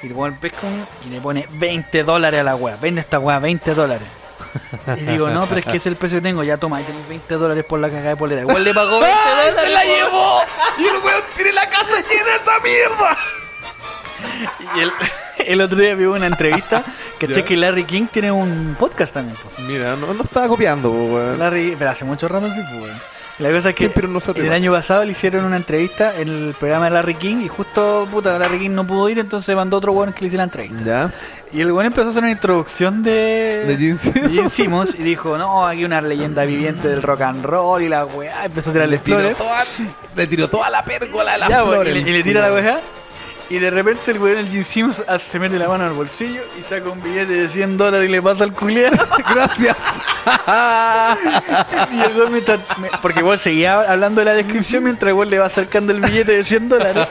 Y 0.01 0.07
el 0.07 0.13
weón 0.13 0.37
pesca 0.37 0.65
y 1.05 1.09
le 1.11 1.21
pone 1.21 1.47
20 1.51 2.03
dólares 2.03 2.39
a 2.39 2.43
la 2.43 2.55
weá. 2.55 2.77
Vende 2.77 3.01
esta 3.01 3.19
weá, 3.19 3.37
20 3.37 3.75
dólares. 3.75 4.07
Y 4.97 5.01
digo, 5.01 5.29
no, 5.29 5.45
pero 5.45 5.59
es 5.59 5.65
que 5.65 5.77
es 5.77 5.85
el 5.85 5.95
precio 5.95 6.17
que 6.19 6.23
tengo. 6.23 6.43
Ya 6.43 6.57
toma, 6.57 6.77
ahí 6.77 6.83
tenés 6.83 7.07
20 7.07 7.33
dólares 7.35 7.63
por 7.65 7.79
la 7.79 7.89
cagada 7.89 8.09
de 8.09 8.15
polera. 8.17 8.41
Igual 8.41 8.63
le 8.63 8.73
pagó 8.73 8.99
20 8.99 9.07
dólares. 9.29 9.55
¡Se 9.63 9.69
la 9.69 9.83
llevó! 9.83 10.39
¡Y 10.77 10.87
el 10.87 10.97
weón 11.03 11.21
tiene 11.35 11.53
la 11.53 11.69
casa 11.69 11.97
llena 12.09 12.25
de 12.25 12.35
esa 12.35 12.59
mierda! 12.63 13.17
Y 14.75 14.79
el, 14.79 14.91
el 15.47 15.61
otro 15.61 15.77
día 15.79 15.95
vi 15.95 16.05
una 16.05 16.27
entrevista 16.27 16.83
que 17.19 17.27
sé 17.33 17.43
que 17.43 17.55
Larry 17.57 17.83
King 17.85 18.07
tiene 18.11 18.31
un 18.31 18.75
podcast 18.79 19.13
también. 19.13 19.37
po. 19.37 19.49
Mira, 19.63 19.95
no, 19.95 20.13
no 20.13 20.23
estaba 20.23 20.47
copiando, 20.47 20.89
po, 20.91 20.95
weón. 20.97 21.39
Larry, 21.39 21.75
pero 21.77 21.91
hace 21.91 22.05
mucho 22.05 22.27
rato 22.27 22.47
sí, 22.47 22.61
pues, 22.71 22.83
weón. 22.83 23.10
La 23.41 23.49
cosa 23.51 23.69
es 23.69 23.75
que 23.75 23.91
el 24.35 24.51
año 24.53 24.71
pasado 24.71 25.03
le 25.03 25.11
hicieron 25.13 25.45
una 25.45 25.57
entrevista 25.57 26.13
en 26.19 26.27
el 26.29 26.53
programa 26.59 26.85
de 26.85 26.91
Larry 26.91 27.15
King 27.15 27.37
y 27.43 27.47
justo, 27.47 28.07
puta, 28.11 28.37
Larry 28.37 28.59
King 28.59 28.69
no 28.71 28.85
pudo 28.85 29.09
ir, 29.09 29.17
entonces 29.17 29.55
mandó 29.55 29.77
otro 29.77 29.93
weón 29.93 30.13
que 30.13 30.21
le 30.21 30.27
hiciera 30.27 30.41
la 30.41 30.45
entrevista. 30.45 30.83
¿Ya? 30.85 31.11
Y 31.51 31.61
el 31.61 31.71
weón 31.71 31.87
empezó 31.87 32.09
a 32.09 32.11
hacer 32.11 32.21
una 32.23 32.31
introducción 32.31 33.01
de... 33.01 33.63
De 33.67 33.77
Gene 33.77 34.49
Simmons. 34.51 34.93
y 34.97 35.01
dijo, 35.01 35.37
no, 35.39 35.65
aquí 35.67 35.83
una 35.83 36.01
leyenda 36.01 36.45
viviente 36.45 36.87
del 36.87 37.01
rock 37.01 37.21
and 37.21 37.43
roll 37.43 37.81
y 37.81 37.89
la 37.89 38.05
weá, 38.05 38.45
empezó 38.45 38.69
a 38.69 38.73
tirarle 38.73 38.97
Le 38.97 39.01
tiró, 39.01 39.17
flores. 39.19 39.37
toda, 39.37 39.63
le 40.15 40.27
tiró 40.27 40.47
toda 40.47 40.69
la 40.69 40.83
pérgola 40.85 41.31
de 41.33 41.37
las 41.39 41.49
Ya, 41.49 41.63
weón, 41.63 41.73
flores. 41.75 41.95
y, 41.97 42.03
le, 42.03 42.09
y 42.09 42.13
le 42.13 42.23
tira 42.23 42.41
la 42.47 42.53
weá. 42.53 42.79
Y 43.51 43.59
de 43.59 43.69
repente 43.69 44.11
el 44.11 44.17
weón, 44.19 44.37
el 44.37 44.47
Gene 44.49 44.63
Simmons, 44.63 45.03
hace- 45.07 45.31
se 45.31 45.37
mete 45.39 45.57
la 45.59 45.67
mano 45.67 45.83
al 45.85 45.91
bolsillo 45.91 46.41
y 46.57 46.63
saca 46.63 46.87
un 46.89 47.03
billete 47.03 47.33
de 47.33 47.49
100 47.49 47.75
dólares 47.75 48.07
y 48.07 48.11
le 48.11 48.21
pasa 48.21 48.45
al 48.45 48.53
culiado. 48.53 48.95
Gracias. 49.35 49.99
Y 51.91 52.01
el 52.01 52.15
weón 52.17 52.31
mientras- 52.31 52.59
me- 52.77 52.89
porque 53.01 53.21
vos 53.21 53.41
seguía 53.41 53.81
hablando 53.81 54.21
de 54.21 54.25
la 54.25 54.33
descripción 54.35 54.85
mientras 54.85 55.13
weón 55.13 55.29
le 55.29 55.39
va 55.39 55.47
acercando 55.47 55.91
el 55.91 55.99
billete 55.99 56.31
de 56.37 56.43
100 56.45 56.69
dólares. 56.69 57.07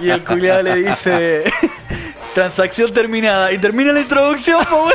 Y 0.00 0.10
el 0.10 0.24
culiado 0.24 0.62
le 0.62 0.74
dice: 0.76 1.44
Transacción 2.34 2.92
terminada. 2.92 3.52
Y 3.52 3.58
termina 3.58 3.92
la 3.92 4.00
introducción, 4.00 4.64
po, 4.64 4.90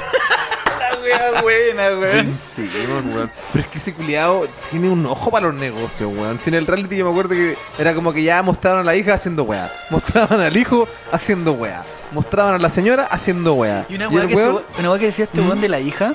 wea 1.31 1.41
buena, 1.41 1.83
weón. 1.99 2.37
Sí, 2.39 2.69
weón, 2.87 3.13
weón. 3.15 3.31
Pero 3.53 3.65
es 3.65 3.71
que 3.71 3.77
ese 3.77 3.93
culiado 3.93 4.47
tiene 4.69 4.89
un 4.89 5.05
ojo 5.05 5.31
para 5.31 5.47
los 5.47 5.55
negocios, 5.55 6.11
weón. 6.15 6.37
Si 6.39 6.49
en 6.49 6.55
el 6.55 6.67
reality 6.67 6.97
yo 6.97 7.05
me 7.05 7.11
acuerdo 7.11 7.31
que 7.31 7.55
era 7.77 7.93
como 7.93 8.13
que 8.13 8.23
ya 8.23 8.41
mostraron 8.43 8.81
a 8.81 8.83
la 8.83 8.95
hija 8.95 9.13
haciendo 9.13 9.43
weá. 9.43 9.71
Mostraban 9.89 10.39
al 10.41 10.55
hijo 10.57 10.87
haciendo 11.11 11.53
weá. 11.53 11.83
Mostraban 12.11 12.55
a 12.55 12.57
la 12.59 12.69
señora 12.69 13.07
haciendo 13.09 13.53
weá. 13.53 13.85
Y 13.89 13.95
una 13.95 14.09
weá 14.09 14.27
que, 14.27 14.35
weón- 14.35 14.59
este- 14.67 14.79
una 14.81 14.89
weá 14.91 14.99
que 14.99 15.05
decía 15.07 15.25
este 15.25 15.41
weón 15.41 15.61
de 15.61 15.69
la 15.69 15.79
hija. 15.79 16.13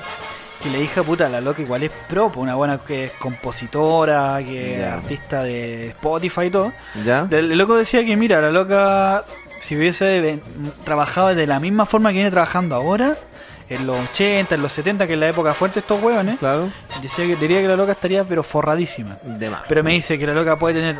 Que 0.63 0.71
la 0.71 0.79
hija 0.79 1.05
puta, 1.05 1.29
la 1.29 1.41
loca 1.41 1.63
igual 1.63 1.85
es 1.85 1.93
pro, 2.09 2.33
po, 2.33 2.41
una 2.41 2.57
buena 2.57 2.79
que 2.79 3.05
es 3.05 3.13
compositora, 3.13 4.39
que 4.45 4.81
es 4.81 4.85
artista 4.93 5.43
de 5.45 5.91
Spotify 5.91 6.47
y 6.47 6.51
todo. 6.51 6.73
¿Ya? 7.05 7.29
El, 7.31 7.53
el 7.53 7.59
loco 7.59 7.77
decía 7.77 8.05
que, 8.05 8.17
mira, 8.17 8.41
la 8.41 8.51
loca, 8.51 9.23
si 9.61 9.77
hubiese 9.77 10.41
trabajado 10.85 11.29
de 11.33 11.47
la 11.47 11.61
misma 11.61 11.87
forma 11.87 12.09
que 12.11 12.15
viene 12.15 12.31
trabajando 12.33 12.75
ahora, 12.75 13.17
en 13.71 13.87
los 13.87 13.99
80, 14.13 14.55
en 14.55 14.63
los 14.63 14.73
70, 14.73 15.07
que 15.07 15.13
es 15.15 15.19
la 15.19 15.29
época 15.29 15.53
fuerte 15.55 15.75
de 15.75 15.81
estos 15.81 16.03
hueones, 16.03 16.39
Claro. 16.39 16.69
decía 17.03 17.27
que, 17.27 17.37
diría 17.37 17.61
que 17.61 17.69
la 17.69 17.77
loca 17.77 17.93
estaría 17.93 18.25
pero 18.25 18.43
forradísima. 18.43 19.19
De 19.23 19.51
más. 19.51 19.63
Pero 19.69 19.85
me 19.85 19.93
dice 19.93 20.19
que 20.19 20.27
la 20.27 20.33
loca 20.35 20.59
puede 20.59 20.75
tener 20.77 20.97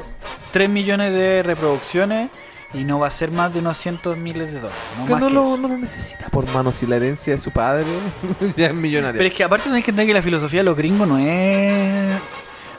3 0.53 0.69
millones 0.69 1.13
de 1.13 1.43
reproducciones 1.43 2.31
y 2.75 2.85
no 2.85 2.99
va 2.99 3.07
a 3.07 3.11
ser 3.11 3.33
más 3.33 3.53
de 3.55 3.61
unos 3.61 3.79
cientos 3.79 4.17
miles 4.19 4.53
de 4.53 4.61
dólares. 4.61 4.79
No 4.99 5.07
que 5.07 5.13
más 5.13 5.21
no 5.23 5.27
que 5.29 5.33
lo, 5.33 5.43
eso. 5.45 5.57
no 5.57 5.69
lo 5.69 5.77
necesita 5.79 6.27
por 6.29 6.47
mano 6.53 6.71
si 6.71 6.87
la 6.87 6.97
herencia 6.97 7.33
de 7.33 7.39
su 7.39 7.51
padre 7.51 7.87
ya 8.57 8.67
es 8.67 8.75
millonaria. 8.75 9.17
Pero 9.17 9.29
es 9.29 9.35
que 9.35 9.45
aparte 9.45 9.69
tenés 9.71 9.83
que 9.85 9.91
entender 9.91 10.09
que 10.09 10.15
la 10.15 10.23
filosofía 10.23 10.61
de 10.61 10.65
los 10.65 10.77
gringos 10.77 11.09
no 11.09 11.17
es 11.19 12.21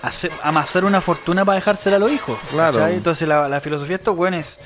hacer- 0.04 0.32
amasar 0.44 0.86
una 0.86 1.02
fortuna 1.02 1.44
para 1.44 1.56
dejársela 1.56 1.96
a 1.96 2.00
los 2.00 2.12
hijos. 2.12 2.38
Claro. 2.52 2.78
¿cachai? 2.78 2.94
Entonces 2.98 3.28
la, 3.28 3.50
la 3.50 3.60
filosofía 3.60 3.98
de 3.98 4.02
estos 4.02 4.16
hueones, 4.16 4.60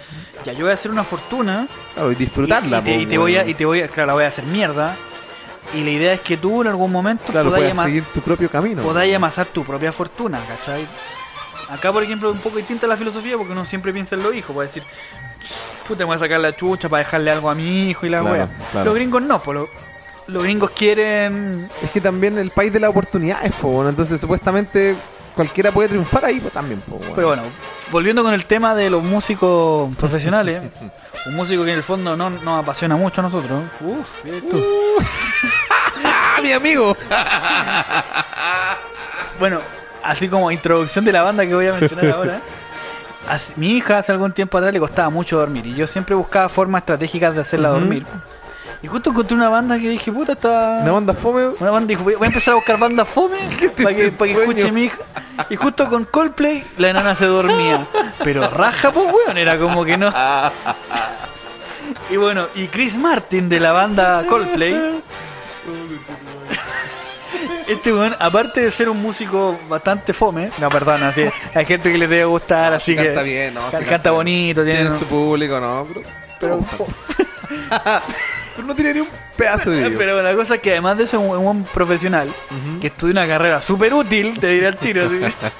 ya 0.43 0.51
yo 0.51 0.63
voy 0.65 0.71
a 0.71 0.73
hacer 0.73 0.91
una 0.91 1.05
fortuna 1.05 1.69
Claro, 1.93 2.11
y 2.11 2.15
disfrutarla. 2.15 2.79
Y, 2.79 2.81
y 2.81 2.83
te, 2.83 3.01
y 3.01 3.05
te 3.05 3.17
voy 3.17 3.37
a, 3.37 3.47
y 3.47 3.53
te 3.53 3.65
voy 3.65 3.81
a, 3.81 3.87
claro, 3.87 4.07
la 4.07 4.13
voy 4.15 4.23
a 4.25 4.27
hacer 4.27 4.43
mierda. 4.43 4.97
Y 5.73 5.83
la 5.83 5.89
idea 5.91 6.13
es 6.13 6.21
que 6.21 6.37
tú 6.37 6.61
en 6.61 6.67
algún 6.67 6.91
momento 6.91 7.25
Claro, 7.31 7.49
podáis, 7.49 7.75
seguir 7.77 8.03
tu 8.05 8.21
propio 8.21 8.49
camino. 8.49 8.81
podáis 8.83 9.15
amasar 9.15 9.47
tu 9.47 9.63
propia 9.63 9.91
fortuna, 9.91 10.39
¿cachai? 10.47 10.87
Acá, 11.69 11.91
por 11.91 12.03
ejemplo, 12.03 12.29
es 12.29 12.35
un 12.35 12.41
poco 12.41 12.57
distinta 12.57 12.85
la 12.87 12.97
filosofía 12.97 13.37
porque 13.37 13.53
uno 13.53 13.65
siempre 13.65 13.91
piensa 13.93 14.15
en 14.15 14.23
los 14.23 14.35
hijos. 14.35 14.53
Puede 14.53 14.67
decir, 14.67 14.83
puta, 15.87 15.99
me 15.99 16.05
voy 16.05 16.15
a 16.17 16.19
sacar 16.19 16.39
la 16.39 16.55
chucha 16.55 16.89
para 16.89 16.99
dejarle 17.03 17.31
algo 17.31 17.49
a 17.49 17.55
mi 17.55 17.89
hijo 17.89 18.05
y 18.05 18.09
la 18.09 18.19
Claro, 18.19 18.35
wea. 18.35 18.49
claro. 18.71 18.85
Los 18.85 18.95
gringos 18.95 19.23
no, 19.23 19.39
pues, 19.41 19.57
los, 19.57 19.69
los 20.27 20.43
gringos 20.43 20.71
quieren. 20.71 21.69
Es 21.81 21.89
que 21.91 22.01
también 22.01 22.37
el 22.37 22.51
país 22.51 22.71
de 22.71 22.79
las 22.79 22.89
oportunidades, 22.91 23.51
po, 23.53 23.69
bueno, 23.69 23.89
entonces 23.89 24.19
supuestamente 24.19 24.95
cualquiera 25.35 25.71
puede 25.71 25.89
triunfar 25.89 26.25
ahí, 26.25 26.39
pues 26.39 26.53
también, 26.53 26.81
po, 26.81 26.97
bueno. 26.97 27.13
Pero 27.15 27.27
bueno, 27.27 27.43
volviendo 27.91 28.23
con 28.23 28.33
el 28.33 28.45
tema 28.45 28.75
de 28.75 28.89
los 28.89 29.03
músicos 29.03 29.95
profesionales, 29.95 30.61
un 31.27 31.35
músico 31.35 31.63
que 31.63 31.71
en 31.71 31.77
el 31.77 31.83
fondo 31.83 32.15
no 32.15 32.29
nos 32.29 32.63
apasiona 32.63 32.95
mucho 32.95 33.21
a 33.21 33.23
nosotros. 33.23 33.63
Uf, 33.81 34.07
tú. 34.49 34.63
¡Ah, 36.05 36.39
mi 36.43 36.51
amigo! 36.51 36.95
Bueno, 39.39 39.59
así 40.03 40.29
como 40.29 40.51
introducción 40.51 41.03
de 41.03 41.11
la 41.11 41.23
banda 41.23 41.45
que 41.45 41.55
voy 41.55 41.67
a 41.67 41.73
mencionar 41.73 42.07
ahora. 42.11 42.39
mi 43.55 43.71
hija 43.71 43.97
hace 43.97 44.11
algún 44.11 44.31
tiempo 44.31 44.57
atrás 44.57 44.71
le 44.71 44.79
costaba 44.79 45.09
mucho 45.09 45.37
dormir 45.37 45.65
y 45.65 45.73
yo 45.73 45.87
siempre 45.87 46.15
buscaba 46.15 46.47
formas 46.49 46.83
estratégicas 46.83 47.33
de 47.33 47.41
hacerla 47.41 47.69
dormir. 47.69 48.05
Y 48.83 48.87
justo 48.87 49.11
encontré 49.11 49.35
una 49.37 49.47
banda 49.49 49.79
que 49.79 49.87
dije, 49.89 50.11
puta, 50.11 50.33
está... 50.33 50.79
Una 50.83 50.91
banda 50.91 51.13
fome, 51.13 51.47
Una 51.59 51.71
banda 51.71 51.87
dijo, 51.87 52.03
voy 52.03 52.15
a 52.21 52.25
empezar 52.25 52.51
a 52.51 52.55
buscar 52.55 52.77
bandas 52.77 53.07
fome 53.07 53.37
para 53.81 53.95
que, 53.95 54.11
para 54.11 54.31
que 54.31 54.39
escuche 54.41 54.71
mi 54.73 54.83
hija. 54.83 54.97
Y 55.49 55.55
justo 55.55 55.87
con 55.89 56.03
Coldplay 56.05 56.63
la 56.77 56.89
enana 56.89 57.15
se 57.15 57.25
dormía. 57.25 57.79
Pero 58.23 58.47
raja, 58.49 58.91
pues 58.91 59.05
weón, 59.07 59.37
era 59.37 59.57
como 59.57 59.85
que 59.85 59.97
no. 59.97 60.13
Y 62.11 62.17
bueno, 62.17 62.47
y 62.55 62.67
Chris 62.67 62.95
Martin 62.95 63.47
de 63.47 63.59
la 63.61 63.71
banda 63.71 64.25
Coldplay. 64.27 65.01
Este 67.67 67.93
weón, 67.93 68.13
aparte 68.19 68.61
de 68.61 68.69
ser 68.71 68.89
un 68.89 69.01
músico 69.01 69.57
bastante 69.69 70.11
fome, 70.11 70.51
no, 70.59 70.67
perdón, 70.69 71.01
así, 71.03 71.23
hay 71.55 71.65
gente 71.65 71.89
que 71.89 71.97
le 71.97 72.07
debe 72.09 72.25
gustar, 72.25 72.73
así 72.73 72.91
sí 72.91 72.97
que 72.97 73.05
canta 73.05 73.21
bien, 73.21 73.53
¿no? 73.53 73.61
ca- 73.71 73.79
Sí 73.79 73.85
canta, 73.85 74.11
bonito, 74.11 74.63
tiene, 74.65 74.81
Tiene 74.81 74.99
su 74.99 75.05
público, 75.05 75.59
¿no? 75.61 75.87
Pero, 76.39 76.59
pero, 76.67 76.85
pero 78.55 78.67
no 78.67 78.75
tiene 78.75 78.93
ni 78.93 78.99
un 79.01 79.07
pedazo 79.37 79.71
de 79.71 79.85
ello. 79.87 79.95
pero 79.97 80.21
la 80.21 80.33
cosa 80.35 80.55
es 80.55 80.61
que 80.61 80.71
además 80.71 80.97
de 80.97 81.03
eso 81.05 81.17
es 81.17 81.23
un, 81.23 81.35
un 81.37 81.43
buen 81.43 81.63
profesional 81.65 82.29
que 82.81 82.87
estudia 82.87 83.11
una 83.13 83.27
carrera 83.27 83.61
súper 83.61 83.93
útil, 83.93 84.39
te 84.39 84.47
diré 84.47 84.67
al 84.67 84.77
tiro, 84.77 85.05
así, 85.05 85.19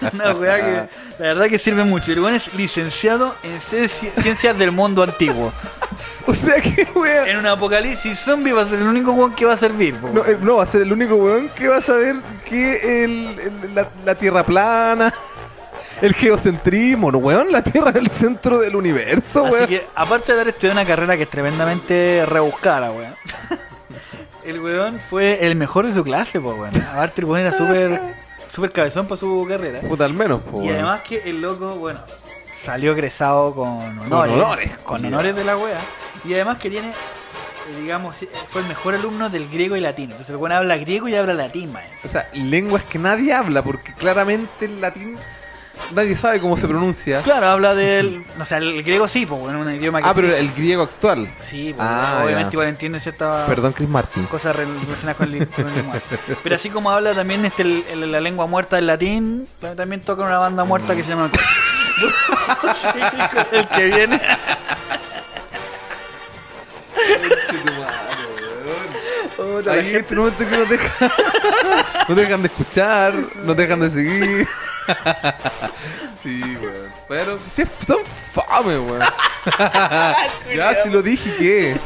una 0.14 0.32
weá 0.34 0.56
que 0.58 0.72
la 1.20 1.28
verdad 1.28 1.48
que 1.48 1.58
sirve 1.60 1.84
mucho. 1.84 2.12
El 2.12 2.20
weón 2.20 2.36
es 2.36 2.54
licenciado 2.56 3.36
en 3.44 3.60
ci- 3.60 3.90
ciencias 4.22 4.58
del 4.58 4.72
mundo 4.72 5.04
antiguo. 5.04 5.52
O 6.26 6.34
sea 6.34 6.62
que, 6.62 6.88
weón. 6.96 7.28
En 7.28 7.38
un 7.38 7.46
apocalipsis 7.48 8.18
zombie 8.18 8.54
va 8.54 8.62
a 8.62 8.66
ser 8.68 8.80
el 8.80 8.88
único 8.88 9.12
weón 9.12 9.36
que 9.36 9.44
va 9.46 9.54
a 9.54 9.58
servir. 9.58 10.00
No, 10.02 10.26
eh, 10.26 10.38
no, 10.42 10.56
va 10.56 10.64
a 10.64 10.66
ser 10.66 10.82
el 10.82 10.92
único 10.94 11.16
weón 11.16 11.50
que 11.50 11.68
va 11.68 11.78
a 11.78 11.82
saber 11.82 12.16
que 12.46 13.04
el, 13.04 13.38
el- 13.40 13.76
la, 13.76 13.90
la 14.06 14.16
tierra 14.16 14.44
plana, 14.46 15.14
el 16.02 16.14
geocentrismo, 16.14 17.12
no, 17.12 17.18
weón, 17.20 17.52
la 17.52 17.64
tierra 17.64 17.90
es 17.92 17.96
el 17.98 18.10
centro 18.10 18.60
del 18.60 18.76
universo, 18.76 19.46
Así 19.46 19.54
weón. 19.54 19.68
que, 19.68 19.88
aparte 19.96 20.34
de 20.34 20.42
haber 20.42 20.54
estudiado 20.54 20.80
una 20.80 20.88
carrera 20.88 21.16
que 21.18 21.24
es 21.24 21.30
tremendamente 21.30 22.26
rebuscada, 22.26 22.92
weón. 22.92 23.16
El 24.46 24.60
weón 24.60 25.00
fue 25.00 25.46
el 25.48 25.56
mejor 25.56 25.86
de 25.88 25.94
su 25.94 26.04
clase, 26.04 26.42
pues, 26.42 26.58
weón. 26.58 26.76
Aparte, 26.92 27.22
el 27.22 27.26
weón 27.26 27.48
era 27.48 27.54
súper 27.58 27.98
súper 28.54 28.72
cabezón 28.74 29.08
para 29.08 29.18
su 29.18 29.46
carrera. 29.48 29.80
Puta, 29.80 30.04
al 30.04 30.14
menos, 30.14 30.42
po, 30.42 30.58
Y 30.58 30.66
weón. 30.66 30.74
además 30.76 31.02
que 31.08 31.22
el 31.30 31.42
loco, 31.42 31.76
bueno, 31.76 32.02
salió 32.62 32.92
egresado 32.92 33.56
con 33.56 33.70
honores. 34.00 34.36
honores, 34.36 34.72
Con 34.84 35.06
honores 35.06 35.34
de 35.36 35.44
la 35.46 35.58
wea. 35.58 35.80
Y 36.26 36.34
además 36.34 36.58
que 36.58 36.70
tiene, 36.70 36.92
digamos, 37.80 38.22
eh, 38.22 38.30
fue 38.50 38.62
el 38.62 38.68
mejor 38.68 38.96
alumno 38.96 39.30
del 39.30 39.48
griego 39.50 39.78
y 39.78 39.80
latino. 39.80 40.12
Entonces 40.12 40.32
el 40.32 40.36
weón 40.36 40.52
habla 40.52 40.76
griego 40.76 41.08
y 41.08 41.16
habla 41.16 41.34
latín, 41.34 41.72
maestro. 41.72 42.10
O 42.10 42.12
sea, 42.12 42.30
lenguas 42.34 42.84
que 42.84 43.00
nadie 43.00 43.34
habla, 43.34 43.62
porque 43.62 43.94
claramente 43.94 44.66
el 44.66 44.82
latín 44.82 45.18
nadie 45.92 46.16
sabe 46.16 46.40
cómo 46.40 46.58
se 46.58 46.68
pronuncia. 46.68 47.22
Claro, 47.22 47.48
habla 47.48 47.76
del. 47.76 48.24
O 48.40 48.46
sea, 48.46 48.58
el 48.58 48.84
griego 48.84 49.08
sí, 49.08 49.26
pues, 49.26 49.40
bueno, 49.42 49.60
un 49.62 49.74
idioma 49.74 50.02
que. 50.02 50.08
Ah, 50.08 50.14
pero 50.14 50.34
el 50.36 50.52
griego 50.54 50.84
actual. 50.84 51.28
Sí, 51.40 51.74
pues, 51.76 51.88
Ah, 51.90 52.22
obviamente 52.24 52.52
ya. 52.52 52.56
igual 52.56 52.68
entiende 52.70 53.00
ciertas 53.00 53.48
Perdón, 53.48 53.74
Chris 53.74 53.90
Martin. 53.90 54.26
cosas 54.26 54.56
rel- 54.56 54.80
relacionadas 54.82 55.18
con 55.18 55.34
el, 55.34 55.48
con 55.48 55.68
el 55.68 55.76
lenguaje. 55.76 56.02
Pero 56.44 56.56
así 56.56 56.70
como 56.70 56.92
habla 56.92 57.14
también 57.14 57.46
este, 57.46 57.62
el- 57.64 57.84
el- 57.92 58.12
la 58.12 58.20
lengua 58.20 58.48
muerta 58.48 58.76
del 58.76 58.88
latín, 58.88 59.48
también 59.78 60.02
toca 60.02 60.24
una 60.24 60.38
banda 60.38 60.64
muerta 60.64 60.96
que 60.96 61.04
se 61.04 61.10
llama. 61.12 61.30
Sí, 61.94 63.00
con 63.34 63.60
el 63.60 63.68
que 63.70 63.86
viene. 63.86 64.22
Ahí 69.70 69.90
en 69.90 69.96
este 69.98 70.16
momento 70.16 70.38
que 70.48 70.58
nos 70.58 70.70
dejan, 70.70 71.12
nos 72.08 72.18
dejan 72.18 72.42
de 72.42 72.48
escuchar, 72.48 73.14
nos 73.44 73.58
dejan 73.58 73.80
de 73.80 73.90
seguir. 73.90 74.48
Sí, 76.22 76.42
weón. 76.42 76.92
Pero 77.10 77.40
sí, 77.52 77.64
son 77.86 78.00
fame, 78.34 78.80
weón. 78.80 79.02
ya, 80.56 80.76
si 80.82 80.90
lo 80.90 81.02
dije, 81.02 81.36
¿qué? 81.38 81.78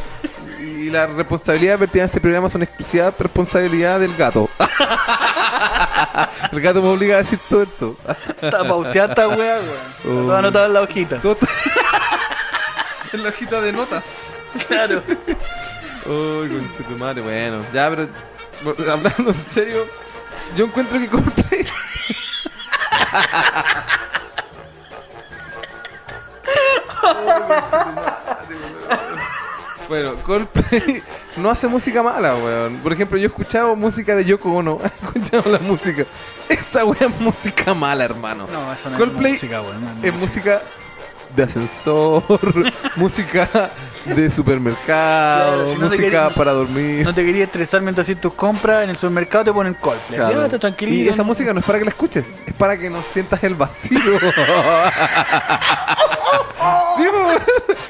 Y 0.61 0.89
la 0.91 1.07
responsabilidad 1.07 1.79
vertida 1.79 2.03
en 2.03 2.07
este 2.09 2.21
programa 2.21 2.47
son 2.49 2.61
exclusiva 2.63 3.11
responsabilidad 3.17 3.99
del 3.99 4.15
gato. 4.15 4.49
El 6.51 6.61
gato 6.61 6.81
me 6.81 6.89
obliga 6.89 7.15
a 7.15 7.19
decir 7.19 7.39
todo 7.49 7.63
esto. 7.63 7.97
Está 8.41 8.63
pauteada 8.67 9.09
esta 9.09 9.27
wea, 9.27 9.57
weón. 9.57 9.59
Está 9.59 10.07
Oh. 10.09 10.25
todo 10.27 10.37
anotado 10.37 10.65
en 10.67 10.73
la 10.73 10.81
hojita. 10.81 11.19
Todo 11.19 11.37
en 13.13 13.23
la 13.23 13.29
hojita 13.29 13.61
de 13.61 13.73
notas. 13.73 14.35
Claro. 14.67 15.01
Uy, 16.05 16.49
conche 16.49 16.83
tu 16.87 16.95
madre, 16.97 17.21
bueno. 17.21 17.63
Ya, 17.73 17.89
pero 17.89 18.09
hablando 18.91 19.31
en 19.31 19.33
serio, 19.33 19.87
yo 20.55 20.65
encuentro 20.65 20.99
que 20.99 21.07
Coldplay. 21.07 21.65
Bueno, 29.87 30.15
Coldplay 30.17 31.01
no 31.37 31.49
hace 31.49 31.67
música 31.67 32.03
mala, 32.03 32.35
weón. 32.35 32.77
Por 32.77 32.91
ejemplo, 32.91 33.17
yo 33.17 33.25
he 33.25 33.27
escuchado 33.27 33.75
música 33.75 34.15
de 34.15 34.25
Yoko 34.25 34.51
Ono. 34.51 34.79
He 34.83 34.87
escuchado 34.87 35.49
la 35.49 35.59
música. 35.59 36.05
Esa 36.49 36.83
weón 36.83 37.13
es 37.13 37.19
música 37.21 37.73
mala, 37.73 38.03
hermano. 38.03 38.47
No, 38.51 38.73
eso 38.73 38.89
no 38.89 38.97
Coldplay 38.97 39.33
es 39.33 39.43
música, 39.43 39.61
weón. 39.61 40.01
no 40.01 40.07
Es 40.07 40.13
música 40.13 40.61
de 41.35 41.43
ascensor, 41.43 42.23
música 42.95 43.71
de 44.05 44.31
supermercado, 44.31 45.65
Claro, 45.65 45.73
si 45.73 45.79
no 45.79 45.89
te 45.89 45.97
música 45.97 46.29
para 46.29 46.53
dormir. 46.53 47.03
No 47.03 47.13
te 47.13 47.25
querías 47.25 47.47
estresar 47.47 47.81
mientras 47.81 48.05
haces 48.05 48.21
tus 48.21 48.33
compras 48.33 48.83
en 48.83 48.89
el 48.89 48.97
supermercado 48.97 49.45
te 49.45 49.53
ponen 49.53 49.73
Coldplay. 49.73 50.19
Claro. 50.19 50.47
Y 50.81 51.07
esa 51.07 51.23
música 51.23 51.53
no 51.53 51.59
es 51.59 51.65
para 51.65 51.79
que 51.79 51.85
la 51.85 51.91
escuches, 51.91 52.41
es 52.45 52.53
para 52.53 52.77
que 52.77 52.89
no 52.89 53.03
sientas 53.13 53.43
el 53.43 53.55
vacío. 53.55 53.99
Sí, 56.97 57.03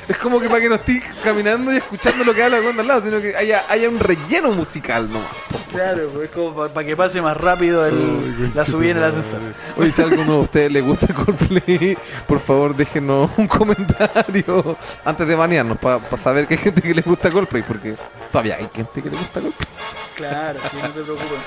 es 0.10 0.18
como 0.18 0.40
que 0.40 0.48
para 0.49 0.60
que 0.61 0.69
no 0.69 0.76
estés 0.76 1.03
caminando 1.24 1.72
y 1.74 1.78
escuchando 1.78 2.24
lo 2.26 2.34
que 2.34 2.44
habla 2.44 2.57
el 2.57 2.80
al 2.80 2.88
lado, 2.88 3.02
sino 3.03 3.19
que 3.22 3.36
haya, 3.36 3.64
haya 3.69 3.88
un 3.90 3.99
relleno 3.99 4.52
musical 4.52 5.07
nomás. 5.11 5.28
Claro, 5.72 6.10
pues 6.14 6.30
es 6.30 6.36
como 6.36 6.53
para 6.68 6.86
que 6.86 6.95
pase 6.95 7.22
más 7.22 7.36
rápido 7.38 7.86
el- 7.86 8.52
la 8.53 8.64
subida 8.64 8.91
en 8.91 8.98
el 8.98 9.03
ascensor. 9.06 9.40
Oye, 9.78 9.91
si 9.91 10.02
a 10.02 10.06
alguno 10.06 10.34
de 10.34 10.40
ustedes 10.40 10.72
le 10.72 10.82
gusta 10.82 11.07
Coldplay, 11.14 11.98
por 12.28 12.40
favor 12.40 12.76
déjenos 12.76 13.30
un 13.38 13.48
comentario 13.48 14.78
antes 15.06 15.28
de 15.28 15.36
banearnos 15.36 15.78
para 15.78 15.99
saber 16.18 16.48
que 16.48 16.56
hay 16.56 16.60
gente 16.60 16.82
que 16.82 16.94
le 16.94 17.02
gusta 17.02 17.30
Coldplay, 17.30 17.64
porque 17.64 17.95
todavía 18.32 18.56
hay 18.57 18.69
gente 18.74 19.02
que 19.02 19.10
le 19.10 19.18
gusta 19.18 19.40
Coldplay. 19.41 19.68
Claro, 20.15 20.60
sí, 20.72 20.78
no 20.82 20.90
te 20.90 21.02
preocupes. 21.03 21.38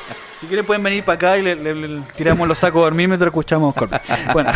Si 0.41 0.47
quieren 0.47 0.65
pueden 0.65 0.83
venir 0.83 1.05
para 1.05 1.17
acá 1.17 1.39
y 1.39 1.43
le, 1.43 1.57
le- 1.57 1.75
le 1.75 2.01
tiramos 2.17 2.47
los 2.49 2.57
sacos 2.59 2.81
de 2.81 2.85
dormir 2.85 3.09
mientras 3.09 3.29
escuchamos 3.29 3.75
Coldplay. 3.75 4.01
Bueno. 4.33 4.51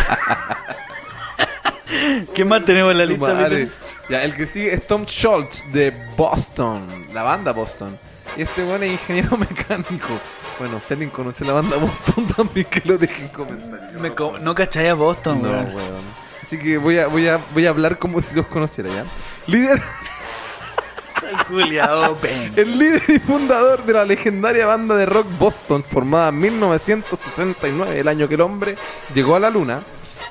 ¿Qué 2.33 2.45
más 2.45 2.65
tenemos 2.65 2.91
en 2.91 2.97
la 2.97 3.05
lista? 3.05 3.33
madre. 3.33 3.69
Ya, 4.09 4.23
el 4.23 4.33
que 4.35 4.45
sigue 4.45 4.73
es 4.73 4.85
Tom 4.87 5.05
Schultz 5.05 5.63
de 5.71 5.91
Boston, 6.15 7.07
la 7.13 7.23
banda 7.23 7.51
Boston. 7.53 7.97
Y 8.37 8.41
este 8.43 8.63
bueno 8.63 8.85
es 8.85 8.91
ingeniero 8.91 9.37
mecánico. 9.37 10.09
Bueno, 10.59 10.79
si 10.83 10.93
alguien 10.93 11.09
conoce 11.09 11.43
la 11.45 11.53
banda 11.53 11.77
Boston 11.77 12.25
también 12.35 12.67
que 12.69 12.81
lo 12.85 12.97
deje 12.97 13.23
en 13.23 13.29
comentarios. 13.29 14.01
Me 14.01 14.13
co- 14.13 14.37
no 14.39 14.53
cachai 14.55 14.87
a 14.89 14.93
Boston, 14.93 15.41
No, 15.41 15.49
weón. 15.49 15.75
weón. 15.75 16.25
Así 16.43 16.57
que 16.59 16.77
voy 16.77 16.99
a, 16.99 17.07
voy 17.07 17.27
a, 17.27 17.39
voy 17.53 17.65
a 17.65 17.69
hablar 17.69 17.97
como 17.97 18.21
si 18.21 18.35
los 18.35 18.45
conociera 18.47 18.89
ya. 18.89 19.03
Líder, 19.47 19.81
El 22.55 22.77
líder 22.77 23.01
y 23.07 23.19
fundador 23.19 23.83
de 23.83 23.93
la 23.93 24.05
legendaria 24.05 24.65
banda 24.67 24.95
de 24.95 25.05
rock 25.05 25.27
Boston, 25.39 25.83
formada 25.83 26.29
en 26.29 26.39
1969, 26.39 27.99
el 27.99 28.07
año 28.07 28.27
que 28.27 28.35
el 28.35 28.41
hombre 28.41 28.75
llegó 29.13 29.35
a 29.35 29.39
la 29.39 29.49
luna. 29.49 29.81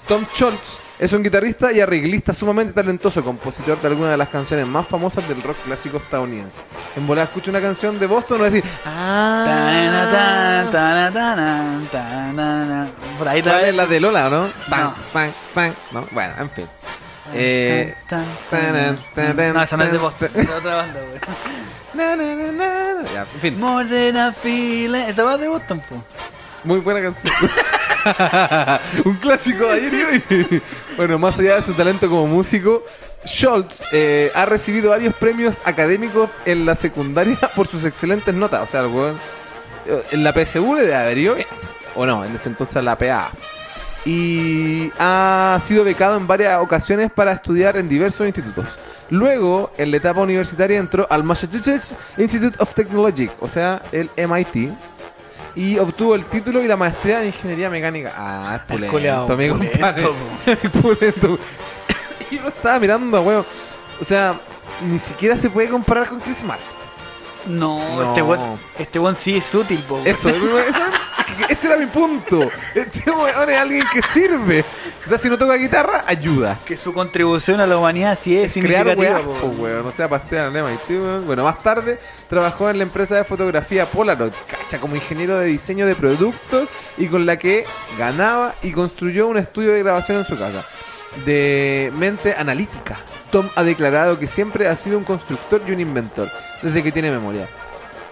Tom 0.06 0.24
Schultz 0.34 0.78
es 0.98 1.12
un 1.12 1.22
guitarrista 1.22 1.72
y 1.72 1.80
arreglista 1.80 2.32
sumamente 2.32 2.72
talentoso, 2.72 3.22
compositor 3.24 3.80
de 3.80 3.88
algunas 3.88 4.12
de 4.12 4.16
las 4.16 4.28
canciones 4.28 4.66
más 4.66 4.86
famosas 4.86 5.26
del 5.28 5.42
rock 5.42 5.56
clásico 5.64 5.96
estadounidense. 5.98 6.60
En 6.96 7.06
volada 7.06 7.26
escucha 7.26 7.50
una 7.50 7.60
canción 7.60 7.98
de 7.98 8.06
Boston 8.06 8.40
a 8.42 8.44
decir, 8.44 8.64
ah. 8.86 10.64
Por 13.18 13.28
ahí 13.28 13.42
¿cuál 13.42 13.54
está. 13.56 13.68
es 13.68 13.74
la 13.74 13.86
de 13.86 14.00
Lola, 14.00 14.28
no? 14.30 14.42
No. 14.70 14.94
no, 15.92 16.06
bueno, 16.12 16.34
en 16.38 16.50
fin. 16.50 16.66
Eh, 17.32 17.94
Tan, 18.08 18.24
tan, 18.50 18.98
tan. 19.14 19.54
No, 19.54 19.62
esa 19.62 19.76
no 19.76 19.84
es 19.84 19.92
de 19.92 19.98
Boston, 19.98 20.30
es 20.34 20.46
de 20.46 20.54
otra 20.54 20.74
banda, 20.76 21.00
na, 21.94 22.16
na, 22.16 22.34
na. 22.52 23.08
Ya, 23.12 23.22
en 23.22 23.40
fin. 23.40 23.58
More 23.58 23.88
than 23.88 24.16
a 24.16 24.32
feeling. 24.32 25.00
Esa 25.08 25.24
va 25.24 25.36
de 25.38 25.48
Boston, 25.48 25.80
po. 25.80 25.96
Muy 26.64 26.80
buena 26.80 27.02
canción. 27.02 27.32
Un 29.04 29.16
clásico 29.16 29.66
de 29.66 29.72
ayer 29.74 29.94
y 29.94 30.02
hoy. 30.02 30.62
Bueno, 30.96 31.18
más 31.18 31.38
allá 31.38 31.56
de 31.56 31.62
su 31.62 31.74
talento 31.74 32.08
como 32.08 32.26
músico, 32.26 32.82
Schultz 33.26 33.82
eh, 33.92 34.30
ha 34.34 34.46
recibido 34.46 34.90
varios 34.90 35.14
premios 35.14 35.60
académicos 35.64 36.30
en 36.44 36.64
la 36.64 36.74
secundaria 36.74 37.38
por 37.56 37.66
sus 37.66 37.84
excelentes 37.84 38.34
notas. 38.34 38.66
O 38.66 38.70
sea, 38.70 38.80
el 38.80 38.86
weón, 38.86 39.18
eh, 39.86 40.02
en 40.12 40.24
la 40.24 40.32
PSU 40.32 40.74
le 40.74 40.82
debe 40.82 40.94
haber 40.94 41.18
ido. 41.18 41.36
O 41.94 42.06
no, 42.06 42.24
en 42.24 42.34
ese 42.34 42.48
entonces 42.48 42.82
la 42.82 42.96
PA. 42.96 43.30
Y 44.06 44.90
ha 44.98 45.58
sido 45.62 45.84
becado 45.84 46.16
en 46.16 46.26
varias 46.26 46.60
ocasiones 46.60 47.10
para 47.10 47.32
estudiar 47.32 47.76
en 47.76 47.88
diversos 47.88 48.26
institutos. 48.26 48.66
Luego, 49.10 49.70
en 49.76 49.90
la 49.90 49.98
etapa 49.98 50.20
universitaria, 50.20 50.78
entró 50.78 51.06
al 51.10 51.24
Massachusetts 51.24 51.94
Institute 52.16 52.56
of 52.58 52.74
Technology, 52.74 53.30
o 53.40 53.48
sea, 53.48 53.82
el 53.92 54.10
MIT, 54.16 54.72
y 55.56 55.78
obtuvo 55.78 56.14
el 56.14 56.24
título 56.26 56.62
y 56.62 56.66
la 56.68 56.76
maestría 56.76 57.20
en 57.20 57.26
ingeniería 57.28 57.70
mecánica. 57.70 58.12
Ah, 58.16 58.56
es 58.56 58.62
pulento, 58.62 59.26
pulento, 60.82 61.38
yo 62.30 62.42
lo 62.42 62.48
estaba 62.48 62.78
mirando, 62.78 63.20
weón. 63.22 63.46
O 64.00 64.04
sea, 64.04 64.40
ni 64.82 64.98
siquiera 64.98 65.38
se 65.38 65.50
puede 65.50 65.68
comparar 65.68 66.08
con 66.08 66.20
Chris 66.20 66.42
Martin. 66.42 66.66
No, 67.46 67.78
No. 67.78 68.02
este 68.08 68.22
weón 68.22 68.58
este 68.78 68.98
weón 68.98 69.16
sí 69.20 69.36
es 69.36 69.54
útil, 69.54 69.78
po. 69.88 70.00
Eso, 70.04 70.30
eso- 70.30 70.38
ese 71.48 71.66
era 71.66 71.76
mi 71.76 71.86
punto. 71.86 72.50
Este 72.74 73.10
weón 73.10 73.50
es 73.50 73.56
alguien 73.56 73.84
que 73.92 74.02
sirve. 74.02 74.64
O 75.04 75.08
sea, 75.08 75.18
si 75.18 75.28
no 75.28 75.36
toca 75.36 75.54
guitarra, 75.56 76.04
ayuda. 76.06 76.58
Que 76.64 76.76
su 76.76 76.92
contribución 76.92 77.60
a 77.60 77.66
la 77.66 77.76
humanidad 77.76 78.18
sí 78.22 78.36
es 78.36 78.52
Crear 78.52 78.86
significativa, 78.86 79.20
weas, 79.20 79.40
po. 79.40 79.48
po, 79.48 79.62
weón. 79.62 79.86
O 79.86 79.92
sea, 79.92 80.08
pastea 80.08 80.46
en 80.46 80.56
el 80.56 80.64
MIT, 80.64 80.90
weón. 80.90 81.26
Bueno, 81.26 81.44
más 81.44 81.58
tarde 81.60 81.98
trabajó 82.28 82.70
en 82.70 82.78
la 82.78 82.84
empresa 82.84 83.16
de 83.16 83.24
fotografía 83.24 83.86
Polaroid, 83.86 84.32
cacha, 84.50 84.78
como 84.80 84.96
ingeniero 84.96 85.38
de 85.38 85.46
diseño 85.46 85.86
de 85.86 85.94
productos 85.94 86.70
y 86.96 87.06
con 87.06 87.26
la 87.26 87.38
que 87.38 87.64
ganaba 87.98 88.54
y 88.62 88.72
construyó 88.72 89.28
un 89.28 89.38
estudio 89.38 89.72
de 89.72 89.82
grabación 89.82 90.18
en 90.18 90.24
su 90.24 90.38
casa. 90.38 90.64
De 91.24 91.92
mente 91.96 92.34
analítica. 92.36 92.96
Tom 93.30 93.48
ha 93.54 93.62
declarado 93.62 94.18
que 94.18 94.26
siempre 94.26 94.68
ha 94.68 94.76
sido 94.76 94.98
un 94.98 95.04
constructor 95.04 95.62
y 95.66 95.72
un 95.72 95.80
inventor, 95.80 96.28
desde 96.62 96.82
que 96.82 96.92
tiene 96.92 97.10
memoria. 97.10 97.48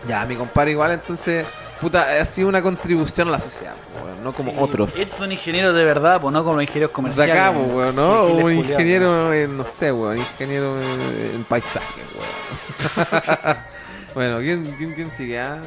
Ya, 0.08 0.24
mi 0.24 0.34
compadre 0.36 0.72
igual, 0.72 0.92
entonces, 0.92 1.46
puta, 1.82 2.06
ha 2.20 2.24
sido 2.24 2.48
una 2.48 2.62
contribución 2.62 3.28
a 3.28 3.32
la 3.32 3.40
sociedad, 3.40 3.74
weón, 4.02 4.22
no 4.22 4.32
como 4.32 4.52
Sí, 4.52 4.56
otros. 4.60 4.96
Estos 4.96 5.18
son 5.18 5.32
ingenieros 5.32 5.74
de 5.74 5.84
verdad, 5.84 6.20
pues 6.20 6.32
no 6.32 6.44
como 6.44 6.62
ingenieros 6.62 6.90
De 6.90 6.94
comerciales. 6.94 7.34
acá, 7.36 7.52
pues, 7.52 7.70
weón, 7.72 7.96
¿no? 7.96 8.20
O 8.22 8.34
un 8.36 8.52
ingeniero 8.52 9.34
en, 9.34 9.56
no 9.56 9.64
sé, 9.64 9.90
weón, 9.92 10.16
ingeniero 10.18 10.80
en, 10.80 11.34
en 11.34 11.44
paisaje, 11.44 12.00
weón. 12.14 13.56
bueno, 14.14 14.38
¿quién, 14.38 14.64
quién, 14.78 14.94
quién 14.94 15.10
sigue? 15.10 15.40
Ah, 15.40 15.58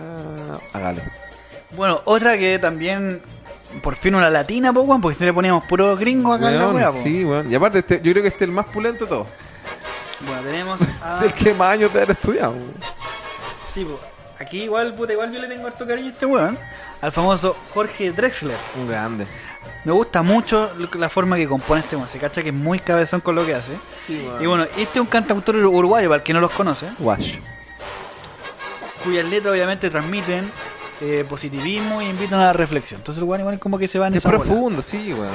hágalo. 0.73 1.01
Bueno, 1.71 1.99
otra 2.05 2.37
que 2.37 2.57
también, 2.59 3.21
por 3.83 3.95
fin 3.97 4.15
una 4.15 4.29
latina, 4.29 4.71
pues, 4.71 4.87
weón, 4.87 5.01
porque 5.01 5.17
si 5.19 5.25
le 5.25 5.33
poníamos 5.33 5.65
puro 5.65 5.95
gringo 5.97 6.31
acá 6.33 6.49
en 6.49 6.59
la 6.59 6.69
wea, 6.69 6.87
po. 6.91 7.01
sí, 7.03 7.25
weón. 7.25 7.51
Y 7.51 7.55
aparte, 7.55 7.79
este, 7.79 8.01
yo 8.01 8.11
creo 8.13 8.23
que 8.23 8.29
este 8.29 8.45
es 8.45 8.49
el 8.49 8.55
más 8.55 8.67
pulento 8.67 9.03
de 9.03 9.09
todos. 9.09 9.27
Bueno, 10.25 10.41
tenemos 10.43 10.79
a... 11.03 11.19
El 11.25 11.33
que 11.33 11.53
más 11.53 11.73
años 11.73 11.91
de 11.93 11.99
haber 11.99 12.11
estudiado. 12.15 12.51
weón. 12.53 12.73
Sí, 13.73 13.83
po. 13.83 13.99
Aquí 14.39 14.63
igual, 14.63 14.93
puta, 14.95 15.13
igual 15.13 15.31
yo 15.31 15.39
le 15.39 15.47
tengo 15.47 15.67
harto 15.67 15.85
cariño 15.87 16.09
a 16.09 16.11
este 16.11 16.25
weón. 16.25 16.57
Al 17.01 17.11
famoso 17.11 17.55
Jorge 17.73 18.11
Drexler. 18.11 18.57
Un 18.77 18.87
grande. 18.87 19.25
Me 19.83 19.91
gusta 19.91 20.21
mucho 20.23 20.71
la 20.97 21.09
forma 21.09 21.35
que 21.37 21.47
compone 21.47 21.81
este 21.81 21.95
weón. 21.95 22.09
Se 22.09 22.19
cacha 22.19 22.41
que 22.43 22.49
es 22.49 22.55
muy 22.55 22.79
cabezón 22.79 23.21
con 23.21 23.35
lo 23.35 23.45
que 23.45 23.55
hace. 23.55 23.71
Sí, 24.05 24.23
weón. 24.27 24.43
Y 24.43 24.45
bueno, 24.45 24.63
este 24.63 24.81
es 24.83 24.97
un 24.97 25.05
cantautor 25.07 25.55
uruguayo, 25.57 26.09
para 26.09 26.17
el 26.17 26.23
que 26.23 26.33
no 26.33 26.41
los 26.41 26.51
conoce, 26.51 26.87
Wash. 26.99 27.37
cuyas 29.03 29.25
letras 29.29 29.53
obviamente 29.53 29.89
transmiten 29.89 30.51
eh, 31.01 31.25
positivismo 31.29 32.01
y 32.01 32.05
invitan 32.05 32.39
a 32.39 32.45
la 32.45 32.53
reflexión. 32.53 32.99
Entonces 33.01 33.21
el 33.21 33.27
weón 33.29 33.41
igual 33.41 33.59
como 33.59 33.77
que 33.77 33.87
se 33.87 33.99
va 33.99 34.07
en 34.07 34.15
Es 34.15 34.19
esa 34.19 34.29
bola. 34.31 34.43
profundo, 34.43 34.81
sí, 34.81 35.13
weón. 35.13 35.29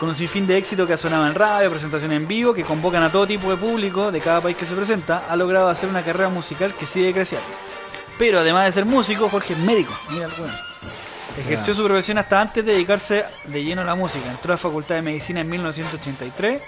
Con 0.00 0.08
un 0.08 0.14
sinfín 0.16 0.46
de 0.48 0.56
éxito 0.58 0.86
que 0.86 0.94
ha 0.94 0.98
sonado 0.98 1.26
en 1.28 1.34
radio, 1.34 1.70
presentaciones 1.70 2.16
en 2.20 2.26
vivo, 2.26 2.52
que 2.52 2.64
convocan 2.64 3.02
a 3.04 3.12
todo 3.12 3.26
tipo 3.26 3.48
de 3.50 3.56
público 3.56 4.10
de 4.10 4.20
cada 4.20 4.40
país 4.40 4.56
que 4.56 4.66
se 4.66 4.74
presenta, 4.74 5.24
ha 5.28 5.36
logrado 5.36 5.68
hacer 5.68 5.88
una 5.88 6.02
carrera 6.02 6.28
musical 6.28 6.74
que 6.74 6.86
sigue 6.86 7.12
creciendo. 7.12 7.46
Pero 8.18 8.40
además 8.40 8.66
de 8.66 8.72
ser 8.72 8.84
músico, 8.84 9.28
Jorge 9.28 9.54
es 9.54 9.58
médico. 9.58 9.98
Mira 10.10 10.26
el 10.26 10.32
weón. 10.32 10.52
Ejerció 11.36 11.74
su 11.74 11.84
profesión 11.84 12.18
hasta 12.18 12.40
antes 12.40 12.64
de 12.64 12.72
dedicarse 12.72 13.24
de 13.44 13.64
lleno 13.64 13.82
a 13.82 13.84
la 13.84 13.94
música. 13.94 14.30
Entró 14.30 14.52
a 14.52 14.54
la 14.54 14.58
Facultad 14.58 14.96
de 14.96 15.02
Medicina 15.02 15.40
en 15.40 15.48
1983 15.48 16.60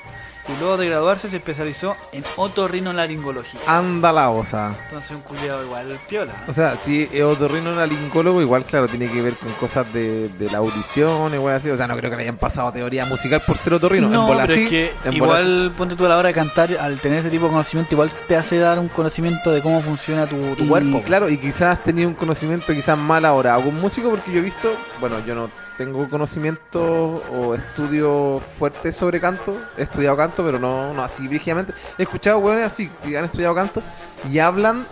y 0.48 0.58
luego 0.60 0.76
de 0.76 0.86
graduarse 0.86 1.28
se 1.28 1.36
especializó 1.36 1.96
en 2.12 2.24
otorrinolaringología. 2.36 3.60
Anda 3.66 4.12
la 4.12 4.30
osa. 4.30 4.74
Entonces 4.84 5.12
un 5.12 5.22
cuidado 5.22 5.64
igual 5.64 5.98
piola. 6.08 6.32
O 6.46 6.52
sea, 6.52 6.76
si 6.76 7.08
es 7.12 7.22
otorrinolaringólogo, 7.22 8.42
igual, 8.42 8.64
claro, 8.64 8.88
tiene 8.88 9.08
que 9.08 9.22
ver 9.22 9.34
con 9.34 9.50
cosas 9.52 9.90
de, 9.92 10.28
de 10.28 10.50
la 10.50 10.58
audición 10.58 11.32
y 11.34 11.48
así. 11.48 11.70
O 11.70 11.76
sea, 11.76 11.86
no 11.86 11.96
creo 11.96 12.10
que 12.10 12.16
le 12.16 12.22
hayan 12.22 12.36
pasado 12.36 12.72
teoría 12.72 13.06
musical 13.06 13.42
por 13.46 13.56
ser 13.56 13.74
otorrino. 13.74 14.08
No, 14.08 14.22
en 14.22 14.26
bola 14.26 14.46
pero 14.46 14.54
sí, 14.54 14.64
es 14.64 14.70
que 14.70 14.92
en 15.04 15.18
bola 15.18 15.40
igual, 15.40 15.72
ponte 15.76 15.96
tú 15.96 16.04
a 16.06 16.08
la 16.08 16.18
hora 16.18 16.28
de 16.28 16.34
cantar, 16.34 16.76
al 16.78 16.98
tener 16.98 17.20
ese 17.20 17.30
tipo 17.30 17.46
de 17.46 17.52
conocimiento, 17.52 17.94
igual 17.94 18.12
te 18.28 18.36
hace 18.36 18.58
dar 18.58 18.78
un 18.78 18.88
conocimiento 18.88 19.50
de 19.50 19.62
cómo 19.62 19.80
funciona 19.80 20.26
tu, 20.26 20.54
tu 20.56 20.64
y, 20.64 20.68
cuerpo. 20.68 21.02
Claro, 21.02 21.28
y 21.28 21.38
quizás 21.38 21.82
tenía 21.82 22.06
un 22.06 22.14
conocimiento 22.14 22.72
quizás 22.72 22.98
mal 22.98 23.24
ahora. 23.24 23.54
Algún 23.54 23.80
músico, 23.80 24.10
porque 24.10 24.32
yo 24.32 24.38
he 24.38 24.42
visto, 24.42 24.74
bueno, 25.00 25.24
yo 25.24 25.34
no 25.34 25.63
tengo 25.76 26.08
conocimiento 26.08 27.22
o 27.32 27.54
estudio 27.54 28.40
fuerte 28.58 28.92
sobre 28.92 29.20
canto. 29.20 29.60
He 29.76 29.82
estudiado 29.82 30.16
canto, 30.16 30.44
pero 30.44 30.58
no, 30.58 30.94
no 30.94 31.02
así 31.02 31.26
brígidamente. 31.28 31.72
He 31.98 32.02
escuchado 32.02 32.38
weones 32.38 32.66
así 32.66 32.90
que 33.02 33.16
han 33.16 33.24
estudiado 33.24 33.54
canto 33.54 33.82
y 34.30 34.38
hablan 34.38 34.86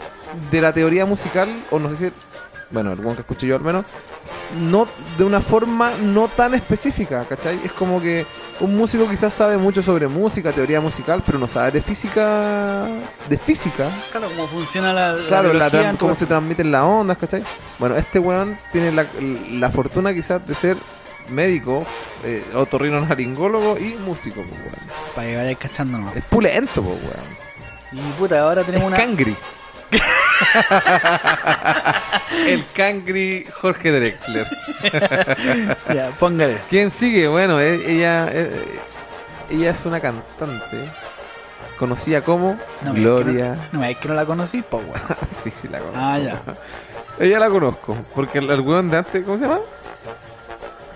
de 0.50 0.60
la 0.60 0.72
teoría 0.72 1.06
musical, 1.06 1.48
o 1.70 1.78
no 1.78 1.90
sé 1.90 1.96
si, 2.10 2.14
bueno, 2.70 2.92
el 2.92 3.00
que 3.00 3.20
escuché 3.20 3.46
yo 3.46 3.56
al 3.56 3.62
menos, 3.62 3.84
no 4.58 4.86
de 5.18 5.24
una 5.24 5.40
forma 5.40 5.92
no 6.02 6.28
tan 6.28 6.54
específica, 6.54 7.24
¿cachai? 7.28 7.60
Es 7.64 7.72
como 7.72 8.00
que 8.00 8.26
un 8.60 8.76
músico 8.76 9.08
quizás 9.08 9.32
sabe 9.32 9.56
mucho 9.56 9.82
sobre 9.82 10.08
música, 10.08 10.52
teoría 10.52 10.80
musical, 10.80 11.22
pero 11.24 11.38
no 11.38 11.48
sabe 11.48 11.70
de 11.72 11.82
física, 11.82 12.86
de 13.28 13.38
física, 13.38 13.88
Claro, 14.10 14.28
cómo 14.28 14.48
funciona 14.48 14.92
la, 14.92 15.12
la 15.12 15.26
Claro, 15.26 15.52
la 15.52 15.70
tu 15.70 15.98
cómo 15.98 16.14
se 16.14 16.26
transmiten 16.26 16.70
las 16.70 16.82
ondas, 16.82 17.18
¿cachai? 17.18 17.42
Bueno, 17.78 17.96
este 17.96 18.18
weón 18.18 18.58
tiene 18.72 18.92
la, 18.92 19.06
la 19.50 19.70
fortuna 19.70 20.12
quizás 20.14 20.46
de 20.46 20.54
ser 20.54 20.76
médico, 21.28 21.84
eh, 22.24 22.44
otorrinolaringólogo 22.54 23.78
y 23.78 23.94
músico, 24.04 24.36
pues, 24.42 24.60
weón. 24.60 24.90
Para 25.14 25.28
que 25.28 25.36
vayáis 25.36 25.58
cachando 25.58 25.98
nomás. 25.98 26.16
Es 26.16 26.24
pulento, 26.24 26.82
pues, 26.82 26.98
weón. 27.02 28.06
Y 28.06 28.12
puta, 28.12 28.40
ahora 28.40 28.64
tenemos 28.64 28.88
una. 28.88 28.96
Cangri. 28.96 29.36
El 32.46 32.64
Cangri 32.74 33.46
Jorge 33.60 33.92
Drexler. 33.92 34.46
ya, 35.94 36.10
póngale. 36.18 36.58
¿Quién 36.68 36.90
sigue? 36.90 37.28
Bueno, 37.28 37.60
eh, 37.60 37.80
ella, 37.86 38.28
eh, 38.32 38.80
ella 39.50 39.70
es 39.70 39.84
una 39.84 40.00
cantante 40.00 40.88
conocida 41.78 42.22
como 42.22 42.58
No, 42.82 42.94
Gloria. 42.94 43.56
No 43.72 43.80
me 43.80 43.90
es 43.90 43.98
que 43.98 44.08
no 44.08 44.14
la 44.14 44.24
conocí, 44.26 44.62
pues 44.62 44.82
weón. 44.84 45.00
sí, 45.28 45.50
sí, 45.50 45.68
la 45.68 45.78
conozco. 45.78 46.00
Ah, 46.00 46.18
ya. 46.18 46.40
Ella 47.18 47.38
la 47.38 47.50
conozco, 47.50 47.96
porque 48.14 48.38
el, 48.38 48.50
el 48.50 48.60
weón 48.60 48.90
de 48.90 48.98
antes, 48.98 49.24
¿cómo 49.24 49.38
se 49.38 49.44
llama? 49.44 49.60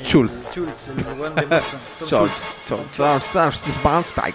Schulz. 0.02 0.46
Schulz, 0.52 0.88
el 0.88 1.20
weón 1.20 1.34
de 1.34 1.42
Schulz, 1.42 1.64
Schulz. 2.06 2.32
Schulz, 2.64 2.92
Schulz, 2.94 3.24
Schulz, 3.60 3.82
Bahnsteig. 3.82 4.34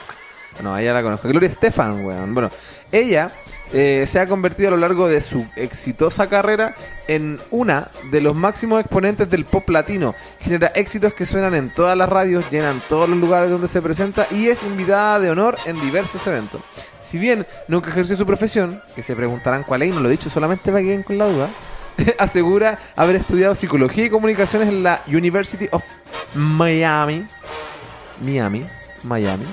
Bueno, 0.54 0.78
ella 0.78 0.94
la 0.94 1.02
conozco. 1.02 1.28
Gloria 1.28 1.50
Stefan, 1.50 2.06
weón. 2.06 2.34
Bueno, 2.34 2.50
ella 2.92 3.32
eh, 3.73 4.06
se 4.06 4.19
ha 4.19 4.27
convertido 4.27 4.68
a 4.68 4.72
lo 4.72 4.77
largo 4.77 5.07
de 5.07 5.22
su 5.22 5.45
exitosa 5.56 6.27
carrera 6.27 6.76
en 7.07 7.39
una 7.52 7.88
de 8.11 8.19
los 8.19 8.35
máximos 8.35 8.81
exponentes 8.81 9.30
del 9.30 9.45
pop 9.45 9.69
latino. 9.69 10.14
Genera 10.39 10.68
éxitos 10.76 11.14
que 11.14 11.26
suenan 11.26 11.56
en 11.56 11.69
todas 11.69 11.98
las 11.98 12.10
radios, 12.10 12.49
llenan 12.49 12.81
todos 12.89 13.07
los 13.07 13.18
lugares 13.18 13.49
donde 13.49 13.68
se 13.68 13.81
presenta 13.81 14.27
y 14.31 14.48
es 14.48 14.64
invitada 14.64 15.19
de 15.19 15.30
honor 15.30 15.57
en 15.65 15.80
diversos 15.80 16.26
eventos. 16.27 16.61
Si 16.99 17.18
bien 17.18 17.45
nunca 17.68 17.89
ejerció 17.89 18.15
su 18.15 18.26
profesión, 18.26 18.81
que 18.95 19.03
se 19.03 19.15
preguntarán 19.15 19.64
cuál 19.64 19.84
es, 19.84 19.89
y 19.89 19.91
no 19.91 20.02
lo 20.02 20.10
he 20.10 20.11
dicho 20.11 20.30
solamente 20.30 20.72
para 20.72 20.80
que 20.80 20.88
queden 20.88 21.03
con 21.03 21.18
la 21.18 21.27
duda, 21.27 21.49
asegura 22.19 22.77
haber 22.95 23.18
estudiado 23.18 23.56
psicología 23.56 24.06
y 24.06 24.10
comunicaciones 24.10 24.68
en 24.68 24.84
la 24.84 25.02
University 25.07 25.68
of 25.72 25.84
Miami. 26.35 27.26
Miami, 28.22 28.65
Miami. 29.03 29.45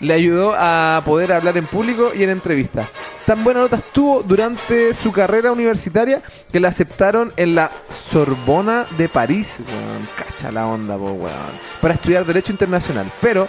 Le 0.00 0.12
ayudó 0.12 0.54
a 0.56 1.00
poder 1.04 1.32
hablar 1.32 1.56
en 1.56 1.66
público 1.66 2.12
y 2.14 2.22
en 2.22 2.30
entrevistas. 2.30 2.86
Tan 3.24 3.42
buena 3.42 3.60
nota 3.60 3.76
estuvo 3.76 4.22
durante 4.22 4.92
su 4.92 5.10
carrera 5.10 5.50
universitaria 5.52 6.20
que 6.52 6.60
la 6.60 6.68
aceptaron 6.68 7.32
en 7.36 7.54
la 7.54 7.70
Sorbona 7.88 8.86
de 8.98 9.08
París, 9.08 9.60
weón. 9.66 10.06
Cacha 10.16 10.52
la 10.52 10.66
onda, 10.66 10.96
po, 10.96 11.12
weón. 11.12 11.32
Para 11.80 11.94
estudiar 11.94 12.24
Derecho 12.26 12.52
Internacional. 12.52 13.10
Pero 13.22 13.48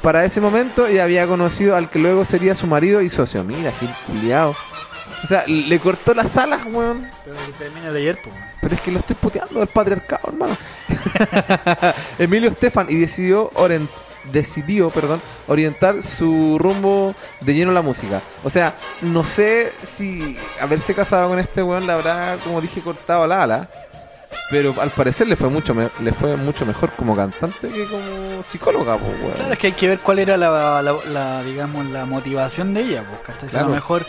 para 0.00 0.24
ese 0.24 0.40
momento 0.40 0.86
ella 0.86 1.02
había 1.04 1.26
conocido 1.26 1.74
al 1.74 1.90
que 1.90 1.98
luego 1.98 2.24
sería 2.24 2.54
su 2.54 2.66
marido 2.68 3.02
y 3.02 3.10
socio. 3.10 3.42
Mira, 3.42 3.72
Gil 3.72 3.90
culiao. 4.06 4.54
O 5.24 5.26
sea, 5.26 5.44
le 5.48 5.78
cortó 5.80 6.14
las 6.14 6.36
alas, 6.36 6.60
weón. 6.70 7.10
Pero 7.24 7.36
que 7.44 7.52
termine 7.64 7.90
de 7.92 7.98
ayer, 7.98 8.18
weón. 8.24 8.38
Pero 8.62 8.74
es 8.76 8.80
que 8.80 8.92
lo 8.92 9.00
estoy 9.00 9.16
puteando, 9.16 9.60
el 9.62 9.68
patriarcado, 9.68 10.28
hermano. 10.28 10.56
Emilio 12.18 12.50
Estefan 12.50 12.86
y 12.88 12.94
decidió 12.96 13.50
oren- 13.54 13.88
decidió, 14.32 14.90
perdón, 14.90 15.20
orientar 15.46 16.02
su 16.02 16.58
rumbo 16.58 17.14
de 17.40 17.54
lleno 17.54 17.70
a 17.70 17.74
la 17.74 17.82
música. 17.82 18.20
O 18.44 18.50
sea, 18.50 18.74
no 19.02 19.24
sé 19.24 19.72
si 19.82 20.36
haberse 20.60 20.94
casado 20.94 21.28
con 21.28 21.38
este 21.38 21.62
weón 21.62 21.86
le 21.86 21.92
habrá, 21.92 22.36
como 22.44 22.60
dije, 22.60 22.80
cortado 22.80 23.26
la 23.26 23.42
ala. 23.42 23.68
Pero 24.50 24.74
al 24.80 24.88
parecer 24.90 25.26
le 25.26 25.36
fue 25.36 25.50
mucho 25.50 25.74
me- 25.74 25.90
le 26.00 26.12
fue 26.12 26.34
mucho 26.36 26.64
mejor 26.64 26.90
como 26.92 27.14
cantante 27.14 27.68
que 27.68 27.84
como 27.86 28.42
psicóloga, 28.42 28.96
pues, 28.96 29.10
weón. 29.20 29.32
Claro, 29.34 29.52
es 29.52 29.58
que 29.58 29.66
hay 29.68 29.72
que 29.74 29.88
ver 29.88 29.98
cuál 29.98 30.18
era 30.20 30.36
la, 30.38 30.80
la- 30.82 30.96
la, 31.12 31.42
digamos, 31.42 31.84
la 31.86 32.06
motivación 32.06 32.72
de 32.72 32.80
ella, 32.80 33.04
pues, 33.08 33.20
¿cachai? 33.38 33.60
A 33.60 33.64
lo 33.64 33.70
mejor 33.74 34.06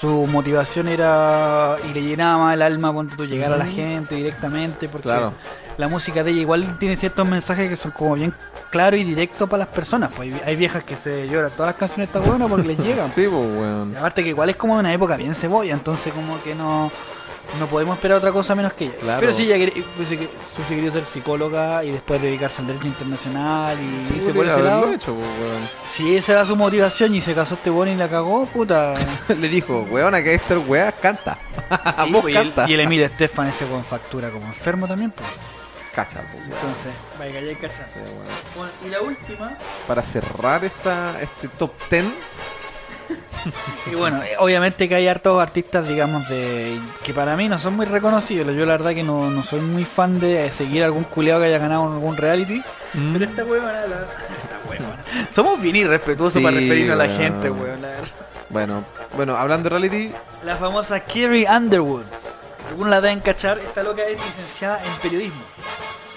su 0.00 0.26
motivación 0.26 0.88
era 0.88 1.76
y 1.88 1.92
le 1.94 2.02
llenaba 2.02 2.38
más 2.44 2.54
el 2.54 2.62
alma 2.62 2.92
ponte 2.92 3.14
tú 3.16 3.24
llegar 3.26 3.52
a 3.52 3.56
la 3.56 3.66
gente 3.66 4.16
directamente, 4.16 4.88
porque 4.88 5.04
Claro. 5.08 5.32
la 5.78 5.86
música 5.86 6.24
de 6.24 6.32
ella 6.32 6.40
igual 6.40 6.78
tiene 6.80 6.96
ciertos 6.96 7.26
mensajes 7.26 7.68
que 7.68 7.76
son 7.76 7.92
como 7.92 8.14
bien 8.16 8.34
claros 8.70 8.98
y 9.00 9.04
directos 9.04 9.48
para 9.48 9.60
las 9.64 9.68
personas. 9.68 10.10
Pues 10.16 10.32
hay, 10.44 10.56
viejas 10.56 10.84
que 10.84 10.96
se 10.96 11.28
lloran 11.28 11.50
todas 11.52 11.68
las 11.70 11.76
canciones 11.76 12.12
de 12.12 12.18
esta 12.18 12.30
buena 12.30 12.46
porque 12.48 12.68
les 12.68 12.78
llegan. 12.78 13.08
Sí, 13.10 13.26
pues. 13.28 13.92
Y 13.92 13.96
aparte 13.96 14.22
que 14.22 14.30
igual 14.30 14.50
es 14.50 14.56
como 14.56 14.76
una 14.78 14.92
época 14.92 15.16
bien 15.16 15.34
cebolla, 15.34 15.72
entonces 15.72 16.12
como 16.12 16.42
que 16.42 16.54
no, 16.54 16.90
no 17.60 17.66
podemos 17.66 17.96
esperar 17.96 18.18
otra 18.18 18.32
cosa 18.32 18.54
menos 18.54 18.72
que 18.72 18.86
ella. 18.86 18.94
Claro. 19.00 19.20
Pero 19.20 19.32
si 19.32 19.44
ella 19.44 19.54
quería, 19.56 19.74
que- 19.74 19.84
hubiese 19.96 20.28
querido 20.74 20.92
ser 20.92 21.04
psicóloga 21.04 21.84
y 21.84 21.92
después 21.92 22.20
dedicarse 22.20 22.60
al 22.60 22.66
derecho 22.68 22.88
internacional 22.88 23.76
y 23.80 24.16
irse 24.16 24.32
por 24.34 24.46
ese 24.46 24.62
lado. 24.62 24.92
hecho, 24.92 25.14
pues, 25.14 25.26
weón. 25.40 25.68
Si 25.92 26.16
esa 26.16 26.32
era 26.32 26.44
su 26.46 26.56
motivación 26.56 27.14
y 27.14 27.20
se 27.20 27.34
casó 27.34 27.54
este 27.54 27.70
bueno 27.70 27.92
y 27.92 27.96
la 27.96 28.08
cagó, 28.08 28.46
puta. 28.46 28.94
Le 29.28 29.48
dijo, 29.48 29.86
weona, 29.90 30.22
que 30.22 30.34
este 30.34 30.56
weá 30.56 30.92
canta. 30.92 31.38
Sí, 32.04 32.12
Vos 32.12 32.22
pues, 32.22 32.34
y, 32.34 32.36
el, 32.38 32.52
canta. 32.52 32.70
y 32.70 32.74
el 32.74 32.80
Emilio 32.80 33.06
Estefan 33.06 33.48
ese 33.48 33.66
con 33.66 33.82
factura 33.84 34.30
como 34.30 34.46
enfermo 34.46 34.86
también, 34.86 35.10
pues. 35.10 35.28
Cacha, 35.96 36.20
pues. 36.30 36.44
Entonces, 36.44 36.92
vaya, 37.18 37.40
ya 37.40 37.48
hay 37.48 37.54
cachar. 37.54 37.86
Sí. 37.86 38.00
Bueno, 38.54 38.70
y 38.84 38.90
la 38.90 39.00
última, 39.00 39.56
para 39.88 40.02
cerrar 40.02 40.62
esta, 40.62 41.18
este 41.22 41.48
top 41.48 41.72
10. 41.88 42.04
y 43.90 43.94
bueno, 43.94 44.22
eh, 44.22 44.36
obviamente 44.38 44.90
que 44.90 44.94
hay 44.94 45.08
hartos 45.08 45.40
artistas, 45.40 45.88
digamos, 45.88 46.28
de 46.28 46.78
que 47.02 47.14
para 47.14 47.34
mí 47.34 47.48
no 47.48 47.58
son 47.58 47.76
muy 47.76 47.86
reconocidos. 47.86 48.54
Yo 48.54 48.66
la 48.66 48.72
verdad 48.72 48.92
que 48.92 49.02
no, 49.02 49.30
no 49.30 49.42
soy 49.42 49.62
muy 49.62 49.86
fan 49.86 50.20
de 50.20 50.52
seguir 50.52 50.84
algún 50.84 51.04
culeado 51.04 51.40
que 51.40 51.46
haya 51.46 51.56
ganado 51.56 51.84
algún 51.84 52.14
reality. 52.14 52.62
Pero 52.92 53.24
esta 53.24 53.42
huevona, 53.46 53.72
la... 53.72 54.02
esta 54.02 54.68
huevona. 54.68 55.02
Somos 55.34 55.58
bien 55.62 55.76
irrespetuosos 55.76 56.34
Sí, 56.34 56.40
para 56.42 56.58
referirnos 56.58 56.92
a 56.92 57.06
la 57.06 57.08
gente, 57.08 57.50
weón. 57.50 57.80
Bueno, 58.50 58.84
bueno, 59.16 59.34
hablando 59.34 59.70
de 59.70 59.78
reality, 59.78 60.12
La 60.44 60.56
famosa 60.56 61.00
Carrie 61.00 61.46
Underwood. 61.50 62.04
Algunos 62.68 62.90
la 62.90 63.00
deben 63.00 63.20
cachar. 63.20 63.58
Esta 63.58 63.82
loca 63.82 64.02
es 64.02 64.20
licenciada 64.22 64.84
en 64.84 64.92
periodismo. 65.00 65.40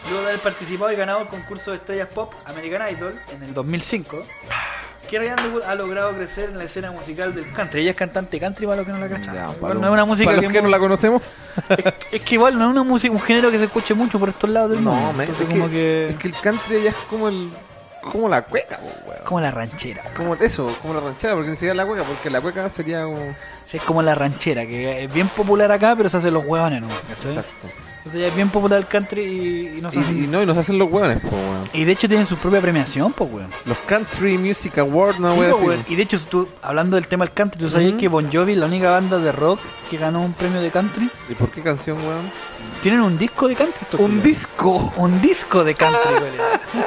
Luego 0.10 0.24
de 0.24 0.30
haber 0.30 0.42
participado 0.42 0.92
y 0.92 0.96
ganado 0.96 1.22
el 1.22 1.28
concurso 1.28 1.72
de 1.72 1.78
estrellas 1.78 2.08
pop 2.14 2.34
American 2.46 2.82
Idol 2.92 3.14
en 3.34 3.44
el 3.44 3.54
2005, 3.54 4.24
Carrie 5.12 5.32
Underwood 5.32 5.64
ha 5.64 5.76
logrado 5.76 6.14
crecer 6.14 6.50
en 6.50 6.58
la 6.58 6.64
escena 6.66 6.92
musical 6.92 7.34
del 7.34 7.52
country. 7.54 7.82
Ella 7.82 7.92
es 7.92 7.98
cantante 7.98 8.40
country, 8.40 8.66
para 8.66 8.78
los 8.78 8.86
que 8.86 8.92
no 8.92 9.00
la 9.00 9.10
cachan. 9.10 9.36
ya, 9.36 9.42
Igual 9.44 9.60
para 9.60 9.74
no 9.76 9.88
es 9.88 9.94
una 9.94 10.06
música 10.06 10.26
para 10.26 10.40
que, 10.40 10.44
los 10.46 10.54
que 10.54 10.62
no 10.62 10.70
la 10.70 10.80
conocemos, 10.80 11.22
es 12.12 12.22
que 12.22 12.36
igual 12.36 12.58
no 12.58 12.66
es 12.66 12.72
una 12.72 12.84
música, 12.84 13.14
un 13.14 13.22
género 13.22 13.52
que 13.52 13.60
se 13.60 13.66
escuche 13.66 13.94
mucho 13.94 14.20
por 14.20 14.30
estos 14.30 14.50
lados 14.50 14.72
del 14.72 14.84
no, 14.84 14.92
mundo. 14.92 15.24
es, 15.24 15.30
que, 15.30 15.46
como 15.46 15.70
que, 15.70 16.10
es 16.10 16.18
que 16.18 16.28
el 16.28 16.34
country 16.36 16.84
ya 16.84 16.90
es 16.92 16.96
como 17.10 17.28
el 17.28 17.50
como 18.02 18.30
la 18.30 18.44
cueca, 18.44 18.80
weón. 19.06 19.20
como 19.26 19.42
la 19.42 19.52
ranchera. 19.52 20.04
Como 20.16 20.36
eso, 20.36 20.76
como 20.82 20.94
la 20.94 21.02
ranchera, 21.02 21.36
porque 21.36 21.50
ni 21.50 21.56
siquiera 21.56 21.76
la 21.76 21.86
cueca, 21.86 22.04
porque 22.04 22.30
la 22.30 22.42
cueca 22.42 22.70
sería 22.70 23.04
como. 23.04 23.36
Sí, 23.66 23.78
es 23.78 23.84
como 23.84 24.02
la 24.02 24.16
ranchera, 24.16 24.66
que 24.66 25.04
es 25.04 25.14
bien 25.14 25.28
popular 25.28 25.72
acá, 25.72 25.96
pero 25.96 26.10
se 26.10 26.18
hacen 26.18 26.34
los 26.34 26.46
hueones, 26.46 26.82
¿no? 26.82 26.88
Exacto. 26.90 27.68
Entonces 28.00 28.22
ya 28.22 28.28
es 28.28 28.36
bien 28.36 28.50
popular 28.50 28.80
el 28.80 28.88
country 28.88 29.22
y, 29.22 29.78
y 29.78 29.82
no 29.82 29.92
se 29.92 30.00
Y, 30.00 30.04
hacen- 30.04 30.24
y 30.24 30.28
no, 30.28 30.42
y 30.42 30.46
nos 30.46 30.58
hacen 30.58 30.80
los 30.80 30.90
hueones, 30.90 31.20
po, 31.22 31.30
weón. 31.36 31.64
Y 31.74 31.84
de 31.84 31.92
hecho 31.92 32.08
tienen 32.08 32.26
su 32.26 32.38
propia 32.38 32.62
premiación, 32.62 33.12
pues, 33.14 33.30
weón. 33.32 33.50
Los 33.66 33.78
Country 33.80 34.38
Music 34.38 34.78
Awards, 34.78 35.20
no 35.20 35.32
Sí, 35.34 35.38
voy 35.38 35.46
a 35.48 35.50
po, 35.50 35.56
decir. 35.58 35.70
weón. 35.70 35.86
Y 35.90 35.96
de 35.96 36.04
hecho, 36.04 36.20
tú, 36.22 36.48
hablando 36.62 36.96
del 36.96 37.08
tema 37.08 37.26
del 37.26 37.34
country, 37.34 37.60
¿tú 37.62 37.70
sabías 37.70 37.94
que 38.00 38.08
Bon 38.08 38.32
Jovi, 38.32 38.56
la 38.56 38.66
única 38.68 38.90
banda 38.92 39.18
de 39.20 39.32
rock 39.34 39.60
que 39.90 39.98
ganó 39.98 40.22
un 40.24 40.32
premio 40.34 40.62
de 40.62 40.72
country? 40.72 41.10
¿Y 41.30 41.36
por 41.36 41.52
qué 41.52 41.62
canción, 41.62 41.98
weón? 41.98 42.32
Tienen 42.82 43.02
un 43.02 43.18
disco 43.18 43.48
de 43.50 43.56
country. 43.56 43.86
Un 43.98 44.24
disco. 44.24 44.94
Un 44.96 45.22
disco 45.22 45.64
de 45.66 45.76
country, 45.76 46.00
weón. 46.22 46.86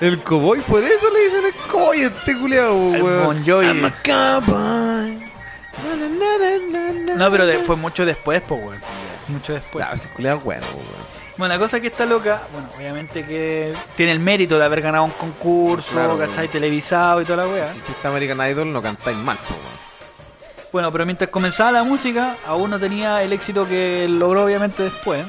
El 0.00 0.18
cowboy, 0.18 0.60
por 0.62 0.82
eso 0.82 1.06
le 1.10 1.24
dicen 1.24 1.44
el 1.46 1.54
cowboy 1.70 2.02
a 2.02 2.06
este 2.08 2.36
culiao, 2.36 2.74
weón. 2.74 3.24
Bon 3.24 3.44
Jovi. 3.46 3.66
I'm 3.66 3.84
a 3.84 3.92
cowboy. 4.02 5.24
No, 7.16 7.30
pero 7.30 7.44
fue 7.64 7.76
mucho 7.76 8.04
después, 8.04 8.42
pues, 8.46 8.60
weón. 8.60 8.80
Mucho 9.28 9.54
después. 9.54 9.82
Claro, 9.84 9.94
ese 9.94 10.08
culiao 10.08 10.38
es 10.38 10.44
bueno. 10.44 10.66
Bueno, 11.36 11.54
la 11.54 11.58
cosa 11.58 11.80
que 11.80 11.88
está 11.88 12.04
loca, 12.06 12.42
bueno, 12.52 12.68
obviamente 12.76 13.24
que 13.26 13.72
tiene 13.96 14.12
el 14.12 14.20
mérito 14.20 14.56
de 14.58 14.64
haber 14.64 14.80
ganado 14.82 15.04
un 15.04 15.10
concurso, 15.10 15.92
Claro. 15.92 16.16
¿cachai? 16.18 16.46
Televisado 16.48 17.22
y 17.22 17.24
toda 17.24 17.44
la 17.44 17.52
weá. 17.52 17.66
Si 17.66 17.80
fuiste 17.80 18.06
American 18.06 18.38
Idol, 18.50 18.72
no 18.72 18.80
cantáis 18.80 19.16
mal, 19.18 19.36
po. 19.38 19.54
Bueno, 20.72 20.90
pero 20.92 21.04
mientras 21.06 21.30
comenzaba 21.30 21.70
la 21.72 21.82
música, 21.84 22.36
aún 22.46 22.70
no 22.70 22.78
tenía 22.78 23.22
el 23.22 23.32
éxito 23.32 23.66
que 23.66 24.06
logró 24.08 24.44
obviamente 24.44 24.82
después. 24.84 25.24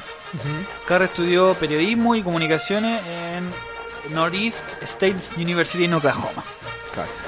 Carr 0.86 1.02
estudió 1.02 1.54
periodismo 1.54 2.14
y 2.14 2.22
comunicaciones 2.22 3.00
en 3.06 4.14
Northeast 4.14 4.64
States 4.82 5.32
University 5.36 5.84
en 5.84 5.94
Oklahoma, 5.94 6.42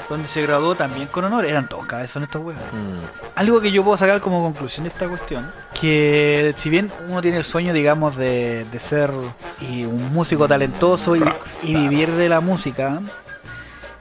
Donde 0.09 0.27
se 0.29 0.43
graduó 0.43 0.75
también 0.75 1.09
con 1.09 1.25
honor. 1.25 1.45
Eran 1.47 1.69
todos 1.69 1.87
cabezones 1.87 2.29
estos 2.29 2.43
weones. 2.43 2.63
Mm. 2.73 3.39
Algo 3.39 3.61
que 3.61 3.71
yo 3.71 3.83
puedo 3.85 3.97
sacar 3.97 4.21
como 4.21 4.43
conclusión 4.43 4.85
de 4.85 4.89
esta 4.91 5.09
cuestión, 5.09 5.51
que 5.81 6.55
si 6.59 6.71
bien 6.71 6.91
uno 7.09 7.21
tiene 7.23 7.37
el 7.39 7.45
sueño, 7.45 7.73
digamos, 7.73 8.17
de, 8.17 8.65
de 8.71 8.79
ser 8.79 9.11
y 9.61 9.85
un 9.85 10.13
músico 10.13 10.47
talentoso 10.49 11.17
y, 11.17 11.23
y 11.63 11.75
vivir 11.75 12.11
de 12.13 12.29
la 12.29 12.41
música, 12.41 13.01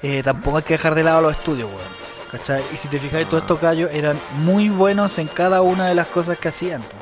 eh, 0.02 0.22
tampoco 0.24 0.58
hay 0.58 0.64
que 0.64 0.74
dejar 0.76 0.96
de 0.96 1.04
lado 1.04 1.22
los 1.22 1.32
estudios, 1.38 1.70
weón. 1.70 1.98
¿Cachai? 2.32 2.62
Y 2.74 2.78
si 2.78 2.90
te 2.90 3.00
fijáis, 3.00 3.28
todos 3.30 3.44
estos 3.44 3.62
gallos 3.62 3.90
eran 3.94 4.20
muy 4.40 4.68
buenos 4.68 5.18
en 5.18 5.28
cada 5.28 5.62
una 5.62 5.88
de 5.88 5.96
las 5.96 6.08
cosas 6.08 6.38
que 6.38 6.50
hacían. 6.50 6.82
po. 6.82 6.96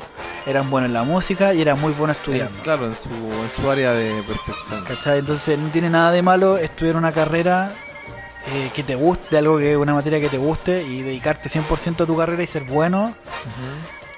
Eran 0.48 0.70
buenos 0.70 0.86
en 0.86 0.94
la 0.94 1.02
música 1.02 1.52
y 1.52 1.60
eran 1.60 1.80
muy 1.80 1.92
buenos 1.92 2.16
estudiando. 2.16 2.52
Es- 2.54 2.62
Claro, 2.62 2.86
en 2.86 2.94
su, 2.94 3.08
en 3.08 3.50
su 3.60 3.68
área 3.68 3.90
de 3.90 4.22
perfección. 4.22 4.84
¿Cachai? 4.84 5.18
Entonces 5.18 5.58
no 5.58 5.68
tiene 5.70 5.90
nada 5.90 6.12
de 6.12 6.22
malo 6.22 6.56
estudiar 6.56 6.96
una 6.96 7.10
carrera 7.10 7.72
eh, 8.52 8.70
que 8.74 8.82
te 8.82 8.94
guste, 8.94 9.38
algo 9.38 9.58
que 9.58 9.76
una 9.76 9.94
materia 9.94 10.20
que 10.20 10.28
te 10.28 10.38
guste 10.38 10.82
y 10.82 11.02
dedicarte 11.02 11.48
100% 11.48 12.02
a 12.02 12.06
tu 12.06 12.16
carrera 12.16 12.42
y 12.42 12.46
ser 12.46 12.64
bueno 12.64 13.14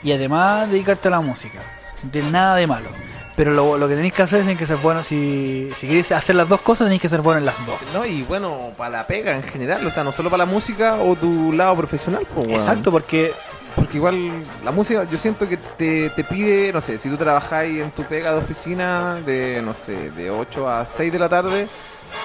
y 0.03 0.13
además 0.13 0.71
dedicarte 0.71 1.09
a 1.09 1.13
la 1.13 1.21
música. 1.21 1.61
No 2.03 2.11
tiene 2.11 2.31
nada 2.31 2.55
de 2.57 2.67
malo. 2.67 2.89
Pero 3.35 3.53
lo, 3.53 3.79
lo 3.79 3.87
que 3.87 3.95
tenéis 3.95 4.13
que 4.15 4.23
hacer 4.23 4.49
es 4.49 4.59
que 4.59 4.67
ser 4.67 4.79
bueno. 4.79 5.05
Si, 5.05 5.71
si 5.77 5.87
queréis 5.87 6.11
hacer 6.11 6.35
las 6.35 6.49
dos 6.49 6.61
cosas, 6.61 6.87
tenéis 6.87 7.01
que 7.03 7.09
ser 7.09 7.21
bueno 7.21 7.39
en 7.39 7.47
las 7.47 7.55
dos. 7.67 7.77
No, 7.95 8.05
y 8.05 8.23
bueno, 8.23 8.73
para 8.77 8.91
la 8.91 9.07
pega 9.07 9.37
en 9.37 9.45
general, 9.45 9.87
o 9.87 9.91
sea, 9.91 10.03
no 10.03 10.11
solo 10.11 10.29
para 10.29 10.45
la 10.45 10.51
música 10.51 10.97
o 10.97 11.15
tu 11.15 11.53
lado 11.53 11.77
profesional, 11.77 12.27
pues. 12.35 12.49
Exacto, 12.49 12.91
porque 12.91 13.33
Porque 13.77 13.97
igual 13.99 14.43
la 14.65 14.73
música, 14.73 15.05
yo 15.09 15.17
siento 15.19 15.49
que 15.49 15.57
te, 15.57 16.11
te 16.11 16.25
pide, 16.25 16.73
no 16.73 16.81
sé, 16.81 16.99
si 16.99 17.09
tú 17.09 17.17
trabajáis 17.17 17.81
en 17.81 17.93
tu 17.93 18.03
pega 18.03 18.33
de 18.33 18.39
oficina 18.39 19.21
de, 19.25 19.63
no 19.65 19.73
sé, 19.73 20.11
de 20.11 20.33
8 20.33 20.69
a 20.69 20.85
6 20.85 21.13
de 21.13 21.19
la 21.21 21.29
tarde, 21.29 21.69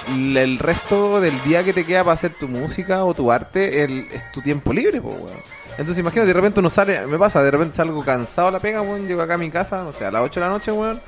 el 0.08 0.58
resto 0.58 1.20
del 1.20 1.40
día 1.44 1.62
que 1.64 1.72
te 1.72 1.84
queda 1.84 2.04
para 2.04 2.14
hacer 2.14 2.34
tu 2.34 2.48
música 2.48 3.04
o 3.04 3.14
tu 3.14 3.30
arte 3.32 3.84
el- 3.84 4.06
es 4.12 4.32
tu 4.32 4.40
tiempo 4.42 4.72
libre, 4.72 5.00
pues. 5.00 5.16
Entonces 5.76 5.98
imagínate, 5.98 6.28
de 6.28 6.32
repente 6.34 6.60
uno 6.60 6.70
sale, 6.70 7.04
me 7.06 7.18
pasa, 7.18 7.42
de 7.42 7.50
repente 7.50 7.74
salgo 7.76 8.04
cansado 8.04 8.48
a 8.48 8.50
la 8.52 8.60
pega, 8.60 8.80
weón, 8.82 9.08
llego 9.08 9.22
acá 9.22 9.34
a 9.34 9.38
mi 9.38 9.50
casa, 9.50 9.82
no 9.82 9.92
sé, 9.92 10.04
a 10.06 10.10
las 10.10 10.22
8 10.22 10.38
de 10.40 10.46
la 10.46 10.52
noche, 10.52 10.70
weón, 10.70 11.00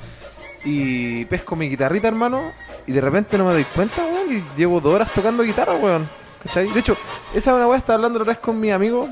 y 0.65 1.25
pesco 1.27 1.55
mi 1.57 1.69
guitarrita, 1.69 2.09
hermano, 2.09 2.53
y 2.87 2.93
de 2.93 3.01
repente 3.01 3.39
no 3.39 3.45
me 3.47 3.53
doy 3.53 3.65
cuenta, 3.65 4.05
weón, 4.05 4.33
y 4.33 4.45
llevo 4.57 4.81
dos 4.81 4.95
horas 4.95 5.13
tocando 5.13 5.43
guitarra, 5.43 5.75
weón. 5.75 6.09
¿Cachai? 6.43 6.69
De 6.73 6.81
hecho, 6.81 6.97
esa 7.35 7.51
es 7.51 7.57
una 7.57 7.67
weá, 7.67 7.79
estaba 7.79 7.95
hablando 7.97 8.19
la 8.19 8.23
otra 8.25 8.35
vez 8.35 8.41
con 8.41 8.59
mi 8.61 8.71
amigo, 8.71 9.09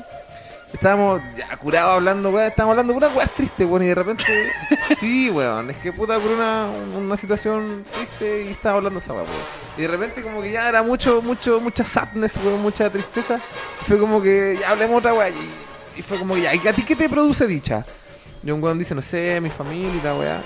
Estábamos 0.75 1.21
ya 1.37 1.55
curados 1.55 1.93
hablando, 1.95 2.31
weón. 2.31 2.47
Estábamos 2.47 2.73
hablando 2.73 2.93
de 2.93 2.97
una 2.97 3.07
weá 3.15 3.27
triste, 3.27 3.63
weón. 3.63 3.83
Y 3.83 3.87
de 3.87 3.95
repente, 3.95 4.25
sí, 4.97 5.29
weón. 5.29 5.69
Es 5.69 5.77
que 5.77 5.93
puta 5.93 6.19
por 6.19 6.31
una, 6.31 6.67
una 6.97 7.15
situación 7.15 7.85
triste 7.93 8.43
y 8.43 8.51
estaba 8.51 8.75
hablando 8.75 8.99
esa 8.99 9.13
weá, 9.13 9.23
weón. 9.23 9.35
Y 9.77 9.81
de 9.83 9.87
repente, 9.87 10.21
como 10.21 10.41
que 10.41 10.51
ya 10.51 10.67
era 10.67 10.83
mucho, 10.83 11.21
mucho, 11.21 11.61
mucha 11.61 11.85
sadness, 11.85 12.37
weón. 12.43 12.61
Mucha 12.61 12.89
tristeza. 12.89 13.39
Y 13.81 13.85
fue 13.85 13.97
como 13.97 14.21
que 14.21 14.57
ya 14.59 14.71
hablemos 14.71 14.99
otra 14.99 15.13
weá. 15.13 15.29
Y, 15.29 15.99
y 15.99 16.01
fue 16.01 16.19
como 16.19 16.35
que 16.35 16.41
ya, 16.41 16.53
¿y 16.53 16.67
a 16.67 16.73
ti 16.73 16.83
qué 16.83 16.95
te 16.95 17.07
produce 17.07 17.47
dicha? 17.47 17.85
Y 18.43 18.51
un 18.51 18.61
weón 18.61 18.77
dice, 18.77 18.93
no 18.93 19.01
sé, 19.01 19.39
mi 19.39 19.49
familia 19.49 19.95
y 19.95 20.01
la 20.01 20.15
weá. 20.15 20.43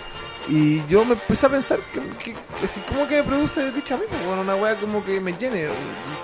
Y 0.49 0.83
yo 0.87 1.05
me 1.05 1.13
empecé 1.13 1.45
a 1.45 1.49
pensar 1.49 1.79
que, 1.93 1.99
que, 2.23 2.33
que 2.33 2.81
¿cómo 2.87 3.07
que 3.07 3.17
me 3.17 3.23
produce 3.23 3.71
dicha? 3.71 3.97
Pues, 3.97 4.25
bueno, 4.25 4.41
una 4.41 4.55
weá 4.55 4.73
como 4.75 5.05
que 5.05 5.19
me 5.19 5.33
llene. 5.33 5.67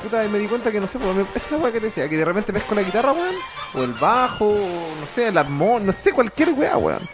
Puta, 0.02 0.26
y 0.26 0.30
me 0.30 0.39
di 0.39 0.47
cuenta 0.47 0.72
que 0.72 0.80
no 0.80 0.88
sé, 0.88 0.97
pues, 0.97 1.15
me- 1.15 1.26
esa 1.35 1.57
weá 1.57 1.72
que 1.72 1.80
te 1.80 1.85
decía, 1.88 2.10
que 2.10 2.18
de 2.18 2.26
repente 2.26 2.52
pesco 2.52 2.73
la 2.73 2.81
guitarra, 2.81 3.11
weón, 3.11 3.35
o 3.76 3.84
el 3.84 3.93
bajo, 3.93 4.47
o 4.47 4.57
no 4.99 5.06
sé, 5.14 5.27
el 5.27 5.38
armón, 5.38 5.85
no 5.85 5.91
sé, 5.93 6.11
cualquier 6.11 6.53
weá, 6.53 6.76
weón. 6.77 7.07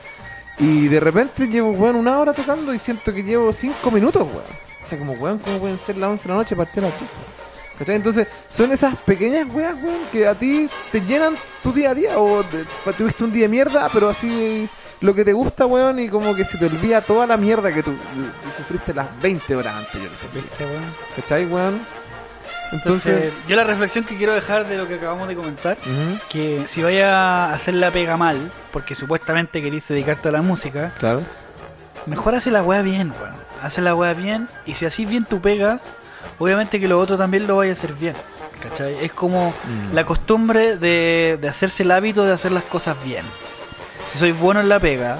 Y 0.57 0.88
de 0.88 0.99
repente 1.01 1.47
llevo, 1.47 1.71
weón, 1.71 1.97
una 1.97 2.17
hora 2.17 2.31
tocando 2.33 2.73
y 2.73 2.79
siento 2.79 3.13
que 3.13 3.23
llevo 3.23 3.51
cinco 3.51 3.91
minutos, 3.91 4.23
weón. 4.27 4.45
O 4.81 4.85
sea, 4.85 4.97
como, 4.97 5.11
weón, 5.13 5.39
¿cómo 5.39 5.59
pueden 5.59 5.77
ser 5.77 5.97
las 5.97 6.11
11 6.11 6.23
de 6.23 6.29
la 6.29 6.35
noche 6.35 6.55
partir 6.55 6.85
aquí? 6.85 7.05
¿Cachai? 7.77 7.95
Entonces, 7.95 8.27
son 8.47 8.71
esas 8.71 8.95
pequeñas 8.95 9.47
weas, 9.53 9.75
weón, 9.83 9.99
que 10.13 10.27
a 10.27 10.35
ti 10.35 10.69
te 10.93 11.01
llenan 11.01 11.35
tu 11.61 11.73
día 11.73 11.89
a 11.89 11.95
día. 11.95 12.19
O 12.19 12.41
de- 12.43 12.65
tuviste 12.93 13.23
un 13.25 13.33
día 13.33 13.43
de 13.43 13.49
mierda, 13.49 13.89
pero 13.91 14.07
así 14.09 14.69
lo 15.02 15.14
que 15.15 15.26
te 15.26 15.34
gusta, 15.34 15.65
weón, 15.65 15.99
y 15.99 16.07
como 16.10 16.34
que 16.36 16.44
se 16.45 16.57
te 16.57 16.65
olvida 16.68 17.02
toda 17.02 17.26
la 17.28 17.36
mierda 17.38 17.73
que 17.73 17.84
tú 17.84 17.91
que 17.91 18.52
sufriste 18.57 18.94
las 18.94 19.07
20 19.22 19.56
horas 19.56 19.76
anteriores. 19.76 20.18
¿Viste, 20.34 20.65
weón? 20.65 20.84
¿Cachai, 21.15 21.45
weón? 21.48 21.82
Entonces, 22.72 23.06
Entonces, 23.15 23.34
yo 23.49 23.56
la 23.57 23.64
reflexión 23.65 24.06
que 24.06 24.15
quiero 24.15 24.34
dejar 24.34 24.65
de 24.68 24.78
lo 24.78 24.88
que 24.88 24.95
acabamos 24.95 25.28
de 25.28 25.36
comentar, 25.36 25.78
que 26.30 26.64
si 26.68 26.82
vaya 26.82 27.45
a 27.48 27.53
hacer 27.53 27.73
la 27.73 27.91
pega 27.91 28.15
mal, 28.15 28.49
porque 28.72 28.95
supuestamente 28.95 29.61
queréis 29.61 29.88
dedicarte 29.90 30.30
a 30.30 30.32
la 30.32 30.41
música, 30.41 30.94
claro. 30.98 31.22
mejor 32.06 32.34
hace 32.36 32.49
la 32.49 32.64
weá 32.64 32.82
bien, 32.82 33.11
weón. 33.22 33.36
Hace 33.61 33.82
la 33.82 33.94
weá 33.94 34.14
bien, 34.14 34.48
y 34.65 34.73
si 34.76 34.86
así 34.86 35.06
bien 35.06 35.26
tu 35.26 35.41
pega, 35.41 35.80
obviamente 36.40 36.80
que 36.80 36.88
lo 36.88 36.98
otro 36.99 37.18
también 37.18 37.45
lo 37.45 37.57
vaya 37.57 37.72
a 37.72 37.73
hacer 37.73 37.94
bien. 37.94 38.15
¿Cachai? 38.61 38.95
Es 39.03 39.11
como 39.11 39.49
Mm. 39.49 39.94
la 39.95 40.06
costumbre 40.06 40.78
de, 40.78 41.38
de 41.41 41.49
hacerse 41.49 41.84
el 41.84 41.91
hábito 41.91 42.23
de 42.23 42.34
hacer 42.34 42.52
las 42.53 42.64
cosas 42.64 42.95
bien. 43.03 43.26
Si 44.11 44.17
sois 44.19 44.38
bueno 44.38 44.59
en 44.59 44.69
la 44.69 44.79
pega 44.79 45.19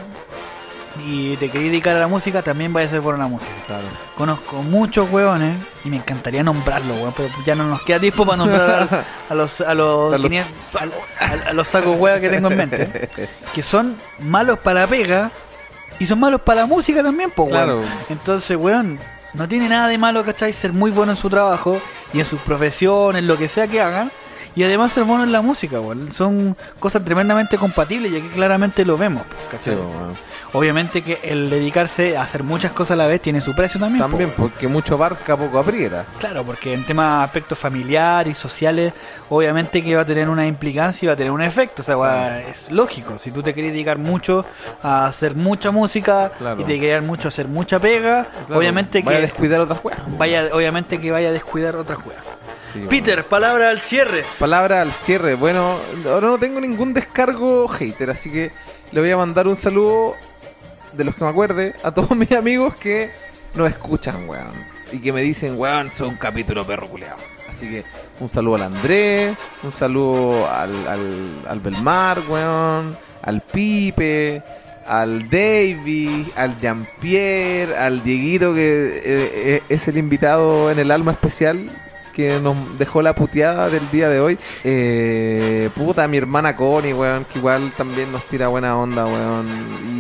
y 1.06 1.38
te 1.38 1.50
queréis 1.50 1.72
dedicar 1.72 1.96
a 1.96 2.00
la 2.00 2.08
música, 2.08 2.42
también 2.42 2.74
vais 2.74 2.88
a 2.88 2.92
ser 2.92 3.02
bueno 3.02 3.16
en 3.18 3.22
la 3.24 3.30
música. 3.30 3.54
Claro. 3.66 3.88
Conozco 4.18 4.62
muchos 4.62 5.10
hueones 5.10 5.56
y 5.86 5.90
me 5.90 5.98
encantaría 5.98 6.44
nombrarlos, 6.44 6.98
weón, 6.98 7.14
pero 7.16 7.30
ya 7.46 7.56
no 7.56 7.64
nos 7.66 7.82
queda 7.84 8.00
tiempo 8.00 8.26
para 8.26 8.38
nombrar 8.38 8.70
a, 9.30 9.32
a 9.32 9.36
los 9.36 9.62
a 9.62 9.74
los, 9.74 10.14
A 10.14 10.18
los 10.18 10.28
500 10.28 10.76
a, 10.76 10.84
a- 11.24 11.50
a 11.50 11.54
los 11.54 11.68
sacos 11.68 11.98
hueá 11.98 12.20
que 12.20 12.30
tengo 12.30 12.50
en 12.52 12.58
mente, 12.58 13.10
que 13.56 13.62
son 13.64 13.96
malos 14.20 14.60
para 14.60 14.82
la 14.82 14.88
pega 14.88 15.32
y 15.98 16.06
son 16.06 16.20
malos 16.20 16.42
para 16.42 16.62
la 16.62 16.68
música 16.68 17.02
también, 17.02 17.32
pues, 17.34 17.50
weón. 17.52 17.64
Claro. 17.64 17.82
Entonces, 18.10 18.58
weón, 18.58 19.00
no 19.34 19.48
tiene 19.48 19.70
nada 19.70 19.88
de 19.88 19.98
malo, 19.98 20.26
¿cachai? 20.26 20.52
Ser 20.52 20.74
muy 20.74 20.92
bueno 20.92 21.14
en 21.14 21.18
su 21.18 21.30
trabajo 21.30 21.82
y 22.14 22.20
en 22.20 22.26
sus 22.26 22.42
profesiones, 22.42 23.24
lo 23.24 23.38
que 23.38 23.48
sea 23.48 23.68
que 23.68 23.80
hagan. 23.80 24.12
Y 24.56 24.64
además 24.64 24.92
ser 24.92 25.04
bueno 25.06 25.24
en 25.24 25.32
la 25.32 25.42
música, 25.42 25.80
weón. 25.80 26.12
Son 26.14 26.56
cosas 26.80 27.04
tremendamente 27.06 27.58
compatibles 27.58 28.12
y 28.12 28.18
aquí 28.18 28.28
claramente 28.30 28.84
lo 28.86 28.98
vemos, 28.98 29.24
Sí. 29.60 29.72
Obviamente 30.54 31.02
que 31.02 31.20
el 31.24 31.50
dedicarse 31.50 32.18
a 32.18 32.24
hacer 32.24 32.44
muchas 32.44 32.74
cosas 32.74 32.92
a 32.92 32.96
la 32.98 33.08
vez 33.08 33.22
tiene 33.22 33.40
su 33.40 33.56
precio 33.56 33.80
también. 33.80 34.02
También, 34.02 34.32
po, 34.32 34.44
porque 34.50 34.68
mucho 34.68 34.96
abarca, 34.96 35.38
poco 35.38 35.60
aprieta. 35.60 36.06
Claro, 36.20 36.44
porque 36.44 36.74
en 36.74 36.84
temas 36.86 37.24
aspectos 37.24 37.58
familiares 37.58 38.38
y 38.38 38.40
sociales, 38.40 38.94
obviamente 39.30 39.82
que 39.82 39.96
va 39.96 40.02
a 40.02 40.06
tener 40.06 40.28
una 40.30 40.46
implicancia 40.46 41.06
y 41.06 41.08
va 41.08 41.14
a 41.14 41.16
tener 41.16 41.32
un 41.32 41.42
efecto. 41.42 41.82
O 41.82 41.86
sea, 41.86 42.42
es 42.42 42.70
lógico. 42.70 43.18
Si 43.18 43.32
tú 43.32 43.42
te 43.42 43.54
querés 43.54 43.72
dedicar 43.72 43.98
mucho 43.98 44.46
a 44.84 45.06
hacer 45.06 45.36
mucha 45.36 45.72
música 45.72 46.32
Claro. 46.38 46.60
y 46.60 46.64
te 46.66 46.80
querés 46.80 47.04
mucho 47.04 47.28
a 47.28 47.30
hacer 47.30 47.48
mucha 47.48 47.80
pega, 47.80 48.28
Claro, 48.48 48.60
obviamente 48.60 49.02
vaya 49.02 49.18
a 49.18 49.22
que 49.22 49.28
descuidar 49.28 49.62
otras 49.62 49.80
vaya, 50.18 50.50
obviamente 50.52 51.00
que 51.00 51.12
vaya 51.12 51.30
a 51.30 51.32
descuidar 51.32 51.76
otra 51.78 51.96
juega. 51.96 52.20
Sí. 52.74 52.86
Peter, 52.90 53.26
palabra 53.26 53.70
al 53.70 53.80
cierre. 53.80 54.24
Palabra 54.40 54.82
al 54.82 54.92
cierre. 54.92 55.36
Bueno, 55.36 55.78
ahora 56.06 56.28
no 56.28 56.38
tengo 56.38 56.62
ningún 56.62 56.94
descargo 56.94 57.68
hater, 57.68 58.10
así 58.10 58.32
que 58.32 58.52
le 58.92 59.02
voy 59.02 59.12
a 59.12 59.18
mandar 59.18 59.48
un 59.48 59.56
saludo 59.56 60.16
de 60.94 61.04
los 61.04 61.16
que 61.16 61.24
me 61.24 61.30
acuerde 61.30 61.76
a 61.84 61.92
todos 61.92 62.12
mis 62.16 62.32
amigos 62.32 62.76
que 62.76 63.12
nos 63.56 63.70
escuchan, 63.70 64.28
weón. 64.28 64.52
Y 64.92 65.00
que 65.00 65.14
me 65.14 65.22
dicen, 65.22 65.58
weón, 65.58 65.90
son 65.90 66.10
un 66.10 66.16
capítulo 66.16 66.66
perro 66.66 66.88
culeado. 66.88 67.18
Así 67.50 67.70
que 67.70 67.84
un 68.20 68.30
saludo 68.30 68.56
al 68.56 68.64
Andrés, 68.64 69.38
un 69.64 69.72
saludo 69.72 70.50
al, 70.50 70.88
al, 70.88 71.46
al 71.48 71.60
Belmar, 71.60 72.22
weón, 72.28 72.98
al 73.22 73.42
Pipe, 73.42 74.42
al 74.88 75.30
Davy, 75.30 76.32
al 76.36 76.60
Jean-Pierre, 76.60 77.78
al 77.78 78.04
Dieguito, 78.04 78.54
que 78.54 78.62
eh, 78.62 79.02
eh, 79.06 79.64
es 79.70 79.88
el 79.88 79.98
invitado 79.98 80.72
en 80.72 80.80
el 80.80 80.92
alma 80.92 81.12
especial 81.12 81.70
que 82.12 82.40
nos 82.40 82.56
dejó 82.78 83.02
la 83.02 83.16
puteada 83.16 83.70
del 83.70 83.90
día 83.92 84.10
de 84.10 84.20
hoy. 84.20 84.38
Eh, 84.64 85.70
puta, 85.76 86.08
mi 86.08 86.18
hermana 86.18 86.56
Connie, 86.56 86.94
weón, 86.94 87.26
que 87.26 87.40
igual 87.40 87.72
también 87.76 88.12
nos 88.12 88.24
tira 88.26 88.48
buena 88.48 88.78
onda, 88.78 89.06
weón. 89.06 89.48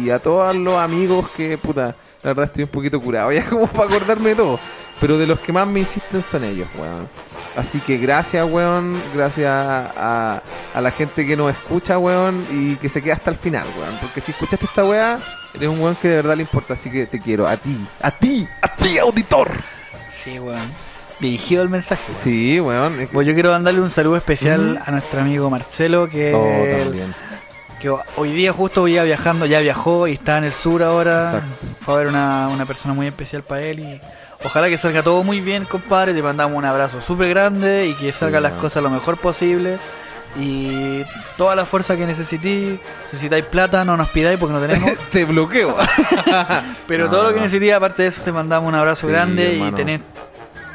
Y 0.03 0.09
a 0.09 0.19
todos 0.19 0.55
los 0.55 0.75
amigos 0.79 1.29
que, 1.35 1.57
puta, 1.57 1.95
la 2.23 2.29
verdad 2.29 2.45
estoy 2.45 2.63
un 2.65 2.69
poquito 2.69 2.99
curado, 3.01 3.31
ya 3.31 3.45
como 3.49 3.67
para 3.67 3.89
acordarme 3.89 4.29
de 4.29 4.35
todo. 4.35 4.59
Pero 4.99 5.17
de 5.17 5.25
los 5.25 5.39
que 5.39 5.51
más 5.51 5.67
me 5.67 5.79
insisten 5.79 6.21
son 6.21 6.43
ellos, 6.43 6.67
weón. 6.77 7.09
Así 7.55 7.79
que 7.79 7.97
gracias, 7.97 8.47
weón. 8.49 9.01
Gracias 9.15 9.49
a, 9.49 10.41
la 10.79 10.91
gente 10.91 11.25
que 11.25 11.35
nos 11.35 11.51
escucha, 11.51 11.97
weón. 11.97 12.45
Y 12.51 12.75
que 12.75 12.87
se 12.87 13.01
queda 13.01 13.15
hasta 13.15 13.31
el 13.31 13.35
final, 13.35 13.65
weón. 13.79 13.97
Porque 13.99 14.21
si 14.21 14.31
escuchaste 14.31 14.65
esta 14.65 14.85
weá, 14.85 15.17
eres 15.55 15.69
un 15.69 15.79
weón 15.79 15.95
que 15.95 16.07
de 16.07 16.15
verdad 16.17 16.35
le 16.35 16.43
importa. 16.43 16.73
Así 16.75 16.91
que 16.91 17.07
te 17.07 17.19
quiero. 17.19 17.47
A 17.47 17.57
ti. 17.57 17.75
A 17.99 18.11
ti. 18.11 18.47
A 18.61 18.71
ti, 18.71 18.99
auditor. 18.99 19.49
Sí, 20.23 20.37
weón. 20.37 20.90
Dirigido 21.21 21.61
el 21.63 21.69
mensaje. 21.69 22.13
Sí, 22.13 22.59
weón. 22.59 22.97
que- 22.97 23.07
Pues 23.07 23.27
yo 23.27 23.33
quiero 23.33 23.51
mandarle 23.51 23.79
un 23.81 23.91
saludo 23.91 24.17
especial 24.17 24.81
a 24.85 24.91
nuestro 24.91 25.21
amigo 25.21 25.49
Marcelo, 25.49 26.09
que, 26.09 26.33
Oh, 26.33 26.83
también. 26.83 27.13
que 27.79 27.89
hoy 28.17 28.31
día 28.31 28.51
justo 28.51 28.87
iba 28.87 29.03
viajando, 29.03 29.45
ya 29.45 29.59
viajó 29.59 30.07
y 30.07 30.13
está 30.13 30.39
en 30.39 30.45
el 30.45 30.51
sur 30.53 30.81
ahora. 30.83 31.25
Exacto. 31.25 31.67
Fue 31.81 31.93
a 31.93 31.97
ver 31.97 32.07
una, 32.07 32.47
una 32.49 32.65
persona 32.65 32.93
muy 32.93 33.07
especial 33.07 33.43
para 33.43 33.61
él 33.61 33.79
y 33.81 34.01
ojalá 34.43 34.67
que 34.67 34.77
salga 34.77 35.03
todo 35.03 35.23
muy 35.23 35.41
bien, 35.41 35.65
compadre. 35.65 36.13
Te 36.13 36.23
mandamos 36.23 36.57
un 36.57 36.65
abrazo 36.65 36.99
súper 37.01 37.29
grande 37.29 37.87
y 37.87 37.93
que 37.93 38.11
salgan 38.11 38.41
las 38.43 38.53
cosas 38.53 38.81
lo 38.81 38.89
mejor 38.89 39.17
posible. 39.17 39.77
Y 40.39 41.03
toda 41.37 41.55
la 41.55 41.65
fuerza 41.65 41.97
que 41.97 42.05
necesitéis, 42.07 42.79
si 42.79 43.13
necesitáis 43.15 43.43
plata, 43.45 43.83
no 43.83 43.97
nos 43.97 44.07
pidáis 44.09 44.39
porque 44.39 44.53
no 44.53 44.61
tenemos. 44.61 44.91
Te 45.11 45.25
bloqueo. 45.25 45.75
Pero 46.87 47.05
No, 47.05 47.09
todo 47.11 47.23
lo 47.23 47.33
que 47.33 47.41
necesitéis, 47.41 47.73
aparte 47.73 48.03
de 48.03 48.09
eso, 48.09 48.21
te 48.23 48.31
mandamos 48.31 48.67
un 48.69 48.75
abrazo 48.75 49.07
Sí, 49.07 49.11
grande 49.13 49.53
hermano. 49.53 49.71
y 49.71 49.75
tenés 49.75 50.01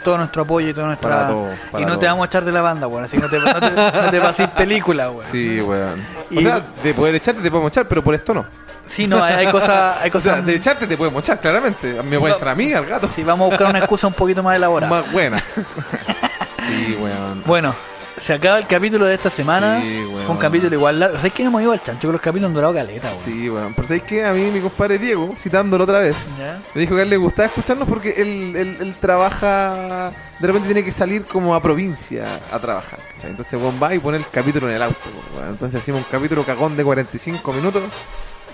todo 0.07 0.19
nuestro 0.19 0.43
apoyo 0.43 0.69
y 0.69 0.73
toda 0.73 0.87
nuestra. 0.87 1.11
Para 1.11 1.27
todo, 1.27 1.49
para 1.73 1.83
y 1.83 1.85
no 1.85 1.93
todo. 1.95 1.99
te 2.01 2.07
vamos 2.07 2.23
a 2.23 2.27
echar 2.27 2.45
de 2.45 2.53
la 2.53 2.61
banda, 2.63 2.87
bueno, 2.87 3.07
así 3.07 3.17
que 3.17 3.23
no 3.25 3.29
te, 3.29 3.41
no 3.41 3.55
te, 3.55 3.71
no 3.73 4.11
te 4.11 4.21
paséis 4.21 4.49
película, 4.51 5.11
weón. 5.11 5.27
Sí, 5.29 5.61
weón. 5.61 6.01
Y- 6.31 6.39
O 6.39 6.43
sea, 6.43 6.63
de 6.85 6.95
poder 6.95 7.17
echarte 7.17 7.43
te 7.43 7.51
podemos 7.51 7.73
echar, 7.73 7.87
pero 7.89 8.05
por 8.05 8.15
esto 8.15 8.33
no. 8.33 8.47
Sí, 8.87 9.09
no, 9.09 9.21
hay, 9.25 9.35
hay 9.35 9.47
cosas. 9.51 9.97
Hay 10.01 10.11
O 10.15 10.21
sea, 10.21 10.33
cosas 10.35 10.47
de 10.47 10.55
echarte 10.55 10.87
te 10.87 10.97
podemos 10.97 11.21
echar, 11.25 11.41
claramente. 11.41 12.01
Me 12.05 12.21
pueden 12.21 12.37
echar 12.37 12.49
a 12.51 12.55
mí, 12.55 12.73
al 12.73 12.87
gato. 12.87 13.09
Sí, 13.13 13.25
vamos 13.25 13.47
a 13.47 13.49
buscar 13.49 13.69
una 13.69 13.81
excusa 13.81 14.07
un 14.07 14.13
poquito 14.13 14.45
más 14.45 14.55
elaborada. 14.55 14.89
Más 15.03 15.11
buena. 15.13 15.39
sí, 16.69 16.97
weón. 17.01 17.43
Bueno, 17.45 17.75
se 18.21 18.33
acaba 18.33 18.59
el 18.59 18.67
capítulo 18.67 19.05
de 19.05 19.15
esta 19.15 19.31
semana. 19.31 19.81
Sí. 19.83 20.05
Fue 20.25 20.35
un 20.35 20.41
capítulo 20.41 20.75
igual 20.75 20.99
largo. 20.99 21.17
¿Sabes 21.17 21.33
que 21.33 21.43
no 21.43 21.51
hemos 21.51 21.63
ido 21.63 21.73
al 21.73 21.83
chancho 21.83 22.09
con 22.09 22.13
los 22.13 22.21
capítulos 22.21 22.49
han 22.49 22.55
durado 22.55 22.75
caleta, 22.75 23.11
weón? 23.11 23.25
Sí, 23.25 23.51
weón. 23.51 23.75
Pero 23.75 23.89
¿sabes 23.89 24.03
qué? 24.03 24.25
A 24.25 24.33
mí, 24.33 24.51
mi 24.51 24.61
compadre 24.61 24.99
Diego, 24.99 25.33
citándolo 25.37 25.85
otra 25.85 26.01
vez, 26.01 26.31
¿Ya? 26.39 26.61
me 26.75 26.81
dijo 26.81 26.95
que 26.95 27.01
a 27.01 27.05
él 27.05 27.11
le 27.11 27.17
gustaba 27.17 27.47
escucharnos 27.47 27.89
porque 27.89 28.15
él, 28.17 28.55
él, 28.57 28.77
él 28.81 28.95
trabaja. 29.01 30.13
De 30.39 30.47
repente 30.47 30.67
tiene 30.67 30.85
que 30.85 30.93
salir 30.93 31.25
como 31.25 31.55
a 31.55 31.63
provincia 31.63 32.41
a 32.53 32.59
trabajar. 32.59 32.99
¿cachai? 33.15 33.31
Entonces, 33.31 33.61
weón 33.61 33.79
va 33.83 33.95
y 33.95 33.99
pone 33.99 34.19
el 34.19 34.29
capítulo 34.29 34.69
en 34.69 34.77
el 34.77 34.83
auto, 34.83 34.99
weón. 35.37 35.51
Entonces, 35.51 35.81
hacemos 35.81 36.03
un 36.03 36.07
capítulo 36.11 36.45
cagón 36.45 36.77
de 36.77 36.85
45 36.85 37.53
minutos. 37.53 37.83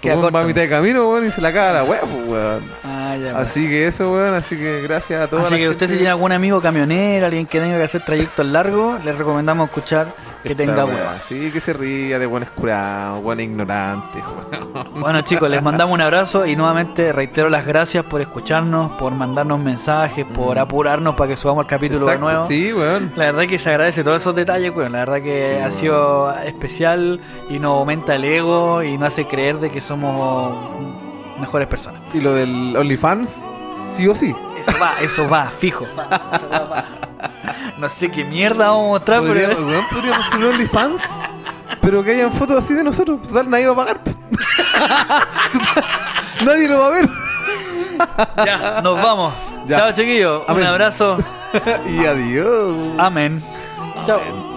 Queda 0.03 0.17
Weón 0.17 0.35
va 0.35 0.41
a 0.41 0.45
mitad 0.45 0.63
de 0.63 0.69
camino, 0.69 1.09
weón, 1.09 1.25
y 1.25 1.31
se 1.31 1.41
la 1.41 1.53
caga 1.53 1.75
la 1.75 1.85
weá, 1.85 2.01
pues, 2.01 2.27
weón. 2.27 2.65
Ah, 2.83 3.17
ya. 3.17 3.39
Así 3.39 3.69
que 3.69 3.87
eso, 3.87 4.13
weón. 4.13 4.35
Así 4.35 4.57
que 4.57 4.81
gracias 4.83 5.23
a 5.23 5.29
todos. 5.29 5.45
Así 5.47 5.55
que 5.55 5.69
usted 5.69 5.87
si 5.87 5.95
tiene 5.95 6.11
algún 6.11 6.33
amigo 6.33 6.61
camionero, 6.61 7.27
alguien 7.27 7.47
que 7.47 7.61
tenga 7.61 7.79
que 7.79 7.85
hacer 7.85 8.01
trayectos 8.05 8.45
largos, 8.45 9.03
le 9.05 9.13
recomendamos 9.13 9.69
escuchar 9.69 10.13
que 10.43 10.55
tenga 10.55 10.85
huevas. 10.85 11.23
Sí, 11.29 11.51
que 11.51 11.61
se 11.61 11.73
ría 11.73 12.19
de 12.19 12.27
buenos 12.27 12.51
curados, 12.51 13.23
buenos 13.23 13.45
ignorantes. 13.45 14.23
Bueno 14.95 15.21
chicos, 15.23 15.49
les 15.49 15.63
mandamos 15.63 15.95
un 15.95 16.01
abrazo 16.01 16.47
y 16.47 16.57
nuevamente 16.57 17.13
reitero 17.13 17.49
las 17.49 17.67
gracias 17.67 18.05
por 18.05 18.21
escucharnos, 18.21 18.93
por 18.93 19.13
mandarnos 19.13 19.61
mensajes, 19.61 20.25
por 20.27 20.59
apurarnos 20.59 21.15
para 21.15 21.29
que 21.29 21.37
subamos 21.37 21.65
el 21.65 21.69
capítulo 21.69 22.07
de 22.07 22.19
nuevo. 22.19 22.47
Sí, 22.47 22.73
weón. 22.73 23.13
La 23.17 23.27
verdad 23.27 23.47
que 23.47 23.59
se 23.59 23.71
agradece 23.71 24.03
todos 24.05 24.21
esos 24.21 24.35
detalles, 24.35 24.75
weón. 24.75 24.93
La 24.93 24.99
verdad 25.01 25.21
que 25.23 25.57
Sí, 25.59 25.63
ha 25.63 25.71
sido 25.71 26.33
especial 26.45 27.21
y 27.49 27.59
nos 27.59 27.79
aumenta 27.79 28.15
el 28.15 28.25
ego 28.25 28.83
y 28.83 28.97
nos 28.99 29.09
hace 29.09 29.27
creer 29.27 29.59
de 29.59 29.71
que 29.71 29.81
somos 29.81 30.71
mejores 31.41 31.69
personas. 31.69 32.01
Y 32.15 32.21
lo 32.21 32.35
del 32.35 32.77
OnlyFans, 32.77 33.39
sí 33.91 34.07
o 34.09 34.15
sí. 34.15 34.35
Eso 34.59 34.73
va, 34.81 34.93
eso 35.01 35.29
va, 35.29 35.47
fijo. 35.47 35.85
Eso 36.33 36.49
va, 36.51 36.59
va. 36.61 36.85
No 37.83 37.89
sé 37.89 38.13
qué 38.13 38.25
mierda 38.25 38.69
vamos 38.69 38.85
a 38.85 38.89
mostrar, 38.91 39.21
Podríamos, 39.23 39.57
pero... 39.57 39.67
weón, 39.67 39.85
podríamos 39.91 40.25
hacer 40.25 40.39
un 40.39 40.45
OnlyFans, 40.53 41.03
pero 41.81 42.05
que 42.05 42.13
hayan 42.13 42.33
fotos 42.33 42.59
así 42.59 42.75
de 42.75 42.85
nosotros. 42.85 43.21
Total, 43.23 43.51
nadie 43.51 43.67
va 43.67 43.73
a 43.73 43.77
pagar. 43.77 44.01
nadie 46.45 46.69
lo 46.69 46.79
va 46.79 46.87
a 46.87 46.91
ver. 46.91 47.11
Ya, 48.47 48.81
nos 48.83 49.03
vamos. 49.03 49.35
Ya. 49.67 49.79
Chao 49.79 49.93
chiquillos, 49.95 50.45
un 50.47 50.63
abrazo. 50.63 51.17
y 51.87 52.07
adiós. 52.07 52.77
Amén. 52.99 53.43
Chao. 54.07 54.52